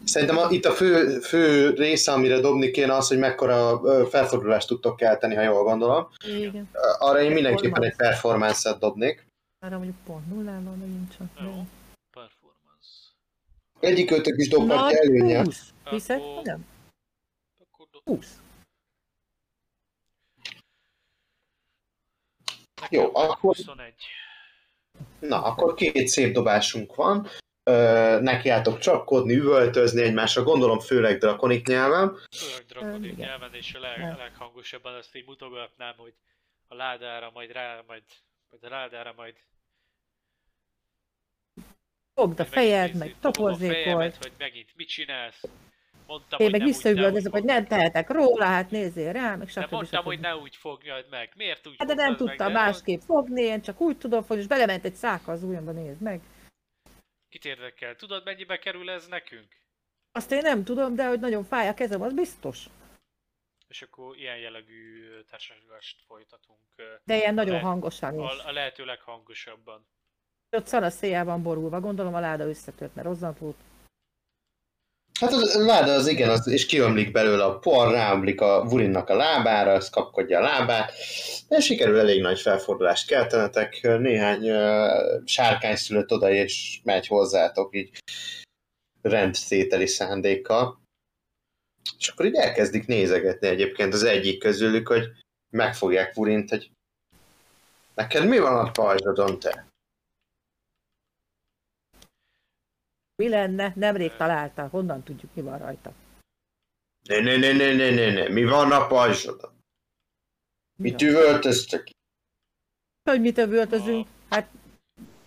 szerintem 0.06 0.38
a, 0.38 0.50
itt 0.50 0.66
a 0.66 0.72
fő, 0.72 1.20
fő 1.20 1.70
része, 1.70 2.12
amire 2.12 2.40
dobni 2.40 2.72
kéne 2.72 2.94
az, 2.94 3.08
hogy 3.08 3.18
mekkora 3.18 3.80
felfordulást 4.10 4.68
tudtok 4.68 4.96
kelteni, 4.96 5.36
ha 5.36 5.42
jól 5.42 5.64
gondolom. 5.64 6.08
Igen. 6.26 6.70
Arra 7.00 7.22
én 7.22 7.32
mindenképpen 7.32 7.84
egy 7.84 7.96
performance-et 7.96 8.80
dobnék. 8.80 9.32
Arra 9.64 9.78
mondjuk 9.78 9.98
pont 10.06 10.28
nullán 10.28 10.64
van 10.64 10.78
megint 10.78 11.16
csak. 11.18 11.28
Jó. 11.40 11.64
Performance. 12.12 12.90
Egyik 13.80 14.12
őtök 14.12 14.38
is 14.38 14.48
dobhatja 14.48 14.84
Nagy 14.84 14.94
előnye. 14.94 15.44
20. 15.44 15.74
Hiszed? 15.90 16.20
Akkor- 16.22 16.44
Nem. 16.44 16.66
Akkor 17.60 17.88
do- 17.92 18.02
20. 18.04 18.42
nekem 22.82 23.00
Jó, 23.00 23.16
akkor- 23.16 23.56
21. 23.56 23.94
Na, 25.20 25.44
akkor 25.44 25.74
két 25.74 26.08
szép 26.08 26.34
dobásunk 26.34 26.96
van. 26.96 27.28
Ö, 27.64 28.20
nekiálltok 28.22 28.78
csapkodni, 28.80 29.34
üvöltözni 29.34 30.02
egymásra, 30.02 30.44
gondolom 30.44 30.80
főleg 30.80 31.18
drakonik 31.18 31.68
nyelven. 31.68 32.18
Főleg 32.38 32.66
drakonik 32.66 33.12
igen. 33.12 33.28
nyelven, 33.28 33.54
és 33.54 33.74
a 33.74 33.80
leg, 33.80 34.00
leghangosabban 34.18 34.94
azt 34.94 35.16
így 35.16 35.26
mutogatnám, 35.26 35.94
hogy 35.98 36.14
a 36.68 36.76
ládára 36.76 37.32
majd 37.34 37.52
rá, 37.52 37.84
majd, 37.88 38.04
majd 38.50 38.64
a 38.64 38.70
ládára 38.70 39.14
majd 39.16 39.36
Fogd 42.14 42.40
a 42.40 42.46
fejed, 42.46 42.94
meg 42.94 43.16
fejemet, 43.58 44.16
hogy 44.16 44.32
megint 44.38 44.76
mit 44.76 44.88
csinálsz. 44.88 45.44
Mondtam, 46.08 46.40
Én 46.40 46.50
meg 46.52 46.62
ne 46.62 47.30
hogy 47.30 47.44
nem 47.44 47.66
tehetek 47.68 48.10
róla, 48.10 48.46
hát 48.46 48.72
nézzél 48.72 49.12
rá, 49.12 49.36
meg 49.36 49.48
De 49.48 49.62
stb. 49.62 49.72
mondtam, 49.72 50.00
stb. 50.00 50.06
hogy 50.06 50.20
ne 50.20 50.36
úgy 50.36 50.56
fogjad 50.56 51.06
meg. 51.10 51.34
Miért 51.36 51.68
úgy 51.68 51.76
Hát 51.78 51.88
de 51.88 51.94
nem 51.94 52.16
tudtam 52.16 52.48
De 52.48 52.54
másképp 52.54 53.00
fogni, 53.00 53.42
én 53.42 53.62
csak 53.62 53.82
úgy 53.82 53.98
tudom 53.98 54.24
fogni, 54.24 54.42
és 54.42 54.48
belement 54.48 54.86
egy 54.86 54.96
száka 54.96 55.32
az 55.32 55.44
ujjamba, 55.44 55.72
nézd 55.72 56.02
meg. 56.02 56.22
Kit 57.30 57.46
érdekel? 57.46 57.96
Tudod, 57.96 58.24
mennyibe 58.24 58.60
kerül 58.60 58.90
ez 58.90 59.08
nekünk? 59.08 59.48
Azt 60.12 60.32
én 60.32 60.42
nem 60.42 60.64
tudom, 60.64 60.96
de 60.96 61.08
hogy 61.08 61.20
nagyon 61.20 61.44
fáj 61.44 61.68
a 61.68 61.74
kezem, 61.74 62.02
az 62.02 62.14
biztos. 62.14 62.66
És 63.68 63.82
akkor 63.82 64.18
ilyen 64.18 64.38
jellegű 64.38 65.10
ö, 65.10 65.24
társaságást 65.24 66.04
folytatunk. 66.08 66.60
De 67.04 67.16
ilyen 67.16 67.34
nagyon 67.34 67.60
hangosan 67.60 68.20
is. 68.20 68.40
A, 68.40 68.48
a 68.48 68.52
lehető 68.52 68.86
leghangosabban. 68.86 69.88
Ott 70.56 70.68
szana 70.68 70.90
széjjel 70.90 71.26
van 71.26 71.44
borulva, 71.44 71.80
gondolom 71.80 72.14
a 72.14 72.20
láda 72.20 72.48
összetört, 72.48 72.96
mert 72.96 73.08
rozzant 73.08 73.38
volt. 73.38 73.56
Hát 75.20 75.32
az 75.32 75.56
a 75.56 75.60
láda 75.60 75.92
az 75.92 76.08
igen, 76.08 76.30
az, 76.30 76.48
és 76.48 76.66
kiömlik 76.66 77.12
belőle 77.12 77.44
a 77.44 77.60
por, 77.60 77.92
ráömlik 77.92 78.42
a 78.42 78.66
Vurinnak 78.70 79.10
a 79.10 79.16
lábára, 79.16 79.72
az 79.72 79.90
kapkodja 79.90 80.38
a 80.38 80.42
lábát, 80.42 80.94
de 81.48 81.60
sikerül 81.60 82.00
elég 82.00 82.22
nagy 82.22 82.40
felfordulást 82.40 83.08
keltenetek, 83.08 83.82
néhány 83.82 84.52
uh, 84.52 85.26
sárkány 85.26 85.76
szülött 85.76 86.12
oda, 86.12 86.32
és 86.32 86.80
megy 86.84 87.08
hozzátok 87.08 87.76
így 87.76 87.90
rendszételi 89.02 89.88
szándékkal. 89.88 90.82
És 91.98 92.08
akkor 92.08 92.26
így 92.26 92.36
elkezdik 92.36 92.86
nézegetni 92.86 93.48
egyébként 93.48 93.94
az 93.94 94.04
egyik 94.04 94.40
közülük, 94.40 94.88
hogy 94.88 95.08
megfogják 95.50 96.14
Vurint, 96.14 96.50
hogy 96.50 96.72
neked 97.96 98.28
mi 98.28 98.40
van 98.40 98.66
a 98.66 98.72
pajzsodon, 98.72 99.40
te? 99.40 99.72
Mi 103.16 103.30
lenne? 103.30 103.74
Nemrég 103.76 104.16
találta, 104.16 104.68
honnan 104.68 105.04
tudjuk, 105.04 105.36
mi 105.36 105.42
van 105.42 105.58
rajta. 105.58 105.94
Ne, 107.04 107.20
ne, 107.20 107.38
ne, 107.38 107.52
ne, 107.52 107.74
ne, 107.74 107.90
ne, 107.90 108.10
ne. 108.12 108.28
Mi 108.28 108.44
van 108.44 108.72
a 108.72 108.88
pajzsodon? 108.88 109.60
Mit 110.78 111.02
üvöltöztek? 111.02 111.90
Hogy 113.10 113.22
mit 113.22 113.38
övöltözünk? 113.38 114.08
Hát 114.30 114.52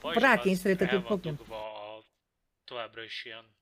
Rákényszerítettük 0.00 1.10
a 1.10 2.04
továbbra 2.64 3.02
is 3.02 3.24
ilyen 3.24 3.56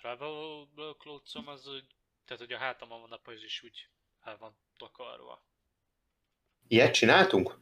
travel 0.00 0.68
clothes 0.98 1.34
az 1.46 1.68
úgy, 1.68 1.86
tehát 2.24 2.42
hogy 2.42 2.52
a 2.52 2.58
hátamon 2.58 3.00
van 3.00 3.12
a 3.12 3.16
pajzs 3.16 3.44
is 3.44 3.62
úgy 3.62 3.88
el 4.20 4.36
van 4.38 4.58
takarva. 4.76 5.42
Ilyet 6.68 6.94
csináltunk? 6.94 7.58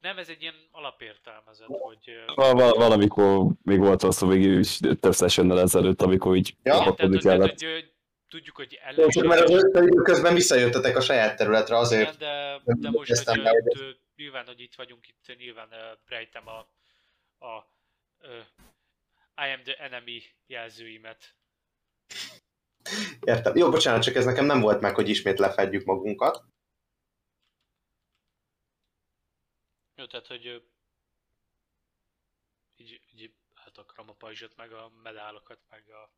Nem, 0.00 0.18
ez 0.18 0.28
egy 0.28 0.42
ilyen 0.42 0.54
alapértelmezet, 0.70 1.66
hogy 1.68 2.24
Val- 2.34 2.52
val- 2.52 2.76
valamikor 2.76 3.46
még 3.62 3.78
volt 3.78 4.02
az, 4.02 4.18
hogy 4.18 4.28
végül 4.28 4.58
is 4.58 4.78
több 5.00 5.14
sessionnel 5.14 5.60
ezelőtt, 5.60 6.02
amikor 6.02 6.36
így 6.36 6.48
Ja, 6.48 6.54
igen, 6.62 6.72
tehát, 6.72 6.84
kapkodni 6.84 7.14
hogy, 7.14 7.24
tehát, 7.24 7.40
hogy 7.40 7.92
tudjuk, 8.28 8.56
hogy 8.56 8.80
csak 9.08 9.24
mert 9.24 9.48
az 9.48 9.68
közben 10.02 10.34
visszajöttetek 10.34 10.96
a 10.96 11.00
saját 11.00 11.36
területre 11.36 11.74
igen, 11.74 11.84
azért. 11.84 12.18
de, 12.18 12.60
nem 12.64 12.80
de 12.80 12.90
most, 12.90 13.28
hogy 13.28 13.40
ö, 13.78 13.88
nyilván, 14.16 14.46
hogy 14.46 14.60
itt 14.60 14.74
vagyunk, 14.74 15.08
itt 15.08 15.36
nyilván 15.38 15.68
ö, 15.72 15.92
rejtem 16.08 16.48
a, 16.48 16.58
a 17.46 17.66
ö, 18.20 18.28
I 19.36 19.52
am 19.56 19.62
the 19.64 19.76
enemy 19.84 20.22
jelzőimet. 20.46 21.34
Értem. 23.24 23.56
Jó, 23.56 23.70
bocsánat, 23.70 24.02
csak 24.02 24.14
ez 24.14 24.24
nekem 24.24 24.44
nem 24.44 24.60
volt 24.60 24.80
meg, 24.80 24.94
hogy 24.94 25.08
ismét 25.08 25.38
lefedjük 25.38 25.84
magunkat. 25.84 26.44
Jó, 30.00 30.06
tehát, 30.06 30.26
hogy 30.26 30.62
így, 32.76 33.00
így 33.14 33.32
átakarom 33.66 34.08
a 34.08 34.12
pajzsot, 34.12 34.56
meg 34.56 34.72
a 34.72 34.90
medálokat, 35.02 35.58
meg 35.70 35.82
a 35.88 36.10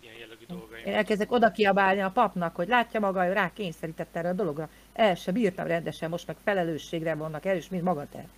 ilyen 0.00 0.14
jellegű 0.14 0.46
dolgaim. 0.46 0.86
én 0.86 0.94
elkezdek 0.94 1.30
oda 1.30 1.50
kiabálni 1.50 2.00
a 2.00 2.10
papnak, 2.10 2.56
hogy 2.56 2.68
látja 2.68 3.00
maga, 3.00 3.24
hogy 3.24 3.32
rá 3.32 3.52
kényszerített 3.52 4.16
erre 4.16 4.28
a 4.28 4.32
dologra. 4.32 4.70
El 4.92 5.14
se 5.14 5.32
bírtam 5.32 5.66
rendesen, 5.66 6.10
most 6.10 6.26
meg 6.26 6.36
felelősségre 6.36 7.14
vannak 7.14 7.44
erős, 7.44 7.68
mint 7.68 7.82
maga 7.82 8.08
te. 8.08 8.28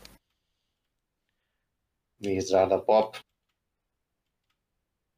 Nézd 2.16 2.52
rád 2.52 2.72
a 2.72 2.82
pap. 2.82 3.16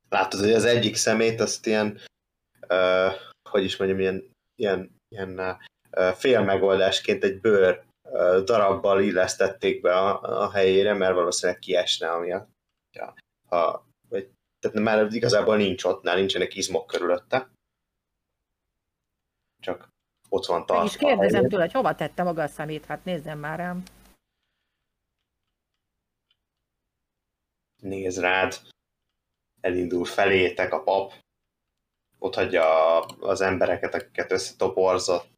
Látod, 0.09 0.41
hogy 0.41 0.53
az 0.53 0.65
egyik 0.65 0.97
szemét 0.97 1.41
azt 1.41 1.67
ilyen, 1.67 2.01
uh, 2.69 3.13
hogy 3.51 3.65
is 3.65 3.77
mondjam, 3.77 4.01
ilyen, 4.01 4.31
ilyen, 4.55 5.01
ilyen 5.09 5.39
uh, 5.91 6.13
fél 6.13 6.43
megoldásként 6.43 7.25
egy 7.25 7.41
bőr 7.41 7.87
darabbal 8.45 9.03
illesztették 9.03 9.81
be 9.81 9.97
a, 9.97 10.21
a 10.43 10.51
helyére, 10.51 10.95
mert 10.95 11.15
valószínűleg 11.15 11.61
kiesne, 11.61 12.11
ami 12.11 12.33
a, 12.33 12.49
ja, 12.93 13.15
ha, 13.49 13.87
vagy, 14.09 14.31
tehát 14.61 14.79
már 14.79 15.13
igazából 15.13 15.57
nincs 15.57 15.85
ott, 15.85 16.03
nál 16.03 16.17
nincsenek 16.17 16.55
izmok 16.55 16.87
körülötte. 16.87 17.51
Csak 19.61 19.89
ott 20.29 20.47
van 20.47 20.67
tartva. 20.67 20.85
is 20.85 20.97
kérdezem 20.97 21.49
tőle, 21.49 21.63
hogy 21.63 21.73
hova 21.73 21.95
tette 21.95 22.23
maga 22.23 22.43
a 22.43 22.49
szemét, 22.49 22.85
hát 22.85 23.05
nézzem 23.05 23.39
már 23.39 23.59
rám. 23.59 23.83
néz 27.83 28.21
rád, 28.21 28.55
elindul 29.61 30.05
felétek 30.05 30.73
a 30.73 30.83
pap, 30.83 31.13
ott 32.19 32.35
hagyja 32.35 33.01
az 33.01 33.41
embereket, 33.41 33.95
akiket 33.95 34.31
összetoporzott. 34.31 35.37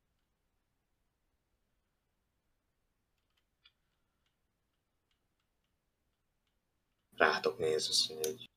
Rátok 7.21 7.59
néz, 7.59 7.89
azt 7.89 8.09
mondja, 8.09 8.31
hogy 8.31 8.51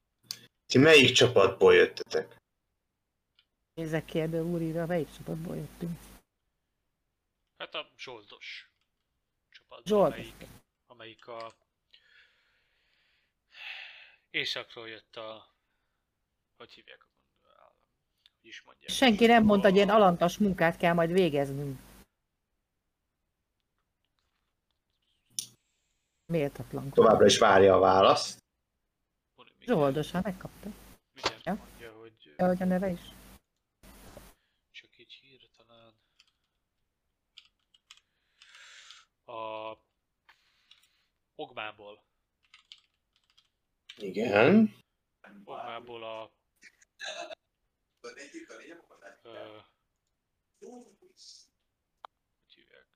ti 0.66 0.78
melyik 0.78 1.12
csapatból 1.16 1.74
jöttetek? 1.74 2.38
Nézzek 3.74 4.06
ki 4.06 4.20
ebből 4.20 4.44
úrira, 4.44 4.86
melyik 4.86 5.12
csapatból 5.12 5.56
jöttünk. 5.56 6.00
Hát 7.58 7.76
a 7.76 7.90
zsoldos 7.98 8.70
csapat, 9.50 9.86
Zsoldos. 9.86 10.14
amelyik, 10.18 10.48
amelyik 10.86 11.28
a 11.28 11.54
északról 14.30 14.88
jött 14.90 15.16
a 15.16 15.56
hogy 16.58 16.72
hívják 16.72 17.08
a 17.44 17.48
hogy 18.40 18.50
is 18.50 18.62
mondják. 18.62 18.90
Senki 18.90 19.26
nem 19.26 19.44
mondta, 19.44 19.68
hogy 19.68 19.76
ilyen 19.76 19.90
A- 19.90 19.94
alantas 19.96 20.38
munkát 20.38 20.78
kell 20.78 20.94
majd 20.94 21.12
végeznünk. 21.12 21.80
Méltatlan. 26.26 26.90
Továbbra 26.90 27.26
is 27.26 27.38
várja 27.38 27.76
a 27.76 27.80
választ. 27.80 28.43
Mindjárt- 29.66 29.94
Zsoldos, 29.94 30.12
hát 30.12 30.24
megkapta. 30.24 30.70
mindjárt 31.14 31.46
Ja. 31.46 31.54
mondja, 31.54 31.94
hogy 32.00 32.34
Ja, 32.38 32.48
hogy 32.48 32.62
a 32.62 32.66
neve 32.66 32.90
is. 32.90 33.02
csak 34.72 34.98
így 34.98 35.14
hirtelen 35.14 35.94
a 39.26 39.78
Ogmából, 41.36 42.04
Igen. 43.98 44.76
Ogmából 45.44 46.04
a 46.04 46.32
ö, 49.22 49.60
hogy 50.60 52.54
hívják? 52.54 52.88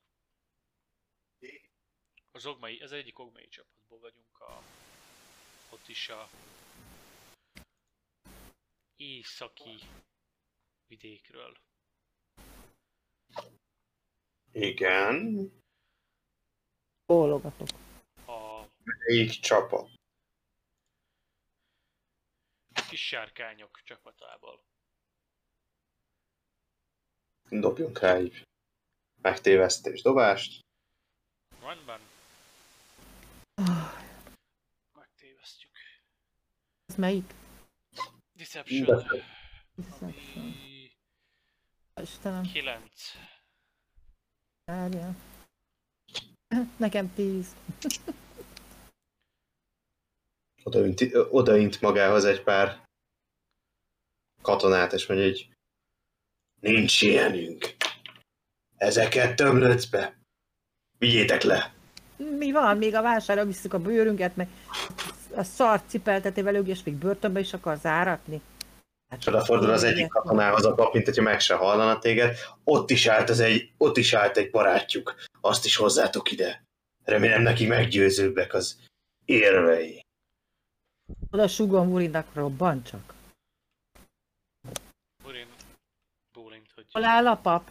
Az 2.30 2.46
ogmai, 2.46 2.80
ez 2.80 2.90
egyik 2.92 3.18
ogmai 3.18 3.48
csapatból 3.48 3.98
vagyunk, 3.98 4.38
a, 4.40 4.62
ott 5.70 5.88
is 5.88 6.08
a 6.08 6.30
északi 8.96 9.78
vidékről. 10.86 11.56
Igen. 14.52 15.50
Bólogatok. 17.06 17.68
A 18.26 18.64
Melyik 18.84 19.30
csapat? 19.30 19.96
kis 22.88 23.06
sárkányok 23.06 23.80
csapatából. 23.84 24.62
Dobjunk 27.48 27.98
rá 27.98 28.14
egy 28.14 28.46
megtévesztés 29.22 30.02
dobást. 30.02 30.60
Rendben. 31.60 32.00
Megtévesztjük. 33.54 34.17
Melyik? 36.98 37.34
Deception. 38.32 38.84
Deception. 39.76 40.54
Istenem, 42.02 42.42
9. 42.42 42.82
várjál. 44.64 45.16
Nekem 46.76 47.14
tíz. 47.14 47.56
odaint, 50.62 51.00
odaint 51.30 51.80
magához 51.80 52.24
egy 52.24 52.42
pár 52.42 52.88
katonát, 54.42 54.92
és 54.92 55.06
mondja, 55.06 55.26
hogy 55.26 55.48
nincs 56.60 57.02
ilyenünk. 57.02 57.76
Ezeket 58.76 59.36
tömlötsz 59.36 59.86
be. 59.86 60.18
Vigyétek 60.98 61.42
le. 61.42 61.77
Mi 62.18 62.52
van? 62.52 62.76
Még 62.76 62.94
a 62.94 63.02
vásárra 63.02 63.44
visszük 63.44 63.74
a 63.74 63.78
bőrünket, 63.78 64.36
meg 64.36 64.48
a 65.34 65.42
szart 65.42 65.88
cipeltetével 65.88 66.54
ők, 66.54 66.66
és 66.66 66.82
még 66.82 66.94
börtönbe 66.94 67.40
is 67.40 67.52
akar 67.52 67.76
záratni. 67.76 68.40
Hát, 69.10 69.26
odafordul 69.26 69.70
az 69.70 69.82
egyik 69.82 70.08
katonához 70.08 70.64
a 70.64 70.74
pap, 70.74 70.92
mint 70.92 71.04
hogyha 71.04 71.22
meg 71.22 71.40
se 71.40 71.54
hallana 71.54 71.98
téged. 71.98 72.36
Ott 72.64 72.90
is 72.90 73.06
állt, 73.06 73.28
az 73.28 73.40
egy, 73.40 73.72
ott 73.76 73.96
is 73.96 74.14
állt 74.14 74.36
egy 74.36 74.50
barátjuk. 74.50 75.14
Azt 75.40 75.64
is 75.64 75.76
hozzátok 75.76 76.30
ide. 76.30 76.64
Remélem 77.04 77.42
neki 77.42 77.66
meggyőzőbbek 77.66 78.54
az 78.54 78.78
érvei. 79.24 80.00
Oda 81.30 81.48
sugom 81.48 81.92
Urinak, 81.92 82.34
robban 82.34 82.82
csak. 82.82 83.14
Burin 85.22 85.46
bólint, 86.32 86.72
hogy 86.74 86.86
Hol 86.92 87.04
áll 87.04 87.26
a 87.26 87.36
pap? 87.36 87.70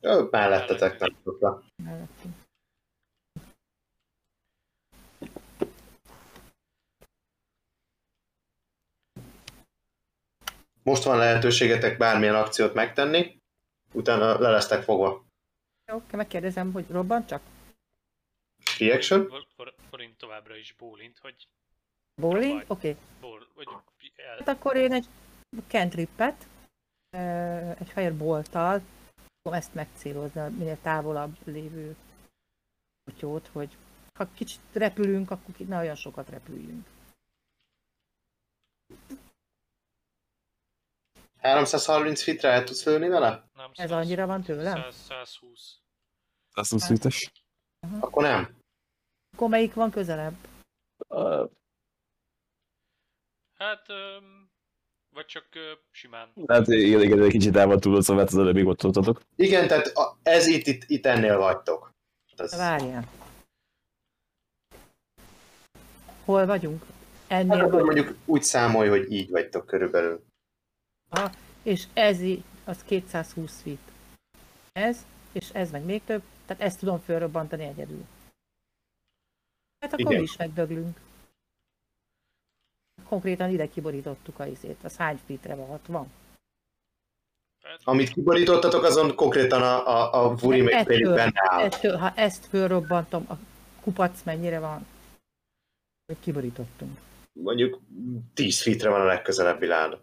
Ő 0.00 0.28
mellettetek 0.30 0.98
nem 0.98 1.16
tudta. 1.24 1.62
Mellettünk. 1.82 2.43
Most 10.84 11.02
van 11.02 11.18
lehetőségetek 11.18 11.98
bármilyen 11.98 12.34
akciót 12.34 12.74
megtenni, 12.74 13.40
utána 13.92 14.38
le 14.38 14.50
lesztek 14.50 14.82
fogva. 14.82 15.24
Jó, 15.86 15.96
oké, 15.96 16.16
megkérdezem, 16.16 16.72
hogy 16.72 16.84
robban 16.90 17.26
csak? 17.26 17.42
Reaction? 18.78 19.32
Borin 19.90 20.14
továbbra 20.16 20.56
is 20.56 20.74
bólint, 20.78 21.18
hogy? 21.18 21.48
Vagy. 22.14 22.64
Oké. 22.66 22.96
el, 24.16 24.36
Hát 24.38 24.48
akkor 24.48 24.76
én 24.76 24.92
egy 24.92 25.06
cantrippet, 25.68 26.46
ö, 27.10 27.18
egy 27.78 27.88
fireball-tal 27.88 28.82
fogom 29.42 29.58
ezt 29.58 29.74
megcélozni 29.74 30.40
a 30.40 30.50
minél 30.50 30.78
távolabb 30.82 31.36
lévő 31.44 31.96
kutyót, 33.04 33.50
hogy 33.52 33.76
ha 34.18 34.28
kicsit 34.34 34.60
repülünk, 34.72 35.30
akkor 35.30 35.54
ne 35.66 35.78
olyan 35.78 35.94
sokat 35.94 36.28
repüljünk. 36.28 36.86
330 41.44 42.22
fitre 42.22 42.48
el 42.48 42.64
tudsz 42.64 42.84
lőni 42.84 43.08
vele? 43.08 43.44
Nem, 43.54 43.70
Ez 43.74 43.88
100 43.88 43.90
annyira 43.90 44.26
van 44.26 44.42
tőlem? 44.42 44.74
100, 44.82 44.94
120. 45.08 45.78
Azt 46.52 46.70
mondsz, 46.70 46.86
szintes. 46.86 47.30
Akkor 48.00 48.22
nem. 48.22 48.56
Akkor 49.36 49.48
melyik 49.48 49.74
van 49.74 49.90
közelebb? 49.90 50.34
Hát, 53.54 53.88
öm, 53.88 54.50
vagy 55.14 55.26
csak 55.26 55.46
ö, 55.54 55.72
simán. 55.90 56.32
Hát 56.46 56.68
igen, 56.68 57.00
igen, 57.02 57.22
egy 57.22 57.30
kicsit 57.30 57.56
el 57.56 57.66
van 57.66 57.80
túl, 57.80 58.02
szóval 58.02 58.22
hát 58.24 58.32
az 58.32 58.38
előbb 58.38 58.66
ott 58.66 58.82
voltatok. 58.82 59.20
Igen, 59.36 59.68
tehát 59.68 59.86
a, 59.86 60.18
ez 60.22 60.46
itt, 60.46 60.66
itt, 60.66 60.82
itt 60.86 61.06
ennél 61.06 61.36
vagytok. 61.38 61.90
Ez, 62.36 62.56
Várjál. 62.56 63.04
Hol 66.24 66.46
vagyunk? 66.46 66.82
hát 67.28 67.40
Ennél 67.40 67.52
akkor 67.52 67.70
vagyunk. 67.70 67.84
mondjuk 67.94 68.16
úgy 68.24 68.42
számolj, 68.42 68.88
hogy 68.88 69.12
így 69.12 69.30
vagytok 69.30 69.66
körülbelül. 69.66 70.24
Ha, 71.14 71.30
és 71.62 71.86
ez 71.92 72.20
az 72.64 72.82
220 72.84 73.62
feet. 73.62 73.92
Ez, 74.72 75.06
és 75.32 75.50
ez 75.50 75.70
meg 75.70 75.84
még 75.84 76.04
több, 76.04 76.22
tehát 76.46 76.62
ezt 76.62 76.78
tudom 76.78 77.00
fölrobbantani 77.00 77.64
egyedül. 77.64 78.04
Hát 79.78 79.92
akkor 79.92 80.00
Igen. 80.00 80.16
mi 80.16 80.22
is 80.22 80.36
megdöglünk. 80.36 81.00
Konkrétan 83.08 83.50
ide 83.50 83.68
kiborítottuk 83.68 84.38
a 84.38 84.46
izét. 84.46 84.84
Az 84.84 84.96
hány 84.96 85.20
feetre 85.26 85.54
van? 85.54 85.66
60? 85.66 86.12
Hát, 87.62 87.80
Amit 87.84 88.08
kiborítottatok, 88.08 88.82
azon 88.82 89.14
konkrétan 89.14 89.62
a, 89.62 89.86
a, 89.86 90.24
a 90.24 90.34
Vuri 90.34 90.84
félig 90.84 91.04
benne 91.04 91.32
áll. 91.34 91.62
Ettől, 91.62 91.96
ha 91.96 92.12
ezt 92.14 92.46
fölrobbantom, 92.46 93.26
a 93.28 93.34
kupac 93.80 94.22
mennyire 94.22 94.58
van? 94.58 94.86
Hogy 96.06 96.20
kiborítottunk. 96.20 96.98
Mondjuk 97.32 97.80
10 98.34 98.62
fitre 98.62 98.88
van 98.88 99.00
a 99.00 99.04
legközelebbi 99.04 99.66
láda. 99.66 100.00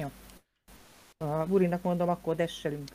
Jó. 0.00 0.10
A 1.16 1.46
Burinak 1.46 1.82
mondom, 1.82 2.08
akkor 2.08 2.36
desselünk. 2.36 2.88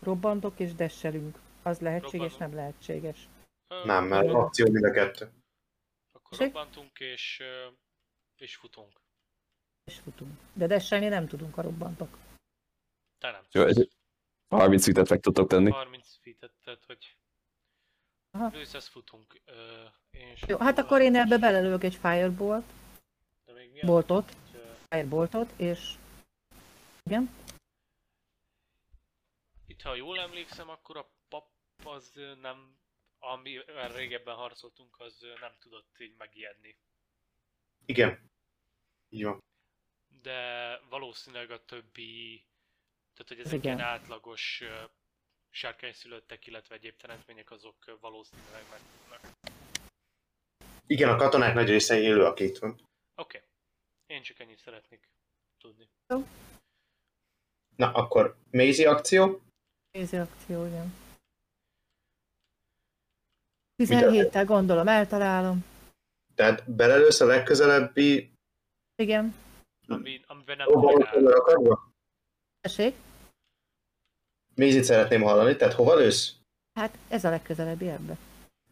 Robbantok 0.00 0.58
és 0.60 0.74
desselünk. 0.74 1.38
Az 1.62 1.78
lehetséges, 1.80 2.12
Robbanunk. 2.30 2.38
nem 2.38 2.54
lehetséges. 2.54 3.28
ö, 3.68 3.84
Nem, 3.84 4.04
mert 4.04 4.28
akció 4.28 4.70
mind 4.70 4.84
a 4.84 4.90
kettő. 4.90 5.32
Akkor 6.12 6.38
Tessék? 6.38 6.52
robbantunk 6.54 7.00
és, 7.00 7.40
ö, 7.40 7.68
és 8.36 8.56
futunk. 8.56 8.92
És 9.84 9.98
futunk. 9.98 10.38
De 10.52 10.66
desselni 10.66 11.08
nem 11.08 11.26
tudunk, 11.26 11.56
a 11.56 11.62
robbantok. 11.62 12.18
Te 13.18 13.30
nem. 13.30 13.42
Jó, 13.50 13.62
egy 13.64 13.88
30 14.48 14.84
fitet 14.84 15.08
meg 15.08 15.20
tudtok 15.20 15.48
tenni. 15.48 15.70
30 15.70 16.16
feet 16.22 16.52
tehát 16.64 16.84
hogy 16.84 17.16
Aha. 18.30 18.48
lősz, 18.52 18.74
ezt 18.74 18.88
futunk. 18.88 19.40
Ö, 19.44 19.84
és 20.10 20.42
Jó, 20.46 20.58
hát 20.58 20.78
akkor 20.78 21.00
én 21.00 21.14
ebbe 21.16 21.38
belelők 21.38 21.82
egy 21.84 21.94
firebolt, 21.94 22.64
De 23.44 23.52
még 23.52 23.72
mi 23.72 23.80
a- 23.80 23.86
boltot, 23.86 24.30
hogy, 24.32 24.60
ö, 24.60 24.72
fireboltot, 24.88 25.52
és... 25.56 25.94
Igen? 27.04 27.30
Itt, 29.66 29.82
ha 29.82 29.94
jól 29.94 30.20
emlékszem, 30.20 30.68
akkor 30.68 30.96
a 30.96 31.10
pap 31.28 31.48
az 31.84 32.12
nem, 32.40 32.78
amivel 33.18 33.88
régebben 33.92 34.34
harcoltunk, 34.34 35.00
az 35.00 35.26
nem 35.40 35.52
tudott 35.58 36.00
így 36.00 36.14
megijedni. 36.16 36.76
Igen. 37.84 38.30
Van. 39.08 39.42
De 40.22 40.80
valószínűleg 40.88 41.50
a 41.50 41.64
többi, 41.64 42.44
tehát 43.14 43.28
hogy 43.28 43.38
Ez 43.38 43.46
ezek 43.46 43.58
igen. 43.58 43.76
ilyen 43.76 43.88
átlagos 43.88 44.60
ö, 44.60 44.84
sárkányszülöttek, 45.50 46.46
illetve 46.46 46.74
egyéb 46.74 46.96
teremtmények, 46.96 47.50
azok 47.50 47.98
valószínűleg 48.00 48.62
meg 48.70 48.80
tudnak. 48.80 49.20
Igen, 50.86 51.08
a 51.08 51.16
katonák 51.16 51.54
nagy 51.54 51.68
része 51.68 52.00
élő, 52.00 52.24
aki 52.24 52.44
itt 52.44 52.58
van. 52.58 52.70
Oké. 52.70 53.36
Okay. 53.36 53.48
Én 54.06 54.22
csak 54.22 54.38
ennyit 54.38 54.58
szeretnék 54.58 55.08
tudni. 55.58 55.88
Na, 57.76 57.92
akkor 57.92 58.36
Maisie 58.50 58.90
akció. 58.90 59.40
Kézi 59.90 60.16
akció, 60.16 60.66
igen. 60.66 60.94
17-tel 63.82 64.44
gondolom, 64.46 64.88
eltalálom. 64.88 65.64
Tehát 66.34 66.70
belelősz 66.70 67.20
a 67.20 67.26
legközelebbi 67.26 68.32
Igen. 68.96 69.34
Ami, 69.88 70.20
amiben 70.26 70.56
nem 70.56 71.26
rakadva? 71.26 71.92
Tessék? 72.60 72.96
Mézit 74.54 74.84
szeretném 74.84 75.22
hallani, 75.22 75.56
tehát 75.56 75.74
hova 75.74 75.94
lősz? 75.94 76.34
Hát 76.78 76.98
ez 77.08 77.24
a 77.24 77.30
legközelebbi 77.30 77.88
ebbe. 77.88 78.16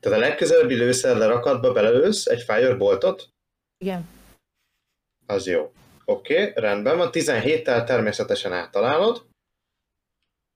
Tehát 0.01 0.19
a 0.19 0.21
legközelebbi 0.21 0.75
lőszer 0.75 1.17
lerakatba 1.17 1.73
belelősz 1.73 2.27
egy 2.27 2.43
fireboltot? 2.43 3.29
Igen. 3.79 4.09
Az 5.27 5.47
jó. 5.47 5.73
Oké, 6.05 6.49
okay, 6.49 6.63
rendben 6.63 6.97
van. 6.97 7.11
17-tel 7.13 7.85
természetesen 7.87 8.53
áttalálod, 8.53 9.27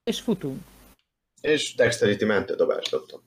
És 0.04 0.20
futunk. 0.20 0.62
és 1.40 1.74
Dexterity 1.74 2.24
mentődobást 2.24 2.90
dobtam. 2.90 3.22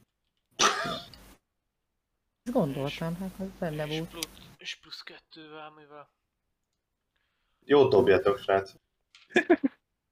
Ezt 2.43 2.51
gondoltam, 2.51 3.15
hát 3.15 3.31
az 3.39 3.48
benne 3.59 3.88
És 3.88 3.98
volt. 3.98 4.09
plusz, 4.09 4.27
és 4.57 4.75
plusz 4.75 5.01
kettővel, 5.01 5.72
mivel 5.72 6.09
Jót 7.65 7.91
dobjatok, 7.91 8.39
srác. 8.39 8.73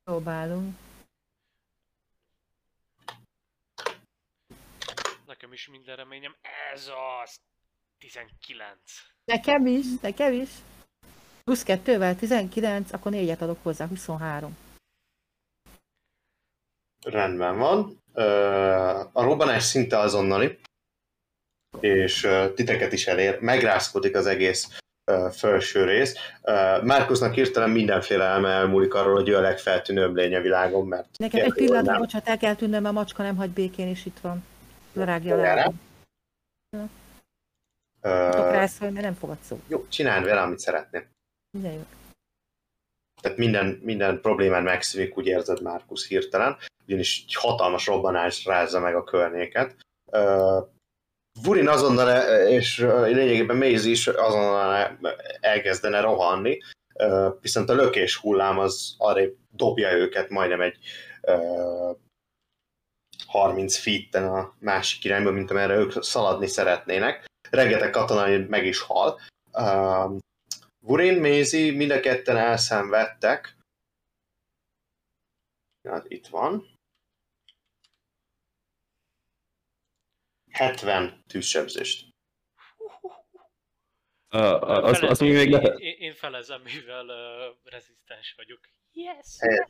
Próbálunk. 0.03 0.75
nekem 5.27 5.53
is 5.53 5.67
minden 5.67 5.95
reményem. 5.95 6.35
Ez 6.73 6.89
az 7.23 7.39
19. 7.97 8.79
Nekem 9.25 9.65
is, 9.65 9.85
nekem 10.01 10.33
is. 10.33 10.49
Plusz 11.47 11.63
kettővel 11.63 12.15
19, 12.15 12.93
akkor 12.93 13.11
négyet 13.11 13.41
adok 13.41 13.57
hozzá, 13.63 13.87
23. 13.87 14.57
Rendben 17.05 17.57
van. 17.57 18.01
A 19.11 19.23
robbanás 19.23 19.63
szinte 19.63 19.97
azonnali, 19.97 20.59
és 21.79 22.27
titeket 22.55 22.91
is 22.91 23.07
elér. 23.07 23.39
Megrázkodik 23.39 24.15
az 24.15 24.25
egész 24.25 24.79
felső 25.31 25.83
rész. 25.83 26.15
Márkusznak 26.83 27.33
hirtelen 27.33 27.69
mindenféle 27.69 28.23
elme 28.23 28.49
elmúlik 28.49 28.93
arról, 28.93 29.13
hogy 29.13 29.29
ő 29.29 29.35
a 29.35 29.41
legfeltűnőbb 29.41 30.15
lény 30.15 30.35
a 30.35 30.41
világon, 30.41 30.87
mert 30.87 31.17
Nekem 31.17 31.45
egy 31.45 31.53
pillanatra, 31.53 31.97
bocsánat, 31.97 32.27
el 32.27 32.37
kell 32.37 32.55
tűnnöm, 32.55 32.85
a 32.85 32.91
macska 32.91 33.23
nem 33.23 33.35
hagy 33.35 33.49
békén, 33.49 33.87
és 33.87 34.05
itt 34.05 34.19
van. 34.19 34.45
Lerágja 34.93 35.35
lábam. 35.35 35.81
Tudok 38.29 38.51
rászólni, 38.51 38.93
mert 38.93 39.05
nem 39.05 39.15
fogad 39.15 39.37
szó. 39.41 39.59
Jó, 39.67 39.87
csináld 39.87 40.25
vele, 40.25 40.41
amit 40.41 40.59
szeretnél. 40.59 41.15
Minden 41.57 41.77
jó. 41.77 41.85
Tehát 43.21 43.37
minden, 43.37 43.79
minden 43.83 44.21
problémád 44.21 44.63
megszűnik, 44.63 45.17
úgy 45.17 45.25
érzed 45.25 45.61
Márkusz 45.61 46.07
hirtelen, 46.07 46.57
ugyanis 46.85 47.23
egy 47.27 47.35
hatalmas 47.35 47.85
robbanás 47.85 48.45
rázza 48.45 48.79
meg 48.79 48.95
a 48.95 49.03
környéket. 49.03 49.75
Uh, 50.11 50.67
Vurin 51.43 51.67
azonnal, 51.67 52.47
és 52.47 52.77
lényegében 53.03 53.57
Maze 53.57 53.89
is 53.89 54.07
azonnal 54.07 54.97
elkezdene 55.39 55.99
rohanni, 55.99 56.57
uh, 56.93 57.27
viszont 57.41 57.69
a 57.69 57.73
lökés 57.73 58.15
hullám 58.15 58.59
az 58.59 58.95
arra 58.97 59.21
dobja 59.55 59.91
őket 59.91 60.29
majdnem 60.29 60.61
egy 60.61 60.77
uh, 61.21 61.97
30 63.27 63.77
feet 63.77 64.15
a 64.15 64.55
másik 64.59 65.03
irányba, 65.03 65.31
mint 65.31 65.51
amerre 65.51 65.75
ők 65.75 66.03
szaladni 66.03 66.47
szeretnének. 66.47 67.25
Rengeteg 67.49 67.89
katona 67.89 68.47
meg 68.47 68.65
is 68.65 68.79
hal. 68.79 69.19
Uh, 69.53 70.17
Vurin, 70.87 71.19
Mézi 71.19 71.71
mind 71.71 71.91
a 71.91 71.99
ketten 71.99 72.37
elszenvedtek. 72.37 73.57
Hát 75.83 76.05
itt 76.09 76.27
van. 76.27 76.75
70 80.51 81.23
tűzsebzést. 81.27 82.15
A, 84.27 84.37
azt, 84.37 84.99
Felez- 84.99 85.11
azt 85.11 85.21
még 85.21 85.33
még 85.33 85.45
én, 85.45 85.51
lehet. 85.51 85.79
én, 85.79 85.95
én 85.97 86.13
felezem, 86.13 86.61
mivel 86.61 87.05
uh, 87.05 87.57
rezisztens 87.63 88.33
vagyok. 88.37 88.59
Yes! 88.91 89.35
Helyes. 89.39 89.69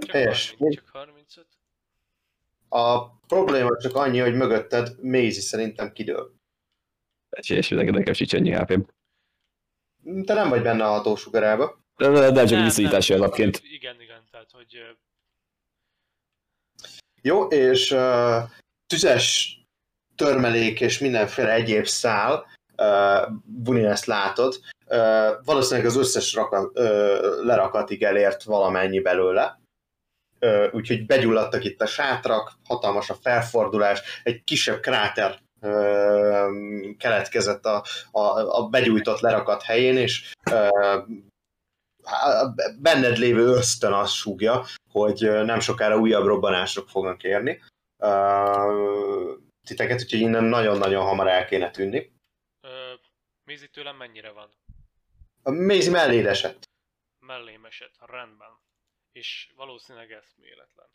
Csak, 0.00 0.10
Helyes. 0.10 0.50
30, 0.50 0.74
csak 0.74 0.88
35. 0.88 1.46
A 2.68 3.16
probléma 3.18 3.76
csak 3.76 3.94
annyi, 3.94 4.18
hogy 4.18 4.34
mögötted 4.34 5.02
Mézi 5.02 5.40
szerintem 5.40 5.92
kidől. 5.92 6.39
És 7.30 7.68
nekem, 7.68 7.94
nekem 7.94 8.14
sincs 8.14 8.34
ennyi 8.34 8.52
hp 8.52 8.78
Te 10.24 10.34
nem 10.34 10.48
vagy 10.48 10.62
benne 10.62 10.84
a 10.84 10.90
hatósugarába. 10.90 11.78
De, 11.96 12.08
de, 12.08 12.30
de 12.30 12.44
csak 12.44 12.62
visszaítási 12.62 13.12
alapként. 13.12 13.62
Igen, 13.62 14.00
igen, 14.00 14.22
tehát 14.30 14.50
hogy 14.50 14.96
Jó, 17.22 17.46
és 17.46 17.90
uh, 17.90 18.42
tüzes 18.86 19.58
törmelék 20.16 20.80
és 20.80 20.98
mindenféle 20.98 21.52
egyéb 21.52 21.86
szál, 21.86 22.46
uh, 22.76 23.32
Bunin 23.44 23.86
ezt 23.86 24.06
látod, 24.06 24.60
uh, 24.86 25.44
valószínűleg 25.44 25.86
az 25.86 25.96
összes 25.96 26.34
raka, 26.34 26.70
uh, 26.74 27.44
lerakatig 27.44 28.02
elért 28.02 28.42
valamennyi 28.42 29.00
belőle, 29.00 29.60
uh, 30.40 30.66
úgyhogy 30.72 31.06
begyulladtak 31.06 31.64
itt 31.64 31.80
a 31.80 31.86
sátrak, 31.86 32.52
hatalmas 32.64 33.10
a 33.10 33.14
felfordulás, 33.14 34.20
egy 34.22 34.44
kisebb 34.44 34.80
kráter 34.80 35.40
keletkezett 36.98 37.64
a, 37.64 37.84
a, 38.10 38.20
a 38.60 38.68
begyújtott 38.68 39.20
lerakat 39.20 39.62
helyén, 39.62 39.96
és 39.96 40.32
benned 42.78 43.16
lévő 43.16 43.46
ösztön 43.46 43.92
azt 43.92 44.14
súgja, 44.14 44.64
hogy 44.90 45.20
nem 45.20 45.60
sokára 45.60 45.98
újabb 45.98 46.26
robbanások 46.26 46.88
fognak 46.88 47.22
érni. 47.22 47.62
Titeket, 49.66 50.00
úgyhogy 50.00 50.20
innen 50.20 50.44
nagyon-nagyon 50.44 51.04
hamar 51.04 51.28
el 51.28 51.46
kéne 51.46 51.70
tűnni. 51.70 52.12
Ö, 52.60 52.92
Mézi 53.44 53.68
tőlem 53.68 53.96
mennyire 53.96 54.30
van? 54.30 54.50
A 55.42 55.50
Maisie 55.50 55.90
melléd 55.90 56.26
esett. 56.26 56.62
Mellém 57.18 57.64
esett, 57.64 57.94
rendben. 58.06 58.58
És 59.12 59.52
valószínűleg 59.56 60.12
eszméletlen. 60.12 60.88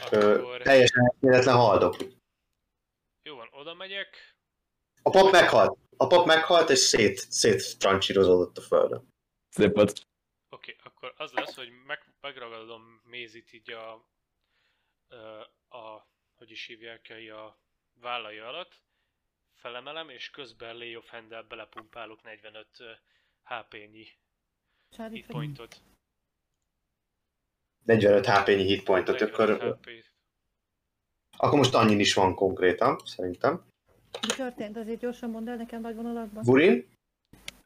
Akkor 0.00 0.60
teljesen 0.62 1.14
véletlen 1.20 1.56
haldok. 1.56 1.96
jó 3.22 3.36
van, 3.36 3.48
oda 3.52 3.74
megyek. 3.74 4.36
A 5.02 5.10
pap 5.10 5.30
meghalt. 5.30 5.78
A 5.96 6.06
pap 6.06 6.26
meghalt, 6.26 6.70
és 6.70 6.78
szét, 6.78 7.18
széttrancsírozódott 7.18 8.58
a 8.58 8.60
földön. 8.60 9.08
Szép 9.48 9.74
volt. 9.74 10.06
Oké, 10.48 10.76
akkor 10.82 11.14
az 11.16 11.32
lesz, 11.32 11.54
hogy 11.54 11.70
meg, 11.86 12.14
megragadom 12.20 13.00
Mézit 13.04 13.52
így 13.52 13.70
a, 13.70 14.08
ö, 15.08 15.40
a, 15.68 16.08
hogy 16.36 16.50
is 16.50 16.66
hívják 16.66 17.08
el, 17.08 17.36
a 17.36 17.58
vállai 18.00 18.38
alatt, 18.38 18.82
felemelem, 19.54 20.08
és 20.08 20.30
közben 20.30 20.76
Lay 20.76 20.96
of 20.96 21.08
hand 21.08 21.46
belepumpálok 21.48 22.22
45 22.22 22.66
ö, 22.78 22.92
HP-nyi 23.42 24.08
Sári 24.90 25.14
hit 25.14 25.24
Feri. 25.24 25.38
pointot. 25.38 25.80
45 27.84 28.26
HP-nyi 28.26 28.62
hit 28.64 28.84
pointot, 28.84 29.18
45 29.20 29.50
akkor, 29.60 29.76
HP. 29.78 29.90
akkor 31.36 31.58
most 31.58 31.74
annyi 31.74 31.94
is 31.94 32.14
van 32.14 32.34
konkrétan, 32.34 32.98
szerintem. 33.04 33.64
Mi 34.20 34.34
történt? 34.36 34.76
Azért 34.76 35.00
gyorsan 35.00 35.30
mondd 35.30 35.48
el 35.48 35.56
nekem 35.56 35.80
nagy 35.80 35.94
vonalakban. 35.94 36.44
Burin? 36.44 36.88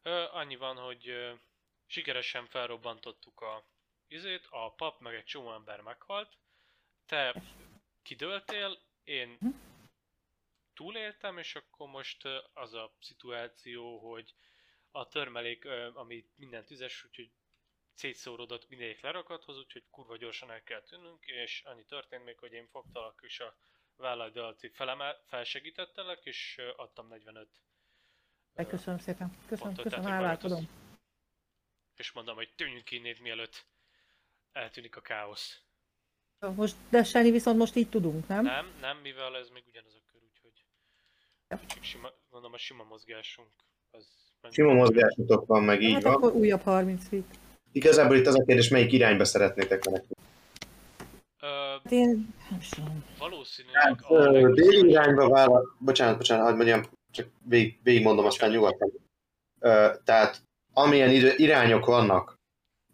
Ö, 0.03 0.25
annyi 0.33 0.57
van, 0.57 0.77
hogy 0.77 1.09
ö, 1.09 1.33
sikeresen 1.87 2.47
felrobbantottuk 2.47 3.41
a 3.41 3.65
izét, 4.09 4.47
a 4.51 4.73
pap 4.73 5.01
meg 5.01 5.15
egy 5.15 5.25
csomó 5.25 5.53
ember 5.53 5.81
meghalt, 5.81 6.37
te 7.07 7.43
kidőltél, 8.03 8.79
én 9.05 9.37
Hm. 9.41 9.49
túléltem, 10.75 11.39
és 11.39 11.55
akkor 11.55 11.89
most 11.89 12.25
ö, 12.25 12.37
az 12.53 12.75
a 12.75 12.95
szituáció, 13.01 13.99
hogy 13.99 14.35
a 14.91 15.09
törmelék, 15.09 15.65
ö, 15.65 15.89
ami 15.95 16.25
minden 16.37 16.65
tüzes, 16.65 17.05
úgyhogy 17.05 17.31
szétszóródott 17.95 18.69
mindegyik 18.69 19.01
lerakathoz, 19.01 19.59
úgyhogy 19.59 19.85
kurva 19.91 20.17
gyorsan 20.17 20.51
el 20.51 20.63
kell 20.63 20.81
tűnnünk, 20.81 21.25
és 21.27 21.63
annyi 21.65 21.85
történt 21.85 22.25
még, 22.25 22.39
hogy 22.39 22.53
én 22.53 22.67
fogtalak, 22.67 23.21
és 23.23 23.41
a 23.41 23.57
vállad 23.97 24.37
alatt 24.37 24.71
felemel, 24.73 25.23
felsegítettelek, 25.27 26.25
és 26.25 26.61
adtam 26.77 27.09
45 27.09 27.49
ö, 28.55 28.67
Köszönöm 28.67 28.99
szépen. 28.99 29.37
Köszönöm, 29.47 29.75
pontot, 29.75 29.93
köszönöm, 29.93 30.39
tudom. 30.39 30.69
és 31.97 32.13
mondom, 32.13 32.35
hogy 32.35 32.53
tűnjünk 32.57 32.91
innét, 32.91 33.21
mielőtt 33.21 33.67
eltűnik 34.53 34.97
a 34.97 35.01
káosz. 35.01 35.63
Most, 36.39 36.77
de 36.91 37.05
Sári 37.05 37.31
viszont 37.31 37.59
most 37.59 37.75
így 37.75 37.89
tudunk, 37.89 38.27
nem? 38.27 38.45
Nem, 38.45 38.77
nem, 38.81 38.99
mivel 38.99 39.37
ez 39.37 39.49
még 39.49 39.65
ugyanaz 39.67 39.95
a 39.95 40.03
kör, 40.07 40.23
úgyhogy 40.23 40.65
csak 41.67 41.83
sima, 41.83 42.13
mondom, 42.31 42.53
a 42.53 42.59
sima 42.59 42.85
mozgásunk 42.85 43.51
az... 43.91 44.33
Sima 44.51 44.73
mozgásotok 44.73 45.47
van, 45.47 45.63
meg 45.63 45.83
így 45.83 45.93
hát 45.93 46.03
van. 46.03 46.15
akkor 46.15 46.33
újabb 46.33 46.61
30 46.61 47.09
feet. 47.09 47.39
Igazából 47.75 48.17
itt 48.17 48.27
az 48.27 48.35
a 48.35 48.43
kérdés, 48.45 48.69
melyik 48.69 48.93
irányba 48.93 49.25
szeretnétek 49.25 49.85
menekülni. 49.85 50.23
Hát 51.41 51.93
én 51.93 52.35
nem 52.51 52.59
is 52.61 52.69
tudom. 52.69 53.05
valószínűleg 53.19 53.83
Hát, 53.83 54.53
déli 54.55 54.89
irányba 54.89 55.29
vállal... 55.29 55.75
Bocsánat, 55.79 56.17
bocsánat, 56.17 56.45
hagyd 56.45 56.57
mondjam, 56.57 56.83
csak 57.11 57.27
végig, 57.49 57.79
végigmondom, 57.83 58.25
aztán 58.25 58.51
nyugodtan. 58.51 58.93
Ö, 59.61 59.91
tehát 60.05 60.43
amilyen 60.73 61.11
idő, 61.11 61.33
irányok 61.37 61.87
vannak, 61.87 62.35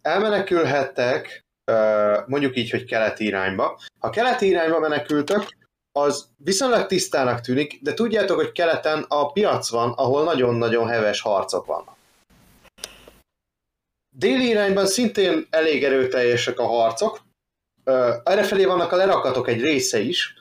elmenekülhettek, 0.01 1.45
ö, 1.71 2.19
mondjuk 2.27 2.57
így, 2.57 2.69
hogy 2.69 2.83
keleti 2.83 3.25
irányba. 3.25 3.79
Ha 3.99 4.09
keleti 4.09 4.47
irányba 4.47 4.79
menekültök, 4.79 5.57
az 5.91 6.29
viszonylag 6.37 6.85
tisztának 6.85 7.41
tűnik, 7.41 7.81
de 7.81 7.93
tudjátok, 7.93 8.35
hogy 8.35 8.51
keleten 8.51 9.05
a 9.07 9.31
piac 9.31 9.69
van, 9.69 9.91
ahol 9.91 10.23
nagyon-nagyon 10.23 10.87
heves 10.87 11.21
harcok 11.21 11.65
vannak. 11.65 11.99
Déli 14.15 14.47
irányban 14.47 14.85
szintén 14.85 15.47
elég 15.49 15.83
erőteljesek 15.83 16.59
a 16.59 16.65
harcok, 16.65 17.19
errefelé 18.23 18.65
vannak 18.65 18.91
a 18.91 18.95
lerakatok 18.95 19.47
egy 19.47 19.61
része 19.61 19.99
is. 19.99 20.33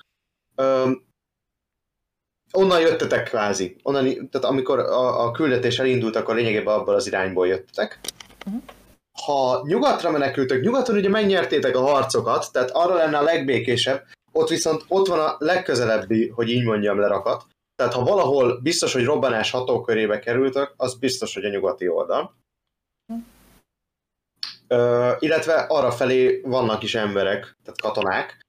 Onnan 2.53 2.81
jöttetek 2.81 3.29
kvázi. 3.29 3.77
Onnan, 3.83 4.05
tehát 4.05 4.45
amikor 4.47 4.79
a, 4.79 5.25
a 5.25 5.31
küldetés 5.31 5.79
elindult, 5.79 6.17
akkor 6.17 6.35
lényegében 6.35 6.75
abból 6.75 6.95
az 6.95 7.07
irányból 7.07 7.47
jöttetek. 7.47 8.01
Ha 9.25 9.63
nyugatra 9.67 10.11
menekültök, 10.11 10.63
nyugaton 10.63 10.97
ugye 10.97 11.09
megnyertétek 11.09 11.77
a 11.77 11.81
harcokat, 11.81 12.53
tehát 12.53 12.71
arra 12.71 12.95
lenne 12.95 13.19
a 13.19 13.23
legbékésebb, 13.23 14.03
ott 14.33 14.49
viszont 14.49 14.85
ott 14.89 15.07
van 15.07 15.19
a 15.19 15.37
legközelebbi, 15.39 16.29
hogy 16.29 16.49
így 16.49 16.65
mondjam, 16.65 16.99
lerakat. 16.99 17.47
Tehát 17.77 17.95
ha 17.95 18.03
valahol 18.03 18.61
biztos, 18.61 18.93
hogy 18.93 19.05
robbanás 19.05 19.51
hatókörébe 19.51 20.19
kerültök, 20.19 20.75
az 20.77 20.99
biztos, 20.99 21.35
hogy 21.35 21.45
a 21.45 21.49
nyugati 21.49 21.89
oldal. 21.89 22.35
Illetve 25.19 25.55
arra 25.55 25.91
felé 25.91 26.41
vannak 26.41 26.83
is 26.83 26.95
emberek, 26.95 27.57
tehát 27.65 27.81
katonák, 27.81 28.41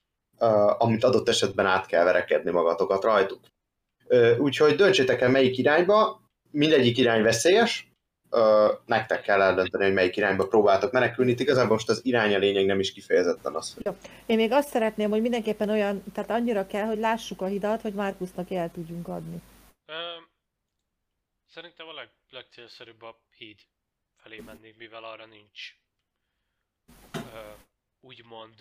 amit 0.77 1.03
adott 1.03 1.27
esetben 1.27 1.65
át 1.65 1.85
kell 1.85 2.03
verekedni 2.03 2.51
magatokat 2.51 3.03
rajtuk. 3.03 3.39
Úgyhogy 4.37 4.75
döntsétek 4.75 5.21
el 5.21 5.29
melyik 5.29 5.57
irányba, 5.57 6.21
mindegyik 6.51 6.97
irány 6.97 7.23
veszélyes, 7.23 7.91
nektek 8.85 9.21
kell 9.21 9.41
eldönteni, 9.41 9.83
hogy 9.83 9.93
melyik 9.93 10.17
irányba 10.17 10.47
próbáltok 10.47 10.91
menekülni. 10.91 11.31
Itt 11.31 11.39
igazából 11.39 11.71
most 11.71 11.89
az 11.89 12.05
irány 12.05 12.35
a 12.35 12.37
lényeg, 12.37 12.65
nem 12.65 12.79
is 12.79 12.93
kifejezetten 12.93 13.55
az, 13.55 13.73
hogy 13.73 13.93
Én 14.25 14.35
még 14.35 14.51
azt 14.51 14.69
szeretném, 14.69 15.09
hogy 15.09 15.21
mindenképpen 15.21 15.69
olyan, 15.69 16.03
tehát 16.13 16.29
annyira 16.29 16.67
kell, 16.67 16.85
hogy 16.85 16.99
lássuk 16.99 17.41
a 17.41 17.45
hidat, 17.45 17.81
hogy 17.81 17.93
Márkusznak 17.93 18.51
el 18.51 18.71
tudjunk 18.71 19.07
adni. 19.07 19.41
Ö, 19.85 19.93
szerintem 21.47 21.87
a 21.87 21.93
leg, 21.93 22.09
legcélszerűbb 22.29 23.01
a 23.01 23.21
híd 23.37 23.59
felé 24.15 24.39
menni, 24.45 24.75
mivel 24.77 25.03
arra 25.03 25.25
nincs 25.25 25.80
úgymond 27.99 28.55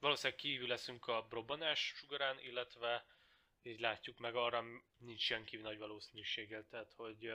valószínűleg 0.00 0.38
kívül 0.38 0.68
leszünk 0.68 1.06
a 1.06 1.26
robbanás 1.30 1.92
sugarán, 1.96 2.36
illetve 2.40 3.04
így 3.62 3.80
látjuk 3.80 4.18
meg 4.18 4.34
arra 4.34 4.64
nincs 4.98 5.34
kívül 5.44 5.66
nagy 5.66 5.78
valószínűséggel, 5.78 6.66
tehát 6.70 6.92
hogy 6.96 7.32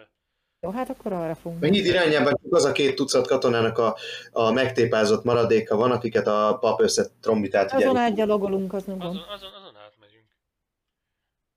Jó, 0.60 0.72
hát 0.72 0.90
akkor 0.90 1.14
arra 1.14 1.36
fogunk. 1.36 1.64
Híd 1.64 1.86
irányában 1.86 2.34
csak 2.44 2.54
az 2.54 2.66
a 2.66 2.72
két 2.72 2.96
tucat 2.96 3.28
katonának 3.28 3.78
a, 3.78 3.98
a 4.32 4.52
megtépázott 4.52 5.24
maradéka 5.24 5.76
van, 5.76 5.92
akiket 5.92 6.28
a 6.28 6.58
pap 6.60 6.80
összetrombitált. 6.82 7.72
Azon 7.72 7.90
Ugye, 7.90 8.00
átgyalogolunk, 8.00 8.74
az 8.74 8.84
nem 8.84 9.02
azon, 9.02 9.24
azon, 9.24 9.54
azon 9.54 9.76
átmegyünk. 9.76 10.28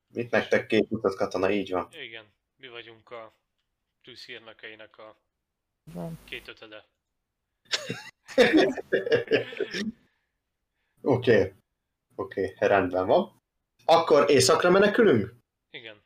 mit 0.07 0.31
nektek 0.31 0.67
két 0.67 0.89
tucat 0.89 1.17
katona, 1.17 1.51
így 1.51 1.70
van. 1.70 1.89
Igen, 1.92 2.33
mi 2.57 2.68
vagyunk 2.68 3.10
a 3.10 3.34
tűzhírnökeinek 4.02 4.99
a 4.99 5.17
Van. 5.84 6.18
két 6.25 6.49
ötöde. 6.49 6.84
Oké, 11.05 11.55
oké, 12.15 12.44
okay, 12.44 12.68
rendben 12.68 13.07
van. 13.07 13.41
Akkor 13.84 14.31
északra 14.31 14.70
menekülünk? 14.70 15.34
Igen. 15.70 16.02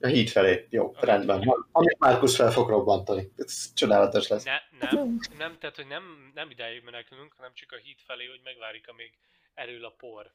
A 0.00 0.06
híd 0.06 0.28
felé. 0.28 0.66
Jó, 0.70 0.92
A 0.94 1.04
rendben 1.04 1.40
van. 1.40 1.68
Amit 1.72 1.98
Márkusz 1.98 2.36
fel 2.36 2.50
fog 2.50 2.68
robbantani. 2.68 3.32
Ez 3.36 3.72
csodálatos 3.74 4.28
lesz. 4.28 4.44
Ne, 4.44 4.58
nem, 4.78 5.18
nem, 5.38 5.58
tehát 5.58 5.76
hogy 5.76 5.86
nem, 5.86 6.30
nem 6.34 6.50
idáig 6.50 6.82
menekülünk, 6.82 7.32
hanem 7.32 7.54
csak 7.54 7.72
a 7.72 7.76
híd 7.76 7.98
felé, 8.00 8.26
hogy 8.26 8.40
megvárjuk, 8.44 8.86
amíg 8.86 9.18
erül 9.54 9.84
a 9.84 9.90
por. 9.90 10.34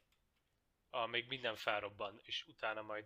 Amíg 0.90 1.26
minden 1.28 1.56
felrobban, 1.56 2.20
és 2.24 2.46
utána 2.48 2.82
majd... 2.82 3.06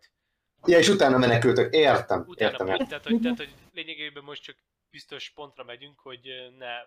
Ja, 0.66 0.78
és 0.78 0.90
utána 0.90 1.18
menekültök. 1.18 1.74
Értem, 1.74 2.24
Utána 2.28 2.72
értem. 2.72 2.88
tehát, 2.88 3.04
hogy, 3.04 3.22
tehát, 3.22 3.38
hogy 3.38 3.54
lényegében 3.74 4.24
most 4.24 4.44
csak 4.44 4.56
biztos 4.90 5.30
pontra 5.30 5.64
megyünk, 5.64 6.00
hogy 6.00 6.52
ne 6.58 6.82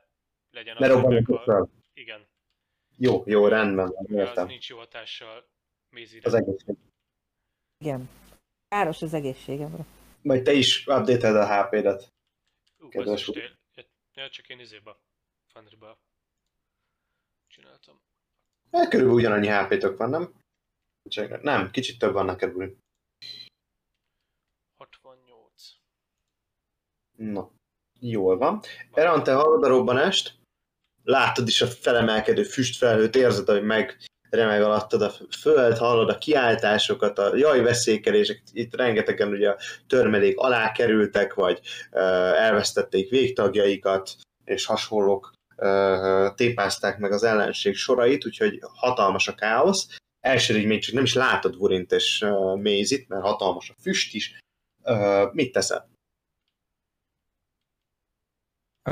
legyen 0.57 0.77
Ne 0.79 0.93
az, 0.93 1.25
a- 1.29 1.43
fel. 1.45 1.69
Igen, 1.93 2.27
Jó, 2.97 3.23
jó, 3.27 3.49
rendben 3.49 3.87
van, 3.89 4.05
az 4.07 4.11
értem. 4.11 4.47
nincs 4.47 4.69
jó 4.69 4.77
hatással 4.79 5.49
Mézire. 5.91 6.27
Az 6.27 6.35
egészség. 6.35 6.77
Igen. 7.79 8.09
Káros 8.69 9.03
az 9.03 9.15
egészségemre. 9.15 9.85
Majd 10.23 10.43
te 10.43 10.53
is 10.53 10.87
update 10.87 11.29
a 11.29 11.65
HP-det. 11.65 12.13
Ú, 12.79 12.89
kedves 12.89 13.29
úr. 13.29 13.37
Ja, 14.15 14.31
csak 14.31 14.49
én 14.49 14.59
izébe, 14.61 14.97
Fenribe 15.53 15.97
csináltam. 17.47 18.01
Hát 18.73 18.89
körülbelül 18.89 19.19
ugyanannyi 19.21 19.49
HP-tök 19.49 19.97
van, 19.99 20.11
nem? 20.11 20.35
Csak- 21.09 21.43
Nem, 21.43 21.71
kicsit 21.71 21.99
több 21.99 22.13
van 22.13 22.25
neked, 22.25 22.53
Buri. 22.53 22.77
68. 24.79 25.77
Na, 27.17 27.51
jól 28.01 28.37
van. 28.37 28.61
Eran, 28.93 29.23
te 29.23 29.35
hallod 29.35 29.65
a 29.65 29.69
robbanást, 29.69 30.39
látod 31.07 31.49
is 31.49 31.63
a 31.63 31.67
felemelkedő 31.67 32.43
füstfelhőt, 32.43 33.17
érzed, 33.17 33.49
hogy 33.49 33.63
meg 33.63 33.97
remeg 34.31 34.63
alattad 34.63 35.03
a 35.03 35.13
föld, 35.41 35.79
hallod 35.79 36.09
a 36.09 36.19
kiáltásokat, 36.19 37.19
a 37.19 37.37
jaj 37.37 37.61
veszékelések, 37.61 38.43
itt 38.53 38.77
rengetegen 38.77 39.29
ugye 39.29 39.49
a 39.49 39.59
törmelék 39.87 40.39
alá 40.39 40.73
kerültek, 40.73 41.35
vagy 41.35 41.61
elvesztették 42.35 43.11
végtagjaikat, 43.11 44.11
és 44.45 44.67
hasonlók 44.67 45.33
ö, 45.57 46.29
tépázták 46.35 46.99
meg 46.99 47.13
az 47.13 47.23
ellenség 47.23 47.75
sorait, 47.75 48.27
úgyhogy 48.27 48.61
hatalmas 48.75 49.29
a 49.29 49.35
káosz. 49.35 49.87
Elsőre 50.21 50.67
még 50.67 50.83
csak 50.83 50.95
nem 50.95 51.05
is 51.05 51.15
látod 51.15 51.57
Vurint 51.57 51.93
és 51.93 52.25
Mézit, 52.55 53.09
mert 53.09 53.23
hatalmas 53.23 53.71
a 53.71 53.81
füst 53.81 54.15
is. 54.15 54.39
Mit 55.33 55.53
teszel? 55.53 55.89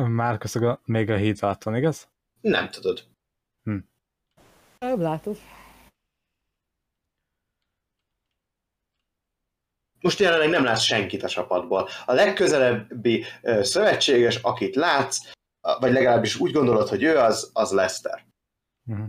Már 0.03 0.39
köszönöm, 0.39 0.79
még 0.85 1.11
a 1.11 1.17
híd 1.17 1.39
alatt 1.41 1.63
van, 1.63 1.77
igaz? 1.77 2.09
Nem 2.41 2.71
tudod. 2.71 3.05
Nem 4.79 5.01
látom. 5.01 5.35
Most 10.01 10.19
jelenleg 10.19 10.49
nem 10.49 10.65
látsz 10.65 10.83
senkit 10.83 11.23
a 11.23 11.29
csapatból. 11.29 11.89
A 12.07 12.13
legközelebbi 12.13 13.25
ö, 13.43 13.63
szövetséges, 13.63 14.37
akit 14.37 14.75
látsz, 14.75 15.19
vagy 15.61 15.93
legalábbis 15.93 16.41
úgy 16.41 16.53
gondolod, 16.53 16.89
hogy 16.89 17.03
ő 17.03 17.17
az, 17.17 17.51
az 17.53 17.73
Lester. 17.73 18.27
Mhm. 18.83 19.05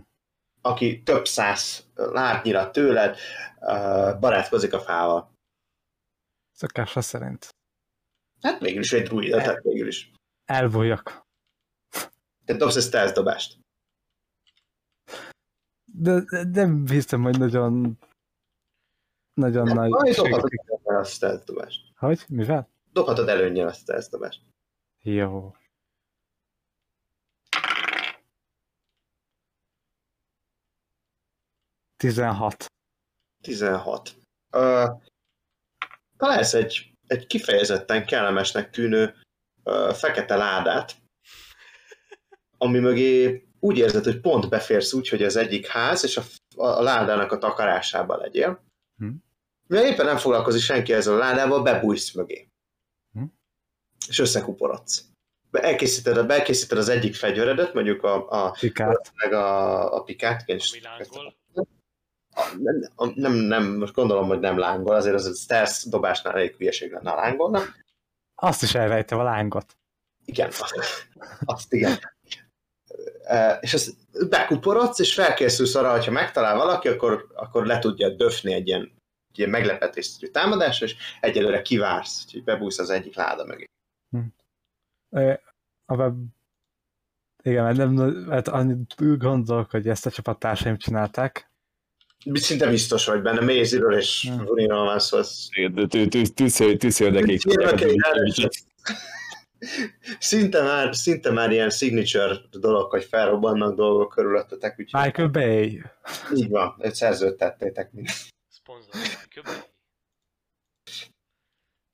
Aki 0.62 1.04
több 1.04 1.28
száz 1.28 1.88
látnyira 1.96 2.72
tőled 2.72 3.18
ö, 3.60 4.12
barátkozik 4.20 4.74
a 4.74 4.80
fával. 4.80 5.32
Szokásra 6.52 7.02
szerint. 7.02 7.50
Hát 8.42 8.60
végül 8.60 8.82
is 8.82 8.94
egy 8.94 9.08
druida, 9.08 9.38
tehát 9.38 9.64
végül 9.64 9.88
is. 10.48 10.56
Elbújjak. 10.56 11.26
Te 12.46 12.54
dobsz 12.54 12.76
egy 12.76 12.84
stealth 12.84 13.14
dobást. 13.14 13.60
De, 15.86 16.24
de 16.30 16.66
nem 16.66 16.88
hiszem, 16.88 17.22
hogy 17.22 17.38
nagyon... 17.38 18.00
Nagyon 19.34 19.68
nagy... 19.74 19.90
Majd 19.90 20.16
dobhatod 20.16 20.52
előnnyel 20.68 21.02
a 21.02 21.04
stealth 21.04 21.46
dobást. 21.46 21.94
Hogy? 21.96 22.26
Mivel? 22.30 22.70
Dobhatod 22.92 23.30
előnnyel 23.30 23.68
a 23.68 23.74
stealth 23.74 24.10
dobást. 24.10 24.42
Jó. 25.02 25.56
Tizenhat. 31.98 32.66
16. 33.42 34.16
Ö, 34.50 34.86
találsz 36.18 36.54
egy, 36.54 36.94
egy 37.08 37.28
kifejezetten 37.28 38.06
kellemesnek 38.06 38.70
tűnő 38.70 39.16
fekete 39.94 40.36
ládát, 40.36 40.96
ami 42.58 42.80
mögé 42.80 43.44
úgy 43.60 43.78
érzed, 43.78 44.04
hogy 44.04 44.20
pont 44.20 44.50
beférsz 44.50 44.94
úgy, 44.94 45.10
hogy 45.10 45.24
az 45.24 45.36
egyik 45.36 45.68
ház, 45.68 46.04
és 46.04 46.18
a, 46.18 46.24
a 46.56 46.82
ládának 46.82 47.32
a 47.32 47.38
takarásába 47.38 48.18
legyél. 48.18 48.64
Hm. 48.98 49.10
Mivel 49.68 49.86
éppen 49.86 50.06
nem 50.06 50.18
foglalkozik 50.18 50.62
senki 50.62 50.94
ezzel 50.94 51.14
a 51.14 51.18
ládával, 51.18 51.64
bebújsz 51.64 52.14
mögé. 52.14 52.50
Hm. 53.12 53.24
És 54.08 54.20
összekuporodsz. 54.20 55.06
Elkészíted, 55.52 56.32
elkészíted 56.32 56.78
az 56.78 56.90
egyik 56.90 57.16
fegyveredet, 57.16 57.74
mondjuk 57.74 58.04
a, 58.04 58.30
a, 58.30 58.52
Pikát. 58.60 59.12
meg 59.16 59.34
a, 59.34 59.96
a 59.96 60.04
pikát, 60.04 60.44
igen, 60.46 60.60
nem, 62.58 63.14
nem, 63.16 63.34
nem, 63.34 63.78
most 63.78 63.94
gondolom, 63.94 64.28
hogy 64.28 64.40
nem 64.40 64.58
lángol, 64.58 64.96
azért 64.96 65.16
az 65.16 65.26
a 65.26 65.34
stealth 65.34 65.90
dobásnál 65.90 66.34
elég 66.34 66.56
hülyeség 66.56 66.92
lenne 66.92 67.12
a 67.12 67.16
lángolna. 67.16 67.62
Azt 68.36 68.64
is 68.64 68.76
elrejtem 68.76 69.20
a 69.20 69.24
lángot. 69.24 69.78
Igen, 70.26 70.52
azt 71.46 71.74
igen. 71.74 71.98
E, 73.24 73.58
És 73.62 73.74
azt 73.74 73.94
bekuporodsz, 74.30 75.00
és 75.00 75.14
felkészülsz 75.14 75.76
arra, 75.76 75.92
hogyha 75.92 76.12
megtalál 76.12 76.56
valaki, 76.56 76.88
akkor, 76.88 77.28
akkor 77.36 77.66
le 77.66 77.80
tudja 77.80 78.10
döfni 78.10 78.54
egy 78.54 78.68
ilyen, 78.68 78.82
egy 79.30 79.38
ilyen 79.38 79.50
meglepetésszerű 79.50 80.32
támadásra, 80.32 80.86
és 80.86 80.96
egyelőre 81.22 81.62
kivársz, 81.62 82.32
hogy 82.32 82.44
bebújsz 82.44 82.80
az 82.80 82.90
egyik 82.90 83.16
láda 83.16 83.46
mögé. 83.46 83.66
Ö, 85.10 85.34
A 85.86 85.96
web... 85.96 86.16
Igen, 87.44 87.64
mert 87.64 87.78
nem, 87.78 87.92
mert 88.10 88.48
annyit 88.48 89.18
gondolok, 89.18 89.72
hogy 89.72 89.88
ezt 89.88 90.06
a 90.06 90.12
csapattársaim 90.12 90.78
csinálták. 90.78 91.50
Szinte 92.34 92.70
biztos 92.70 93.06
vagy 93.06 93.22
benne, 93.22 93.42
Méziről 93.42 93.98
és 93.98 94.28
Hmm. 94.28 94.46
Vuriról 94.46 94.86
van 94.86 95.00
szó. 95.00 95.20
Tűzszöldekig. 96.78 97.42
Szinte 100.20 100.62
már, 100.62 100.96
szinte 100.96 101.32
már 101.32 101.52
ilyen 101.52 101.70
signature 101.70 102.38
dolog, 102.52 102.90
hogy 102.90 103.04
felrobbannak 103.04 103.76
dolgok 103.76 104.10
körülöttetek, 104.10 104.76
úgyhogy 104.80 105.04
Michael 105.04 105.28
Bay. 105.28 105.84
így 106.36 106.50
van, 106.50 106.76
őt 106.80 106.96
szerződtettétek 106.96 107.92
mind. 107.92 108.08
Szponzor. 108.48 108.92
Köbben. 109.34 109.54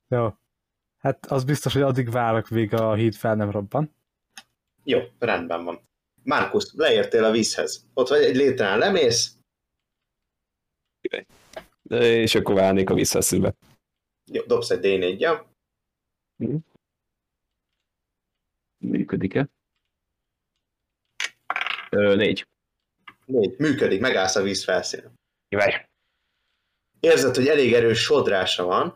Jó. 0.08 0.34
Hát 0.98 1.26
az 1.26 1.44
biztos, 1.44 1.72
hogy 1.72 1.82
addig 1.82 2.10
várok, 2.10 2.48
míg 2.48 2.74
a 2.74 2.94
híd 2.94 3.14
fel 3.14 3.34
nem 3.34 3.50
robban. 3.50 3.94
Jó, 4.84 5.00
rendben 5.18 5.64
van. 5.64 5.88
Márkusz, 6.22 6.72
leértél 6.74 7.24
a 7.24 7.30
vízhez. 7.30 7.86
Ott 7.94 8.08
vagy 8.08 8.22
egy 8.22 8.36
létrán, 8.36 8.78
lemész, 8.78 9.32
És 11.88 12.34
akkor 12.34 12.54
válnék 12.54 12.90
a 12.90 12.94
visszaszülbe. 12.94 13.54
jó, 14.32 14.42
dobsz 14.42 14.70
egy 14.70 14.78
d 14.78 14.98
4 14.98 15.20
ja 15.20 15.50
Működik-e? 18.78 19.48
Ö, 21.90 22.16
négy. 22.16 22.46
négy, 23.24 23.54
működik, 23.58 24.00
megállsz 24.00 24.36
a 24.36 24.42
víz 24.42 24.64
felszínen. 24.64 25.14
Kivágy. 25.48 25.88
Érzed, 27.00 27.34
hogy 27.34 27.48
elég 27.48 27.72
erős 27.74 27.98
sodrása 28.00 28.64
van. 28.64 28.94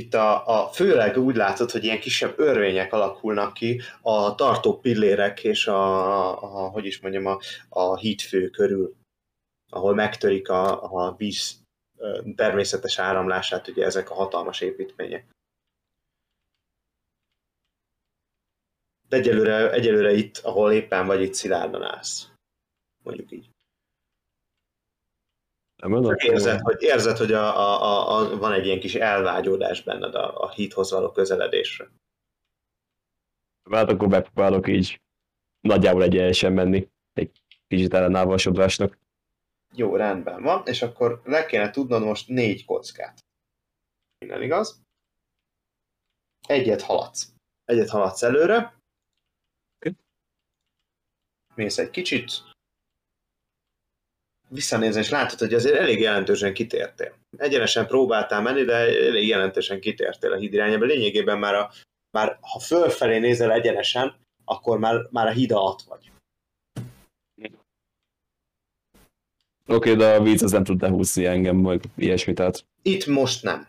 Itt 0.00 0.14
a, 0.14 0.46
a 0.46 0.68
főleg 0.72 1.16
úgy 1.16 1.36
látod, 1.36 1.70
hogy 1.70 1.84
ilyen 1.84 2.00
kisebb 2.00 2.38
örvények 2.38 2.92
alakulnak 2.92 3.54
ki 3.54 3.80
a 4.02 4.34
tartó 4.34 4.78
pillérek 4.78 5.44
és 5.44 5.66
a, 5.66 6.42
a 6.42 6.68
hogy 6.68 6.84
is 6.84 7.00
mondjam, 7.00 7.26
a, 7.26 7.38
a 7.68 7.96
hídfő 7.96 8.48
körül, 8.48 8.94
ahol 9.70 9.94
megtörik 9.94 10.48
a, 10.48 10.92
a 10.92 11.14
víz 11.16 11.62
természetes 12.36 12.98
áramlását, 12.98 13.68
ugye 13.68 13.84
ezek 13.84 14.10
a 14.10 14.14
hatalmas 14.14 14.60
építmények. 14.60 15.26
De 19.08 19.16
egyelőre, 19.16 19.72
egyelőre 19.72 20.12
itt, 20.12 20.38
ahol 20.38 20.72
éppen 20.72 21.06
vagy, 21.06 21.22
itt 21.22 21.34
szilárdan 21.34 21.82
állsz. 21.82 22.28
Mondjuk 23.02 23.32
így. 23.32 23.49
Nem 25.80 25.90
mondom, 25.90 26.16
Csak 26.16 26.24
érzed, 26.24 26.60
hogy, 26.60 26.82
érzed, 26.82 27.16
hogy 27.16 27.32
a, 27.32 27.56
a, 27.56 27.82
a, 27.82 28.16
a, 28.16 28.36
van 28.36 28.52
egy 28.52 28.66
ilyen 28.66 28.80
kis 28.80 28.94
elvágyódás 28.94 29.82
benned 29.82 30.14
a, 30.14 30.42
a 30.42 30.50
híthoz 30.50 30.90
való 30.90 31.12
közeledésre. 31.12 31.90
Hát 33.70 33.88
akkor 33.88 34.08
megpróbálok 34.08 34.68
így 34.68 35.00
nagyjából 35.60 36.02
egyenesen 36.02 36.52
menni. 36.52 36.88
Egy 37.12 37.42
kicsit 37.66 37.94
ellenállva 37.94 38.32
a 38.32 38.38
sodrásnak. 38.38 38.98
Jó, 39.72 39.96
rendben 39.96 40.42
van, 40.42 40.66
és 40.66 40.82
akkor 40.82 41.20
le 41.24 41.46
kéne 41.46 41.70
tudnod 41.70 42.02
most 42.02 42.28
négy 42.28 42.64
kockát. 42.64 43.18
Minden 44.18 44.42
igaz? 44.42 44.82
Egyet 46.48 46.82
haladsz. 46.82 47.32
Egyet 47.64 47.88
haladsz 47.88 48.22
előre. 48.22 48.78
Oké. 49.76 49.94
Mész 51.54 51.78
egy 51.78 51.90
kicsit. 51.90 52.49
Visszanézel, 54.52 55.02
és 55.02 55.08
látod, 55.08 55.38
hogy 55.38 55.54
azért 55.54 55.76
elég 55.76 56.00
jelentősen 56.00 56.54
kitértél. 56.54 57.14
Egyenesen 57.36 57.86
próbáltál 57.86 58.42
menni, 58.42 58.62
de 58.62 58.74
elég 58.74 59.26
jelentősen 59.26 59.80
kitértél 59.80 60.32
a 60.32 60.36
híd 60.36 60.52
irányába. 60.52 60.84
Lényegében 60.84 61.38
már, 61.38 61.54
a, 61.54 61.70
már 62.10 62.38
ha 62.40 62.58
fölfelé 62.58 63.18
nézel 63.18 63.52
egyenesen, 63.52 64.16
akkor 64.44 64.78
már, 64.78 65.06
már 65.10 65.26
a 65.26 65.30
híd 65.30 65.52
alatt 65.52 65.82
vagy. 65.82 66.10
Oké, 69.66 69.94
de 69.94 70.14
a 70.14 70.22
víz 70.22 70.42
az 70.42 70.50
nem 70.50 70.64
tud 70.64 70.80
lehúzni 70.80 71.26
engem, 71.26 71.56
meg 71.56 71.82
ilyesmi, 71.96 72.32
tehát 72.32 72.64
Itt 72.82 73.06
most 73.06 73.42
nem. 73.42 73.68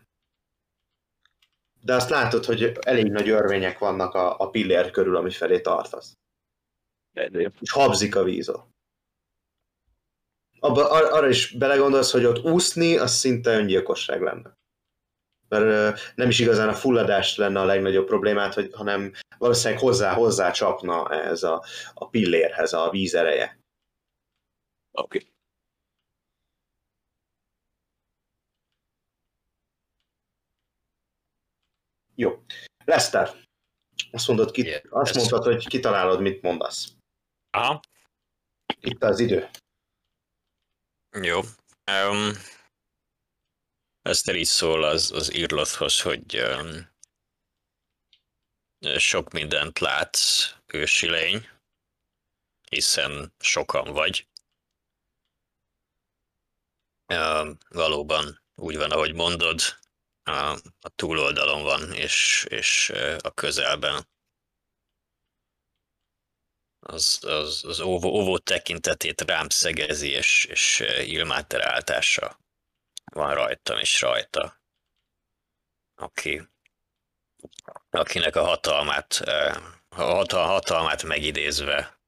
De 1.81 1.93
azt 1.93 2.09
látod, 2.09 2.45
hogy 2.45 2.71
elég 2.81 3.11
nagy 3.11 3.29
örvények 3.29 3.79
vannak 3.79 4.13
a, 4.13 4.39
a 4.39 4.49
pillér 4.49 4.91
körül, 4.91 5.15
ami 5.15 5.31
felé 5.31 5.59
tartasz. 5.59 6.17
És 7.59 7.71
habzik 7.71 8.15
a 8.15 8.23
vízol. 8.23 8.70
Abba, 10.63 10.89
ar- 10.91 11.11
arra 11.11 11.27
is 11.29 11.51
belegondolsz, 11.51 12.11
hogy 12.11 12.25
ott 12.25 12.43
úszni, 12.45 12.97
az 12.97 13.11
szinte 13.11 13.57
öngyilkosság 13.57 14.21
lenne. 14.21 14.53
Mert 15.47 15.63
ö, 15.63 15.89
nem 16.15 16.29
is 16.29 16.39
igazán 16.39 16.69
a 16.69 16.73
fulladás 16.73 17.37
lenne 17.37 17.59
a 17.59 17.65
legnagyobb 17.65 18.05
problémát, 18.05 18.53
hogy, 18.53 18.69
hanem 18.73 19.11
valószínűleg 19.37 19.81
hozzá, 19.83 20.13
hozzá 20.13 20.51
csapna 20.51 21.09
ez 21.09 21.43
a, 21.43 21.63
a 21.93 22.09
pillérhez 22.09 22.73
a 22.73 22.89
víz 22.89 23.13
ereje. 23.15 23.59
oké. 24.91 25.27
Jó. 32.15 32.43
Lester, 32.85 33.29
azt 34.11 34.27
mondod, 34.27 34.51
ki, 34.51 34.61
Yeah. 34.65 34.81
azt 34.89 35.15
mondtad, 35.15 35.43
hogy 35.43 35.67
kitalálod, 35.67 36.21
mit 36.21 36.41
mondasz. 36.41 36.87
Aha. 37.49 37.79
Itt 38.81 39.03
az 39.03 39.19
idő. 39.19 39.49
Jó. 41.19 41.39
Um, 41.91 42.31
Eszter 44.01 44.35
így 44.35 44.45
szól 44.45 44.83
az, 44.83 45.11
az 45.11 45.33
írlothoz, 45.33 46.01
hogy 46.01 46.39
um, 46.39 46.89
sok 48.97 49.31
mindent 49.31 49.79
látsz, 49.79 50.55
ősi 50.65 51.09
lény, 51.09 51.49
hiszen 52.69 53.33
sokan 53.39 53.93
vagy. 53.93 54.27
Uh, 57.13 57.49
valóban 57.69 58.41
úgy 58.55 58.77
van, 58.77 58.91
ahogy 58.91 59.13
mondod, 59.13 59.61
a, 60.23 60.31
a 60.79 60.89
túloldalon 60.95 61.63
van, 61.63 61.93
és, 61.93 62.45
és 62.49 62.89
uh, 62.93 63.17
a 63.21 63.31
közelben. 63.31 64.07
Az, 66.83 67.19
az, 67.23 67.63
az 67.63 67.79
óvó, 67.79 68.09
óvó 68.09 68.37
tekintetét 68.37 69.21
rám 69.21 69.49
szegezi, 69.49 70.09
és, 70.09 70.45
és 70.45 70.79
uh, 70.79 71.07
Ilmáter 71.07 71.61
áltása 71.61 72.39
van 73.13 73.33
rajtam 73.33 73.77
és 73.77 74.01
rajta, 74.01 74.61
aki, 75.95 76.47
akinek 77.89 78.35
a 78.35 78.43
hatalmát, 78.43 79.21
uh, 79.25 79.55
a 79.89 80.03
hatal, 80.03 80.45
hatalmát 80.45 81.03
megidézve 81.03 81.99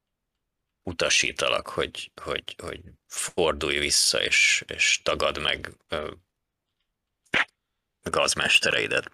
utasítalak, 0.82 1.68
hogy, 1.68 2.12
hogy, 2.22 2.54
hogy 2.62 2.80
fordulj 3.06 3.78
vissza, 3.78 4.22
és, 4.22 4.64
és 4.66 5.00
tagad 5.02 5.38
meg 5.38 5.76
uh, 5.90 6.10
gazmestereidet. 8.10 9.10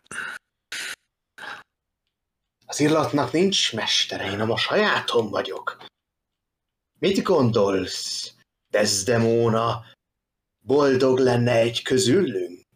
Az 2.71 2.81
illatnak 2.81 3.33
nincs 3.33 3.73
mestere, 3.73 4.25
én 4.25 4.41
a 4.41 4.57
sajátom 4.57 5.31
vagyok. 5.31 5.85
Mit 6.99 7.23
gondolsz, 7.23 8.35
Desdemona? 8.69 9.85
Boldog 10.59 11.19
lenne 11.19 11.53
egy 11.53 11.83
közülünk? 11.83 12.67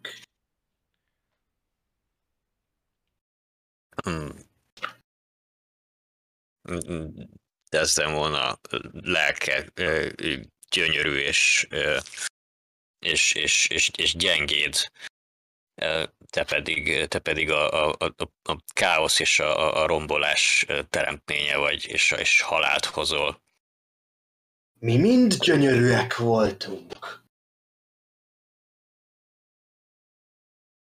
Hmm. 4.05 4.37
Desdemona 7.69 8.59
lelke 8.93 9.73
gyönyörű 10.71 11.17
és, 11.17 11.69
és, 12.99 13.35
és, 13.35 13.69
és, 13.69 13.91
és 13.97 14.17
gyengéd. 14.17 14.75
Te 15.75 16.45
pedig, 16.45 17.07
te 17.07 17.19
pedig 17.19 17.51
a, 17.51 17.89
a, 17.89 17.97
a, 17.99 18.51
a 18.53 18.59
káosz 18.73 19.19
és 19.19 19.41
a, 19.41 19.83
a 19.83 19.87
rombolás 19.87 20.67
teremtménye 20.91 21.57
vagy, 21.57 21.87
és, 21.87 22.11
és 22.11 22.41
halált 22.41 22.85
hozol. 22.85 23.43
Mi 24.79 24.97
mind 24.97 25.35
gyönyörűek 25.35 26.17
voltunk. 26.17 27.23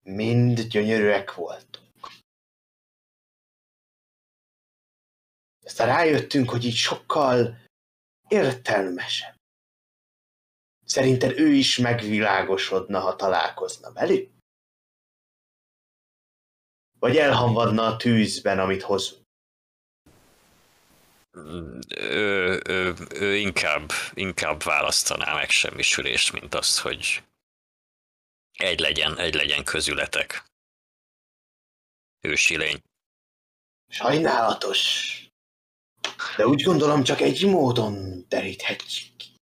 Mind 0.02 0.60
gyönyörűek 0.60 1.34
voltunk. 1.34 2.08
Aztán 5.65 5.86
rájöttünk, 5.86 6.50
hogy 6.50 6.65
így 6.65 6.74
sokkal 6.74 7.58
értelmesebb. 8.28 9.34
Szerinted 10.84 11.39
ő 11.39 11.52
is 11.52 11.78
megvilágosodna, 11.78 13.00
ha 13.00 13.16
találkozna 13.16 13.92
velük? 13.92 14.35
Vagy 16.99 17.16
elhamvadna 17.16 17.86
a 17.86 17.97
tűzben, 17.97 18.58
amit 18.58 18.83
hozunk? 18.83 19.25
Ő, 21.97 22.62
ő, 22.66 22.94
ő 23.15 23.36
inkább, 23.36 23.91
inkább 24.15 24.62
választaná 24.62 25.34
megsemmisülést, 25.34 26.33
mint 26.33 26.55
azt, 26.55 26.78
hogy 26.78 27.23
egy 28.52 28.81
legyen, 28.81 29.18
egy 29.18 29.34
legyen 29.34 29.65
közületek. 29.65 30.44
Ősi 32.20 32.57
lény. 32.57 32.83
Sajnálatos. 33.89 35.10
De 36.36 36.47
úgy 36.47 36.62
gondolom, 36.62 37.02
csak 37.02 37.20
egy 37.20 37.47
módon 37.47 38.25
deríthetjük 38.28 39.16
ki. 39.16 39.36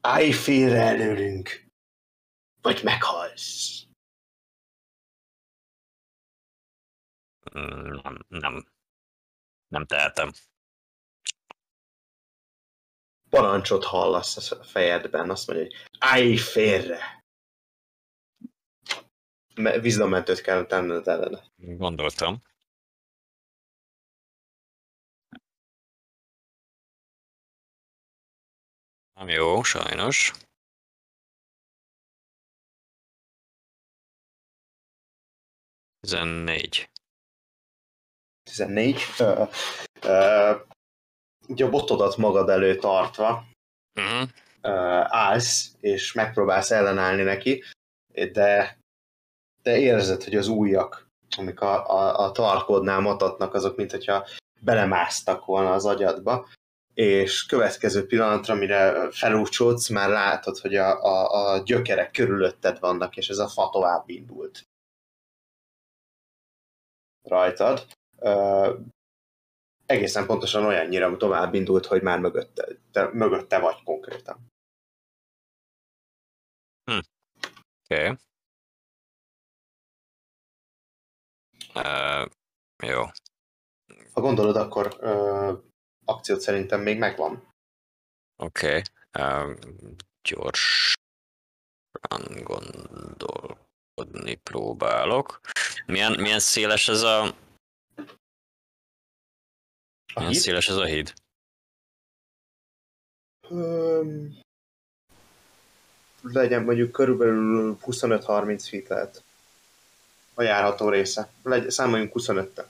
Állj 0.00 0.32
félre 0.32 0.80
előlünk, 0.80 1.66
vagy 2.62 2.80
meghalsz. 2.82 3.79
Nem, 7.52 8.18
nem, 8.28 8.66
nem 9.68 9.86
tehetem. 9.86 10.30
Parancsot 13.30 13.84
hallasz 13.84 14.50
a 14.50 14.64
fejedben, 14.64 15.30
azt 15.30 15.46
mondja, 15.46 15.66
hogy 15.66 15.74
állj 15.98 16.36
félre. 16.36 17.24
Me- 19.54 19.80
Vízdommentőt 19.80 20.40
kell 20.40 20.66
tenned 20.66 21.08
ellene. 21.08 21.42
Gondoltam. 21.56 22.42
Nem 29.14 29.28
jó, 29.28 29.62
sajnos. 29.62 30.32
Tizennégy. 36.00 36.90
14. 38.50 39.00
Ö, 39.18 39.42
ö, 40.02 40.52
ugye 41.48 41.64
a 41.64 41.70
botodat 41.70 42.16
magad 42.16 42.48
elő 42.48 42.76
tartva 42.76 43.48
Uh-huh. 43.94 44.28
ö, 44.60 44.70
állsz, 45.04 45.74
és 45.80 46.12
megpróbálsz 46.12 46.70
ellenállni 46.70 47.22
neki, 47.22 47.62
de, 48.32 48.78
de 49.62 49.78
érzed, 49.78 50.22
hogy 50.22 50.36
az 50.36 50.48
újak, 50.48 51.06
amik 51.36 51.60
a, 51.60 51.90
a, 51.90 52.24
a 52.24 52.32
tarkódnál 52.32 53.00
matatnak, 53.00 53.54
azok, 53.54 53.76
mint 53.76 53.90
hogyha 53.90 54.26
belemásztak 54.60 55.44
volna 55.44 55.72
az 55.72 55.86
agyadba, 55.86 56.48
és 56.94 57.46
következő 57.46 58.06
pillanatra, 58.06 58.54
mire 58.54 59.10
felúcsódsz, 59.10 59.88
már 59.88 60.08
látod, 60.08 60.58
hogy 60.58 60.76
a, 60.76 61.02
a, 61.02 61.52
a 61.52 61.58
gyökerek 61.58 62.10
körülötted 62.10 62.78
vannak, 62.78 63.16
és 63.16 63.28
ez 63.28 63.38
a 63.38 63.48
fa 63.48 63.70
tovább 63.72 64.08
indult 64.08 64.62
rajtad. 67.22 67.86
Egészen 69.86 70.26
pontosan 70.26 70.64
olyannyira 70.64 71.16
tovább 71.16 71.54
indult, 71.54 71.86
hogy 71.86 72.02
már 72.02 72.18
mögötte, 72.20 72.68
te, 72.92 73.10
mögötte 73.12 73.58
vagy 73.58 73.82
konkrétan. 73.84 74.48
Oké. 76.84 78.08
Okay. 78.08 78.16
Uh, 81.74 82.26
jó. 82.86 83.02
Ha 84.12 84.20
gondolod, 84.20 84.56
akkor 84.56 84.96
ö, 85.00 85.52
akciót 86.04 86.40
szerintem 86.40 86.80
még 86.80 86.98
megvan. 86.98 87.52
Oké. 88.36 88.66
Okay. 88.66 88.82
Uh, 89.18 89.58
gyorsan 90.22 90.98
gondolkodni 92.42 94.34
próbálok. 94.34 95.40
Milyen, 95.86 96.20
milyen 96.20 96.40
széles 96.40 96.88
ez 96.88 97.02
a... 97.02 97.34
A 100.14 100.18
Milyen 100.18 100.32
híd? 100.32 100.42
széles 100.42 100.68
ez 100.68 100.76
a 100.76 100.84
híd? 100.84 101.12
Öm, 103.48 104.38
legyen 106.22 106.62
mondjuk 106.62 106.92
körülbelül 106.92 107.78
25-30 107.86 108.66
feet 108.70 108.88
lehet. 108.88 109.22
A 110.34 110.42
járható 110.42 110.88
része. 110.88 111.30
Legy, 111.42 111.70
számoljunk 111.70 112.12
25-tel. 112.14 112.64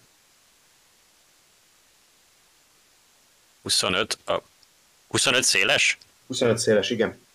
25? 3.62 4.18
A 4.26 4.42
25 5.08 5.42
széles? 5.44 5.98
25 6.26 6.58
széles, 6.58 6.90
igen. 6.90 7.26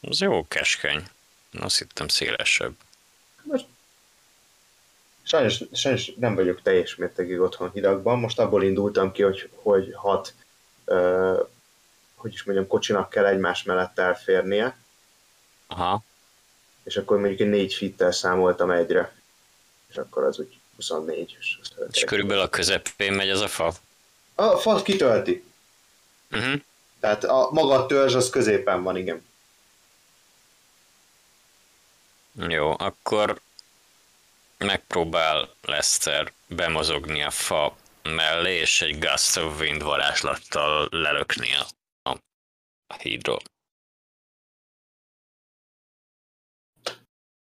Az 0.00 0.20
jó 0.20 0.48
keskeny. 0.48 1.08
Azt 1.52 1.78
hittem 1.78 2.08
szélesebb. 2.08 2.74
Sajnos, 5.22 5.62
sajnos 5.72 6.12
nem 6.18 6.34
vagyok 6.34 6.62
teljes 6.62 6.96
mértékig 6.96 7.40
otthon 7.40 7.70
hidakban. 7.72 8.18
Most 8.18 8.38
abból 8.38 8.62
indultam 8.62 9.12
ki, 9.12 9.22
hogy, 9.22 9.50
hogy 9.54 9.92
hat, 9.94 10.34
ö, 10.84 11.40
hogy 12.14 12.32
is 12.32 12.44
mondjam, 12.44 12.66
kocsinak 12.66 13.10
kell 13.10 13.26
egymás 13.26 13.62
mellett 13.62 13.98
elférnie, 13.98 14.76
Aha. 15.66 16.02
és 16.82 16.96
akkor 16.96 17.18
mondjuk 17.18 17.40
egy 17.40 17.48
négy 17.48 17.74
fittel 17.74 18.12
számoltam 18.12 18.70
egyre. 18.70 19.12
És 19.88 19.96
akkor 19.96 20.24
az 20.24 20.38
úgy 20.38 20.58
24. 20.76 21.36
És, 21.40 21.58
az 21.60 21.86
És 21.92 22.04
körülbelül 22.04 22.42
a 22.42 22.48
közepén 22.48 23.12
megy 23.12 23.28
ez 23.28 23.40
a 23.40 23.48
fa? 23.48 23.72
A 24.34 24.56
fal 24.56 24.82
kitölti. 24.82 25.44
Uh-huh. 26.30 26.60
Tehát 27.00 27.24
a, 27.24 27.48
maga 27.52 27.74
a 27.74 27.86
törzs 27.86 28.14
az 28.14 28.30
középen 28.30 28.82
van, 28.82 28.96
igen. 28.96 29.28
Jó, 32.48 32.74
akkor 32.78 33.40
megpróbál 34.64 35.54
Lester 35.60 36.32
bemozogni 36.48 37.22
a 37.22 37.30
fa 37.30 37.76
mellé, 38.02 38.58
és 38.58 38.82
egy 38.82 38.98
Gust 38.98 39.36
of 39.36 39.60
Wind 39.60 39.82
varázslattal 39.82 40.88
lelökni 40.90 41.48
a, 41.54 41.66
a, 42.10 42.94
hídról. 43.02 43.38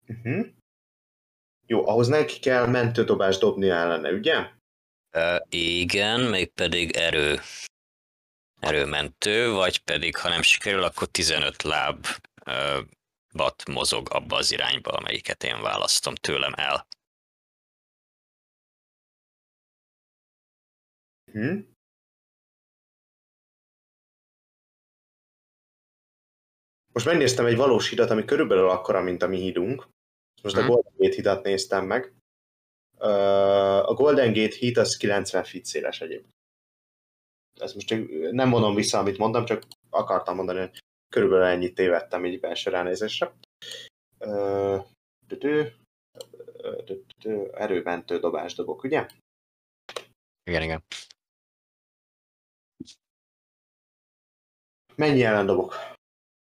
Uh-huh. 0.07 0.45
Jó, 1.65 1.87
ahhoz 1.87 2.07
neki 2.07 2.39
kell 2.39 2.67
mentődobást 2.67 3.39
dobni 3.39 3.69
ellene, 3.69 4.11
ugye? 4.11 4.49
Uh, 5.15 5.37
igen, 5.49 6.19
mégpedig 6.19 6.91
erő, 6.91 7.39
erőmentő, 8.59 9.51
vagy 9.51 9.77
pedig, 9.79 10.17
ha 10.17 10.29
nem 10.29 10.41
sikerül, 10.41 10.83
akkor 10.83 11.07
15 11.07 11.63
láb 11.63 12.07
uh, 12.45 12.79
bat 13.33 13.67
mozog 13.67 14.07
abba 14.11 14.35
az 14.35 14.51
irányba, 14.51 14.91
amelyiket 14.91 15.43
én 15.43 15.61
választom 15.61 16.15
tőlem 16.15 16.53
el. 16.55 16.87
Uh-huh. 21.33 21.65
Most 26.93 27.05
megnéztem 27.05 27.45
egy 27.45 27.55
valós 27.55 27.89
hidat, 27.89 28.09
ami 28.09 28.25
körülbelül 28.25 28.69
akkora, 28.69 29.01
mint 29.01 29.21
a 29.21 29.27
mi 29.27 29.37
hídunk. 29.37 29.87
Most 30.41 30.55
a 30.55 30.59
Mhm. 30.59 30.69
Golden 30.69 30.93
Gate 30.97 31.15
hidat 31.15 31.43
néztem 31.43 31.85
meg. 31.85 32.13
A 33.87 33.93
Golden 33.93 34.33
Gate 34.33 34.55
híd 34.55 34.77
az 34.77 34.97
90 34.97 35.43
feet 35.43 35.65
széles 35.65 36.01
egyéb. 36.01 36.25
Ezt 37.61 37.73
most 37.73 37.87
csak 37.87 38.31
nem 38.31 38.49
mondom 38.49 38.75
vissza, 38.75 38.97
amit 38.99 39.17
mondtam, 39.17 39.45
csak 39.45 39.63
akartam 39.89 40.35
mondani, 40.35 40.59
hogy 40.59 40.79
körülbelül 41.13 41.45
ennyit 41.45 41.75
tévedtem 41.75 42.25
így 42.25 42.39
belső 42.39 42.69
ránézésre. 42.71 43.33
Erőmentő 47.53 48.19
dobás 48.19 48.53
dobok, 48.53 48.83
ugye? 48.83 49.07
Igen, 50.43 50.61
igen. 50.61 50.83
Mennyi 54.95 55.23
ellen 55.23 55.45
dobok? 55.45 55.75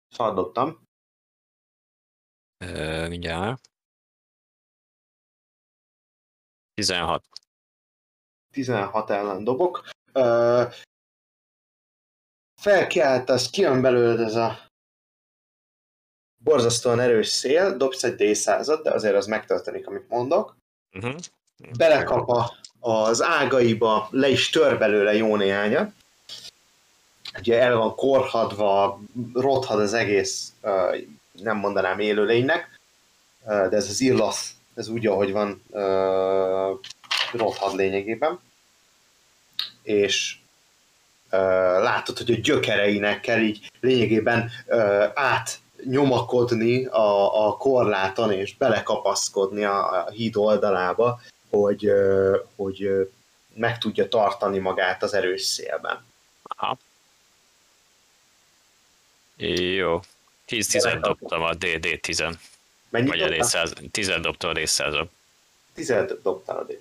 Szart 0.09 0.35
dobtam. 0.35 0.83
Uh, 2.65 3.09
mindjárt. 3.09 3.73
16. 6.75 7.25
16 8.53 9.11
ellen 9.11 9.45
dobok. 9.45 9.89
Ö, 10.13 10.63
felkiáltasz, 12.61 13.51
kijön 13.51 13.83
belőled 13.83 14.21
ez 14.21 14.35
a 14.35 14.59
borzasztóan 16.43 17.01
erős 17.01 17.29
szél, 17.29 17.77
dobsz 17.77 18.03
egy 18.03 18.15
D100-at, 18.19 18.81
de 18.83 18.91
azért 18.91 19.15
az 19.15 19.27
megtörténik, 19.27 19.87
amit 19.87 20.09
mondok. 20.09 20.57
Uh-huh. 20.97 21.17
Belekap 21.77 22.29
a, 22.29 22.53
az 22.81 23.23
ágaiba, 23.23 24.09
le 24.11 24.29
is 24.29 24.51
tör 24.51 24.79
belőle 24.79 25.15
jó 25.15 25.37
néhányat. 25.37 25.93
Ugye 27.39 27.61
el 27.61 27.77
van 27.77 27.95
korhadva, 27.95 29.01
rothad 29.35 29.81
az 29.81 29.93
egész, 29.93 30.53
nem 31.33 31.57
mondanám 31.57 31.99
élőlénynek, 31.99 32.81
de 33.45 33.77
ez 33.77 33.89
az 33.89 34.01
illasz, 34.01 34.55
ez 34.75 34.89
úgy, 34.89 35.07
ahogy 35.07 35.33
van, 35.33 35.63
rothad 37.33 37.75
lényegében. 37.75 38.41
És 39.83 40.37
látod, 41.81 42.19
hogy 42.19 42.31
a 42.31 42.41
gyökereinek 42.43 43.21
kell 43.21 43.41
így 43.41 43.71
lényegében 43.81 44.51
ö, 44.67 45.05
átnyomakodni 45.15 46.87
a, 46.87 47.47
a 47.47 47.57
korláton, 47.57 48.33
és 48.33 48.57
belekapaszkodni 48.57 49.65
a, 49.65 50.05
a 50.07 50.11
híd 50.11 50.37
oldalába, 50.37 51.21
hogy, 51.51 51.91
hogy 52.57 53.11
meg 53.55 53.79
tudja 53.79 54.09
tartani 54.09 54.59
magát 54.59 55.03
az 55.03 55.15
erős 55.15 55.43
szélben. 55.43 56.05
Aha. 56.43 56.79
Jó. 59.37 60.01
10-10 60.47 60.99
dobtam 61.01 61.43
a 61.43 61.55
DD 61.55 62.01
10 62.01 62.25
Mennyit 62.91 63.09
vagy 63.09 63.21
a 63.21 63.29
dobtál? 63.29 63.67
D100, 63.67 63.91
10 63.91 64.07
dobtam 64.21 64.51
a 64.51 64.53
D100 64.53 65.07
Tized 65.75 66.13
dobtál 66.23 66.57
a 66.57 66.65
d 66.65 66.77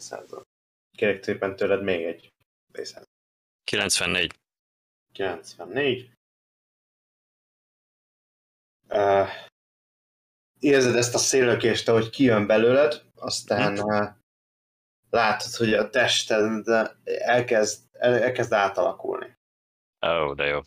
Kérek 0.98 1.24
szépen 1.24 1.56
tőled 1.56 1.84
még 1.84 2.06
egy 2.06 2.32
d 2.72 2.82
94. 3.64 4.34
94. 5.14 6.12
Uh, 8.90 9.30
érzed 10.60 10.96
ezt 10.96 11.16
a 11.16 11.18
szélökést, 11.18 11.88
ahogy 11.88 12.10
kijön 12.10 12.48
belőled, 12.48 13.04
aztán 13.16 13.80
uh, 13.80 14.08
látod, 15.10 15.54
hogy 15.54 15.74
a 15.74 15.90
tested 15.90 16.68
elkezd, 17.04 17.84
el- 17.92 18.24
elkezd 18.24 18.54
átalakulni. 18.54 19.38
Ó, 20.06 20.10
oh, 20.10 20.36
de 20.36 20.46
jó. 20.46 20.62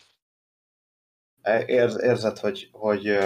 Érz, 1.66 2.02
érzed, 2.02 2.38
hogy, 2.38 2.68
hogy, 2.72 3.18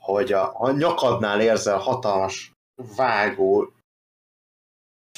hogy 0.00 0.32
a, 0.32 0.60
a 0.60 0.70
nyakadnál 0.70 1.40
érzel 1.40 1.78
hatalmas 1.78 2.50
vágó 2.96 3.72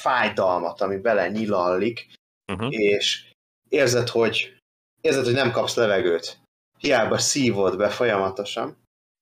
fájdalmat, 0.01 0.81
ami 0.81 0.97
bele 0.97 1.29
nyilallik, 1.29 2.17
Uh-huh. 2.51 2.73
és 2.73 3.31
érzed, 3.67 4.07
hogy 4.07 4.57
érzed, 5.01 5.25
hogy 5.25 5.33
nem 5.33 5.51
kapsz 5.51 5.75
levegőt. 5.75 6.39
Hiába 6.77 7.17
szívod 7.17 7.77
be 7.77 7.89
folyamatosan. 7.89 8.77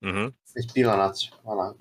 Uh-huh. 0.06 0.32
Egy 0.54 0.72
pillanat, 0.72 1.18
valami. 1.42 1.76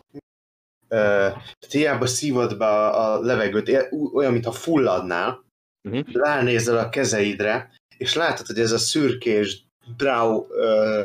Ö, 0.88 0.96
tehát 1.28 1.70
hiába 1.70 2.06
szívod 2.06 2.58
be 2.58 2.66
a, 2.66 3.12
a 3.14 3.20
levegőt, 3.20 3.92
olyan, 4.14 4.32
mintha 4.32 4.52
fulladnál, 4.52 5.44
Mhm. 5.88 6.00
ránézel 6.12 6.78
a 6.78 6.88
kezeidre, 6.88 7.74
és 7.96 8.14
látod, 8.14 8.46
hogy 8.46 8.58
ez 8.60 8.72
a 8.72 8.78
szürkés 8.78 9.65
brau 9.96 10.46
ö, 10.50 11.02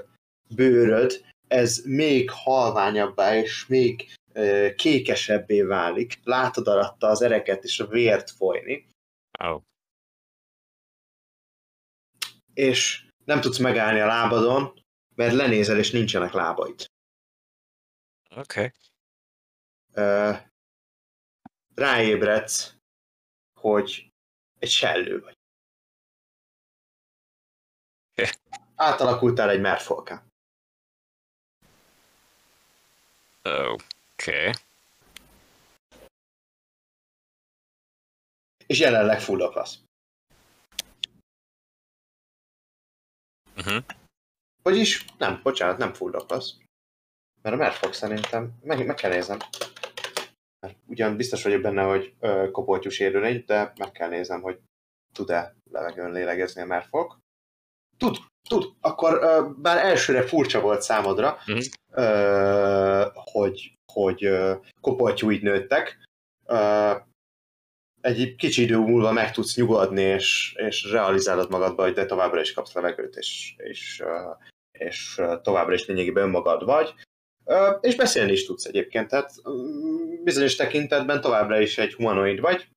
bőröd, 0.55 1.25
ez 1.47 1.81
még 1.85 2.29
halványabbá 2.29 3.35
és 3.35 3.65
még 3.67 4.13
ö, 4.33 4.67
kékesebbé 4.75 5.61
válik. 5.61 6.19
Látod 6.23 6.67
alatta 6.67 7.07
az 7.07 7.21
ereket 7.21 7.63
és 7.63 7.79
a 7.79 7.87
vért 7.87 8.31
folyni. 8.31 8.89
Oh. 9.39 9.61
és 12.53 13.05
nem 13.25 13.41
tudsz 13.41 13.57
megállni 13.57 13.99
a 13.99 14.05
lábadon, 14.05 14.83
mert 15.15 15.33
lenézel, 15.33 15.77
és 15.77 15.91
nincsenek 15.91 16.31
lábaid. 16.31 16.85
Oké. 18.35 18.71
Okay. 19.91 20.37
Ráébredsz, 21.75 22.75
hogy 23.59 24.09
egy 24.59 24.69
sellő 24.69 25.19
vagy. 25.19 25.35
Átalakultál 28.81 29.49
egy 29.49 29.61
merfolká. 29.61 30.23
Oké. 33.41 33.71
Okay. 33.71 34.51
És 38.65 38.79
jelenleg 38.79 39.21
fullaklasz. 39.21 39.79
Uh-huh. 43.57 43.83
Vagyis, 44.61 45.05
nem, 45.17 45.39
bocsánat, 45.43 45.77
nem 45.77 45.93
fullaklasz. 45.93 46.57
Mert 47.41 47.55
a 47.55 47.59
merfolk 47.59 47.93
szerintem, 47.93 48.59
meg, 48.61 48.85
meg 48.85 48.95
kell 48.95 49.11
néznem. 49.11 49.39
Mert 50.59 50.77
ugyan 50.87 51.15
biztos 51.15 51.43
vagyok 51.43 51.61
benne, 51.61 51.83
hogy 51.83 52.15
ö, 52.19 52.51
kopoltyús 52.51 52.99
élőlény, 52.99 53.43
de 53.45 53.73
meg 53.77 53.91
kell 53.91 54.09
néznem, 54.09 54.41
hogy 54.41 54.59
tud-e 55.13 55.55
levegőn 55.71 56.11
lélegezni 56.11 56.61
a 56.61 56.65
merfolk. 56.65 57.17
Tud, 57.97 58.17
tud. 58.49 58.65
Akkor 58.81 59.19
bár 59.57 59.85
elsőre 59.85 60.21
furcsa 60.21 60.61
volt 60.61 60.81
számodra, 60.81 61.37
ö, 61.91 63.05
hogy, 63.13 63.73
hogy 63.93 64.29
kopoltyúid 64.81 65.41
nőttek, 65.41 66.09
egy 68.01 68.35
kicsi 68.35 68.61
idő 68.61 68.77
múlva 68.77 69.11
meg 69.11 69.31
tudsz 69.31 69.55
nyugodni, 69.55 70.01
és, 70.01 70.53
és 70.57 70.91
realizálod 70.91 71.49
magadba, 71.49 71.83
hogy 71.83 71.93
de 71.93 72.05
továbbra 72.05 72.41
is 72.41 72.53
kapsz 72.53 72.73
levegőt, 72.73 73.15
és, 73.15 73.53
és, 73.57 74.03
és 74.71 75.21
továbbra 75.41 75.73
is 75.73 75.85
lényegében 75.85 76.23
önmagad 76.23 76.63
vagy. 76.63 76.93
És 77.81 77.95
beszélni 77.95 78.31
is 78.31 78.45
tudsz 78.45 78.65
egyébként, 78.65 79.07
tehát 79.07 79.31
mm, 79.49 80.23
bizonyos 80.23 80.55
tekintetben 80.55 81.21
továbbra 81.21 81.59
is 81.59 81.77
egy 81.77 81.93
humanoid 81.93 82.39
vagy. 82.39 82.69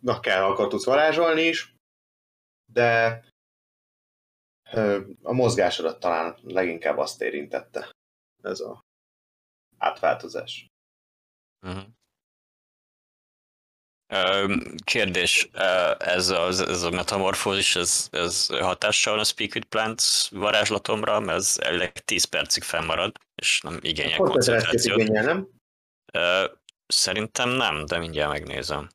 Na 0.00 0.20
kell, 0.20 0.42
akkor 0.42 0.68
tudsz 0.68 0.84
varázsolni 0.84 1.42
is, 1.42 1.74
de 2.72 3.20
a 5.22 5.32
mozgásodat 5.32 6.00
talán 6.00 6.38
leginkább 6.42 6.98
azt 6.98 7.22
érintette 7.22 7.90
ez 8.42 8.60
a 8.60 8.84
átváltozás. 9.78 10.70
Uh-huh. 11.66 11.82
Kérdés, 14.84 15.48
ez 15.98 16.28
a, 16.28 16.46
ez 16.46 16.82
a 16.82 16.90
metamorfózis, 16.90 17.76
ez, 17.76 18.08
ez 18.10 18.46
hatással 18.46 19.12
van 19.12 19.22
a 19.22 19.24
Speak 19.24 19.54
with 19.54 19.66
Plants 19.66 20.30
varázslatomra, 20.30 21.20
mert 21.20 21.38
ez 21.38 21.56
elvileg 21.58 21.92
10 21.92 22.24
percig 22.24 22.62
fennmarad, 22.62 23.16
és 23.34 23.60
nem 23.60 23.78
igényel 23.80 24.18
Koncentrációt 24.18 25.00
igényel, 25.00 25.24
nem? 25.24 25.48
Szerintem 26.86 27.48
nem, 27.48 27.84
de 27.84 27.98
mindjárt 27.98 28.32
megnézem. 28.32 28.88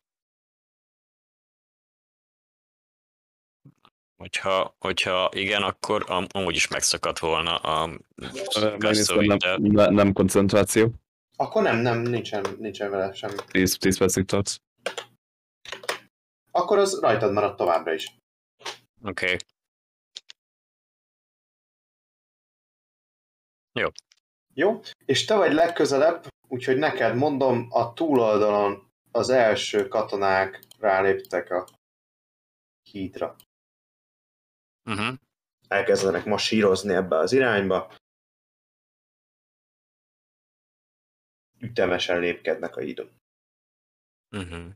Hogyha, 4.21 4.75
hogyha 4.79 5.29
igen, 5.33 5.63
akkor 5.63 6.03
am- 6.07 6.27
amúgy 6.31 6.55
is 6.55 6.67
megszakadt 6.67 7.19
volna 7.19 7.55
a 7.55 7.85
nem, 8.15 9.37
de 9.37 9.57
ne- 9.57 9.89
nem 9.89 10.13
koncentráció. 10.13 10.93
Akkor 11.37 11.61
nem, 11.61 11.77
nem, 11.77 12.01
nincsen, 12.01 12.45
nincsen 12.59 12.89
vele 12.89 13.13
semmi. 13.13 13.35
10, 13.47 13.77
10 13.77 13.97
percig 13.97 14.25
tartsz. 14.25 14.57
Akkor 16.51 16.77
az 16.77 16.99
rajtad 16.99 17.33
marad 17.33 17.55
továbbra 17.55 17.93
is. 17.93 18.15
oké. 19.03 19.25
Okay. 19.25 19.37
Jó? 24.53 24.79
És 25.05 25.25
te 25.25 25.35
vagy 25.35 25.53
legközelebb, 25.53 26.27
úgyhogy 26.47 26.77
neked 26.77 27.15
mondom, 27.15 27.67
a 27.69 27.93
túloldalon 27.93 28.87
az 29.11 29.29
első 29.29 29.87
katonák 29.87 30.59
ráléptek 30.79 31.51
a 31.51 31.67
hídra. 32.89 33.35
Uh-huh. 34.85 35.17
Elkezdenek 35.67 36.25
masírozni 36.25 36.93
ebbe 36.93 37.17
az 37.17 37.31
irányba. 37.31 37.93
Ütemesen 41.59 42.19
lépkednek 42.19 42.75
a 42.75 42.79
hídon. 42.81 43.11
Uh-huh. 44.29 44.73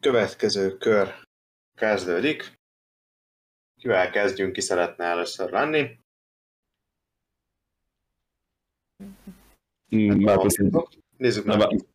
Következő 0.00 0.76
kör 0.76 1.14
kezdődik. 1.74 2.56
Kivel 3.76 4.10
kezdjünk, 4.10 4.52
ki 4.52 4.60
szeretne 4.60 5.04
először 5.04 5.50
lenni? 5.50 6.00
Mm, 9.96 10.20
Markus, 10.20 10.56
Nézzük 11.16 11.44
meg. 11.44 11.86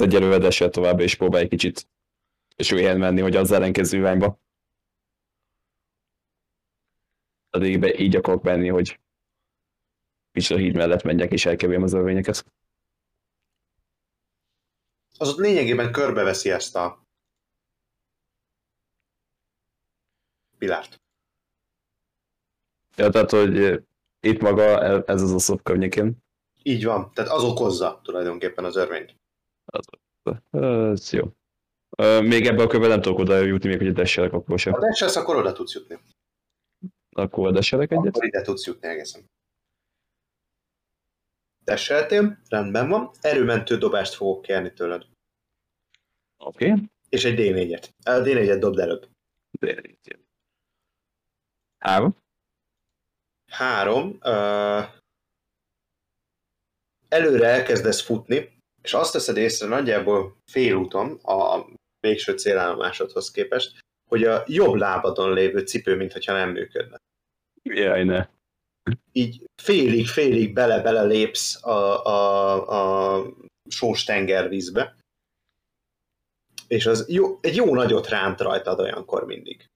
Egyelőre 0.00 0.38
vezesse 0.38 0.68
tovább, 0.68 1.00
és 1.00 1.16
próbálj 1.16 1.46
egy 1.50 1.88
kicsit 2.58 2.76
süllyed 2.76 2.98
menni, 2.98 3.20
hogy 3.20 3.36
az 3.36 3.50
ellenkező 3.50 3.98
irányba. 3.98 4.40
Az 7.50 7.62
égbe 7.62 7.98
így 7.98 8.16
akarok 8.16 8.42
menni, 8.42 8.68
hogy 8.68 9.00
kicsit 10.32 10.56
a 10.56 10.60
híd 10.60 10.76
mellett 10.76 11.02
menjek, 11.02 11.32
és 11.32 11.46
elkerüljem 11.46 11.82
az 11.82 11.92
örvényeket. 11.92 12.44
Az 15.18 15.28
ott 15.28 15.36
lényegében 15.36 15.92
körbeveszi 15.92 16.50
ezt 16.50 16.76
a 16.76 17.06
pilárt. 20.58 21.00
Ja, 22.96 23.10
tehát, 23.10 23.30
hogy 23.30 23.58
eh, 23.58 23.78
itt 24.20 24.40
maga 24.40 24.62
e- 24.62 25.02
ez 25.06 25.22
az 25.22 25.32
oszlop 25.32 25.62
környékén. 25.62 26.16
Így 26.62 26.84
van, 26.84 27.12
tehát 27.12 27.30
az 27.30 27.42
okozza 27.42 28.00
tulajdonképpen 28.02 28.64
az 28.64 28.76
örvényt. 28.76 29.16
Ez 30.50 31.12
jó. 31.12 31.37
Még 32.22 32.46
ebbe 32.46 32.62
a 32.62 32.66
körbe 32.66 32.86
nem 32.86 33.00
tudok 33.00 33.18
oda 33.18 33.38
jutni, 33.38 33.68
még 33.68 33.78
hogy 33.78 33.92
desselek 33.92 34.32
akkor 34.32 34.48
Ha 34.48 34.56
sem. 34.56 34.80
desselsz, 34.80 35.16
akkor 35.16 35.36
oda 35.36 35.52
tudsz 35.52 35.74
jutni. 35.74 35.98
Akkor 37.10 37.52
desselek 37.52 37.90
egyet. 37.90 38.06
Akkor 38.06 38.24
ide 38.24 38.42
tudsz 38.42 38.66
jutni 38.66 38.88
egészen. 38.88 39.24
Desseltél, 41.64 42.38
rendben 42.48 42.88
van. 42.88 43.10
Erőmentő 43.20 43.76
dobást 43.78 44.14
fogok 44.14 44.42
kérni 44.42 44.72
tőled. 44.72 45.04
Oké. 46.36 46.74
És 47.08 47.24
egy 47.24 47.34
D4-et. 47.38 47.88
A 48.04 48.10
D4-et 48.10 48.56
dobd 48.60 48.78
előbb. 48.78 49.08
Három. 51.78 52.16
Három. 53.46 54.08
Uh, 54.08 54.84
előre 57.08 57.46
elkezdesz 57.46 58.00
futni, 58.00 58.58
és 58.82 58.94
azt 58.94 59.12
teszed 59.12 59.36
észre 59.36 59.66
nagyjából 59.68 60.36
félúton 60.46 61.18
a 61.22 61.66
végső 62.00 62.36
célállomásodhoz 62.36 63.30
képest, 63.30 63.78
hogy 64.08 64.24
a 64.24 64.44
jobb 64.46 64.74
lábadon 64.74 65.32
lévő 65.32 65.58
cipő, 65.60 65.96
mintha 65.96 66.32
nem 66.32 66.50
működne. 66.50 67.00
Jaj, 67.62 68.04
ne. 68.04 68.28
így 69.12 69.44
félig-félig 69.62 70.52
bele-bele 70.52 71.02
lépsz 71.02 71.64
a, 71.64 72.06
a, 72.06 73.16
a 73.16 73.26
sós 73.68 74.04
tengervízbe, 74.04 74.96
és 76.66 76.86
az 76.86 77.08
jó, 77.08 77.38
egy 77.40 77.56
jó 77.56 77.74
nagyot 77.74 78.08
ránt 78.08 78.40
rajtad 78.40 78.80
olyankor 78.80 79.24
mindig. 79.24 79.66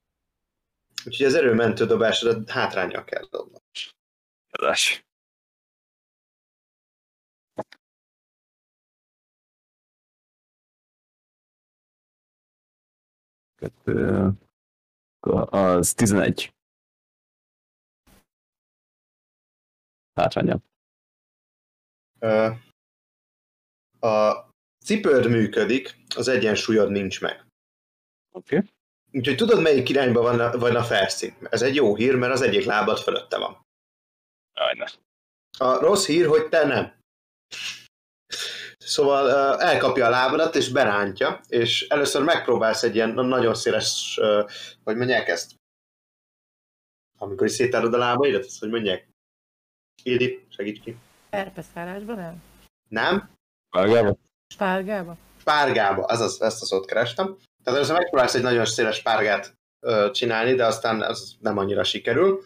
Úgyhogy 1.05 1.25
az 1.25 1.35
erőmentő 1.35 1.85
dobásodat 1.85 2.49
hátrányjal 2.49 3.03
kell 3.03 3.27
dobnod. 3.29 3.61
Adás. 4.51 5.05
Kettő, 13.63 14.29
akkor 15.19 15.47
az 15.59 15.93
11. 15.93 16.53
Hátránya. 20.13 20.59
A 23.99 24.45
cipőd 24.85 25.29
működik, 25.29 25.95
az 26.15 26.27
egyensúlyod 26.27 26.91
nincs 26.91 27.21
meg. 27.21 27.45
Oké. 28.31 28.55
Okay. 28.55 28.69
Úgyhogy 29.11 29.35
tudod, 29.35 29.61
melyik 29.61 29.89
irányba 29.89 30.21
van 30.21 30.39
a, 30.39 30.57
van 30.57 30.75
a 30.75 30.83
felszín. 30.83 31.35
Ez 31.49 31.61
egy 31.61 31.75
jó 31.75 31.95
hír, 31.95 32.15
mert 32.15 32.33
az 32.33 32.41
egyik 32.41 32.65
lábad 32.65 32.97
fölötte 32.97 33.37
van. 33.37 33.61
Jaj, 34.53 34.73
ne. 34.73 34.85
A 35.57 35.79
rossz 35.79 36.05
hír, 36.05 36.27
hogy 36.27 36.49
te 36.49 36.65
nem. 36.65 36.99
Szóval 38.85 39.59
elkapja 39.61 40.05
a 40.05 40.09
lábadat, 40.09 40.55
és 40.55 40.69
berántja, 40.71 41.41
és 41.47 41.87
először 41.87 42.23
megpróbálsz 42.23 42.83
egy 42.83 42.95
ilyen 42.95 43.09
nagyon 43.09 43.55
széles, 43.55 44.19
hogy 44.83 44.95
mondják 44.95 45.27
ezt? 45.27 45.51
Amikor 47.17 47.47
is 47.47 47.53
szétárod 47.53 47.93
a 47.93 47.97
lábaidat, 47.97 48.45
azt 48.45 48.59
hogy 48.59 48.69
mondják? 48.69 49.07
Ildi, 50.03 50.45
segíts 50.49 50.81
ki. 50.83 50.97
Herpeszárásban 51.29 52.15
nem? 52.15 52.41
Nem? 52.89 53.29
Vágába? 53.69 54.15
Spárgába? 54.47 55.17
Párgába, 55.43 56.03
azaz, 56.03 56.41
ezt 56.41 56.61
a 56.61 56.65
szót 56.65 56.85
kerestem. 56.85 57.25
Tehát 57.63 57.79
először 57.79 57.97
megpróbálsz 57.97 58.35
egy 58.35 58.41
nagyon 58.41 58.65
széles 58.65 59.01
párgát 59.01 59.53
ö, 59.79 60.09
csinálni, 60.11 60.53
de 60.53 60.65
aztán 60.65 61.01
az 61.01 61.35
nem 61.39 61.57
annyira 61.57 61.83
sikerül. 61.83 62.43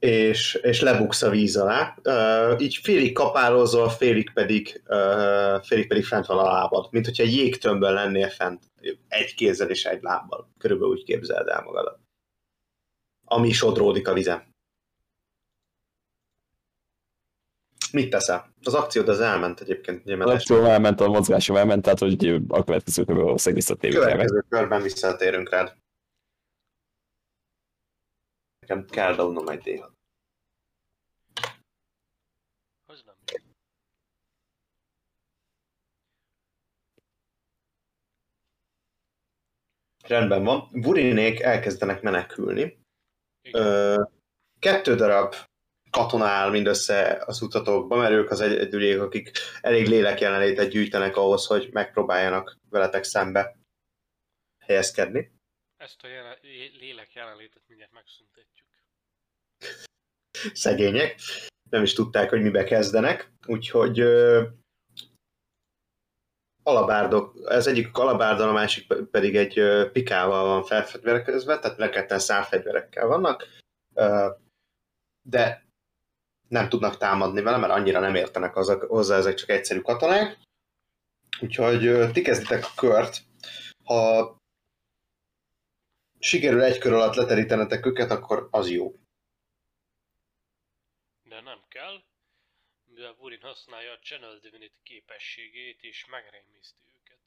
És, 0.00 0.54
és 0.54 0.80
lebuksz 0.80 1.22
a 1.22 1.30
víz 1.30 1.56
alá. 1.56 1.98
Ö, 2.02 2.54
így 2.58 2.76
félig 2.82 3.12
kapálózol, 3.12 3.88
félig 3.88 4.32
pedig, 4.32 4.82
ö, 4.86 5.56
félig 5.62 5.88
pedig 5.88 6.04
fent 6.04 6.26
van 6.26 6.38
a 6.38 6.52
lábad. 6.52 6.88
Mint 6.90 7.04
hogyha 7.04 7.22
egy 7.22 7.34
jégtömbben 7.34 7.92
lennél 7.92 8.28
fent. 8.28 8.62
Egy 9.08 9.34
kézzel 9.34 9.68
és 9.70 9.84
egy 9.84 10.02
lábbal. 10.02 10.50
Körülbelül 10.58 10.92
úgy 10.92 11.04
képzeld 11.04 11.48
el 11.48 11.62
magadat. 11.62 11.98
Ami 13.24 13.52
sodródik 13.52 14.08
a 14.08 14.12
vizen. 14.12 14.48
Mit 17.92 18.10
teszel? 18.10 18.54
Az 18.64 18.74
akciód 18.74 19.08
az 19.08 19.20
elment 19.20 19.60
egyébként. 19.60 20.02
Ugye, 20.04 20.16
Az 20.16 20.30
akció 20.30 20.64
elment, 20.64 21.00
a 21.00 21.08
mozgásom 21.08 21.56
elment, 21.56 21.82
tehát 21.82 21.98
hogy 21.98 22.42
a 22.48 22.64
következő 22.64 23.04
körben 23.04 23.24
valószínűleg 23.24 23.64
visszatérünk. 23.64 24.02
Következő 24.02 24.44
körben 24.48 24.82
visszatérünk 24.82 25.50
rád. 25.50 25.76
Nekem 28.70 28.86
kell 28.86 29.14
dobnom 29.14 29.48
egy 29.48 29.58
d 29.58 29.78
nem. 29.78 29.98
Rendben 40.06 40.44
van. 40.44 40.68
Burinék 40.72 41.40
elkezdenek 41.40 42.02
menekülni. 42.02 42.84
Igen. 43.42 43.62
Ö, 43.62 44.02
kettő 44.58 44.94
darab 44.94 45.34
katona 45.90 46.26
áll 46.26 46.50
mindössze 46.50 47.22
az 47.26 47.42
utatokban, 47.42 47.98
mert 47.98 48.12
ők 48.12 48.30
az 48.30 48.40
egyedüliek, 48.40 49.00
akik 49.00 49.30
elég 49.60 49.86
lélek 49.86 50.20
jelenlétet 50.20 50.68
gyűjtenek 50.68 51.16
ahhoz, 51.16 51.46
hogy 51.46 51.68
megpróbáljanak 51.72 52.58
veletek 52.68 53.04
szembe 53.04 53.58
helyezkedni. 54.58 55.39
Ezt 55.80 56.02
a 56.02 56.06
jelen, 56.08 56.36
lélek 56.78 57.12
jelenlétet 57.12 57.62
mindjárt 57.66 57.92
megszüntetjük. 57.92 58.66
szegények, 60.52 61.20
nem 61.70 61.82
is 61.82 61.92
tudták, 61.92 62.30
hogy 62.30 62.42
mibe 62.42 62.64
kezdenek, 62.64 63.32
úgyhogy 63.46 64.00
ö, 64.00 64.46
alabárdok, 66.62 67.34
ez 67.44 67.66
egyik 67.66 67.96
alabárdal, 67.96 68.48
a 68.48 68.52
másik 68.52 68.86
pe- 68.86 69.04
pedig 69.04 69.36
egy 69.36 69.58
ö, 69.58 69.90
pikával 69.92 70.46
van 70.46 70.64
felfegyverkezve, 70.64 71.58
tehát 71.58 71.78
leketten 71.78 72.18
szárfegyverekkel 72.18 73.06
vannak, 73.06 73.46
ö, 73.94 74.30
de 75.28 75.66
nem 76.48 76.68
tudnak 76.68 76.96
támadni 76.96 77.42
vele, 77.42 77.56
mert 77.56 77.72
annyira 77.72 78.00
nem 78.00 78.14
értenek 78.14 78.56
az, 78.56 78.78
hozzá, 78.88 79.16
ezek 79.16 79.34
csak 79.34 79.48
egyszerű 79.48 79.80
katonák. 79.80 80.38
Úgyhogy 81.40 81.86
ö, 81.86 82.10
ti 82.12 82.22
kezditek 82.22 82.64
a 82.64 82.74
kört. 82.76 83.22
Ha 83.84 84.38
sikerül 86.20 86.62
egy 86.62 86.78
kör 86.78 86.92
alatt 86.92 87.14
leterítenetek 87.14 87.86
őket, 87.86 88.10
akkor 88.10 88.48
az 88.50 88.70
jó. 88.70 88.94
De 91.22 91.40
nem 91.40 91.64
kell, 91.68 92.04
mivel 92.84 93.12
Burin 93.12 93.40
használja 93.40 93.92
a 93.92 93.98
Channel 93.98 94.38
Divinity 94.38 94.82
képességét, 94.82 95.82
és 95.82 96.06
megrémiszti 96.06 96.84
őket. 96.94 97.20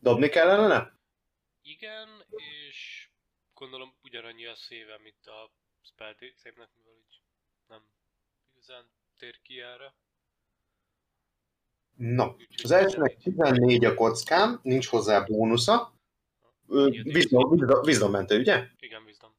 Dobni 0.00 0.28
kellene, 0.28 0.66
ne? 0.66 0.90
Igen, 1.62 2.24
és 2.28 3.08
gondolom 3.54 3.98
ugyanannyi 4.02 4.46
a 4.46 4.54
széve, 4.54 4.98
mint 4.98 5.26
a 5.26 5.52
Spell 5.80 6.14
mivel 6.76 6.96
így 6.96 7.22
nem 7.66 7.82
igazán 8.52 8.90
tér 9.16 9.40
ki 9.42 9.60
erre. 9.60 9.94
Úgyhogy 12.32 12.60
az 12.62 12.70
elsőnek 12.70 13.16
14 13.16 13.84
a 13.84 13.94
kockám, 13.94 14.60
nincs 14.62 14.86
hozzá 14.86 15.20
bónusza. 15.20 15.92
Ö, 16.68 16.88
Wisdom, 17.04 17.50
wisdom- 17.50 17.86
wisdom 17.86 18.10
mentő, 18.10 18.38
ugye? 18.38 18.66
Igen, 18.78 19.04
bizdom. 19.04 19.30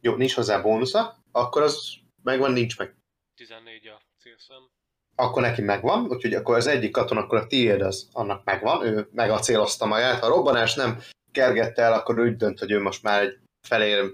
Jó, 0.00 0.14
nincs 0.14 0.34
hozzá 0.34 0.60
bónusza, 0.60 1.16
akkor 1.32 1.62
az 1.62 1.94
megvan, 2.22 2.52
nincs 2.52 2.78
meg. 2.78 2.96
14 3.34 3.86
a 3.86 4.00
célszem. 4.18 4.68
Akkor 5.14 5.42
neki 5.42 5.62
megvan, 5.62 6.06
úgyhogy 6.06 6.34
akkor 6.34 6.56
az 6.56 6.66
egyik 6.66 6.90
katona, 6.92 7.20
akkor 7.20 7.38
a 7.38 7.46
tiéd 7.46 7.80
az 7.80 8.08
annak 8.12 8.44
megvan, 8.44 8.86
ő 8.86 9.08
megacélozta 9.12 9.86
magát. 9.86 10.20
Ha 10.20 10.26
a 10.26 10.28
robbanás 10.28 10.74
nem 10.74 10.98
kergette 11.32 11.82
el, 11.82 11.92
akkor 11.92 12.20
úgy 12.20 12.36
dönt, 12.36 12.58
hogy 12.58 12.70
ő 12.70 12.80
most 12.80 13.02
már 13.02 13.22
egy 13.22 13.38
felé 13.66 14.12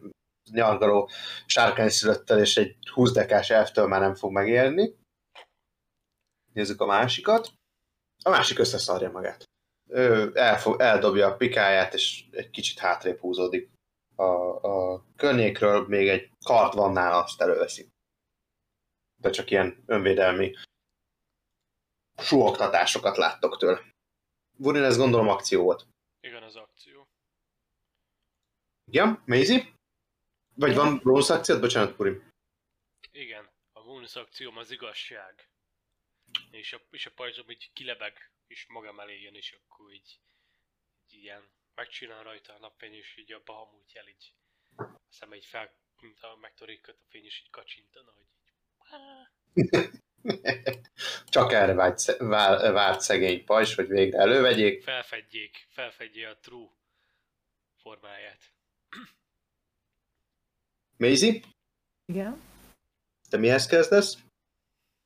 nyargaló 0.50 1.10
sárkányszülöttel 1.46 2.40
és 2.40 2.56
egy 2.56 2.76
20 2.92 3.12
dekás 3.12 3.50
elftől 3.50 3.86
már 3.86 4.00
nem 4.00 4.14
fog 4.14 4.32
megérni. 4.32 4.94
Nézzük 6.52 6.80
a 6.80 6.86
másikat. 6.86 7.52
A 8.28 8.30
másik 8.30 8.58
összeszarja 8.58 9.10
magát. 9.10 9.44
Ő 9.90 10.30
elfog, 10.34 10.80
eldobja 10.80 11.26
a 11.26 11.36
pikáját, 11.36 11.94
és 11.94 12.24
egy 12.30 12.50
kicsit 12.50 12.78
hátrébb 12.78 13.18
húzódik 13.18 13.70
a, 14.16 14.22
a 14.22 15.04
környékről, 15.16 15.86
még 15.86 16.08
egy 16.08 16.30
kart 16.44 16.74
van 16.74 16.92
nála, 16.92 17.22
azt 17.22 17.40
előveszi. 17.40 17.88
De 19.20 19.30
csak 19.30 19.50
ilyen 19.50 19.82
önvédelmi 19.86 20.54
suhogtatásokat 22.22 23.16
láttok 23.16 23.58
tőle. 23.58 23.80
Burin, 24.58 24.82
ez 24.82 24.96
gondolom 24.96 25.28
akció 25.28 25.62
volt. 25.62 25.86
Igen, 26.20 26.42
az 26.42 26.56
akció. 26.56 27.08
Igen? 28.84 29.22
Maisie? 29.26 29.74
Vagy 30.54 30.74
van 30.74 30.98
bronz 30.98 31.30
akciót? 31.30 31.60
Bocsánat, 31.60 31.96
Burin. 31.96 32.30
Igen, 33.10 33.48
a 33.72 33.82
bónusz 33.82 34.16
akcióm 34.16 34.56
az 34.56 34.70
igazság. 34.70 35.48
És 36.50 36.72
a, 36.72 36.80
és 36.90 37.06
a 37.06 37.10
pajzsom 37.10 37.50
így 37.50 37.70
kilebeg, 37.72 38.32
és 38.46 38.66
magam 38.68 39.00
elé 39.00 39.20
jön, 39.20 39.34
és 39.34 39.52
akkor 39.52 39.92
így, 39.92 40.20
így 41.10 41.22
ilyen 41.22 41.50
megcsinál 41.74 42.22
rajta 42.22 42.54
a 42.54 42.58
napfény, 42.58 42.94
és 42.94 43.16
így 43.16 43.32
a 43.32 43.42
bahamút 43.44 43.92
jel 43.92 44.08
így 44.08 44.32
a 44.76 44.84
szeme 45.08 45.36
így 45.36 45.44
fel, 45.44 45.72
mint 46.00 46.20
a 46.20 46.36
megtorékot 46.40 46.94
a 46.94 47.04
fény, 47.08 47.24
és 47.24 47.40
így 47.40 47.50
kacsintana, 47.50 48.12
hogy 48.12 48.26
így. 48.34 48.46
Csak 51.28 51.52
erre 51.52 51.74
vágy, 51.74 52.02
vár, 52.18 52.72
várt 52.72 53.00
szegény 53.00 53.44
pajzs, 53.44 53.74
hogy 53.74 53.88
végre 53.88 54.18
elővegyék. 54.18 54.82
felfedjék, 54.82 55.66
felfedje 55.70 56.28
a 56.28 56.38
true 56.38 56.68
formáját. 57.76 58.52
Maisie, 60.96 61.40
Igen. 62.06 62.42
te 63.28 63.36
mihez 63.36 63.66
kezdesz? 63.66 64.27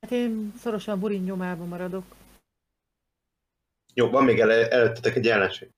Hát 0.03 0.11
én 0.11 0.53
szorosan 0.57 0.99
burin 0.99 1.23
nyomában 1.23 1.67
maradok. 1.67 2.15
Jó, 3.93 4.09
van 4.09 4.23
még 4.23 4.39
el, 4.39 4.51
előttetek 4.51 5.15
egy 5.15 5.27
ellenség. 5.27 5.69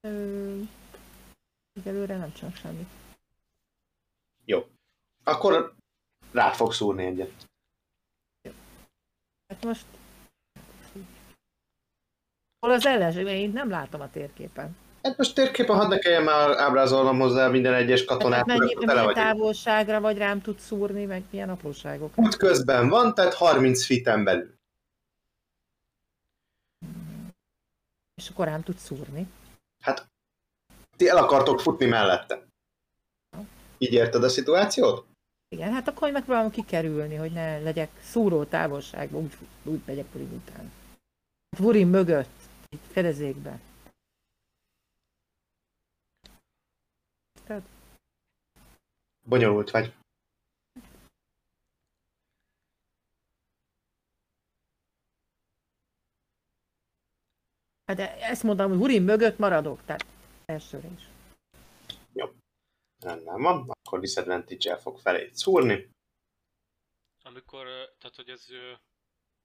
Ö, 0.00 0.60
egyelőre 1.72 2.16
nem 2.16 2.32
csak 2.32 2.54
semmit. 2.54 2.88
Jó. 4.44 4.66
Akkor 5.22 5.74
rá 6.32 6.52
fog 6.52 6.72
szúrni 6.72 7.04
egyet. 7.04 7.46
Hát 9.46 9.64
most... 9.64 9.86
Hol 12.58 12.70
az 12.70 12.86
ellenség? 12.86 13.26
Én 13.26 13.50
nem 13.50 13.68
látom 13.68 14.00
a 14.00 14.10
térképen. 14.10 14.76
Hát 15.04 15.16
most 15.16 15.34
térképen 15.34 15.76
hadd 15.76 15.88
ne 15.88 15.98
kelljen 15.98 16.22
már 16.22 16.50
ábrázolnom 16.50 17.18
hozzá 17.18 17.48
minden 17.48 17.74
egyes 17.74 18.04
katonát, 18.04 18.36
Hát 18.38 18.58
mennyi, 18.58 18.74
vagyunk. 18.74 19.12
távolságra 19.12 20.00
vagy 20.00 20.16
rám 20.18 20.40
tud 20.40 20.58
szúrni, 20.58 21.04
meg 21.04 21.22
milyen 21.30 21.48
apróságok. 21.48 22.12
Út 22.18 22.36
közben 22.36 22.88
van, 22.88 23.14
tehát 23.14 23.34
30 23.34 23.84
feet 23.84 24.24
belül. 24.24 24.54
És 28.14 28.28
akkor 28.28 28.46
rám 28.46 28.62
tud 28.62 28.76
szúrni. 28.76 29.26
Hát, 29.82 30.06
ti 30.96 31.08
el 31.08 31.16
akartok 31.16 31.60
futni 31.60 31.86
mellette. 31.86 32.46
Így 33.78 33.92
érted 33.92 34.22
a 34.24 34.28
szituációt? 34.28 35.06
Igen, 35.48 35.72
hát 35.72 35.88
akkor 35.88 36.10
megpróbálom 36.10 36.50
kikerülni, 36.50 37.14
hogy 37.14 37.32
ne 37.32 37.58
legyek 37.58 37.90
szúró 38.02 38.44
távolságban, 38.44 39.22
úgy, 39.22 39.34
úgy 39.62 39.80
megyek 39.86 40.06
Burin 40.06 40.32
után. 40.32 40.72
Burin 41.58 41.86
mögött, 41.86 42.38
itt 42.68 42.92
fedezékbe. 42.92 43.60
Tehát 47.46 47.62
Bonyolult 49.24 49.70
vagy. 49.70 49.94
Hát 57.84 57.96
de 57.96 58.20
ezt 58.20 58.42
mondom, 58.42 58.68
hogy 58.68 58.78
Hurin 58.78 59.02
mögött 59.02 59.38
maradok, 59.38 59.84
tehát 59.84 60.06
elsőre 60.44 60.88
is. 60.88 61.08
Rendben 62.98 63.42
van, 63.42 63.70
akkor 63.70 64.00
disadvantage-el 64.00 64.78
fog 64.78 64.98
felé 64.98 65.30
szúrni. 65.32 65.90
Amikor, 67.22 67.64
tehát 67.98 68.16
hogy 68.16 68.28
ez 68.28 68.46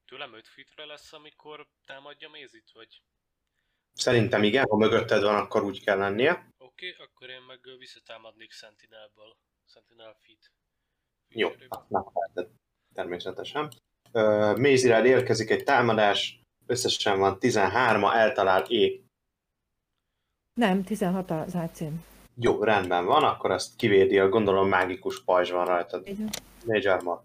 tőlem 0.06 0.34
5 0.34 0.48
fitre 0.48 0.86
lesz, 0.86 1.14
amikor 1.14 1.68
támadja 1.86 2.30
Mézit, 2.30 2.72
vagy? 2.72 3.02
Szerintem 3.94 4.44
igen, 4.44 4.66
ha 4.70 4.78
mögötted 4.78 5.22
van, 5.22 5.36
akkor 5.36 5.64
úgy 5.64 5.84
kell 5.84 5.98
lennie. 5.98 6.52
Oké, 6.58 6.92
okay, 6.92 7.06
akkor 7.06 7.30
én 7.30 7.42
meg 7.42 7.60
visszatámadnék 7.78 8.52
Sentinelből. 8.52 9.38
Sentinel 9.74 10.16
feet. 10.20 10.52
Jó, 11.34 11.50
megteheted. 11.88 12.50
Természetesen. 12.94 13.72
Uh, 14.12 14.58
Mézirád 14.58 15.06
érkezik 15.06 15.50
egy 15.50 15.64
támadás, 15.64 16.42
összesen 16.66 17.20
van 17.20 17.38
13-a, 17.40 18.16
eltalál 18.16 18.64
é. 18.64 19.04
Nem, 20.54 20.84
16 20.84 21.32
az 21.32 21.56
AC-m. 21.56 21.94
Jó, 22.36 22.64
rendben 22.64 23.06
van, 23.06 23.24
akkor 23.24 23.52
azt 23.52 23.76
kivédi, 23.76 24.20
a 24.20 24.30
gondolom 24.30 24.68
mágikus 24.68 25.24
pajzs 25.24 25.52
van 25.52 25.66
rajtad. 25.66 26.10
Mage 26.66 26.94
armor. 26.94 27.24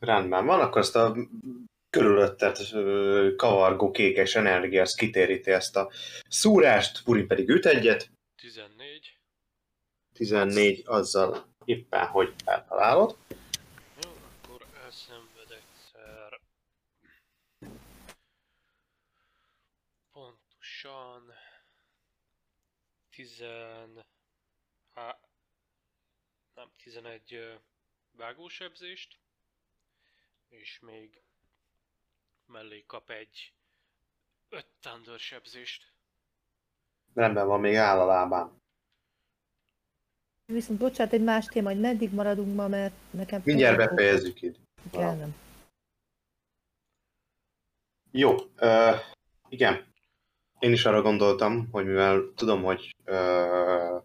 Rendben 0.00 0.46
van, 0.46 0.60
akkor 0.60 0.80
azt 0.80 0.96
a 0.96 1.16
körülötted 1.90 2.56
ö, 2.72 3.34
kavargó 3.36 3.90
kékes 3.90 4.34
energia, 4.34 4.82
az 4.82 4.94
kitéríti 4.94 5.50
ezt 5.50 5.76
a 5.76 5.90
szúrást, 6.28 7.02
Purin 7.04 7.26
pedig 7.26 7.48
üt 7.48 7.66
egyet, 7.66 8.10
14. 8.36 8.79
14 10.20 10.82
azzal 10.86 11.46
éppen, 11.64 12.06
hogy 12.06 12.34
eltalálod. 12.44 13.16
Jó, 14.02 14.10
akkor 14.10 14.66
elszenved 14.82 15.50
egyszer. 15.50 16.40
Pontosan... 20.12 21.32
Tizen... 23.10 24.04
Há... 24.94 25.20
Nem, 26.54 26.70
11 26.82 27.34
ö, 27.34 27.54
vágósebzést. 28.10 29.18
És 30.48 30.80
még 30.80 31.22
mellé 32.46 32.84
kap 32.86 33.10
egy 33.10 33.52
5 34.48 34.66
thunder 34.80 35.18
sebzést. 35.18 35.92
Rendben 37.14 37.46
van, 37.46 37.60
még 37.60 37.74
áll 37.74 38.00
a 38.00 38.06
lábán. 38.06 38.59
Viszont 40.50 40.78
bocsánat, 40.78 41.12
egy 41.12 41.22
más 41.22 41.46
téma, 41.46 41.68
hogy 41.68 41.80
meddig 41.80 42.14
maradunk 42.14 42.54
ma, 42.54 42.68
mert 42.68 42.94
nekem... 43.10 43.40
Mindjárt 43.44 43.76
befejezzük 43.76 44.42
itt. 44.42 44.56
Kell, 44.92 45.16
nem. 45.16 45.34
Jó, 48.10 48.34
uh, 48.60 48.94
igen. 49.48 49.84
Én 50.58 50.72
is 50.72 50.84
arra 50.84 51.02
gondoltam, 51.02 51.68
hogy 51.72 51.84
mivel 51.84 52.32
tudom, 52.36 52.62
hogy 52.62 52.94
uh, 53.06 54.02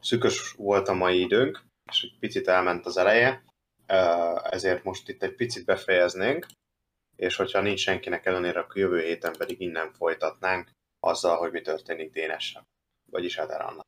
szükös 0.00 0.52
volt 0.52 0.88
a 0.88 0.94
mai 0.94 1.20
időnk, 1.20 1.62
és 1.90 2.02
egy 2.02 2.18
picit 2.18 2.48
elment 2.48 2.86
az 2.86 2.96
eleje, 2.96 3.44
uh, 3.88 4.52
ezért 4.52 4.84
most 4.84 5.08
itt 5.08 5.22
egy 5.22 5.34
picit 5.34 5.64
befejeznénk, 5.64 6.46
és 7.16 7.36
hogyha 7.36 7.60
nincs 7.60 7.80
senkinek 7.80 8.26
ellenére, 8.26 8.60
akkor 8.60 8.76
jövő 8.76 9.00
héten 9.00 9.32
pedig 9.38 9.60
innen 9.60 9.92
folytatnánk 9.92 10.70
azzal, 11.00 11.36
hogy 11.36 11.52
mi 11.52 11.60
történik 11.60 12.12
Dénessel. 12.12 12.66
Vagyis 13.10 13.38
Aderannak. 13.38 13.86